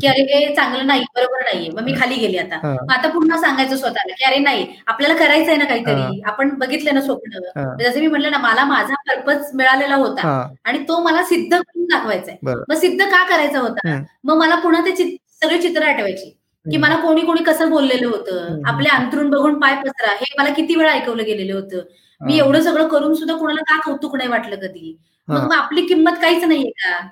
की 0.00 0.06
अरे 0.06 0.22
हे 0.22 0.54
चांगलं 0.54 0.86
नाही 0.86 1.02
बरोबर 1.16 1.42
नाहीये. 1.44 1.70
मग 1.70 1.82
मी 1.82 1.92
खाली 2.00 2.14
गेली 2.14 2.38
आता. 2.38 2.56
मग 2.82 2.92
आता 2.92 3.08
पुन्हा 3.08 3.40
सांगायचं 3.40 3.76
स्वतःला 3.76 4.14
की 4.18 4.24
अरे 4.24 4.38
नाही 4.38 4.66
आपल्याला 4.86 5.14
करायचंय 5.14 5.56
ना 5.56 5.64
काहीतरी. 5.64 6.20
आपण 6.26 6.48
बघितलं 6.58 6.94
ना 6.94 7.00
स्वप्न. 7.00 7.38
जसं 7.80 8.00
मी 8.00 8.06
म्हटलं 8.06 8.30
ना 8.30 8.38
मला 8.38 8.64
माझा 8.64 8.94
पर्पज 9.08 9.50
मिळालेला 9.54 9.94
होता. 9.94 10.20
आणि 10.64 10.78
तो 10.78 11.02
मला 11.02 11.22
सिद्ध 11.22 11.56
करून 11.56 11.84
दाखवायचा 11.84 12.30
आहे. 12.30 12.38
मग 12.68 12.76
सिद्ध 12.76 13.04
का 13.04 13.26
करायचा 13.28 13.58
होता. 13.60 13.88
मग 14.24 14.36
मला 14.36 14.54
पुन्हा 14.54 14.80
ते 14.86 15.16
सगळे 15.42 15.62
चित्र 15.62 15.82
आठवायची. 15.82 16.38
की 16.66 16.76
मला 16.76 16.96
कोणी 16.96 17.20
कोणी 17.20 17.42
कसं 17.44 17.70
बोललेलं 17.70 18.06
होतं. 18.06 18.62
आपले 18.66 18.88
अंतरून 18.88 19.30
बघून 19.30 19.60
पाय 19.60 19.74
पसरा. 19.76 20.12
हे 20.12 20.34
मला 20.38 20.50
किती 20.50 20.74
वेळा 20.74 20.90
ऐकवलं 20.92 21.24
गेलेलं 21.24 21.54
होतं? 21.54 21.80
मी. 22.20 22.38
एवढं 22.38 22.60
सगळं 22.60 22.88
करून 22.88 23.14
सुद्धा 23.14 23.36
कोणाला 23.36 23.60
का 23.60 23.80
कौतुक 23.80 24.16
नाही 24.16 24.28
वाटलं 24.28 24.56
कधी. 24.56 24.96
मग 25.28 25.52
आपली 25.52 25.86
किंमत 25.86 26.12
काहीच 26.22 26.44
नाहीये 26.44 26.70
का? 26.70 27.08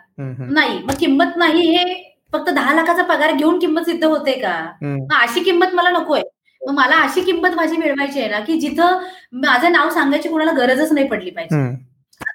नाही. 0.52 0.78
मग 0.78 0.94
किंमत 1.00 1.36
नाही 1.36 1.76
हे 1.76 1.94
फक्त 2.32 2.50
दहा 2.50 2.74
लाखाचा 2.74 3.02
पगार 3.02 3.32
घेऊन 3.32 3.58
किंमत 3.58 3.82
सिद्ध 3.82 4.04
होते 4.04 4.32
का. 4.32 4.72
मग 4.98 5.14
अशी 5.22 5.40
किंमत 5.40 5.74
मला 5.74 5.90
नकोय. 5.90 6.20
मग 6.68 6.74
मला 6.74 6.96
अशी 6.96 7.20
किंमत 7.20 7.50
माझी 7.50 7.76
मिळवायची 7.76 8.20
आहे 8.20 8.28
ना 8.30 8.40
की 8.40 8.58
जिथं 8.60 8.98
माझं 9.32 9.72
नाव 9.72 9.90
सांगायची 9.90 10.28
कोणाला 10.28 10.52
गरजच 10.52 10.92
नाही 10.92 11.08
पडली 11.08 11.30
पाहिजे. 11.30 11.56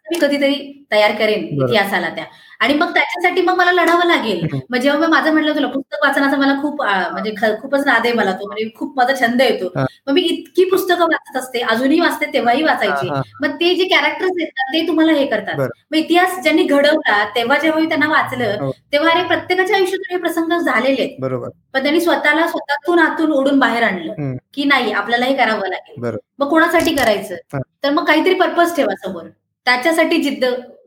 मी 0.07 0.19
कधीतरी 0.19 0.55
तयार 0.91 1.11
करेन. 1.15 1.43
इतिहासाला 1.55 2.09
त्या 2.09 2.23
आणि 2.61 2.73
मग 2.73 2.93
त्याच्यासाठी 2.93 3.41
मग 3.41 3.55
मला 3.57 3.71
लढावं 3.71 4.05
लागेल. 4.07 4.45
मग 4.69 4.77
जेव्हा 4.77 4.99
मी 4.99 5.07
माझं 5.11 5.31
म्हटलं 5.33 5.55
तुला 5.55 5.67
पुस्तक 5.67 6.03
वाचनाचा 6.03 6.37
मला 6.37 6.53
खूप 6.61 6.81
म्हणजे 6.81 7.31
खूपच 7.61 7.85
नाद 7.85 8.05
आहे 8.05 8.13
मला 8.13 8.31
तो 8.31 8.45
म्हणजे 8.47 8.69
खूप 8.75 8.95
माझा 8.97 9.13
छंद 9.19 9.41
येतो. 9.41 9.71
मग 9.77 10.13
मी 10.13 10.21
इतकी 10.23 10.63
पुस्तकं 10.69 11.03
वाचत 11.03 11.37
असते 11.37 11.61
अजूनही 11.63 11.99
वाचते 11.99 12.25
तेव्हाही 12.33 12.63
वाचायची. 12.63 13.09
मग 13.41 13.55
ते 13.61 13.73
जे 13.75 13.83
कॅरेक्टर्स 13.85 14.31
आहेत 14.39 14.47
ना, 14.49 14.71
ते 14.73 14.85
तुम्हाला 14.87 15.11
हे 15.11 15.25
करतात. 15.25 15.59
मग 15.91 15.97
इतिहास 15.97 16.39
ज्यांनी 16.43 16.63
घडवला 16.63 17.23
तेव्हा 17.35 17.57
जेव्हा 17.57 17.79
मी 17.81 17.87
त्यांना 17.87 18.07
वाचलं 18.07 18.57
हो. 18.61 18.71
तेव्हा 18.91 19.11
अरे 19.11 19.23
प्रत्येकाच्या 19.27 19.75
आयुष्यात 19.75 20.11
हे 20.11 20.17
प्रसंग 20.17 20.57
झालेले 20.59 21.01
आहेत 21.01 21.19
बरोबर 21.21 21.49
पण 21.73 21.83
त्यांनी 21.83 22.01
स्वतःला 22.01 22.47
स्वतःतून 22.47 22.99
आतून 22.99 23.31
ओढून 23.31 23.59
बाहेर 23.59 23.83
आणलं. 23.83 24.35
की 24.53 24.63
नाही 24.63 24.91
आपल्याला 24.93 25.25
हे 25.25 25.35
करावं 25.37 25.67
लागेल. 25.67 26.17
मग 26.39 26.49
कोणासाठी 26.49 26.95
करायचं. 26.95 27.59
तर 27.83 27.89
मग 27.89 28.05
काहीतरी 28.05 28.33
पर्पज 28.33 28.75
ठेवा 28.75 28.95
समोर 29.03 29.23
त्याच्यासाठी 29.65 30.17
जिद्द 30.17 30.45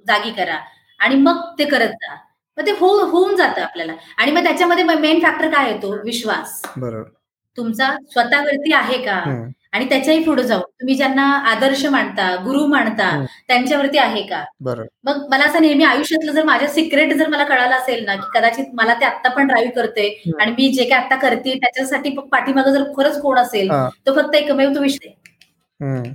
जागी 0.08 0.30
करा. 0.30 0.58
आणि 1.00 1.14
मग 1.14 1.40
ते 1.58 1.64
करत 1.64 1.88
जा. 1.88 2.14
मग 2.58 2.66
ते 2.66 2.70
हो 2.70 2.88
होऊन 2.88 3.36
जातं 3.36 3.62
आपल्याला. 3.62 3.92
आणि 4.18 4.32
मग 4.32 4.44
त्याच्यामध्ये 4.44 4.84
मेन 4.84 5.20
फॅक्टर 5.20 5.48
काय 5.48 5.72
येतो? 5.72 5.92
विश्वास. 6.04 6.62
बरोबर. 6.76 7.08
तुमचा 7.56 7.96
स्वतःवरती 8.10 8.72
आहे 8.72 8.98
का. 9.04 9.44
आणि 9.72 9.84
त्याच्याही 9.88 10.24
पुढे 10.24 10.42
जाऊन. 10.42 10.62
तुम्ही 10.62 10.94
ज्यांना 10.94 11.22
आदर्श 11.50 11.84
मानता 11.86 12.34
गुरु 12.36 12.66
मानता. 12.66 13.24
त्यांच्यावरती 13.48 13.98
आहे 13.98 14.22
का? 14.22 14.44
मग 15.04 15.26
मला 15.30 15.44
असं 15.44 15.62
नेहमी 15.62 15.84
आयुष्यातलं 15.84 16.32
जर 16.32 16.44
माझ्या 16.44 16.68
सिक्रेट 16.68 17.12
जर 17.12 17.28
मला 17.28 17.44
कळालं 17.44 17.74
असेल 17.74 18.04
ना 18.04 18.14
की 18.14 18.38
कदाचित 18.38 18.64
मला 18.74 18.94
ते 18.94 19.04
आता 19.04 19.28
पण 19.28 19.46
ड्राईव्ह 19.46 19.72
करते. 19.72 20.08
आणि 20.40 20.52
मी 20.52 20.68
जे 20.68 20.84
काय 20.84 20.98
आता 20.98 21.16
करते 21.16 21.54
त्याच्यासाठी 21.54 22.10
पाठीमागं 22.32 22.70
जर 22.70 22.84
खरंच 22.96 23.20
कोण 23.22 23.38
असेल. 23.38 23.70
तो 24.06 24.14
फक्त 24.16 24.34
एकमेव 24.34 24.74
तो 24.74 24.80
विषय. 24.80 25.08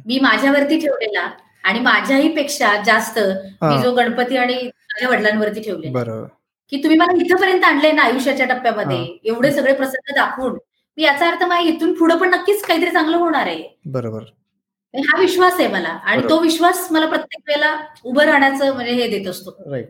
मी 0.06 0.20
माझ्यावरती 0.20 0.80
ठेवलेला 0.80 1.30
आणि 1.64 1.80
माझ्याही 1.80 2.36
पेक्षा 2.36 2.76
जास्त 2.86 3.20
मी 3.64 3.82
जो 3.84 3.92
गणपती 3.96 4.38
आणि 4.38 4.54
माझ्या 4.54 5.10
वडिलांवरती 5.10 5.62
ठेवले. 5.62 5.90
बरोबर. 5.90 6.28
की 6.72 6.78
तुम्ही 6.84 6.98
मला 6.98 7.14
इथपर्यंत 7.24 7.64
आणले 7.64 7.92
ना 7.92 8.02
आयुष्याच्या 8.02 8.46
टप्प्यामध्ये 8.46 9.18
एवढे 9.24 9.52
सगळे 9.52 9.74
प्रसंग 9.74 10.16
दाखवून. 10.16 10.58
मी 10.98 11.04
याचा 11.04 11.28
अर्थ 11.28 11.44
माझ्या 11.44 11.74
इथून 11.74 11.94
पुढे 11.94 12.16
पण 12.16 12.30
नक्कीच 12.30 12.64
काहीतरी 12.64 12.92
चांगलं 12.92 13.18
होणार 13.18 13.48
आहे. 13.48 13.64
बरोबर. 13.86 14.24
हा 14.94 15.20
विश्वास 15.20 15.54
आहे 15.60 15.68
मला. 15.68 15.90
आणि 15.90 16.22
तो 16.30 16.40
विश्वास 16.40 16.88
मला 16.92 17.06
प्रत्येक 17.06 17.44
वेळेला 17.48 17.76
उभं 18.04 18.24
राहण्याचं 18.24 18.74
म्हणजे 18.74 18.92
हे 18.92 19.08
देत 19.08 19.28
असतो. 19.28 19.52
राईट. 19.72 19.88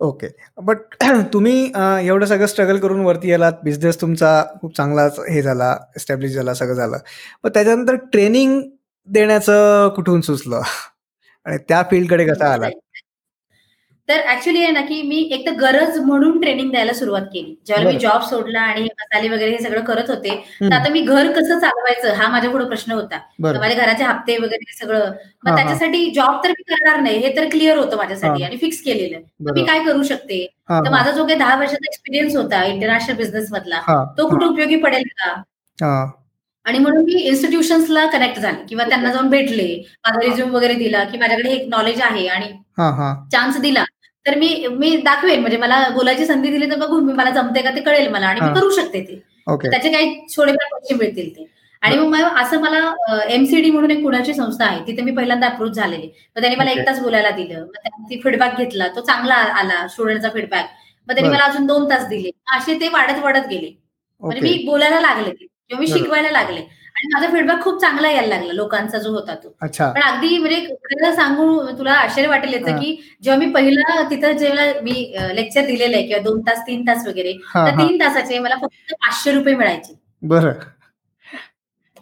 ओके. 0.00 0.26
बट 0.58 0.76
तुम्ही 1.32 1.72
एवढं 2.06 2.26
सगळं 2.26 2.46
स्ट्रगल 2.46 2.78
करून 2.78 3.00
वरती 3.00 3.32
आलात. 3.32 3.52
बिझनेस 3.64 4.00
तुमचा 4.00 4.42
खूप 4.60 4.76
चांगलाच 4.76 5.18
हे 5.30 5.42
झाला 5.42 5.76
एस्टॅब्लिश 5.96 6.32
झाला 6.32 6.54
सगळं 6.54 6.74
झालं. 6.74 6.98
पण 7.42 7.50
त्याच्यानंतर 7.54 7.94
ट्रेनिंग 8.12 8.60
देण्याचं 9.08 9.88
कुठून 9.96 10.20
सुचलं? 10.20 10.60
आणि 11.46 11.58
त्या 11.68 11.82
फील्डकडे 11.90 12.26
कसा 12.26 12.52
आलात 12.52 12.70
तर 14.08 14.20
ऍक्च्युली 14.30 14.62
आहे 14.62 14.70
ना 14.72 14.80
की 14.80 15.00
मी 15.02 15.16
एक 15.32 15.44
तर 15.46 15.52
गरज 15.56 15.98
म्हणून 15.98 16.40
ट्रेनिंग 16.40 16.70
द्यायला 16.70 16.92
सुरुवात 16.92 17.22
केली. 17.32 17.54
ज्यावेळेला 17.66 17.90
मी 17.92 17.98
जॉब 17.98 18.22
सोडला 18.22 18.60
आणि 18.60 18.82
मसाले 18.82 19.28
वगैरे 19.28 19.50
हे 19.50 19.58
सगळं 19.58 19.84
करत 19.84 20.10
होते 20.10 20.34
तर 20.60 20.72
आता 20.74 20.88
मी 20.92 21.00
घर 21.00 21.30
कसं 21.32 21.58
चालवायचं 21.58 22.14
हा 22.14 22.28
माझ्या 22.28 22.50
पुढे 22.50 22.64
प्रश्न 22.64 22.92
होता. 22.92 23.18
माझ्या 23.40 23.76
घराचे 23.76 24.04
हप्ते 24.04 24.36
वगैरे 24.38 24.72
सगळं 24.78 25.12
मग 25.44 25.54
त्याच्यासाठी 25.56 26.10
जॉब 26.10 26.42
तर 26.44 26.48
मी 26.48 26.62
करणार 26.72 27.00
नाही 27.00 27.18
हे 27.18 27.34
तर 27.36 27.48
क्लिअर 27.48 27.78
होतं 27.78 27.96
माझ्यासाठी 27.96 28.42
आणि 28.42 28.56
फिक्स 28.56 28.80
केलेलं. 28.82 29.20
तर 29.46 29.52
मी 29.52 29.64
काय 29.66 29.84
करू 29.84 30.02
शकते? 30.02 30.44
तर 30.70 30.90
माझा 30.90 31.10
जो 31.10 31.26
काही 31.26 31.38
दहा 31.38 31.56
वर्षाचा 31.56 31.88
एक्सपिरियन्स 31.92 32.36
होता 32.36 32.64
इंटरनॅशनल 32.64 33.16
बिझनेस 33.16 33.52
मधला 33.52 33.80
तो 34.18 34.28
कुठे 34.28 34.46
उपयोगी 34.46 34.76
पडेल 34.76 35.02
का? 35.18 35.34
आणि 36.66 36.78
म्हणून 36.78 37.04
मी 37.04 37.20
इन्स्टिट्यूशन्सला 37.20 38.04
कनेक्ट 38.06 38.38
झाले. 38.40 38.56
किंवा 38.68 38.84
त्यांना 38.88 39.12
जाऊन 39.12 39.28
भेटले 39.30 39.66
माझा 40.06 40.20
रिझ्यूम 40.20 40.54
वगैरे 40.54 40.74
दिला 40.74 41.04
की 41.04 41.18
माझ्याकडे 41.18 41.50
एक 41.50 41.68
नॉलेज 41.68 42.00
आहे 42.02 42.26
आणि 42.28 42.46
हा 42.78 42.88
हा. 42.90 43.14
चान्स 43.32 43.60
दिला. 43.60 43.84
तर 44.26 44.34
मी 44.38 44.66
मी 44.70 44.96
दाखवेन. 45.04 45.40
म्हणजे 45.40 45.56
मला 45.56 45.88
बोलायची 45.94 46.26
संधी 46.26 46.50
दिली 46.50 46.70
तर 46.70 46.76
बघून 46.78 47.04
मी 47.04 47.12
मला 47.12 47.30
जमते 47.30 47.62
का 47.62 47.70
ते 47.76 47.80
कळेल 47.80 48.08
मला 48.08 48.26
आणि 48.26 48.40
मी 48.40 48.46
करू 48.54 48.70
शकते 48.70 49.00
ते. 49.00 49.20
त्याचे 49.70 49.92
काही 49.92 50.14
थोडेफार 50.36 50.68
पैसे 50.72 50.94
मिळतील 50.94 51.30
ते. 51.36 51.46
आणि 51.82 51.96
मग 51.98 52.36
असं 52.40 52.60
मला 52.60 52.78
एमसीडी 53.28 53.70
म्हणून 53.70 53.90
एक 53.90 54.02
पुण्याची 54.02 54.34
संस्था 54.34 54.64
आहे. 54.64 54.80
तिथे 54.86 55.02
मी 55.02 55.12
पहिल्यांदा 55.12 55.46
अप्रोच 55.46 55.72
झालेली. 55.72 56.08
तर 56.36 56.40
त्यांनी 56.40 56.56
मला 56.56 56.70
एक 56.70 56.86
तास 56.86 57.00
बोलायला 57.00 57.30
दिलं. 57.30 57.60
मग 57.60 57.76
त्यांनी 57.76 58.20
फीडबॅक 58.22 58.56
घेतला. 58.58 58.88
तो 58.96 59.00
चांगला 59.00 59.34
आला 59.34 59.86
स्टुडंटचा 59.88 60.28
फीडबॅक 60.28 60.66
मग 61.08 61.14
त्यांनी 61.14 61.28
मला 61.28 61.44
अजून 61.44 61.66
दोन 61.66 61.88
तास 61.90 62.06
दिले. 62.08 62.30
असे 62.56 62.74
ते 62.80 62.88
वाढत 62.88 63.22
वाढत 63.22 63.46
गेले. 63.50 63.70
म्हणजे 64.22 64.40
मी 64.40 64.62
बोलायला 64.66 65.00
लागले. 65.00 65.30
किंवा 65.70 65.80
मी 65.80 65.86
शिकवायला 65.86 66.30
लागले. 66.30 66.60
आणि 66.96 67.08
माझा 67.14 67.26
फीडबॅक 67.32 67.60
खूप 67.62 67.80
चांगला 67.80 68.08
यायला 68.10 68.26
लागला 68.28 68.52
लोकांचा 68.52 68.98
जो 68.98 69.10
होता 69.12 69.34
तो. 69.34 69.52
अच्छा. 69.62 69.90
पण 69.92 70.00
अगदी 70.02 70.38
म्हणजे 70.38 70.74
खरं 70.84 71.14
सांगू 71.14 71.62
तुला 71.78 71.92
आश्चर्य 71.92 72.28
वाटेल 72.28 72.52
याचं 72.54 72.78
की 72.78 72.90
जेव्हा 73.22 73.38
मी 73.38 73.50
पहिला 73.52 74.02
तिथं 74.10 74.32
जेव्हा 74.32 74.64
मी 74.82 74.92
लेक्चर 75.34 75.66
दिलेलं 75.66 75.96
आहे 75.96 76.06
किंवा 76.06 76.22
दोन 76.22 76.40
तास 76.40 76.58
तीन 76.66 76.82
तास 76.86 77.06
वगैरे 77.06 77.32
तर 77.54 77.78
तीन 77.78 78.00
तासाचे 78.00 78.38
मला 78.38 78.56
फक्त 78.62 78.92
पाचशे 78.94 79.32
रुपये 79.32 79.54
मिळायचे. 79.54 79.94
बरं. 80.22 80.52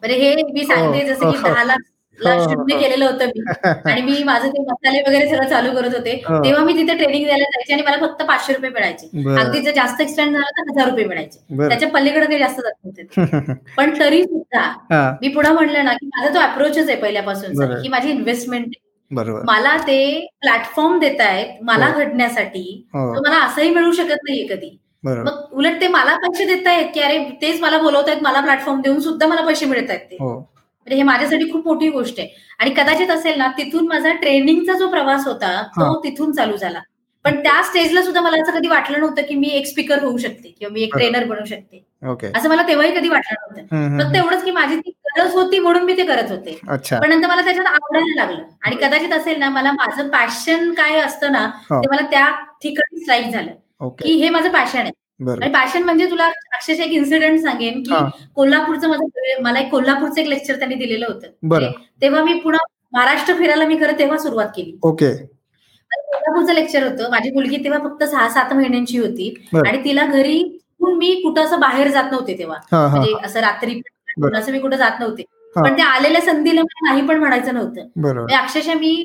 हे 0.03 0.35
मी 0.45 0.65
सांगते 0.65 1.07
जसं 1.07 1.31
की 1.31 1.37
हो. 1.37 1.49
दहा 1.49 1.65
लाख 1.65 1.79
शून्य 2.23 2.77
केलेलं 2.79 3.05
होतं 3.05 3.27
मी. 3.27 3.41
आणि 3.93 4.03
मी 4.03 4.23
माझं 4.25 4.49
ते 4.49 4.63
मसाले 4.63 5.01
वगैरे 5.01 5.29
सगळं 5.29 5.49
चालू 5.49 5.71
करत 5.75 5.95
होते. 5.95 6.17
तेव्हा 6.45 6.65
मी 6.65 6.73
तिथे 6.73 6.97
ट्रेनिंग 6.97 7.25
द्यायला 7.25 7.45
जायचे 7.45 7.73
आणि 7.73 7.83
मला 7.83 7.97
फक्त 8.07 8.23
पाचशे 8.23 8.53
रुपये 8.53 8.71
मिळायचे. 8.71 9.07
अगदी 9.41 9.61
जर 9.61 9.71
जास्त 9.71 10.01
एक्सटेंड 10.01 10.33
झाला 10.33 10.51
तर 10.51 10.71
हजार 10.71 10.89
रुपये 10.91 11.05
मिळायचे. 11.05 11.69
त्याच्या 11.69 11.89
पलीकडे 11.89 12.27
काही 12.27 12.39
जास्त 12.39 12.61
जात 12.61 12.73
नव्हते. 12.85 13.03
ते. 13.03 13.55
पण 13.77 13.99
तरी 14.01 14.23
सुद्धा 14.25 15.17
मी 15.21 15.29
पुढे 15.29 15.49
म्हणलं 15.49 15.85
ना 15.85 15.93
की 15.93 16.07
माझा 16.07 16.35
तो 16.35 16.39
अप्रोचच 16.39 16.89
आहे 16.89 16.97
पहिल्यापासूनचा 16.97 17.67
बरं. 17.67 17.83
की 17.83 17.89
माझी 17.89 18.11
इन्व्हेस्टमेंट 18.11 18.75
मला 19.11 19.77
ते 19.77 20.27
प्लॅटफॉर्म 20.41 20.99
देत 20.99 21.21
आहेत 21.21 21.63
मला 21.63 21.87
हो. 21.87 21.99
घडण्यासाठी. 21.99 22.87
हो. 22.95 23.13
मला 23.13 23.37
असंही 23.37 23.71
मिळू 23.71 23.93
शकत 23.93 24.29
नाहीये 24.29 24.47
कधी. 24.47 24.79
मग 25.05 25.29
उलट 25.53 25.81
ते 25.81 25.89
मला 25.89 26.17
पैसे 26.17 26.45
देत 26.45 26.67
आहेत 26.67 26.87
की 26.95 27.01
अरे 27.01 27.19
तेच 27.43 27.61
मला 27.61 27.79
बोलवत 27.79 28.09
आहेत 28.09 28.23
मला 28.23 28.41
प्लॅटफॉर्म 28.41 28.81
देऊन 28.81 29.01
सुद्धा 29.01 29.27
मला 29.27 29.41
पैसे 29.41 29.67
मिळत 29.67 29.91
आहेत 29.91 30.01
ते. 30.01 30.17
हो. 30.21 30.51
म्हणजे 30.89 30.97
हे 30.97 31.03
माझ्यासाठी 31.03 31.51
खूप 31.53 31.67
मोठी 31.67 31.89
गोष्ट 31.89 32.21
आहे. 32.21 32.29
आणि 32.59 32.71
कदाचित 32.71 33.11
असेल 33.11 33.39
ना 33.39 33.49
तिथून 33.59 33.89
माझा 33.89 34.13
ट्रेनिंगचा 34.13 34.73
जो 34.73 34.89
प्रवास 34.89 35.27
होता 35.27 35.63
तो 35.77 36.01
तिथून 36.05 36.33
चालू 36.33 36.57
झाला. 36.57 36.81
पण 37.25 37.41
त्या 37.43 37.63
स्टेजला 37.63 38.03
सुद्धा 38.03 38.21
मला 38.21 38.43
असं 38.43 38.53
कधी 38.53 38.69
वाटलं 38.69 39.01
नव्हतं 39.01 39.23
की 39.23 39.35
मी 39.35 39.49
एक 39.49 39.67
स्पीकर 39.67 40.03
होऊ 40.03 40.19
शकते 40.19 40.49
किंवा 40.59 40.73
मी 40.73 40.83
एक 40.83 40.95
ट्रेनर 40.97 41.25
बनू 41.25 41.45
शकते. 41.45 41.85
असं 42.37 42.49
मला 42.49 42.63
तेव्हाही 42.69 42.95
कधी 42.97 43.09
वाटलं 43.09 43.35
नव्हतं. 43.41 43.67
फक्त. 43.99 44.17
एवढंच 44.17 44.45
की 44.45 44.51
माझी 44.51 44.77
ती 44.77 44.91
गरज 45.19 45.35
होती 45.35 45.59
म्हणून 45.59 45.83
मी 45.83 45.97
ते 45.97 46.05
करत 46.07 46.31
होते. 46.31 46.59
पण 47.01 47.11
नंतर 47.11 47.29
मला 47.29 47.43
त्याच्यात 47.43 47.67
आवडायला 47.67 48.15
लागलं. 48.25 48.43
आणि 48.65 48.77
कदाचित 48.77 49.13
असेल 49.13 49.39
ना 49.39 49.49
मला 49.49 49.73
माझं 49.73 50.09
पॅशन 50.09 50.73
काय 50.75 51.01
असतं 51.01 51.33
ना 51.33 51.47
ते 51.83 51.89
मला 51.91 52.07
त्या 52.11 52.27
ठिकाणी 52.63 53.01
स्ट्राईक 53.01 53.27
झालं. 53.33 53.51
की 54.05 54.13
हे 54.13 54.29
माझं 54.31 54.49
पॅशन 54.51 54.79
आहे. 54.79 54.91
आणि 55.21 55.53
पॅशन 55.53 55.83
म्हणजे 55.83 56.11
तुला 56.11 56.25
अक्षरशः 56.27 56.83
एक 56.83 56.91
इन्सिडेंट 56.91 57.41
सांगेन 57.41 57.83
की 57.83 57.95
कोल्हापूरचं 58.35 58.89
माझं 58.89 59.43
मला 59.43 59.59
एक 59.61 59.71
कोल्हापूरचं 59.71 60.21
एक 60.21 60.29
लेक्चर 60.29 60.57
त्यांनी 60.57 60.75
दिलेलं 60.75 61.07
होतं. 61.07 61.27
तेव्हा 62.03 62.23
मी 62.25 62.35
पुन्हा 62.35 62.65
महाराष्ट्र 62.93 63.35
फिरायला 63.35 63.67
मी 63.67 63.77
खरं 63.77 63.99
तेव्हा 63.99 64.19
सुरुवात 64.19 64.47
केली. 64.57 64.77
ओके. 64.83 65.13
कोल्हापूरचं 65.91 66.53
लेक्चर 66.53 66.83
होतं. 66.83 67.11
माझी 67.11 67.31
मुलगी 67.31 67.57
तेव्हा 67.57 67.79
फक्त 67.81 68.05
सहा 68.05 68.29
सात 68.29 68.53
महिन्यांची 68.53 68.99
होती. 68.99 69.35
आणि 69.67 69.85
तिला 69.85 70.05
घरी 70.07 70.43
मी 70.81 71.15
कुठं 71.23 71.45
असं 71.45 71.61
बाहेर 71.61 71.89
जात 71.89 72.11
नव्हते 72.13 72.39
तेव्हा. 72.39 72.59
म्हणजे 72.89 73.15
असं 73.25 73.41
रात्री 73.41 73.81
असं 74.35 74.53
मी 74.53 74.59
कुठं 74.59 74.77
जात 74.77 75.01
नव्हते. 75.01 75.23
पण 75.57 75.77
त्या 75.77 75.87
आलेल्या 75.87 76.21
संधीला 76.21 76.61
मला 76.61 76.93
नाही 76.93 77.07
पण 77.07 77.19
म्हणायचं 77.19 77.55
नव्हतं. 77.55 77.87
म्हणजे 77.97 78.35
अक्षरशः 78.37 78.75
मी 78.75 79.05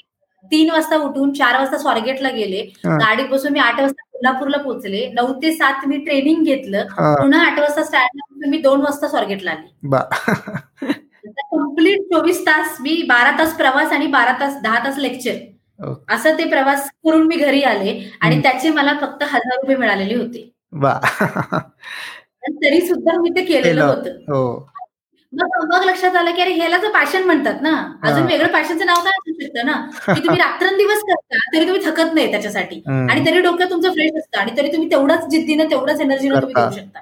तीन 0.51 0.70
वाजता 0.72 0.95
उठून 0.95 1.34
चार 1.34 1.57
वाजता 1.59 1.78
स्वारगेटला 1.78 2.30
गेले. 2.30 2.61
गाडीत 2.86 3.28
बसून 3.30 3.53
मी 3.53 3.59
आठ 3.59 3.80
वाजता 3.82 4.12
कोल्हापूरला 4.24 4.57
पोहोचले. 4.57 5.07
नऊ 5.13 5.34
ते 5.34 5.51
सात 5.53 5.88
मी 5.88 5.97
ट्रेनिंग 5.97 6.43
घेतलं. 6.43 6.86
पुन्हा 7.21 7.45
आठ 7.45 7.59
वाजता 7.59 7.84
स्टँडला 7.84 8.49
मी 8.49 8.57
दोन 8.57 8.82
वाजता 8.82 9.07
स्वारगेटला 9.07 9.51
आले. 9.51 9.67
कंप्लीट 11.28 12.01
चोवीस 12.11 12.41
तास 12.41 12.78
मी 12.82 13.01
बारा 13.09 13.32
तास 13.39 13.55
प्रवास 13.57 13.91
आणि 13.91 14.07
बारा 14.07 14.32
तास 14.39 14.61
दहा 14.63 14.84
तास 14.86 14.97
लेक्चर 14.97 15.36
असं 16.09 16.38
ते 16.38 16.45
प्रवास 16.49 16.89
करून 17.05 17.28
मी 17.28 17.36
घरी 17.36 17.61
आले 17.63 17.99
आणि. 18.21 18.41
त्याचे 18.41 18.69
मला 18.69 18.93
फक्त 19.01 19.24
हजार 19.24 19.55
रुपये 19.55 19.76
मिळालेले 19.76 20.15
होते. 20.15 20.49
तरी 22.63 22.82
सुद्धा 22.82 23.19
मी 23.21 23.30
ते 23.30 23.41
केलेलं 23.41 23.69
केलं. 23.69 23.86
होतं. 23.86 24.09
हो. 24.28 24.69
मग 25.34 25.65
मग 25.73 25.84
लक्षात 25.86 26.15
आलं 26.15 26.31
की 26.31 26.41
अरे 26.41 26.53
ह्याला 26.53 26.77
तर 26.77 26.91
पॅशन 26.91 27.23
म्हणतात 27.23 27.61
ना. 27.61 27.71
अजून. 28.03 28.25
वेगळं 28.25 28.47
पॅशनचं 28.47 28.86
नाव 28.86 28.95
काय 28.95 29.11
असू 29.11 29.34
शकतं 29.41 29.65
ना? 29.65 29.73
की 30.07 30.19
तुम्ही 30.19 30.39
रात्रंदिवस 30.41 30.99
करता 31.01 31.38
तरी 31.53 31.65
तुम्ही 31.67 31.81
थकत 31.86 32.13
नाही 32.13 32.31
त्याच्यासाठी. 32.31 32.81
आणि 33.09 33.25
तरी 33.25 33.39
डोकं 33.41 33.69
तुमचं 33.69 33.91
फ्रेश 33.91 34.11
असतं 34.17 34.39
आणि 34.39 34.51
तरी 34.57 34.71
तुम्ही 34.73 34.91
तेवढाच 34.91 35.27
जिद्दीनं 35.27 35.69
तेवढाच 35.71 36.01
एनर्जीनं 36.01 36.36
तुम्ही. 36.41 36.53
देऊ 36.55 36.69
शकता. 36.71 36.99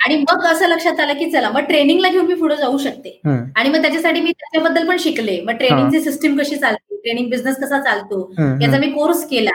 आणि 0.00 0.16
मग 0.18 0.44
असं 0.44 0.66
लक्षात 0.68 1.00
आलं 1.00 1.12
की 1.12 1.30
चला 1.30 1.50
मग 1.50 1.60
ट्रेनिंगला 1.60 2.08
घेऊन 2.08 2.26
मी 2.26 2.34
पुढे 2.34 2.56
जाऊ 2.56 2.78
शकते. 2.78 3.20
आणि 3.56 3.68
मग 3.68 3.80
त्याच्यासाठी 3.82 4.20
मी 4.20 4.30
त्याच्याबद्दल 4.30 4.88
पण 4.88 4.96
शिकले. 4.96 5.40
मग 5.40 5.52
ट्रेनिंगची 5.52 6.00
सिस्टीम 6.00 6.38
कशी 6.38 6.56
चालते? 6.56 6.96
ट्रेनिंग 6.96 7.30
बिझनेस 7.30 7.56
कसा 7.56 7.80
चालतो? 7.80 8.32
याचा. 8.62 8.78
मी 8.78 8.90
कोर्स 8.90 9.24
केला. 9.26 9.50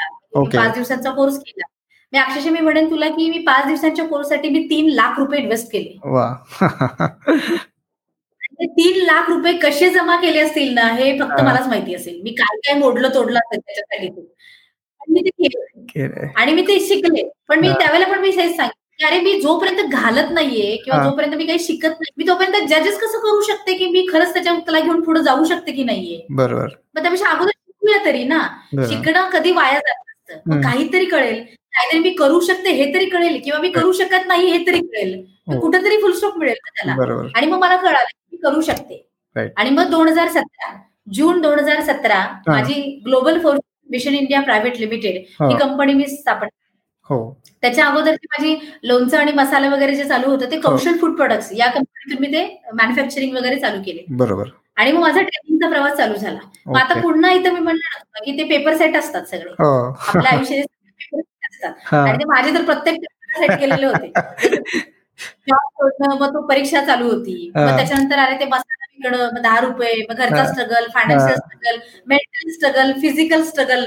पाच 0.57 0.73
दिवसांचा 0.73 1.11
कोर्स 1.11 1.37
केला. 1.39 1.65
मी 2.13 2.19
अक्षरशः 2.19 2.51
मी 2.51 2.59
म्हणेन 2.59 2.89
तुला 2.89 3.07
की 3.09 3.29
मी 3.29 3.37
पाच 3.45 3.65
दिवसांच्या 3.67 4.05
कोर्ससाठी 4.07 4.49
मी 4.49 4.59
तीन 4.69 4.89
लाख 4.95 5.19
रुपये 5.19 5.39
इन्व्हेस्ट 5.39 5.71
केले 5.71 6.09
वा 6.09 6.25
आणि 8.41 8.55
ते 8.59 8.65
तीन 8.73 9.03
लाख 9.05 9.29
रुपये 9.29 9.53
कसे 9.59 9.89
जमा 9.89 10.15
केले 10.21 10.39
असतील 10.39 10.73
ना 10.73 10.85
हे 10.93 11.11
फक्त. 11.19 11.41
मलाच 11.43 11.67
माहिती 11.67 11.95
असेल 11.95 12.19
मी 12.23 12.31
काय 12.33 12.57
काय 12.65 12.79
मोडलं 12.79 13.09
तोडलं 13.15 13.39
असेल 13.39 13.59
त्याच्यासाठी 13.59 14.07
ते. 14.07 14.21
आणि 15.01 15.13
मी 15.13 15.21
ते 15.21 15.29
केलं 15.31 15.83
केलंय. 15.89 16.27
आणि 16.37 16.53
मी 16.53 16.61
ते 16.67 16.79
शिकले 16.87 17.23
पण 17.49 17.59
मी. 17.59 17.69
त्यावेळेला 17.69 18.11
पण 18.13 18.19
मी 18.21 18.29
हेच 18.29 18.55
सांगितलं 18.55 19.07
अरे 19.07 19.19
मी 19.21 19.39
जोपर्यंत 19.41 19.91
घालत 19.91 20.31
नाहीये 20.31 20.75
किंवा. 20.77 21.03
जोपर्यंत 21.03 21.35
मी 21.35 21.45
काही 21.45 21.59
शिकत 21.59 21.99
नाही 21.99 22.11
मी 22.17 22.27
तोपर्यंत 22.27 22.67
जजेस 22.69 22.97
कसं 22.99 23.19
करू 23.19 23.41
शकते 23.43 23.73
की 23.77 23.89
मी 23.91 24.05
खरंच 24.11 24.33
त्याच्या 24.33 24.53
त्याला 24.55 24.79
घेऊन 24.79 25.01
पुढे 25.03 25.21
जाऊ 25.23 25.43
शकते 25.45 25.71
की 25.71 25.83
नाहीये 25.83 26.25
बरोबर 26.37 26.67
मग 26.95 27.01
त्यापेक्षा 27.01 27.29
अगोदर 27.29 27.51
शिकूया 27.51 28.03
तरी 28.05 28.23
ना. 28.25 28.39
शिकणं 28.89 29.29
कधी 29.31 29.51
वाया 29.53 29.79
जात 29.79 30.03
नसतं. 30.07 30.61
काहीतरी 30.61 31.05
कळेल 31.07 31.43
काहीतरी 31.73 31.99
मी 31.99 32.09
करू 32.09 32.39
शकते 32.39 32.69
हे 32.69 32.93
तरी 32.93 33.05
कळेल 33.05 33.39
किंवा 33.43 33.59
मी 33.59 33.69
करू 33.69 33.91
शकत 33.91 34.27
नाही 34.27 34.51
हे 34.51 34.65
तरी 34.67 34.79
कळेल. 34.79 35.25
हो. 35.47 35.59
कुठेतरी 35.59 35.97
फुलस्टॉप 36.01 36.37
मिळेल 36.37 36.55
ना 36.65 36.93
त्याला. 36.93 37.29
आणि 37.35 37.47
मग 37.47 37.59
मला 37.59 37.75
कळालं 37.75 38.05
की 38.05 38.27
मी 38.31 38.37
करू 38.37 38.61
शकते. 38.61 39.09
आणि 39.57 39.69
मग 39.69 39.89
दोन 39.89 40.07
हजार 40.07 40.27
सतरा 40.27 40.73
जून 41.13 41.41
दोन 41.41 41.59
हजार 41.59 41.81
सतरा 41.81 42.25
माझी 42.47 43.01
global 43.05 43.39
force 43.39 43.59
mission 43.89 44.13
India 44.13 44.41
private 44.41 44.79
limited 44.79 45.23
हा. 45.39 45.57
कंपनी 45.57 45.93
मी 45.93 46.07
स्थापन 46.07 46.47
हो. 47.09 47.39
त्याच्या 47.61 47.85
अगोदरची 47.85 48.27
माझी 48.31 48.71
लोणचं 48.83 49.17
आणि 49.17 49.31
मसाला 49.31 49.69
वगैरे 49.69 49.95
जे 49.95 50.03
चालू 50.03 50.29
होतं 50.29 50.51
ते 50.51 50.59
कौशल 50.59 50.97
फूड 50.97 51.15
प्रोडक्ट्स 51.15 51.49
या 51.53 51.67
कंपनीतून 51.67 52.21
मी 52.21 52.33
ते 52.33 52.61
मॅन्युफॅक्चरिंग 52.73 53.35
वगैरे 53.35 53.59
चालू 53.59 53.81
केले. 53.85 54.03
बरोबर. 54.09 54.47
आणि 54.77 54.91
मग 54.91 54.99
माझा 54.99 55.21
ट्रेनिंगचा 55.21 55.69
प्रवास 55.69 55.97
चालू 55.97 56.15
झाला. 56.15 56.39
मग 56.65 56.77
आता 56.77 57.01
पुन्हा 57.01 57.31
इथं 57.31 57.53
मी 57.53 57.59
तुला 57.59 58.23
की 58.25 58.37
ते 58.37 58.43
पेपर 58.43 58.77
सेट 58.77 58.95
असतात 58.95 59.23
सगळे. 59.23 59.49
हो. 59.49 59.83
आपल्या 60.07 60.31
आयुष्याचे 60.31 61.21
असतात. 61.57 61.73
हा. 61.85 62.03
आणि 62.03 62.17
ते 62.17 62.25
माझे 62.25 62.53
तर 62.53 62.63
प्रत्येक 62.65 63.03
सेट 63.37 63.59
केलेले 63.59 63.85
होते. 63.85 64.11
मग 65.49 66.33
तो 66.33 66.41
परीक्षा 66.47 66.81
चालू 66.85 67.09
होती. 67.09 67.51
हा. 67.55 67.65
मग 67.65 67.75
त्याच्यानंतर 67.77 68.19
अरे 68.19 68.39
ते 68.39 68.45
मसाला 68.45 68.75
दहा 69.41 69.59
रुपये 69.59 69.93
मग 70.09 70.15
घरचा 70.15 70.43
struggle 70.45 70.85
financial 70.93 71.35
struggle 71.35 71.77
mental 72.07 72.49
struggle 72.51 72.91
physical 73.01 73.41
struggle 73.43 73.83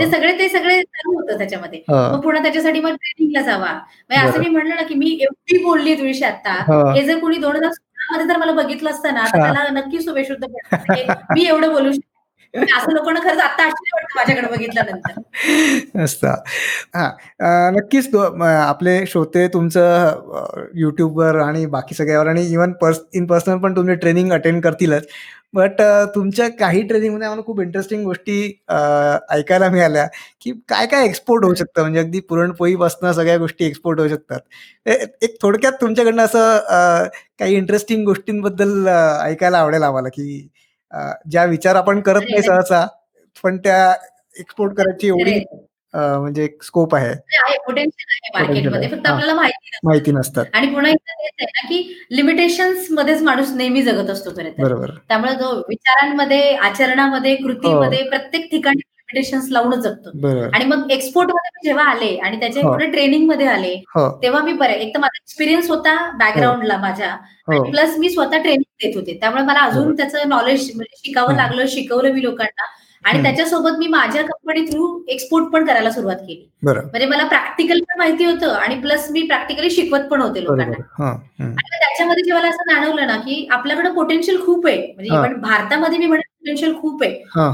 ते 0.00 0.06
सगळे 0.10 0.32
ते 0.38 0.48
सगळे 0.48 0.80
चालू 0.82 1.14
होतं 1.16 1.38
त्याच्यामध्ये. 1.38 1.82
मग 1.88 2.20
पुन्हा 2.20 2.42
त्याच्यासाठी 2.42 2.80
मग 2.80 2.94
ट्रेनिंगला 2.94 3.40
जावा. 3.42 3.72
मग 4.10 4.28
असं 4.28 4.38
मी 4.40 4.48
म्हणलं 4.48 4.74
ना 4.74 4.82
की 4.82 4.94
मी 4.94 5.10
एवढी 5.22 5.62
बोलली 5.64 5.94
तुझी 5.94 6.24
आता 6.24 6.54
हे. 6.94 7.02
जर 7.02 7.18
कोणी 7.18 7.38
दोन 7.38 7.56
हजारमध्ये 7.56 8.26
जर 8.26 8.36
मला 8.36 8.52
बघितलं 8.52 8.90
असतं 8.90 9.14
ना 9.14 9.24
तर 9.24 9.42
त्याला 9.42 9.68
नक्की 9.70 10.00
शुभेशुद्ध 10.02 10.42
पडतं 10.44 11.12
मी 11.34 11.46
एवढं 11.46 11.72
बोलू 11.72 11.92
शकतो 11.92 12.14
म्हणजे 12.54 12.76
असं 12.76 12.92
लोकांना 12.92 13.20
खरंच 13.20 13.40
आता 13.40 13.64
आश्चर्य 13.64 13.94
वाटतं 13.94 14.16
माझ्याकडे 14.16 14.48
बघितल्यानंतर. 14.56 15.20
हा. 16.94 17.70
नक्कीच 17.76 18.14
आपले 18.14 18.98
श्रोते 19.06 19.46
तुमचं 19.54 20.68
युट्यूबवर 20.74 21.38
आणि 21.40 21.64
बाकी 21.66 21.94
सगळ्यावर 21.94 22.26
आणि 22.26 22.46
इव्हन 22.52 22.72
पर्स 22.82 23.00
इन 23.14 23.26
पर्सनल 23.26 23.58
पण 23.58 23.76
तुम्ही 23.76 23.94
ट्रेनिंग 23.94 24.32
अटेंड 24.32 24.62
करतीलच. 24.62 25.06
बट 25.54 25.80
तुमच्या 26.14 26.48
काही 26.58 26.80
ट्रेनिंगमध्ये 26.88 27.26
आम्हाला 27.26 27.42
खूप 27.46 27.60
इंटरेस्टिंग 27.60 28.02
गोष्टी 28.04 28.40
ऐकायला 29.30 29.68
मिळाल्या 29.70 30.06
की 30.42 30.52
काय 30.68 30.86
काय 30.86 31.04
एक्सपोर्ट 31.06 31.44
होऊ 31.44 31.54
शकतं? 31.54 31.80
म्हणजे 31.82 32.00
अगदी 32.00 32.20
पुरणपोळीपासून 32.28 33.12
सगळ्या 33.12 33.36
गोष्टी 33.38 33.64
एक्सपोर्ट 33.66 34.00
होऊ 34.00 34.08
शकतात. 34.08 34.40
एक 35.22 35.36
थोडक्यात 35.42 35.72
तुमच्याकडनं 35.80 36.24
असं 36.24 37.06
काही 37.38 37.56
इंटरेस्टिंग 37.56 38.04
गोष्टींबद्दल 38.04 38.88
ऐकायला 39.22 39.58
आवडेल 39.58 39.82
आम्हाला 39.82 40.08
की 40.08 40.48
ज्या 41.30 41.44
विचार 41.44 41.76
आपण 41.76 42.00
करत 42.00 42.22
नाही 42.30 42.42
सहसा 42.42 42.86
पण 43.44 43.56
त्या 43.64 43.94
एक्सपोर्ट 44.40 44.74
करायची 44.76 45.06
एवढी 45.08 45.38
म्हणजे 45.94 46.46
स्कोप 46.62 46.94
आहे. 46.94 47.12
मार्केटमध्ये 48.34 48.88
फक्त 48.88 49.06
आपल्याला 49.06 49.34
माहिती 49.34 49.78
माहिती 49.84 50.12
नसतात. 50.12 50.44
आणि 50.54 50.66
पुन्हा 50.74 50.90
एकदा 50.90 51.44
ना 51.44 51.66
की 51.68 51.78
लिमिटेशन्स 52.10 52.86
मध्येच 52.90 53.22
माणूस 53.22 53.52
नेहमी 53.56 53.82
जगत 53.82 54.10
असतो 54.10 54.30
बरोबर. 54.58 54.90
त्यामुळे 55.08 55.32
तो 55.40 55.54
विचारांमध्ये 55.68 56.54
आचरणामध्ये 56.56 57.34
कृतीमध्ये 57.36 58.02
प्रत्येक 58.08 58.50
ठिकाणी 58.50 58.78
लिमिटेशन्स 58.78 59.48
लावूनच 59.50 59.78
जगतो. 59.78 60.48
आणि 60.52 60.64
मग 60.64 60.90
एक्सपोर्टमध्ये 60.90 61.68
जेव्हा 61.68 61.84
आले 61.90 62.16
आणि 62.16 62.40
त्याच्या 62.40 62.62
पुढे 62.62 62.86
ट्रेनिंगमध्ये 62.90 63.46
आले 63.46 63.74
तेव्हा 64.22 64.42
मी 64.42 64.52
बरं 64.52 64.72
एक 64.72 64.94
तर 64.94 65.00
माझा 65.00 65.22
एक्सपिरियन्स 65.22 65.70
होता 65.70 65.96
बॅकग्राऊंडला 66.18 66.76
माझ्या. 66.78 67.16
प्लस 67.48 67.96
मी 67.98 68.10
स्वतः 68.10 68.38
ट्रेनिंग 68.38 68.65
देत 68.80 68.96
होते. 68.96 69.16
त्यामुळे 69.20 69.42
मला 69.42 69.60
अजून 69.60 69.96
त्याचं 69.96 70.28
नॉलेज 70.28 70.70
शिकावं 70.96 71.34
लागलं 71.36 71.66
शिकवलं 71.68 72.12
मी 72.12 72.22
लोकांना. 72.22 72.64
आणि 73.04 73.18
त्याच्यासोबत 73.22 73.76
मी 73.78 73.86
माझ्या 73.86 74.22
कंपनी 74.22 74.60
थ्रू 74.66 74.86
एक्सपोर्ट 75.08 75.46
पण 75.52 75.64
करायला 75.66 75.90
सुरुवात 75.90 76.16
केली. 76.16 76.48
म्हणजे 76.82 77.06
मला 77.06 77.26
प्रॅक्टिकल 77.26 77.80
पण 77.80 77.98
माहिती 77.98 78.24
होतं 78.24 78.52
आणि 78.54 78.74
प्लस 78.80 79.10
मी 79.10 79.22
प्रॅक्टिकली 79.22 79.70
शिकवत 79.70 80.08
पण 80.10 80.20
होते 80.20 80.42
लोकांना. 80.44 80.76
आणि 81.58 81.78
त्याच्यामध्ये 81.78 82.24
जेव्हा 82.24 82.40
मला 82.42 82.50
असं 82.50 82.72
जाणवलं 82.72 83.06
ना 83.06 83.16
की 83.16 83.46
आपल्याकडे 83.50 83.90
पोटेन्शियल 83.90 84.40
खूप 84.46 84.66
आहे. 84.66 84.76
म्हणजे 84.94 85.14
इव्हन 85.14 85.40
भारतामध्ये 85.40 85.98
मी 85.98 86.06
म्हणत 86.06 86.22
पोटेन्शियल 86.40 86.74
खूप 86.80 87.02
आहे. 87.02 87.12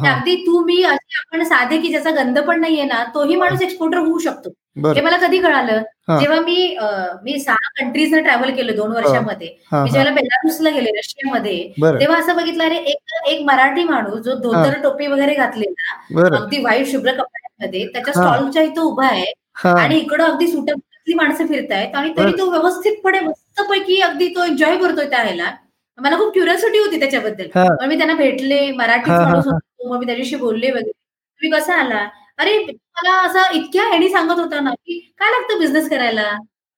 अगदी 0.09 0.37
तू 0.37 0.65
मी 0.65 0.83
असे 0.83 1.19
आपण 1.19 1.45
साधे 1.45 1.79
की 1.79 1.89
ज्याचा 1.89 2.11
गंध 2.11 2.39
पण 2.39 2.61
नाहीये 2.61 2.85
ना 2.85 3.05
तोही 3.15 3.37
माणूस 3.37 3.63
एक्सपोर्टर 3.63 3.99
होऊ 3.99 4.19
शकतो. 4.19 4.51
हे 4.77 5.01
मला 5.01 5.17
कधी 5.19 5.39
कळालं? 5.39 5.83
जेव्हा 6.21 6.41
मी 6.41 6.77
मी 7.25 7.39
सहा 7.41 7.69
कंट्रीज 7.81 8.15
ट्रॅव्हल 8.15 8.51
केलं 8.57 8.77
दोन 8.77 8.93
वर्षामध्ये. 8.93 9.49
मी 9.73 9.91
जेव्हा 9.91 10.13
बेलारुसला 10.15 10.71
गेले 10.71 10.91
रशियामध्ये 10.99 11.57
तेव्हा 12.01 12.19
असं 12.19 12.37
बघितलं 12.37 12.65
अरे 12.65 12.77
एक 12.77 13.29
एक 13.29 13.43
मराठी 13.47 13.85
माणूस 13.85 14.21
जो 14.21 14.35
धोतर 14.43 14.81
टोपी 14.83 15.07
वगैरे 15.07 15.35
घातलेला 15.35 16.27
अगदी 16.37 16.59
व्हाईट 16.59 16.91
शुभ्र 16.91 17.13
कपड्यांमध्ये 17.13 17.87
त्याच्या 17.93 18.15
स्टॉलच्या 18.15 18.63
इथं 18.63 18.81
उभा 18.83 19.07
आहे 19.07 19.33
आणि 19.71 19.99
इकडं 19.99 20.25
अगदी 20.25 20.47
सुटकली 20.47 21.15
माणसं 21.15 21.47
फिरतायत 21.47 21.95
आणि 21.97 22.13
तरी 22.19 22.33
तो 22.39 22.51
व्यवस्थितपणे 22.51 23.21
मस्तपैकी 23.21 24.01
अगदी 24.03 24.29
तो 24.37 24.45
एन्जॉय 24.45 24.77
करतोय 24.79 25.07
त्या 25.11 25.23
ह्याला. 25.23 25.51
मला 25.99 26.17
खूप 26.19 26.33
क्युरियोसिटी 26.33 26.79
होती 26.79 26.99
त्याच्याबद्दल. 27.01 27.47
मी 27.89 27.97
त्यांना 27.97 28.15
भेटले 28.15 28.71
मराठी 28.77 29.11
माणूस 29.11 29.47
होतो 29.47 29.89
मग 29.89 29.99
मी 29.99 30.07
त्याच्याशी 30.07 30.37
बोलले 30.37 30.71
वगैरे. 30.71 30.91
तुम्ही 30.91 31.51
कसा 31.51 31.75
आला? 31.81 32.07
अरे 32.39 32.57
मला 32.67 33.13
असं 33.23 33.53
इतक्या 33.55 33.85
ह्यानी 33.89 34.09
सांगत 34.11 34.39
होता 34.41 34.61
ना 34.61 34.71
की 34.77 34.99
काय 35.19 35.31
लागतं 35.31 35.59
बिझनेस 35.59 35.89
करायला? 35.91 36.23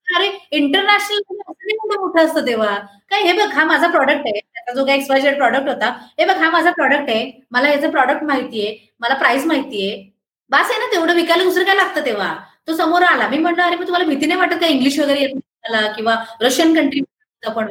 अरे 0.09 0.26
इंटरनॅशनल 0.52 1.40
असं 1.50 2.00
मोठं 2.00 2.24
असतं 2.24 2.46
तेव्हा. 2.46 2.74
काय 3.11 3.22
हे 3.22 3.32
बघ 3.34 3.48
हा 3.55 3.64
माझा 3.64 3.88
प्रॉडक्ट 3.90 4.26
आहे. 4.26 4.40
त्याचा 4.40 4.72
जो 4.74 4.84
काही 4.86 4.98
एक्सपायजेड 4.98 5.36
प्रॉडक्ट 5.36 5.68
होता 5.68 5.90
हे 6.18 6.24
बघ 6.24 6.36
हा 6.38 6.50
माझा 6.50 6.70
प्रॉडक्ट 6.70 7.11
आहे. 7.11 7.30
मला 7.50 7.68
याचं 7.70 7.90
प्रॉडक्ट 7.90 8.22
माहितीये 8.24 8.76
मला 9.00 9.14
प्राइस 9.14 9.46
माहितीये 9.46 10.02
बास 10.50 10.70
आहे 10.70 10.78
ना 10.78 10.86
तेवढं 10.92 11.14
विकायला 11.14 11.44
दुसरं 11.44 11.64
काय 11.64 11.74
लागतं 11.76 12.05
तेव्हा? 12.07 12.34
तो 12.68 12.74
समोर 12.76 13.02
आला. 13.02 13.28
मी 13.28 13.38
म्हणलं 13.38 13.62
अरे 13.62 13.76
मग 13.76 13.86
तुम्हाला 13.86 14.07
भीती 14.09 14.26
नाही 14.26 14.40
वाटत 14.40 14.61
का 14.61 14.66
इंग्लिश 14.66 14.98
वगैरे 15.00 15.20
येत 15.20 15.94
किंवा 15.96 16.14
रशियन 16.42 16.74
कंट्री 16.74 17.00
पण? 17.42 17.68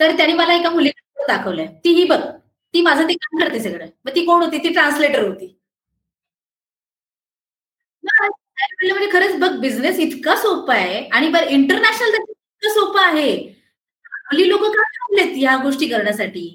तर 0.00 0.16
त्यांनी 0.16 0.32
मला 0.34 0.54
एका 0.54 0.70
मुलीला 0.70 1.26
दाखवलंय. 1.28 1.66
तीही 1.84 2.04
बघ. 2.04 2.20
ती 2.74 2.80
माझं 2.82 3.08
ते 3.08 3.14
काम 3.14 3.38
करते 3.40 3.60
सगळं. 3.60 3.86
मग 4.04 4.14
ती 4.14 4.24
कोण 4.26 4.42
होती? 4.42 4.58
ती 4.64 4.68
ट्रान्सलेटर 4.72 5.22
होती. 5.22 5.54
म्हणजे 8.04 9.08
खरंच 9.12 9.36
बघ 9.40 9.50
बिझनेस 9.60 9.98
इतका 9.98 10.36
सोपा 10.36 10.74
आहे. 10.74 11.04
आणि 11.08 11.28
बरं 11.28 11.48
इंटरनॅशनल 11.48 12.14
इतकं 12.14 12.70
सोपं 12.70 13.00
आहे. 13.00 13.32
आपली 14.26 14.48
लोक 14.48 14.62
का 14.76 14.82
थांबलेत 14.82 15.36
या 15.38 15.56
गोष्टी 15.56 15.86
करण्यासाठी? 15.88 16.46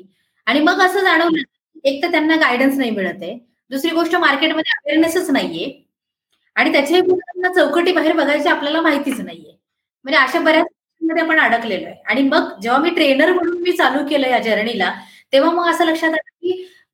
आणि 0.47 0.59
मग 0.59 0.81
असं 0.81 0.99
जाणवलं 0.99 1.41
एक 1.83 2.01
तर 2.03 2.11
त्यांना 2.11 2.35
गायडन्स 2.35 2.77
नाही 2.77 2.91
मिळत 2.91 3.23
आहे. 3.23 3.37
दुसरी 3.71 3.91
गोष्ट 3.91 4.15
मार्केटमध्ये 4.15 4.71
अवेअरनेसच 4.77 5.29
नाहीये. 5.29 5.71
आणि 6.55 6.71
त्याच्याही 6.71 7.01
चौकटी 7.55 7.91
बाहेर 7.93 8.13
बघायची 8.13 8.49
आपल्याला 8.49 8.81
माहितीच 8.81 9.19
नाहीये. 9.21 9.51
म्हणजे 10.05 10.17
अशा 10.19 10.39
बऱ्याच 10.39 10.65
मध्ये 11.01 11.23
आपण 11.23 11.39
अडकलेलो 11.39 11.85
आहे. 11.85 11.95
आणि 12.07 12.21
मग 12.23 12.59
जेव्हा 12.61 12.79
मी 12.81 12.89
ट्रेनर 12.89 13.31
म्हणून 13.33 13.61
मी 13.61 13.71
चालू 13.71 14.05
केलं 14.09 14.27
या 14.27 14.39
जर्नीला 14.39 14.93
तेव्हा 15.33 15.51
मग 15.51 15.69
असं 15.69 15.85
लक्षात 15.85 16.09
आलं 16.09 16.26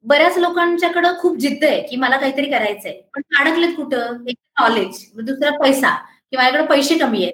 बऱ्याच 0.05 0.37
लोकांच्याकडे 0.37 1.07
खूप 1.19 1.37
जिद्द 1.37 1.63
आहे 1.65 1.81
की 1.81 1.95
मला 1.95 2.17
काहीतरी 2.17 2.45
करायचंय. 2.51 2.99
पण 3.15 3.21
अडकलेत 3.39 3.75
कुठं? 3.75 4.23
एक 4.27 4.35
नॉलेज 4.59 5.05
दुसरा 5.17 5.51
पैसा 5.57 5.89
की 6.31 6.37
माझ्याकडे 6.37 6.65
पैसे 6.67 6.97
कमी 6.97 7.23
आहेत 7.23 7.33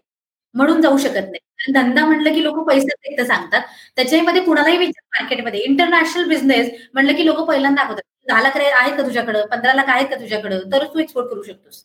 म्हणून 0.55 0.81
जाऊ 0.81 0.97
शकत 0.97 1.29
नाही. 1.31 1.71
धंदा 1.73 2.05
म्हटलं 2.05 2.33
की 2.33 2.43
लोक 2.43 2.67
पैसे 2.67 2.93
एकदा 3.03 3.23
सांगतात. 3.25 3.61
त्याच्यामध्ये 3.95 4.41
कुणालाही 4.43 4.77
विचार 4.77 5.03
मार्केटमध्ये. 5.19 5.59
इंटरनॅशनल 5.61 6.27
बिझनेस 6.29 6.69
म्हणलं 6.93 7.15
की 7.15 7.25
लोक 7.25 7.39
पहिल्यांदा 7.47 7.83
दाखवतात 7.83 8.01
दहा 8.27 8.41
लाख 8.41 8.57
आहेत 8.57 8.97
का 8.97 9.03
तुझ्याकडं? 9.03 9.45
पंधरा 9.47 9.73
लाख 9.73 9.89
आहेत 9.89 10.07
का 10.07 10.15
तुझ्याकडं? 10.15 10.59
तरच 10.73 10.93
तू 10.93 10.99
एक्सपोर्ट 10.99 11.29
करू 11.29 11.43
शकतोस. 11.43 11.83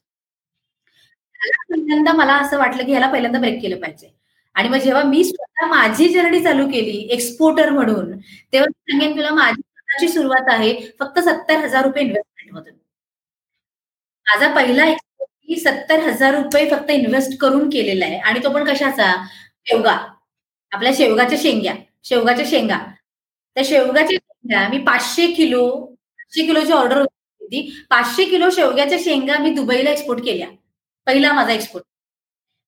पहिल्यांदा 1.70 2.12
मला 2.12 2.34
असं 2.36 2.58
वाटलं 2.58 2.84
की 2.84 2.90
ह्याला 2.90 3.06
पहिल्यांदा 3.06 3.38
ब्रेक 3.38 3.60
केलं 3.62 3.80
पाहिजे. 3.80 4.10
आणि 4.56 4.68
मग 4.68 4.78
जेव्हा 4.78 5.02
मी 5.02 5.22
स्वतः 5.24 5.66
माझी 5.66 6.08
जर्नी 6.08 6.40
चालू 6.40 6.66
केली 6.68 6.96
एक्सपोर्टर 7.12 7.70
म्हणून 7.70 8.10
तेव्हा 8.52 8.70
सांगेन 8.70 9.16
तुला 9.16 9.30
माझी 9.34 9.62
स्वतःची 9.94 10.08
सुरुवात 10.12 10.48
आहे 10.48 10.74
फक्त 11.00 11.18
सत्तर 11.18 11.56
हजार 11.64 11.84
रुपये 11.84 12.02
इन्व्हेस्टमेंट 12.02 12.52
मधून. 12.54 12.74
माझा 14.26 14.54
पहिला 14.54 14.84
एक्सपोर्ट 14.86 15.30
मी 15.48 15.56
सत्तर 15.60 16.00
हजार 16.08 16.34
रुपये 16.34 16.68
फक्त 16.70 16.90
इन्व्हेस्ट 16.90 17.38
करून 17.40 17.68
केलेला 17.70 18.04
आहे. 18.06 18.18
आणि 18.18 18.40
तो 18.44 18.50
पण 18.52 18.64
कशाचा? 18.64 19.12
शेवगा. 19.66 19.96
आपल्या 20.72 20.92
शेवगाच्या 20.96 21.38
शेंग्या. 21.42 21.74
शेवगाच्या 22.04 22.44
शेंगा. 22.46 22.78
त्या 23.56 23.64
शेवगाच्या 23.66 24.16
शेंगा 24.18 24.68
मी 24.68 24.78
पाचशे 24.84 25.26
किलो 25.32 25.68
पाचशे 26.18 26.46
किलोची 26.46 26.72
ऑर्डर 26.72 27.00
होती. 27.00 27.60
पाचशे 27.90 28.24
किलो 28.24 28.50
शेवग्याच्या 28.50 28.98
शेंगा 29.02 29.38
मी 29.38 29.50
दुबईला 29.54 29.90
एक्सपोर्ट 29.90 30.24
केल्या. 30.24 30.48
पहिला 31.06 31.32
माझा 31.32 31.52
एक्सपोर्ट 31.52 31.84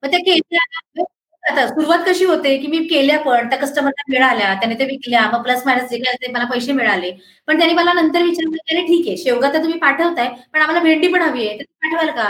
मग 0.03 0.11
त्या 0.11 0.19
केल्या 0.21 1.05
आता 1.47 1.67
सुरुवात 1.69 1.99
कशी 2.07 2.25
होते 2.25 2.57
की 2.59 2.67
मी 2.67 2.79
केल्या 2.89 3.19
पण 3.21 3.49
त्या 3.51 3.59
कस्टमरला 3.59 4.03
मिळाल्या 4.09 4.53
त्याने 4.55 4.75
ते 4.79 4.85
विकल्या 4.87 5.21
मग 5.31 5.43
प्लस 5.43 5.63
मायनस 5.67 5.91
जे 5.91 5.99
काय 5.99 6.31
मला 6.33 6.45
पैसे 6.51 6.73
मिळाले. 6.73 7.11
पण 7.49 7.59
त्यांनी 7.59 7.75
मला 7.75 7.93
नंतर 7.93 8.23
विचारलं 8.23 8.51
की 8.57 8.75
अरे 8.75 8.87
ठीक 8.87 9.07
आहे 9.09 9.17
शेवगा 9.17 9.53
तर 9.53 9.63
तुम्ही 9.63 9.79
पाठवताय 9.81 10.29
पण 10.53 10.61
आम्हाला 10.61 10.81
भेंडी 10.83 11.09
पण 11.13 11.23
हवी 11.23 11.47
आहे 11.49 11.59
तर 11.59 11.65
पाठवाल 11.83 12.11
का? 12.17 12.29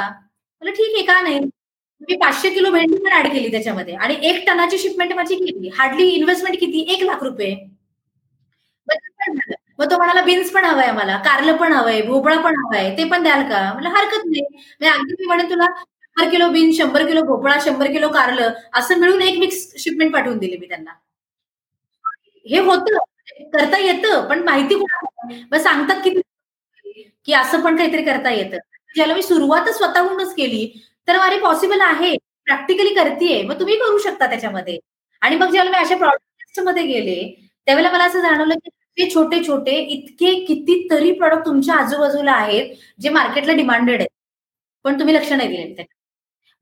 मला 0.63 0.71
ठीक 0.73 0.95
आहे 0.97 1.05
का 1.07 1.21
नाही? 1.21 1.39
मी 2.01 2.17
पाचशे 2.19 2.51
किलो 2.51 2.71
भेंडी 2.71 2.97
पण 2.99 3.13
ऍड 3.19 3.27
केली 3.33 3.51
त्याच्यामध्ये 3.51 3.95
आणि 3.97 4.17
एक 4.23 4.45
टनाची 4.47 4.79
शिपमेंट 4.79 5.13
माझी 5.15 5.35
केली. 5.37 5.69
हार्डली 5.75 6.09
इन्व्हेस्टमेंट 6.11 6.59
किती? 6.61 6.81
एक 6.95 7.03
लाख 7.05 7.23
रुपये. 7.25 7.55
मग 9.79 9.91
तो 9.91 9.97
म्हणाला 9.97 10.21
बीन्स 10.23 10.51
पण 10.53 10.65
हवाय 10.65 10.91
मला 10.93 11.17
कारलं 11.25 11.57
पण 11.57 11.73
हवंय 11.73 12.01
भोपळा 12.03 12.37
पण 12.43 12.55
हवाय 12.59 12.91
ते 12.99 13.05
पण 13.11 13.23
द्याल 13.23 13.43
का? 13.51 13.63
मला 13.75 13.89
हरकत 13.91 14.25
नाही. 14.27 14.43
म्हणजे 14.51 14.89
अगदी 14.91 15.15
मी 15.21 15.27
म्हणे 15.27 15.49
तुला 15.51 15.67
शंभर 16.17 16.31
किलो 16.31 16.49
बीन 16.51 16.71
शंभर 16.73 17.05
किलो 17.07 17.23
भोपळा 17.23 17.59
शंभर 17.65 17.91
किलो 17.93 18.09
कारलं 18.11 18.53
असं 18.75 18.99
मिळून 19.01 19.23
एक 19.23 19.39
मिक्स 19.39 19.57
शिपमेंट 19.79 20.13
पाठवून 20.13 20.39
दिली 20.39 20.57
मी 20.57 20.67
त्यांना. 20.69 20.91
हे 22.47 22.59
होतं 22.61 22.99
करता 23.53 23.79
येतं 23.79 24.29
पण 24.29 24.43
माहिती 24.45 24.75
मग 24.75 25.57
सांगतात 25.59 26.01
की 26.05 26.11
की 27.29 27.33
असं 27.35 27.61
पण 27.63 27.77
काहीतरी 27.77 28.03
करता 28.05 28.31
येतं. 28.31 28.59
ज्याला 28.95 29.15
मी 29.15 29.23
सुरुवातच 29.23 29.77
स्वतःहूनच 29.77 30.35
केली 30.35 30.67
तर 31.09 31.17
अरे 31.21 31.39
पॉसिबल 31.41 31.81
आहे. 31.81 32.17
प्रॅक्टिकली 32.47 32.95
करतेय. 32.95 33.43
मग 33.43 33.59
तुम्ही 33.61 33.77
करू 33.79 33.99
शकता 33.99 34.27
त्याच्यामध्ये. 34.27 34.79
आणि 35.23 35.37
मग 35.37 35.51
जेव्हा 35.53 35.71
मी 35.71 35.77
अशा 35.79 35.97
प्रॉडक्टमध्ये 35.97 36.83
गेले 36.87 37.17
त्यावेळेला 37.67 37.93
मला 37.93 38.05
असं 38.05 38.21
जाणवलं 38.23 38.55
की 38.55 38.71
ते 38.99 39.09
छोटे 39.15 39.43
छोटे 39.47 39.73
इतके 39.95 40.35
कितीतरी 40.45 41.11
प्रॉडक्ट 41.13 41.47
तुमच्या 41.47 41.75
आजूबाजूला 41.77 42.33
आहेत 42.33 42.75
जे 43.01 43.09
मार्केटला 43.11 43.53
डिमांडेड 43.53 44.01
आहेत. 44.01 44.09
पण 44.85 44.99
तुम्ही 45.01 45.15
लक्ष 45.15 45.33
नाही 45.33 45.49
दिले 45.49 45.85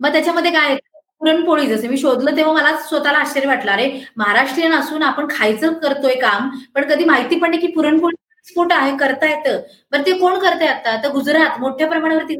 मग 0.00 0.12
त्याच्यामध्ये 0.12 0.50
काय 0.52 0.74
पुरणपोळी 1.20 1.66
जसं 1.66 1.88
मी 1.88 1.96
शोधलं 1.98 2.36
तेव्हा 2.36 2.52
मला 2.54 2.76
स्वतःला 2.78 3.18
आश्चर्य 3.18 3.46
वाटलं. 3.48 3.70
अरे 3.72 3.90
महाराष्ट्रीयन 4.16 4.72
असून 4.74 5.02
आपण 5.02 5.26
खायचं 5.30 5.72
करतोय 5.82 6.14
काम 6.20 6.48
पण 6.74 6.88
कधी 6.90 7.04
माहिती 7.04 7.38
पण 7.40 7.50
नाही 7.50 7.60
की 7.60 7.72
पुरणपोळी 7.74 8.14
एक्सपोर्ट 8.38 8.72
आहे 8.72 8.96
करता 8.98 9.26
येतं. 9.30 9.60
बरं 9.92 10.06
ते 10.06 10.12
कोण 10.18 10.38
करताय 10.40 10.68
आता? 10.68 10.96
तर 11.02 11.10
गुजरात 11.12 11.58
मोठ्या 11.60 11.88
प्रमाणावरती 11.88 12.36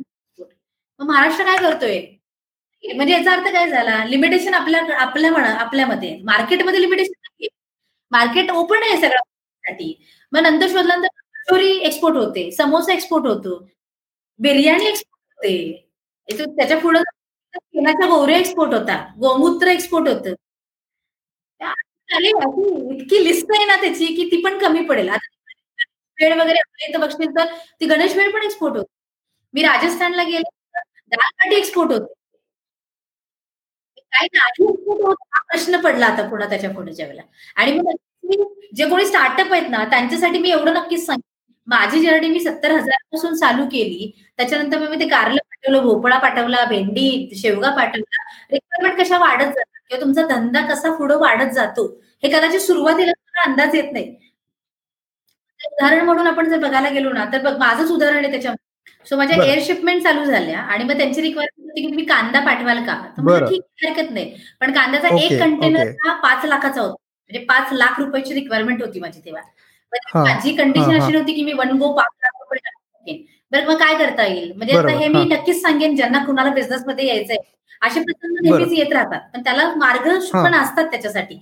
मग 1.00 1.06
महाराष्ट्र 1.06 1.44
काय 1.44 1.56
करतोय? 1.58 2.00
म्हणजे 2.84 3.12
याचा 3.14 3.32
अर्थ 3.32 3.48
काय 3.52 3.68
झाला? 3.70 4.04
लिमिटेशन 4.06 4.54
आपल्या 4.54 4.80
आपल्या 5.02 5.30
म्हणा 5.32 5.48
आपल्यामध्ये. 5.60 6.16
मार्केटमध्ये 6.24 6.80
लिमिटेशन 6.80 7.12
नाही 7.22 7.48
मार्केट 8.12 8.50
ओपन 8.52 8.82
आहे 8.82 8.96
सगळ्यासाठी 8.96 9.94
मग 10.32 10.40
नंतर 10.42 10.66
शोधल्यानंतर 10.68 11.08
कचोरी 11.40 11.70
एक्सपोर्ट 11.86 12.16
होते 12.16 12.50
समोसा 12.52 12.92
एक्सपोर्ट 12.92 13.26
होतो. 13.26 13.58
बिर्याणी 14.40 14.86
एक्सपोर्ट 14.86 15.46
होते. 15.46 15.80
त्याच्या 16.56 16.78
पुढे 16.80 16.98
तेलाच्या 17.56 18.06
गोवऱ्या 18.08 18.38
एक्सपोर्ट 18.38 18.74
होता 18.74 18.96
गोमूत्र 19.20 19.68
एक्सपोर्ट 19.68 20.08
होत. 20.08 20.34
इतकी 22.92 23.22
लिस्ट 23.24 23.52
आहे 23.54 23.64
ना 23.66 23.76
त्याची 23.82 24.06
की 24.16 24.28
ती 24.30 24.40
पण 24.42 24.58
कमी 24.58 24.84
पडेल. 24.86 25.08
आता 25.08 25.26
वेळ 26.18 26.32
वगैरे 26.40 26.58
आपल्या 26.58 26.88
इथं 26.88 27.00
बघशील 27.00 27.30
तर 27.36 27.54
ती 27.80 27.86
गणेश 27.86 28.16
वेळ 28.16 28.30
पण 28.32 28.42
एक्सपोर्ट 28.44 28.76
होते. 28.76 28.88
मी 29.54 29.62
राजस्थानला 29.62 30.22
गेले 30.24 30.42
दाल 31.12 31.30
बाटी 31.38 31.56
एक्सपोर्ट 31.56 31.92
होते. 31.92 32.12
काही 34.12 34.28
नाही 34.32 34.64
एक्सपोर्ट 34.64 35.00
होत 35.06 35.16
हा 35.34 35.40
प्रश्न 35.50 35.80
पडला 35.82 36.06
आता 36.06 36.28
पुन्हा 36.30 36.48
त्याच्या 36.48 36.70
पुढच्या 36.70 37.06
वेळेला. 37.06 37.22
आणि 37.56 37.72
मग 37.78 38.44
जे 38.76 38.88
कोणी 38.90 39.06
स्टार्टअप 39.06 39.52
आहेत 39.52 39.68
ना 39.70 39.84
त्यांच्यासाठी 39.90 40.38
मी 40.38 40.50
एवढं 40.50 40.74
नक्कीच 40.74 41.04
सांगेन. 41.06 41.30
माझी 41.68 42.00
जर्नी 42.00 42.28
मी 42.28 42.40
सत्तर 42.40 42.70
हजारापासून 42.72 43.34
चालू 43.36 43.64
केली. 43.72 44.10
त्याच्यानंतर 44.38 44.88
मी 44.90 44.96
ते 45.00 45.08
कारलं 45.08 45.38
पाठवलं 45.64 45.82
भोपळा 45.82 46.18
पाठवला 46.18 46.64
भेंडी 46.64 47.30
शेवगा 47.36 47.70
पाठवला. 47.76 48.22
रिक्वायरमेंट 48.52 49.00
कशा 49.00 49.18
वाढत 49.18 49.44
जातात? 49.44 49.64
किंवा 49.88 50.00
तुमचा 50.00 50.22
धंदा 50.26 50.60
कसा 50.68 50.94
पुढे 50.96 51.14
वाढत 51.14 51.52
जातो? 51.54 51.86
हे 52.22 52.28
कदाचित 52.30 52.60
सुरुवातीला 52.60 53.12
अंदाज 53.44 53.74
येत 53.74 53.92
नाही. 53.92 54.14
उदाहरण 55.60 56.04
म्हणून 56.04 56.26
आपण 56.26 56.48
जर 56.50 56.58
बघायला 56.58 56.88
गेलो 56.88 57.12
ना 57.12 57.24
तर 57.32 57.42
बघ 57.42 57.56
माझंच 57.58 57.90
उदाहरण 57.90 58.16
आहे 58.16 58.30
त्याच्यामध्ये. 58.30 58.62
सो 59.06 59.16
माझ्या 59.16 59.44
एअर 59.44 59.58
शिपमेंट 59.62 60.02
चालू 60.02 60.24
झाल्या 60.24 60.58
आणि 60.58 60.84
मग 60.84 60.96
त्यांची 60.96 61.20
रिक्वायरमेंट 61.22 61.68
होती 61.70 61.80
की 61.80 61.86
तुम्ही 61.86 62.04
कांदा 62.04 62.40
पाठवाल 62.40 62.84
का? 62.84 62.94
तर 63.18 63.44
ठीक 63.46 63.62
हरकत 63.84 64.10
नाही. 64.10 64.34
पण 64.60 64.72
कांद्याचा 64.72 65.08
एक 65.16 65.38
कंटेनर 65.40 65.88
हा 66.06 66.14
पाच 66.20 66.44
लाखाचा 66.44 66.80
होता. 66.80 66.94
म्हणजे 67.30 67.44
पाच 67.46 67.72
लाख 67.72 68.00
रुपयाची 68.00 68.34
रिक्वायरमेंट 68.34 68.82
होती 68.82 69.00
माझी 69.00 69.20
तेव्हा. 69.24 69.42
माझी 70.14 70.54
कंडिशन 70.56 71.00
अशी 71.00 71.12
नव्हती 71.12 71.32
की 71.32 71.44
मी 71.44 71.52
वन 71.52 71.76
गो 71.78 71.92
पाच 71.92 72.10
लाख 72.22 72.40
रुपये 72.40 73.22
बरं 73.54 73.66
मग 73.66 73.76
काय 73.78 73.94
करता 73.98 74.26
येईल? 74.26 74.52
म्हणजे 74.56 74.76
आता 74.76 74.98
हे 74.98 75.08
मी 75.08 75.24
नक्कीच 75.28 75.60
सांगेन 75.62 75.94
ज्यांना 75.96 76.24
कुणाला 76.24 76.50
बिझनेस 76.50 76.84
मध्ये 76.86 77.06
यायचंय. 77.06 77.36
असे 77.82 78.00
प्रसंग 78.00 78.36
नेहमीच 78.42 78.78
येत 78.78 78.92
राहतात. 78.92 79.20
पण 79.34 79.42
त्याला 79.42 79.72
मार्ग 79.76 80.08
पण 80.34 80.54
असतात 80.54 80.84
त्याच्यासाठी. 80.84 81.34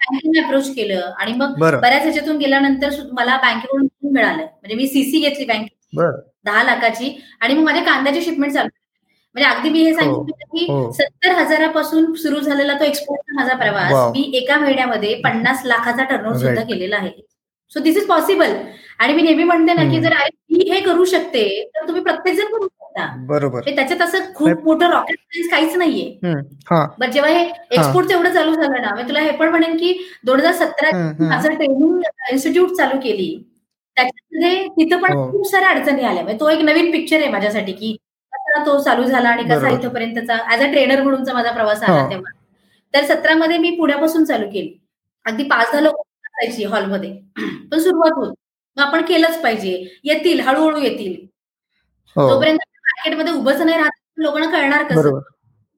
बँकेने 0.00 0.40
अप्रोच 0.40 0.74
केलं 0.74 1.10
आणि 1.18 1.32
मग 1.32 1.54
बऱ्याच 1.80 2.02
ह्याच्यातून 2.02 2.36
गेल्यानंतर 2.38 2.90
मला 3.12 3.36
बँकेकडून 3.36 3.86
मिळालं. 4.12 4.42
म्हणजे 4.42 4.74
मी 4.74 4.86
सीसी 4.86 5.20
घेतली 5.20 5.44
बँकेची 5.44 5.96
दहा 6.44 6.62
लाखाची. 6.62 7.16
आणि 7.40 7.54
मग 7.54 7.64
माझ्या 7.64 7.82
कांद्याची 7.84 8.22
शिपमेंट 8.22 8.52
चालू 8.52 8.68
म्हणजे 9.34 9.48
अगदी 9.50 9.70
मी 9.70 9.82
हे 9.84 9.94
सांगितलं 9.94 10.46
की 10.56 10.66
सत्तर 10.92 11.30
हजारापासून 11.32 12.12
सुरू 12.14 12.38
झालेला 12.40 12.74
तो 12.80 12.84
एक्सपोर्टचा 12.84 13.34
माझा 13.40 13.56
प्रवास. 13.56 13.90
मी 14.12 14.30
एका 14.34 14.56
महिन्यामध्ये 14.56 15.14
पन्नास 15.24 15.62
लाखाचा 15.64 16.04
टर्नओव्हर 16.04 16.38
सुद्धा 16.38 16.62
केलेला 16.64 16.96
आहे. 16.96 17.10
सो 17.72 17.80
दिस 17.80 17.96
इज 17.96 18.06
पॉसिबल 18.08 18.54
आणि 18.98 19.12
मी 19.14 19.22
नेहमी 19.22 19.44
म्हणते 19.44 19.72
ना 19.74 19.82
की 19.90 20.00
जर 20.02 20.14
मी 20.50 20.70
हे 20.70 20.80
करू 20.80 21.04
शकते 21.04 21.44
तर 21.74 21.86
तुम्ही 21.86 22.02
प्रत्येक 22.02 22.36
जण 22.36 22.46
करू 22.52 22.66
शकता. 22.66 23.06
बरोबर. 23.26 23.60
त्याच्यात 23.66 24.00
असं 24.02 24.32
खूप 24.34 24.64
मोठं 24.64 24.90
रॉकेट 24.90 25.18
सायन्स 25.18 25.50
काहीच 25.50 25.76
नाहीये. 25.76 26.34
बट 26.98 27.10
जेव्हा 27.10 27.30
हे 27.30 27.44
एक्सपोर्ट 27.44 28.10
एवढं 28.12 28.32
चालू 28.34 28.54
झालं 28.54 28.82
ना 28.82 28.94
मी 28.94 29.02
तुला 29.08 29.20
हे 29.20 29.30
पण 29.36 29.48
म्हणेन 29.48 29.76
की 29.76 29.92
दोन 30.26 30.40
हजार 30.40 30.52
सतरा 30.54 30.90
माझं 31.20 31.54
ट्रेनिंग 31.54 32.00
इन्स्टिट्यूट 32.32 32.72
चालू 32.76 32.98
केली. 33.02 33.30
त्याच्यामध्ये 33.96 34.66
तिथं 34.70 35.02
पण 35.02 35.14
खूप 35.30 35.46
साऱ्या 35.50 35.68
अडचणी 35.68 36.02
आल्या. 36.02 36.22
म्हणजे 36.22 36.40
तो 36.40 36.48
एक 36.50 36.60
नवीन 36.64 36.90
पिक्चर 36.92 37.20
आहे 37.20 37.30
माझ्यासाठी 37.30 37.72
की 37.72 37.96
कसा 38.32 38.64
तो 38.66 38.78
चालू 38.82 39.04
झाला 39.04 39.28
आणि 39.28 39.42
कसा 39.48 39.68
इथपर्यंतचा 39.68 40.36
ऍज 40.54 40.62
अ 40.62 40.70
ट्रेनर 40.72 41.02
म्हणूनचा 41.02 41.32
माझा 41.34 41.52
प्रवास 41.52 41.82
आला 41.82 42.08
तेव्हा. 42.10 42.32
तर 42.94 43.04
सतरामध्ये 43.06 43.58
मी 43.58 43.70
पुण्यापासून 43.76 44.24
चालू 44.24 44.46
केली. 44.52 44.76
अगदी 45.26 45.44
पाच 45.44 45.72
दहा 45.72 45.80
लोक 45.80 46.02
असायची 46.38 46.64
हॉलमध्ये. 46.64 47.10
पण 47.72 47.78
सुरुवात 47.78 48.12
होत 48.16 48.34
मग 48.76 48.82
आपण 48.84 49.02
केलंच 49.04 49.40
पाहिजे. 49.42 49.72
येतील 50.04 50.40
हळूहळू 50.40 50.78
येतील. 50.78 51.14
तोपर्यंत 52.16 52.58
मार्केटमध्ये 52.58 53.32
उभंच 53.32 53.60
नाही 53.60 53.78
राहत 53.78 53.90
लोकांना 54.16 54.50
कळणार 54.50 54.82
कसं? 54.84 54.94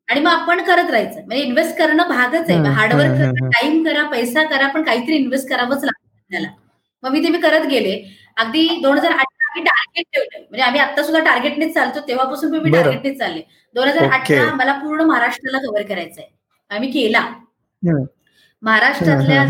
आणि 0.09 0.20
मग 0.20 0.31
आपण 0.31 0.62
करत 0.65 0.91
राहायचं. 0.91 1.20
म्हणजे 1.27 1.43
इन्व्हेस्ट 1.45 1.77
करणं 1.78 2.09
भागच 2.09 2.51
आहे. 2.51 2.59
हार्डवर्क 2.74 3.11
करा 3.19 3.49
टाइम 3.51 3.82
करा 3.85 4.03
पैसा 4.11 4.43
करा 4.45 4.69
पण 4.69 4.82
काहीतरी 4.85 5.16
इन्व्हेस्ट 5.16 5.49
करावंच 5.49 5.85
लागतं 5.85 6.09
आपल्याला. 6.19 6.49
मग 7.03 7.11
मी 7.12 7.23
ते 7.24 7.28
मी 7.28 7.39
करत 7.41 7.66
गेले. 7.66 7.93
अगदी 8.37 8.66
दोन 8.82 8.99
हजार 8.99 9.12
अठरा 9.12 9.49
आम्ही 9.51 9.62
टार्गेट 9.65 10.07
ठेवलं. 10.15 10.39
म्हणजे 10.41 10.62
आम्ही 10.62 10.81
आता 10.81 11.03
सुद्धा 11.03 11.20
टार्गेटनेच 11.24 11.74
चालतो. 11.74 12.01
तेव्हापासून 12.09 12.51
मी 12.57 12.70
टार्गेटनेच 12.73 13.19
चालले. 13.19 13.43
दोन 13.74 13.89
हजार 13.89 14.11
अठरा 14.11 14.55
मला 14.55 14.73
पूर्ण 14.78 15.03
महाराष्ट्राला 15.03 15.59
कव्हर 15.59 15.82
करायचंय. 15.82 16.24
आम्ही 16.70 16.91
केला. 16.91 17.27
महाराष्ट्रातल्या 18.62 19.45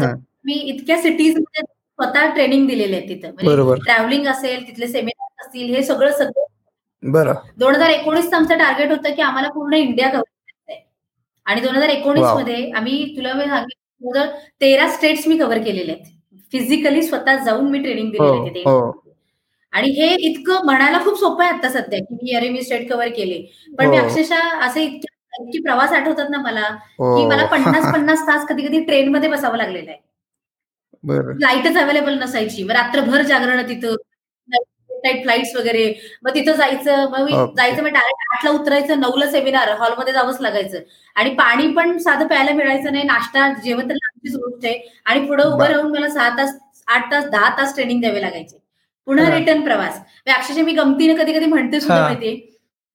मी 0.50 0.54
इतक्या 0.70 0.96
सिटीजमध्ये 1.02 1.62
स्वतः 1.62 2.32
ट्रेनिंग 2.34 2.66
दिलेले 2.68 2.96
आहेत 2.96 3.08
तिथं. 3.08 3.30
म्हणजे 3.34 3.82
ट्रॅव्हलिंग 3.84 4.26
असेल 4.26 4.66
तिथले 4.68 4.86
सेमिनार 4.88 5.44
असतील 5.46 5.74
हे 5.74 5.82
सगळं 5.82 6.12
सगळं 6.12 7.10
बरं. 7.12 7.34
दोन 7.58 7.74
हजार 7.74 7.90
एकोणीसचं 7.90 8.36
आमचं 8.36 8.58
टार्गेट 8.58 8.90
होतं 8.90 9.14
की 9.14 9.22
आम्हाला 9.22 9.48
पूर्ण 9.48 9.74
इंडिया 9.74 10.08
कव्हर 10.08 10.22
करायचंय. 10.22 10.82
आणि 11.46 11.60
दोन 11.60 11.76
हजार 11.76 11.88
एकोणीसमध्ये 11.88 12.70
आम्ही 12.70 13.04
तुला 13.16 13.32
मी 13.32 13.44
सांगितलं 13.44 14.26
तेरा 14.60 14.88
स्टेट्स 14.88 15.26
मी 15.28 15.38
कव्हर 15.38 15.58
केलेले 15.58 15.92
आहेत. 15.92 16.04
फिजिकली 16.52 17.02
स्वतः 17.02 17.36
जाऊन 17.44 17.70
मी 17.70 17.78
ट्रेनिंग 17.78 18.10
दिलेली 18.10 18.48
तिथे. 18.48 18.62
आणि 19.72 19.90
हे 19.90 20.14
इतकं 20.28 20.64
म्हणायला 20.64 20.98
खूप 21.04 21.18
सोपं 21.18 21.44
आहे 21.44 21.52
आता 21.52 21.68
सध्या 21.68 21.98
की 22.00 22.14
मी 22.22 22.34
अरे 22.34 22.48
मी 22.48 22.62
स्टेट 22.62 22.88
कव्हर 22.90 23.08
केले. 23.08 23.40
पण 23.78 23.88
मी 23.88 23.96
अक्षरशः 23.96 24.58
असे 24.66 24.84
इतके 24.84 25.62
प्रवास 25.62 25.92
आठवतात 25.92 26.30
ना 26.30 26.38
मला 26.40 26.68
की 26.98 27.26
मला 27.26 27.44
पन्नास 27.46 27.84
पन्नास 27.94 28.26
तास 28.28 28.46
कधी 28.48 28.66
कधी 28.66 28.80
ट्रेन 28.84 29.08
मध्ये 29.08 29.28
बसावं 29.28 29.56
लागलेलं 29.56 29.90
आहे. 29.90 29.98
लाईटच 31.40 31.76
अवेलेबल 31.76 32.18
नसायची. 32.18 32.62
मग 32.62 32.70
रात्रभर 32.70 33.22
जागरण 33.22 33.68
तिथं. 33.68 33.96
नाईट 35.04 35.56
वगैरे. 35.56 35.84
मग 36.22 36.34
तिथं 36.34 36.52
जायचं. 36.52 37.10
मग 37.10 37.28
जायचं 37.56 37.82
मग 37.82 37.88
डायरेक्ट 37.88 38.34
आठला 38.36 38.50
उतरायचं. 38.50 39.00
नऊला 39.00 39.30
सेमिनार. 39.30 39.68
हॉलमध्ये 39.78 40.12
जावंच 40.12 40.40
लागायचं. 40.40 40.78
आणि 41.16 41.30
पाणी 41.34 41.68
पण 41.72 41.96
साधं 41.98 42.26
प्यायला 42.26 42.52
मिळायचं 42.52 42.92
नाही. 42.92 43.04
नाश्ता 43.04 43.48
जेवण 43.64 43.88
तर 43.88 43.94
लांबचीच 43.94 44.36
गोष्ट 44.36 44.66
आहे. 44.66 44.78
आणि 45.04 45.26
पुढे 45.26 45.44
उभं 45.44 45.64
राहून 45.66 45.92
मला 45.92 46.08
सहा 46.08 46.28
तास 46.38 46.58
आठ 46.86 47.10
तास 47.12 47.24
दहा 47.24 47.48
तास 47.58 47.74
ट्रेनिंग 47.74 48.00
द्यावे 48.00 48.20
लागायचे. 48.20 48.58
पुन्हा 49.06 49.30
रिटर्न 49.38 49.60
प्रवास. 49.64 50.00
अक्षरशः 50.26 50.62
मी 50.62 50.72
गमतीने 50.72 51.14
कधी 51.14 51.32
कधी 51.32 51.46
म्हणते 51.46 51.80
सुद्धा 51.80 52.00
माहितीये. 52.02 52.34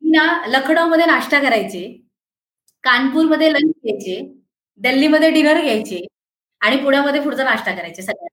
मी 0.01 0.11
ना 0.11 0.23
लखनौ 0.47 0.85
मध्ये 0.87 1.05
नाश्ता 1.05 1.39
करायचे. 1.39 1.81
कानपूरमध्ये 2.83 3.51
लंच 3.53 3.71
घ्यायचे. 3.83 4.19
दिल्लीमध्ये 4.79 5.29
डिनर 5.29 5.61
घ्यायचे. 5.61 6.05
आणि 6.65 6.77
पुण्यामध्ये 6.77 7.21
पुढचा 7.21 7.43
नाश्ता 7.43 7.71
करायचे 7.71 8.01
सगळ्या 8.01 8.27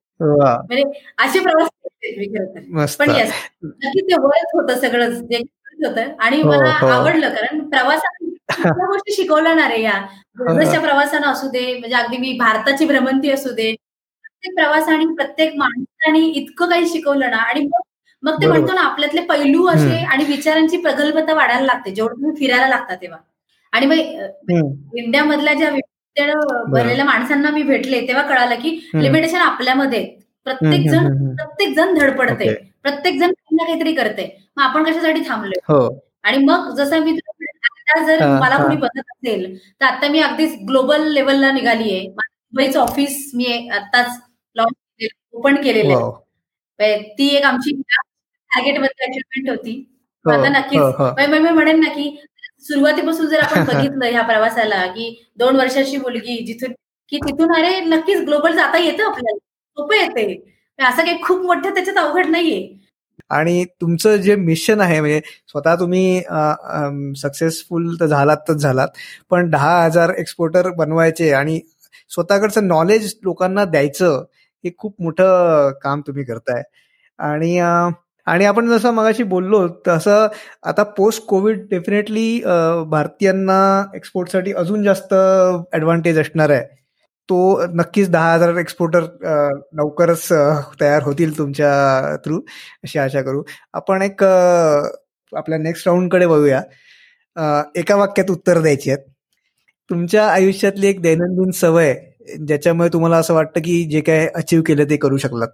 म्हणजे 0.59 0.83
असे 1.19 1.39
प्रवास 1.39 2.95
पण 2.97 3.09
येस 3.15 3.31
नक्की 3.63 4.01
ते 4.01 4.15
वयच 4.21 4.51
होतं 4.53 4.79
सगळं 4.79 5.09
जे 5.21 5.37
होतं. 5.85 6.09
आणि 6.19 6.41
मला 6.43 6.69
आवडलं 6.87 7.29
कारण 7.29 7.59
प्रवासात 7.69 8.23
गोष्टी 8.61 9.13
शिकवल्या 9.13 9.53
ना 9.55 9.67
रे 9.69 9.81
या. 9.81 9.99
बिझनेसच्या 10.37 10.79
प्रवासानं 10.81 11.27
असू 11.27 11.47
दे 11.49 11.65
म्हणजे 11.79 11.95
अगदी 11.95 12.17
मी 12.17 12.31
भारताची 12.39 12.85
भ्रमंती 12.85 13.31
असू 13.31 13.51
दे. 13.51 13.71
प्रत्येक 14.23 14.55
प्रवासाने 14.55 15.05
प्रत्येक 15.15 15.55
माणसाने 15.57 16.19
इतकं 16.31 16.69
काही 16.69 16.87
शिकवलं 16.89 17.29
ना 17.31 17.37
आणि 17.43 17.67
मग 18.23 18.41
ते 18.41 18.47
म्हणतो 18.47 18.73
ना 18.73 18.81
आपल्यातले 18.81 19.21
पैलू 19.29 19.65
असे 19.67 19.97
आणि 20.05 20.23
विचारांची 20.25 20.77
प्रगल्भता 20.77 21.33
वाढायला 21.33 21.65
लागते 21.65 21.91
जेवढं 21.91 22.15
तुम्ही 22.15 22.35
फिरायला 22.39 22.67
लागता 22.67 22.95
तेव्हा. 22.95 23.19
आणि 23.73 23.85
मग 23.85 23.97
इंडियामधल्या 24.97 25.53
ज्या 25.53 25.69
भरलेल्या 26.17 27.05
माणसांना 27.05 27.49
मी 27.51 27.61
भेटले 27.63 28.01
तेव्हा 28.07 28.23
कळालं 28.27 28.55
की 28.55 28.69
लिमिटेशन 28.95 29.37
आपल्यामध्ये. 29.37 30.03
प्रत्येक 30.45 30.89
जण 30.89 31.07
प्रत्येक 31.35 31.75
जण 31.75 31.93
धडपडते 31.95 32.53
प्रत्येक 32.83 33.19
जण 33.19 33.31
काही 33.31 33.55
ना 33.55 33.63
काहीतरी 33.65 33.93
करते. 33.95 34.25
मग 34.57 34.63
आपण 34.63 34.83
कशासाठी 34.83 35.21
थांबलोय? 35.27 35.87
आणि 36.23 36.37
मग 36.45 36.69
जसं 36.77 37.03
मी 37.03 37.11
आता 37.11 38.03
जर 38.05 38.25
मला 38.39 38.57
कोणी 38.57 38.75
बघत 38.77 38.99
असेल 38.99 39.45
तर 39.81 39.85
आता 39.85 40.07
मी 40.07 40.19
अगदीच 40.21 40.55
ग्लोबल 40.67 41.07
लेवलला 41.13 41.51
निघालीये. 41.51 42.01
मुंबईचं 42.07 42.79
ऑफिस 42.79 43.31
मी 43.35 43.67
आताच 43.69 44.19
लॉन्च 44.55 45.07
ओपन 45.33 45.55
केलेलं. 45.63 46.11
आहे 46.79 46.97
ती 47.17 47.27
एक 47.35 47.43
आमची 47.45 47.71
टार्गेटमध्ये 47.71 49.05
अचिव्हमेंट 49.05 49.49
होती. 49.49 49.73
आता 50.25 50.49
नक्कीच 50.49 51.29
मी 51.31 51.39
म्हणेन 51.49 51.79
ना 51.79 51.89
की 51.89 52.09
सुरुवातीपासून 52.63 53.27
जर 53.27 53.39
आपण 53.39 53.63
बघितलं 53.87 54.05
ह्या 54.05 54.21
प्रवासाला 54.21 54.85
की 54.87 55.13
दोन 55.37 55.55
वर्षाची 55.55 55.97
मुलगी 55.97 56.37
जिथून 56.45 56.71
की 57.11 57.17
तिथून 57.17 57.53
अरे 57.55 57.79
नक्कीच 57.79 58.21
ग्लोबल 58.21 58.55
जाता 58.55 58.77
येतं 58.77 59.03
आपल्याला 59.03 59.37
सोपं 59.77 59.95
येते 59.95 60.33
असं 60.79 61.05
काही 61.05 61.21
खूप 61.21 61.41
मोठं 61.45 61.73
त्याच्यात 61.73 61.97
अवघड 61.97 62.25
नाहीये. 62.25 62.61
आणि 63.29 63.63
तुमचं 63.81 64.15
जे 64.15 64.35
मिशन 64.35 64.81
आहे 64.81 64.99
म्हणजे 65.01 65.19
स्वतः 65.47 65.75
तुम्ही 65.75 66.21
सक्सेसफुल 67.17 67.95
तर 67.99 68.05
झालात 68.05 68.37
तर 68.47 68.53
झालात 68.53 68.87
पण 69.29 69.49
दहा 69.49 69.83
हजार 69.83 70.13
एक्सपोर्टर 70.17 70.69
बनवायचे 70.77 71.31
आणि 71.33 71.59
स्वतःकडचं 72.11 72.67
नॉलेज 72.67 73.13
लोकांना 73.23 73.65
द्यायचं 73.65 74.23
हे 74.63 74.71
खूप 74.77 74.95
मोठं 75.01 75.71
काम 75.81 76.01
तुम्ही 76.07 76.23
करताय. 76.23 76.63
आणि 77.19 77.57
आणि 78.27 78.45
आपण 78.45 78.67
जसं 78.69 78.91
मगाशी 78.93 79.23
बोललो 79.23 79.67
तसं 79.87 80.27
आता 80.63 80.83
पोस्ट 80.97 81.23
कोविड 81.27 81.59
डेफिनेटली 81.69 82.41
भारतीयांना 82.89 83.57
एक्सपोर्टसाठी 83.95 84.53
अजून 84.53 84.83
जास्त 84.83 85.13
ऍडव्हान्टेज 85.75 86.19
असणार 86.19 86.49
आहे. 86.49 86.63
तो 87.29 87.65
नक्कीच 87.75 88.09
दहा 88.11 88.33
हजार 88.33 88.55
एक्सपोर्टर 88.57 89.03
लवकरच 89.77 90.27
तयार 90.81 91.03
होतील 91.03 91.37
तुमच्या 91.37 92.15
थ्रू 92.25 92.39
अशी 92.83 92.99
आशा 92.99 93.21
करू. 93.21 93.43
आपण 93.73 94.01
एक 94.01 94.23
आपल्या 94.23 95.57
नेक्स्ट 95.59 95.87
राऊंडकडे 95.87 96.25
बघूया 96.27 96.61
एका 97.75 97.95
वाक्यात 97.95 98.31
उत्तर 98.31 98.59
द्यायची 98.61 98.91
आहेत. 98.91 99.03
तुमच्या 99.89 100.25
आयुष्यातली 100.27 100.87
एक 100.87 101.01
दैनंदिन 101.01 101.51
सवय 101.51 101.93
ज्याच्यामुळे 102.47 102.89
तुम्हाला 102.93 103.17
असं 103.17 103.33
वाटतं 103.33 103.61
की 103.61 103.83
जे 103.91 104.01
काय 104.01 104.27
अचीव 104.35 104.61
केलं 104.67 104.89
ते 104.89 104.97
करू 104.97 105.17
शकलात? 105.17 105.47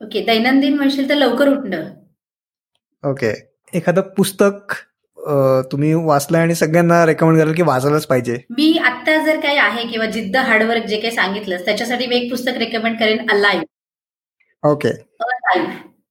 ओके 0.00 0.24
दैनंदिन 0.26 0.76
म्हणशील 0.76 1.08
तर 1.08 1.14
लवकर 1.14 1.48
उठणं. 1.48 1.84
ओके 3.04 3.32
एखादं 3.72 4.00
पुस्तक 4.16 4.72
तुम्ही 5.70 5.92
वाचलंय 6.06 6.42
आणि 6.42 6.54
सगळ्यांना 6.54 7.04
रेकमेंड 7.06 7.38
कराल 7.38 7.52
की 7.54 7.62
वाचायलाच 7.62 8.06
पाहिजे. 8.06 8.36
मी 8.50 8.76
आता 8.78 9.16
जर 9.24 9.40
काही 9.40 9.58
आहे 9.58 9.86
किंवा 9.88 10.06
जिद्द 10.10 10.36
हार्डवर्क 10.38 10.84
जे 10.86 11.00
काही 11.00 11.14
सांगितलं 11.14 11.64
त्याच्यासाठी 11.64 12.06
मी 12.06 12.16
एक 12.16 12.30
पुस्तक 12.30 12.58
रेकमेंड 12.58 12.98
करेन 12.98 13.30
अलाईव्ह 13.30 14.70
ओके 14.70 14.88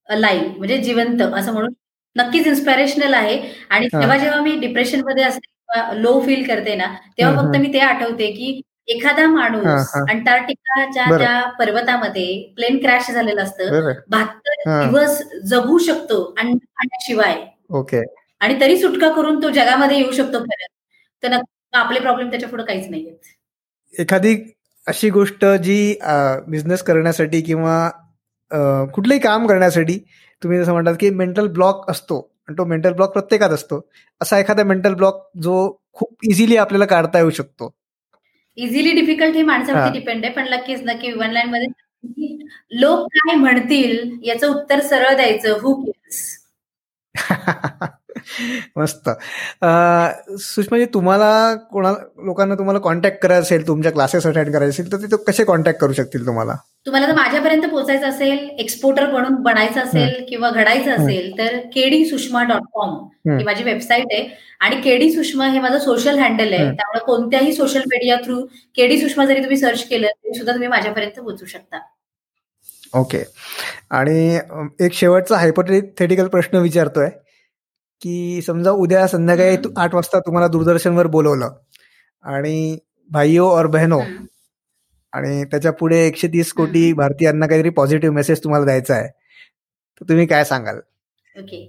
अलाईव्ह 0.10 0.58
म्हणजे 0.58 0.78
जिवंत 0.78 1.22
असं 1.22 1.54
म्हणून 1.54 1.74
नक्कीच 2.16 2.48
इन्स्पिरेशनल 2.48 3.14
आहे. 3.14 3.38
आणि 3.70 3.88
जेव्हा 3.88 4.18
जेव्हा 4.18 4.40
मी 4.42 4.56
डिप्रेशनमध्ये 4.60 5.24
असते 5.24 6.02
लो 6.02 6.20
फील 6.26 6.46
करते 6.48 6.76
ना 6.76 6.86
तेव्हा 7.18 7.36
फक्त 7.36 7.58
मी 7.62 7.74
ते 7.74 7.80
आठवते 7.82 8.32
की 8.32 8.62
एखादा 8.88 9.26
माणूस 9.28 9.92
अंटार्क्टिकाच्या 10.00 11.18
ज्या 11.18 11.42
पर्वतामध्ये 11.60 12.26
प्लेन 12.56 12.78
क्रॅश 12.78 13.10
झालेलं 13.12 13.42
असतं 13.44 13.92
बहात्तर 14.10 14.84
दिवस 14.84 15.22
जगू 15.46 15.78
शकतो 15.78 16.24
अन्न 16.40 16.58
खाण्याशिवाय. 16.58 17.36
ओके. 17.70 18.02
आणि 18.42 18.60
तरी 18.62 18.78
सुटका 18.78 19.10
करून 19.14 19.42
तो 19.44 19.50
जगामध्ये 19.50 19.98
येऊ 19.98 20.12
शकतो 20.12 20.40
खरं. 20.40 20.66
तर 21.24 21.40
आपले 21.74 22.00
प्रॉब्लेम 22.00 22.30
त्याच्या 22.30 22.50
पुढे 22.50 22.64
काहीच 22.64 22.90
नाही 22.90 23.16
एखादी 23.94 24.36
अशी 24.88 25.10
गोष्ट 25.10 25.46
जी 25.64 25.96
बिझनेस 26.48 26.82
करण्यासाठी 26.84 27.42
किंवा 27.42 27.90
कुठलंही 28.94 29.20
काम 29.20 29.48
करण्यासाठी 29.48 29.98
तुम्ही 30.44 30.60
जसं 30.60 30.74
म्हणतात 30.74 30.96
की 31.00 31.10
मेंटल 31.10 31.48
ब्लॉक 31.48 31.90
असतो 31.92 32.20
आणि 32.48 32.58
तो 32.58 32.66
मेंटल 32.66 32.94
ब्लॉक 32.94 33.12
प्रत्येकात 33.14 33.50
असतो. 33.50 33.80
असा 34.22 34.40
एखादा 34.40 34.64
मेंटल 34.64 34.94
ब्लॉक 34.94 35.24
जो 35.44 35.56
खूप 35.94 36.26
इझिली 36.30 36.58
आपल्याला 36.58 36.86
काढता 36.86 37.20
येऊ 37.20 37.30
शकतो. 37.30 37.74
इझिली 38.58 38.92
डिफिकल्ट 38.92 39.36
हे 39.36 39.42
माणसावरती 39.44 40.00
डिपेंड 40.00 40.26
आहे 40.26 40.34
पण 40.34 40.48
नक्कीच 40.50 40.82
नक्की 40.84 41.12
वन 41.12 41.32
लाईन 41.32 41.50
मध्ये 41.50 41.68
लोक 42.72 43.08
काय 43.10 43.36
म्हणतील 43.36 44.18
याचं 44.24 44.48
उत्तर 44.48 44.80
सरळ 44.82 45.16
द्यायचं 45.16 45.58
हु 45.62 45.74
केअर्स 45.84 46.24
मस्त. 48.78 49.10
सुषमाजी 50.42 50.86
तुम्हाला 50.94 51.32
कोणा 51.72 51.92
लोकांना 52.26 52.56
तुम्हाला 52.56 52.80
कॉन्टॅक्ट 52.80 53.22
करायचं 53.24 53.44
असेल 53.44 53.68
तुमच्या 53.68 53.92
क्लासेस 53.92 54.28
अटेंड 54.28 54.54
करायचे 54.54 54.70
असेल 54.70 54.92
तर 54.92 55.06
ते 55.12 55.24
कसे 55.28 55.44
कॉन्टॅक्ट 55.44 55.80
करू 55.82 55.94
शकतील 55.94 56.26
तुम्हाला? 56.26 56.56
तुम्हाला 56.86 57.08
जर 57.08 57.16
माझ्यापर्यंत 57.16 57.64
पोहोचायचं 57.64 58.08
असेल 58.08 58.38
एक्सपोर्टर 58.60 59.06
बनून 59.12 59.36
बनायचं 59.44 59.82
असेल 59.82 60.24
किंवा 60.30 60.50
घडायचं 60.50 60.92
असेल 60.94 61.32
तर 61.38 61.58
केडी 61.74 62.04
सुषमा 62.06 62.44
डॉट 62.44 62.66
कॉम 62.74 62.96
ही 63.30 63.44
माझी 63.44 63.64
वेबसाईट 63.64 64.06
आहे. 64.12 64.28
आणि 64.60 64.76
केडी 64.82 65.12
सुषमा 65.12 65.48
हे 65.48 65.60
माझं 65.60 65.80
सोशल 65.80 66.18
हँडल 66.20 66.54
आहे. 66.54 66.66
त्यामुळे 66.66 67.00
कोणत्याही 67.06 67.54
social 67.54 67.82
media 67.88 68.16
through 68.26 68.42
KD 68.76 69.00
Sushma 69.02 69.26
जरी 69.26 69.40
तुम्ही 69.40 69.58
सर्च 69.58 69.84
केलं 69.88 70.08
तरी 70.08 70.38
सुद्धा 70.38 70.54
तुम्ही 70.54 70.68
माझ्यापर्यंत 70.68 71.20
पोहोचू 71.20 71.46
शकता. 71.46 71.80
ओके 72.94 73.24
आणि 73.92 74.40
एक 74.86 74.94
शेवटचा 74.94 75.38
हायपोथेटिकल 75.38 76.28
प्रश्न 76.28 76.58
विचारतोय. 76.58 77.10
की 78.02 78.42
समजा 78.42 78.72
उद्या 78.72 79.08
संध्याकाळी 79.08 79.58
आठ 79.78 79.96
वाजता 79.96 80.20
तुम्हाला 80.20 80.48
दूरदर्शनवर 80.48 81.08
बोलवलं 81.08 81.54
आणि 82.24 82.78
भाईओ 83.10 83.48
और 83.50 83.68
बहनो 83.68 84.00
आणि 85.14 85.44
त्याच्या 85.44 85.72
पुढे 85.72 86.06
एकशे 86.08 86.28
तीस 86.28 86.52
कोटी 86.54 86.92
भारतीयांना 86.94 87.48
काहीतरी 87.48 87.70
पॉझिटिव्ह 87.70 88.16
मेसेज 88.16 88.44
तुम्हाला 88.44 88.66
द्यायचा 88.66 88.96
आहे. 88.96 89.08
तर 89.08 90.10
तुम्ही 90.10 90.26
काय 90.26 90.44
सांगाल? 90.44 90.80
ओके 91.36 91.66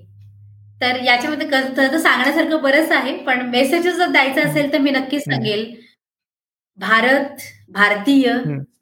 तर 0.80 0.96
याच्यामध्ये 1.04 1.46
तर 1.76 1.96
सांगण्यासारखं 1.98 2.62
बरंच 2.62 2.90
आहे 2.92 3.16
पण 3.24 3.48
मेसेज 3.50 3.86
जर 3.88 4.10
द्यायचं 4.12 4.48
असेल 4.48 4.72
तर 4.72 4.78
मी 4.78 4.90
नक्कीच 4.90 5.22
सांगेल. 5.22 5.64
भारत 6.78 7.42
भारतीय 7.72 8.32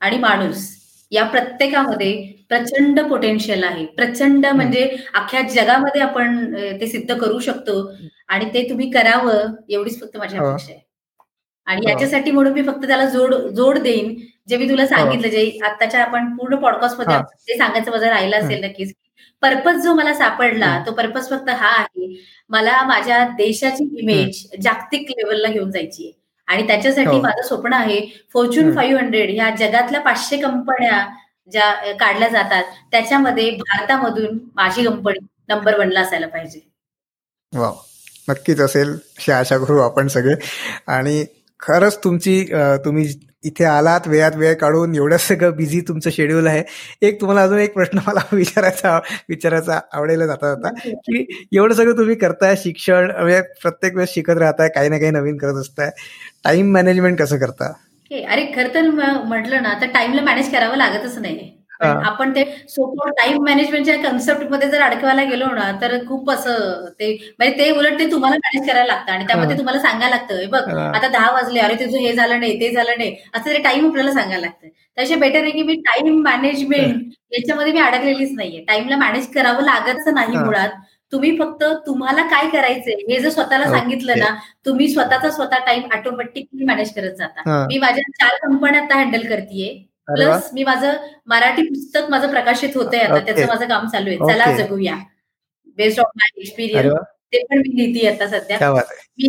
आणि 0.00 0.18
माणूस 0.18 0.66
या 1.12 1.24
प्रत्येकामध्ये 1.24 2.14
प्रचंड 2.50 3.00
पोटेन्शियल 3.00 3.64
आहे. 3.64 3.84
प्रचंड 3.86 4.46
म्हणजे 4.46 4.84
अख्ख्या 5.14 5.40
जगामध्ये 5.50 6.00
आपण 6.02 6.54
ते 6.80 6.86
सिद्ध 6.86 7.14
करू 7.14 7.38
शकतो. 7.40 7.80
आणि 8.28 8.44
ते 8.54 8.68
तुम्ही 8.68 8.90
करावं 8.90 9.54
एवढीच 9.70 10.00
फक्त 10.00 10.16
माझी. 10.16 10.36
अपेक्षा 10.36 10.72
आहे. 10.72 10.80
आणि 11.66 11.86
याच्यासाठी 11.88 12.30
म्हणून 12.30 12.52
मी 12.52 12.62
फक्त 12.62 12.86
त्याला 12.86 13.04
जोड 13.08 13.34
जोड 13.56 13.78
देईन 13.78 14.14
जे 14.48 14.56
मी 14.56 14.68
तुला 14.68 14.86
सांगितलं 14.86 15.28
जे 15.28 15.58
आताच्या 15.64 16.02
आपण 16.02 16.34
पूर्ण 16.36 16.56
पॉडकास्टमध्ये 16.60 17.16
ते 17.48 17.56
सांगायचं 17.58 17.90
माझं 17.90 18.06
राहिलं 18.06 18.36
असेल 18.36 18.64
नक्कीच. 18.64 18.92
पर्पज 19.42 19.82
जो 19.84 19.94
मला 19.94 20.12
सापडला 20.14 20.78
तो 20.86 20.92
पर्पज 20.92 21.28
फक्त 21.30 21.48
हा 21.50 21.68
आहे. 21.78 22.06
मला 22.50 22.82
माझ्या 22.86 23.24
देशाची 23.38 23.84
इमेज 24.00 24.44
जागतिक 24.62 25.10
लेवलला 25.10 25.48
घेऊन 25.48 25.70
जायची 25.70 26.04
आहे 26.04 26.12
आणि 26.48 26.66
त्याच्यासाठी 26.66 27.08
हो. 27.08 27.20
माझं 27.22 27.42
स्वप्न 27.42 27.72
आहे 27.72 28.00
फॉर्च्युन 28.34 28.74
फाईव्ह 28.76 29.00
हंड्रेड 29.00 29.30
ह्या 29.30 29.50
जगातल्या 29.58 30.00
पाचशे 30.00 30.36
कंपन्या 30.38 31.04
ज्या 31.52 31.92
काढल्या 32.00 32.28
जातात 32.28 32.64
त्याच्यामध्ये 32.90 33.50
भारतामधून 33.50 34.38
माझी 34.54 34.84
कंपनी 34.84 35.18
नंबर 35.48 35.78
वनला 35.78 36.00
असायला 36.00 36.26
पाहिजे. 36.26 36.60
वा 37.52 37.72
नक्कीच 38.28 38.60
असेल. 38.60 38.96
आशा 39.32 39.58
करू 39.58 39.78
आपण 39.80 40.08
सगळे. 40.08 40.34
आणि 40.86 41.24
खरंच 41.60 41.98
तुमची 42.04 42.44
तुम्ही 42.84 43.06
इथे 43.44 43.64
आलात 43.64 44.06
वेळात 44.08 44.36
वेळ 44.36 44.54
काढून 44.54 44.94
एवढं 44.96 45.16
सगळं 45.16 45.56
बिझी 45.56 45.80
तुमचं 45.80 46.10
शेड्यूल 46.10 46.46
आहे. 46.46 46.62
एक 47.02 47.20
तुम्हाला 47.20 47.42
अजून 47.42 47.58
एक 47.58 47.74
प्रश्न 47.74 47.98
मला 48.06 48.20
विचारायचा 48.32 48.96
विचारायचा 49.28 49.80
आवडेल 49.92 50.26
जाता 50.26 50.54
जाता 50.54 50.70
की 50.88 51.24
एवढं 51.56 51.74
सगळं 51.74 51.96
तुम्ही 51.98 52.14
करताय 52.16 52.54
शिक्षण 52.56 53.10
म्हणजे 53.10 53.40
प्रत्येक 53.62 53.94
वेळेस 53.94 54.14
शिकत 54.14 54.38
राहताय 54.38 54.68
काही 54.68 54.88
ना 54.88 54.98
काही 54.98 55.10
नवीन 55.10 55.36
करत 55.36 55.60
असताय. 55.60 55.90
टाइम 56.44 56.72
मॅनेजमेंट 56.72 57.18
कसं 57.18 57.38
करता? 57.38 57.72
अरे 58.10 58.44
खर 58.54 58.68
तर 58.74 58.90
म्हटलं 58.90 59.62
ना 59.62 59.72
तर 59.80 59.86
टाइमला 59.94 60.22
मॅनेज 60.22 60.50
करावं 60.52 60.76
लागतच 60.76 61.18
नाही. 61.18 61.50
आपण 62.04 62.30
ते 62.34 62.42
सोपं 62.68 63.10
टाइम 63.12 63.42
मॅनेजमेंटच्या 63.44 63.96
कन्सेप्टमध्ये 64.02 64.68
जर 64.70 64.80
अडकवायला 64.82 65.22
गेलो 65.24 65.46
ना 65.54 65.70
तर 65.80 65.96
खूप 66.08 66.30
असं 66.30 66.84
ते 67.00 67.08
म्हणजे 67.38 67.56
ते 67.58 67.70
उलट 67.70 67.98
ते 67.98 68.10
तुम्हाला 68.10 68.36
मॅनेज 68.36 68.68
करायला 68.68 68.86
लागतं 68.86 69.12
आणि 69.12 69.24
त्यामध्ये 69.26 69.56
तुम्हाला 69.58 69.80
सांगायला 69.80 70.16
लागतं 70.16 70.48
बघ 70.50 70.62
आता 70.94 71.08
दहा 71.08 71.30
वाजले 71.32 71.60
अरे 71.60 71.74
तुझं 71.74 71.98
हे 71.98 72.12
झालं 72.12 72.40
नाही 72.40 72.60
ते 72.60 72.70
झालं 72.72 72.92
नाही. 72.98 73.14
असं 73.34 73.50
ते 73.50 73.58
टाइम 73.62 73.86
आपल्याला 73.88 74.12
सांगायला 74.12 74.40
लागतं. 74.40 74.68
त्याच्या 74.96 75.16
बेटर 75.16 75.42
आहे 75.42 75.50
की 75.50 75.62
मी 75.62 75.74
टाइम 75.82 76.20
मॅनेजमेंट 76.22 77.12
याच्यामध्ये 77.32 77.72
मी 77.72 77.80
अडकलेलीच 77.80 78.32
नाहीये. 78.36 78.64
टाइमला 78.64 78.96
मॅनेज 78.96 79.26
करावं 79.34 79.62
लागतच 79.64 80.08
नाही 80.08 80.36
मुळात. 80.36 80.68
तुम्ही 81.14 81.36
फक्त 81.38 81.64
तुम्हाला 81.86 82.22
काय 82.28 82.48
करायचंय 82.50 82.94
हे 83.08 83.18
जर 83.20 83.28
स्वतःला 83.30 83.68
सांगितलं 83.70 84.18
ना 84.18 84.34
तुम्ही 84.66 84.88
स्वतःचा 84.88 85.30
स्वतः 85.30 85.64
टाइम 85.66 85.82
ऑटोमॅटिकली 85.94 86.64
मॅनेज 86.64 86.92
करत 86.94 87.16
जाता. 87.18 87.66
मी 87.68 87.78
माझ्या 87.78 88.02
चार 88.20 88.36
कंपन्या 88.42 88.82
आता 88.82 88.98
हँडल 88.98 89.26
करतेय. 89.28 89.74
प्लस 90.08 90.48
मी 90.52 90.64
माझं 90.64 90.92
मराठी 91.26 91.62
पुस्तक 91.68 92.10
माझं 92.10 92.30
प्रकाशित 92.30 92.76
होतंय 92.76 93.00
आता 93.00 93.18
त्याचं 93.18 93.46
माझं 93.46 93.66
काम 93.68 93.86
चालू 93.88 94.10
आहे. 94.10 94.32
चला 94.32 94.50
जगूया. 94.56 94.94
बेस्ड 95.78 96.00
ऑफ 96.00 96.10
माय 96.16 96.40
एक्सपिरियन्स 96.40 96.94
ते 97.32 97.42
पण 97.44 97.58
मी 97.58 97.76
लिहिते 97.76 98.06
आता 98.08 98.26
सध्या. 98.28 98.72
मी 98.72 99.28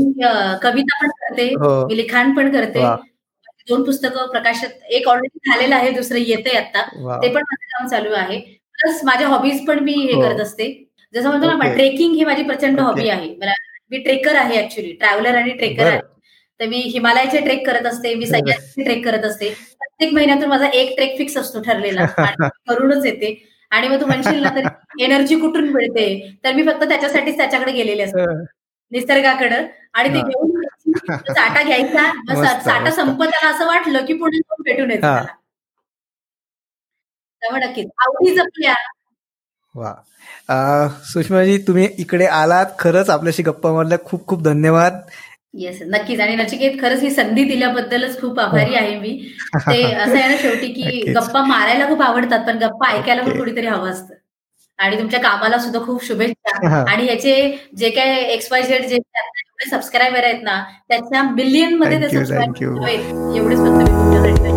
कविता 0.64 0.98
पण 1.02 1.10
करते. 1.10 1.48
हो. 1.50 1.86
मी 1.88 1.98
लिखाण 1.98 2.34
पण 2.36 2.52
करते. 2.52 2.84
दोन 3.70 3.84
पुस्तकं 3.84 4.28
प्रकाशित 4.32 4.84
एक 4.90 5.08
ऑलरेडी 5.08 5.50
झालेलं 5.52 5.76
आहे 5.76 5.92
दुसरं 5.92 6.20
येतंय 6.20 6.58
आता. 6.58 6.82
ते 7.22 7.28
पण 7.28 7.42
माझं 7.42 7.66
काम 7.78 7.88
चालू 7.88 8.14
आहे. 8.14 8.40
प्लस 8.74 9.04
माझ्या 9.04 9.28
हॉबीज 9.28 9.66
पण 9.68 9.80
मी 9.80 9.94
हे 9.94 10.14
हो. 10.14 10.22
करत 10.22 10.40
असते. 10.42 10.85
जसं 11.16 11.30
म्हणतो 11.30 11.48
ना 11.48 11.74
ट्रेकिंग 11.76 12.14
ही 12.16 12.26
माझी 12.26 12.44
प्रचंड 12.44 12.80
हॉबी 12.80 13.10
आहे. 13.10 13.36
मला 13.36 13.52
मी 13.92 13.98
ट्रेकर 13.98 14.36
आहे 14.36 14.64
ऍक्च्युली 14.64 14.92
ट्रॅव्हलर 14.92 15.36
आणि 15.36 15.52
ट्रेकर 15.52 15.86
आहे. 15.86 16.00
तर 16.60 16.66
मी 16.66 16.78
हिमालयाचे 16.78 17.40
ट्रेक 17.40 17.66
करत 17.68 17.86
असते 17.86 18.14
मी 18.16 18.26
सह्याद्री 18.26 18.84
ट्रेक 18.84 19.06
करत 19.06 19.26
असते. 19.26 19.50
प्रत्येक 19.50 20.14
महिन्यातून 20.14 20.50
माझा 20.50 20.68
एक 20.68 20.96
ट्रेक 20.96 21.18
फिक्स 21.18 21.38
असतो 21.38 21.62
ठरलेला. 21.62 22.06
करूनच 22.68 23.06
येते. 23.06 23.34
आणि 23.72 23.88
मग 23.88 24.02
तू 24.02 24.06
म्हणशील 24.06 24.42
ना 24.44 24.50
तर 24.50 24.68
एनर्जी 25.00 25.40
कुठून 25.40 25.70
मिळते? 25.70 26.38
तर 26.44 26.54
मी 26.54 26.64
फक्त 26.64 26.84
त्याच्यासाठीच 26.84 27.38
त्याच्याकडे 27.38 27.72
गेलेले 27.72 28.04
असते. 28.04 28.26
निसर्गाकडं. 28.92 29.66
आणि 29.94 30.10
ते 30.10 30.22
घेऊन 30.22 30.62
साठा 31.38 31.64
घ्यायचा. 31.64 32.12
साठा 32.64 32.92
संपत 32.92 33.26
आला 33.26 33.50
असं 33.50 33.66
वाटलं 33.66 34.06
की 34.06 34.14
पुढे 34.14 34.40
भेटून 34.64 34.92
येतो 34.92 35.02
त्यामुळे 37.42 37.66
नक्कीच. 37.66 37.88
आवडी 37.98 38.36
जपल्या. 38.36 38.74
सुषमाजी 41.04 41.58
तुम्ही 41.58 41.88
इकडे 41.98 42.26
आलात. 42.26 42.66
खरंच 42.80 43.10
आपल्याशी 43.10 43.44
गप्पा 43.44 43.72
मारल्या. 43.74 43.98
खूप 44.06 44.26
खूप 44.28 44.44
धन्यवाद. 44.44 45.00
येस 45.54 45.80
नक्कीच. 45.82 46.20
आणि 46.20 46.36
नचिकेत 46.36 46.72
खरंच 46.82 47.02
ही 47.02 47.10
संधी 47.12 47.44
दिल्याबद्दलच 47.44 48.20
खूप 48.22 48.40
आभारी 48.40 48.76
आहे 48.76 48.96
मी. 49.00 49.10
ते 49.72 49.82
असं 49.84 50.16
आहे 50.18 50.28
ना 50.28 50.36
शेवटी 50.42 50.68
की. 50.68 51.12
गप्पा 51.14 51.44
मारायला 51.46 51.88
खूप 51.88 52.02
आवडतात 52.02 52.46
पण 52.48 52.58
गप्पा 52.58 52.92
ऐकायला 52.92 53.22
पण 53.22 53.30
ओके. 53.30 53.38
कोणीतरी 53.40 53.68
हवं 53.68 53.90
असतं. 53.90 54.14
आणि 54.80 54.98
तुमच्या 55.00 55.20
कामाला 55.20 55.58
सुद्धा 55.58 55.80
खूप 55.80 56.04
शुभेच्छा. 56.06 56.68
हा. 56.70 56.84
आणि 56.92 57.06
ह्याचे 57.06 57.36
जे 57.78 57.90
काय 57.90 58.16
एक्स 58.24 58.52
वाय 58.52 58.62
झेड 58.64 58.86
जे 58.86 58.98
सबस्क्रायबर 59.70 60.24
आहेत 60.24 60.42
ना 60.44 60.62
त्याच्या 60.90 61.22
मिलियनमध्ये 61.24 62.02
ते 62.02 62.10
सबस्क्राईब. 62.10 63.36
एवढेच 63.36 63.60
फक्त 63.60 63.78
मी 63.78 63.86
तुमच्यासाठी 63.86 64.55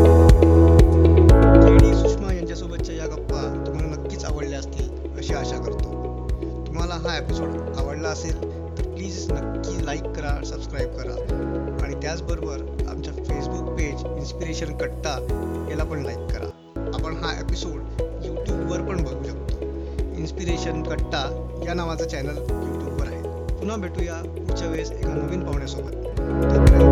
आवडला 8.08 8.12
असेल 8.12 8.78
तर 8.78 8.90
प्लीज 8.94 9.30
नक्की 9.32 9.84
लाईक 9.86 10.04
करा 10.16 10.32
सबस्क्राईब 10.44 10.96
करा. 10.96 11.14
आणि 11.84 11.94
त्याचबरोबर 12.02 12.62
आमच्या 12.88 13.12
फेसबुक 13.14 13.68
पेज 13.76 14.04
इन्स्पिरेशन 14.06 14.76
कट्टा 14.76 15.16
याला 15.70 15.84
पण 15.84 16.02
लाईक 16.02 16.30
करा. 16.30 16.48
आपण 16.94 17.16
हा 17.22 17.32
एपिसोड 17.40 18.02
यूट्यूबवर 18.24 18.80
पण 18.80 19.02
बघू 19.04 19.22
शकतो. 19.24 19.66
इन्स्पिरेशन 20.18 20.82
कट्टा 20.82 21.22
या 21.66 21.74
नावाचं 21.74 22.08
चॅनल 22.08 22.38
यूट्यूबवर 22.38 23.06
आहे. 23.06 23.22
पुन्हा 23.56 23.76
भेटूया 23.76 24.22
पुढच्या 24.26 24.68
वेळेस 24.68 24.90
एका 24.90 25.14
नवीन 25.14 25.44
पाहुण्यासोबत. 25.44 25.92
तोपर्यंत 26.54 26.87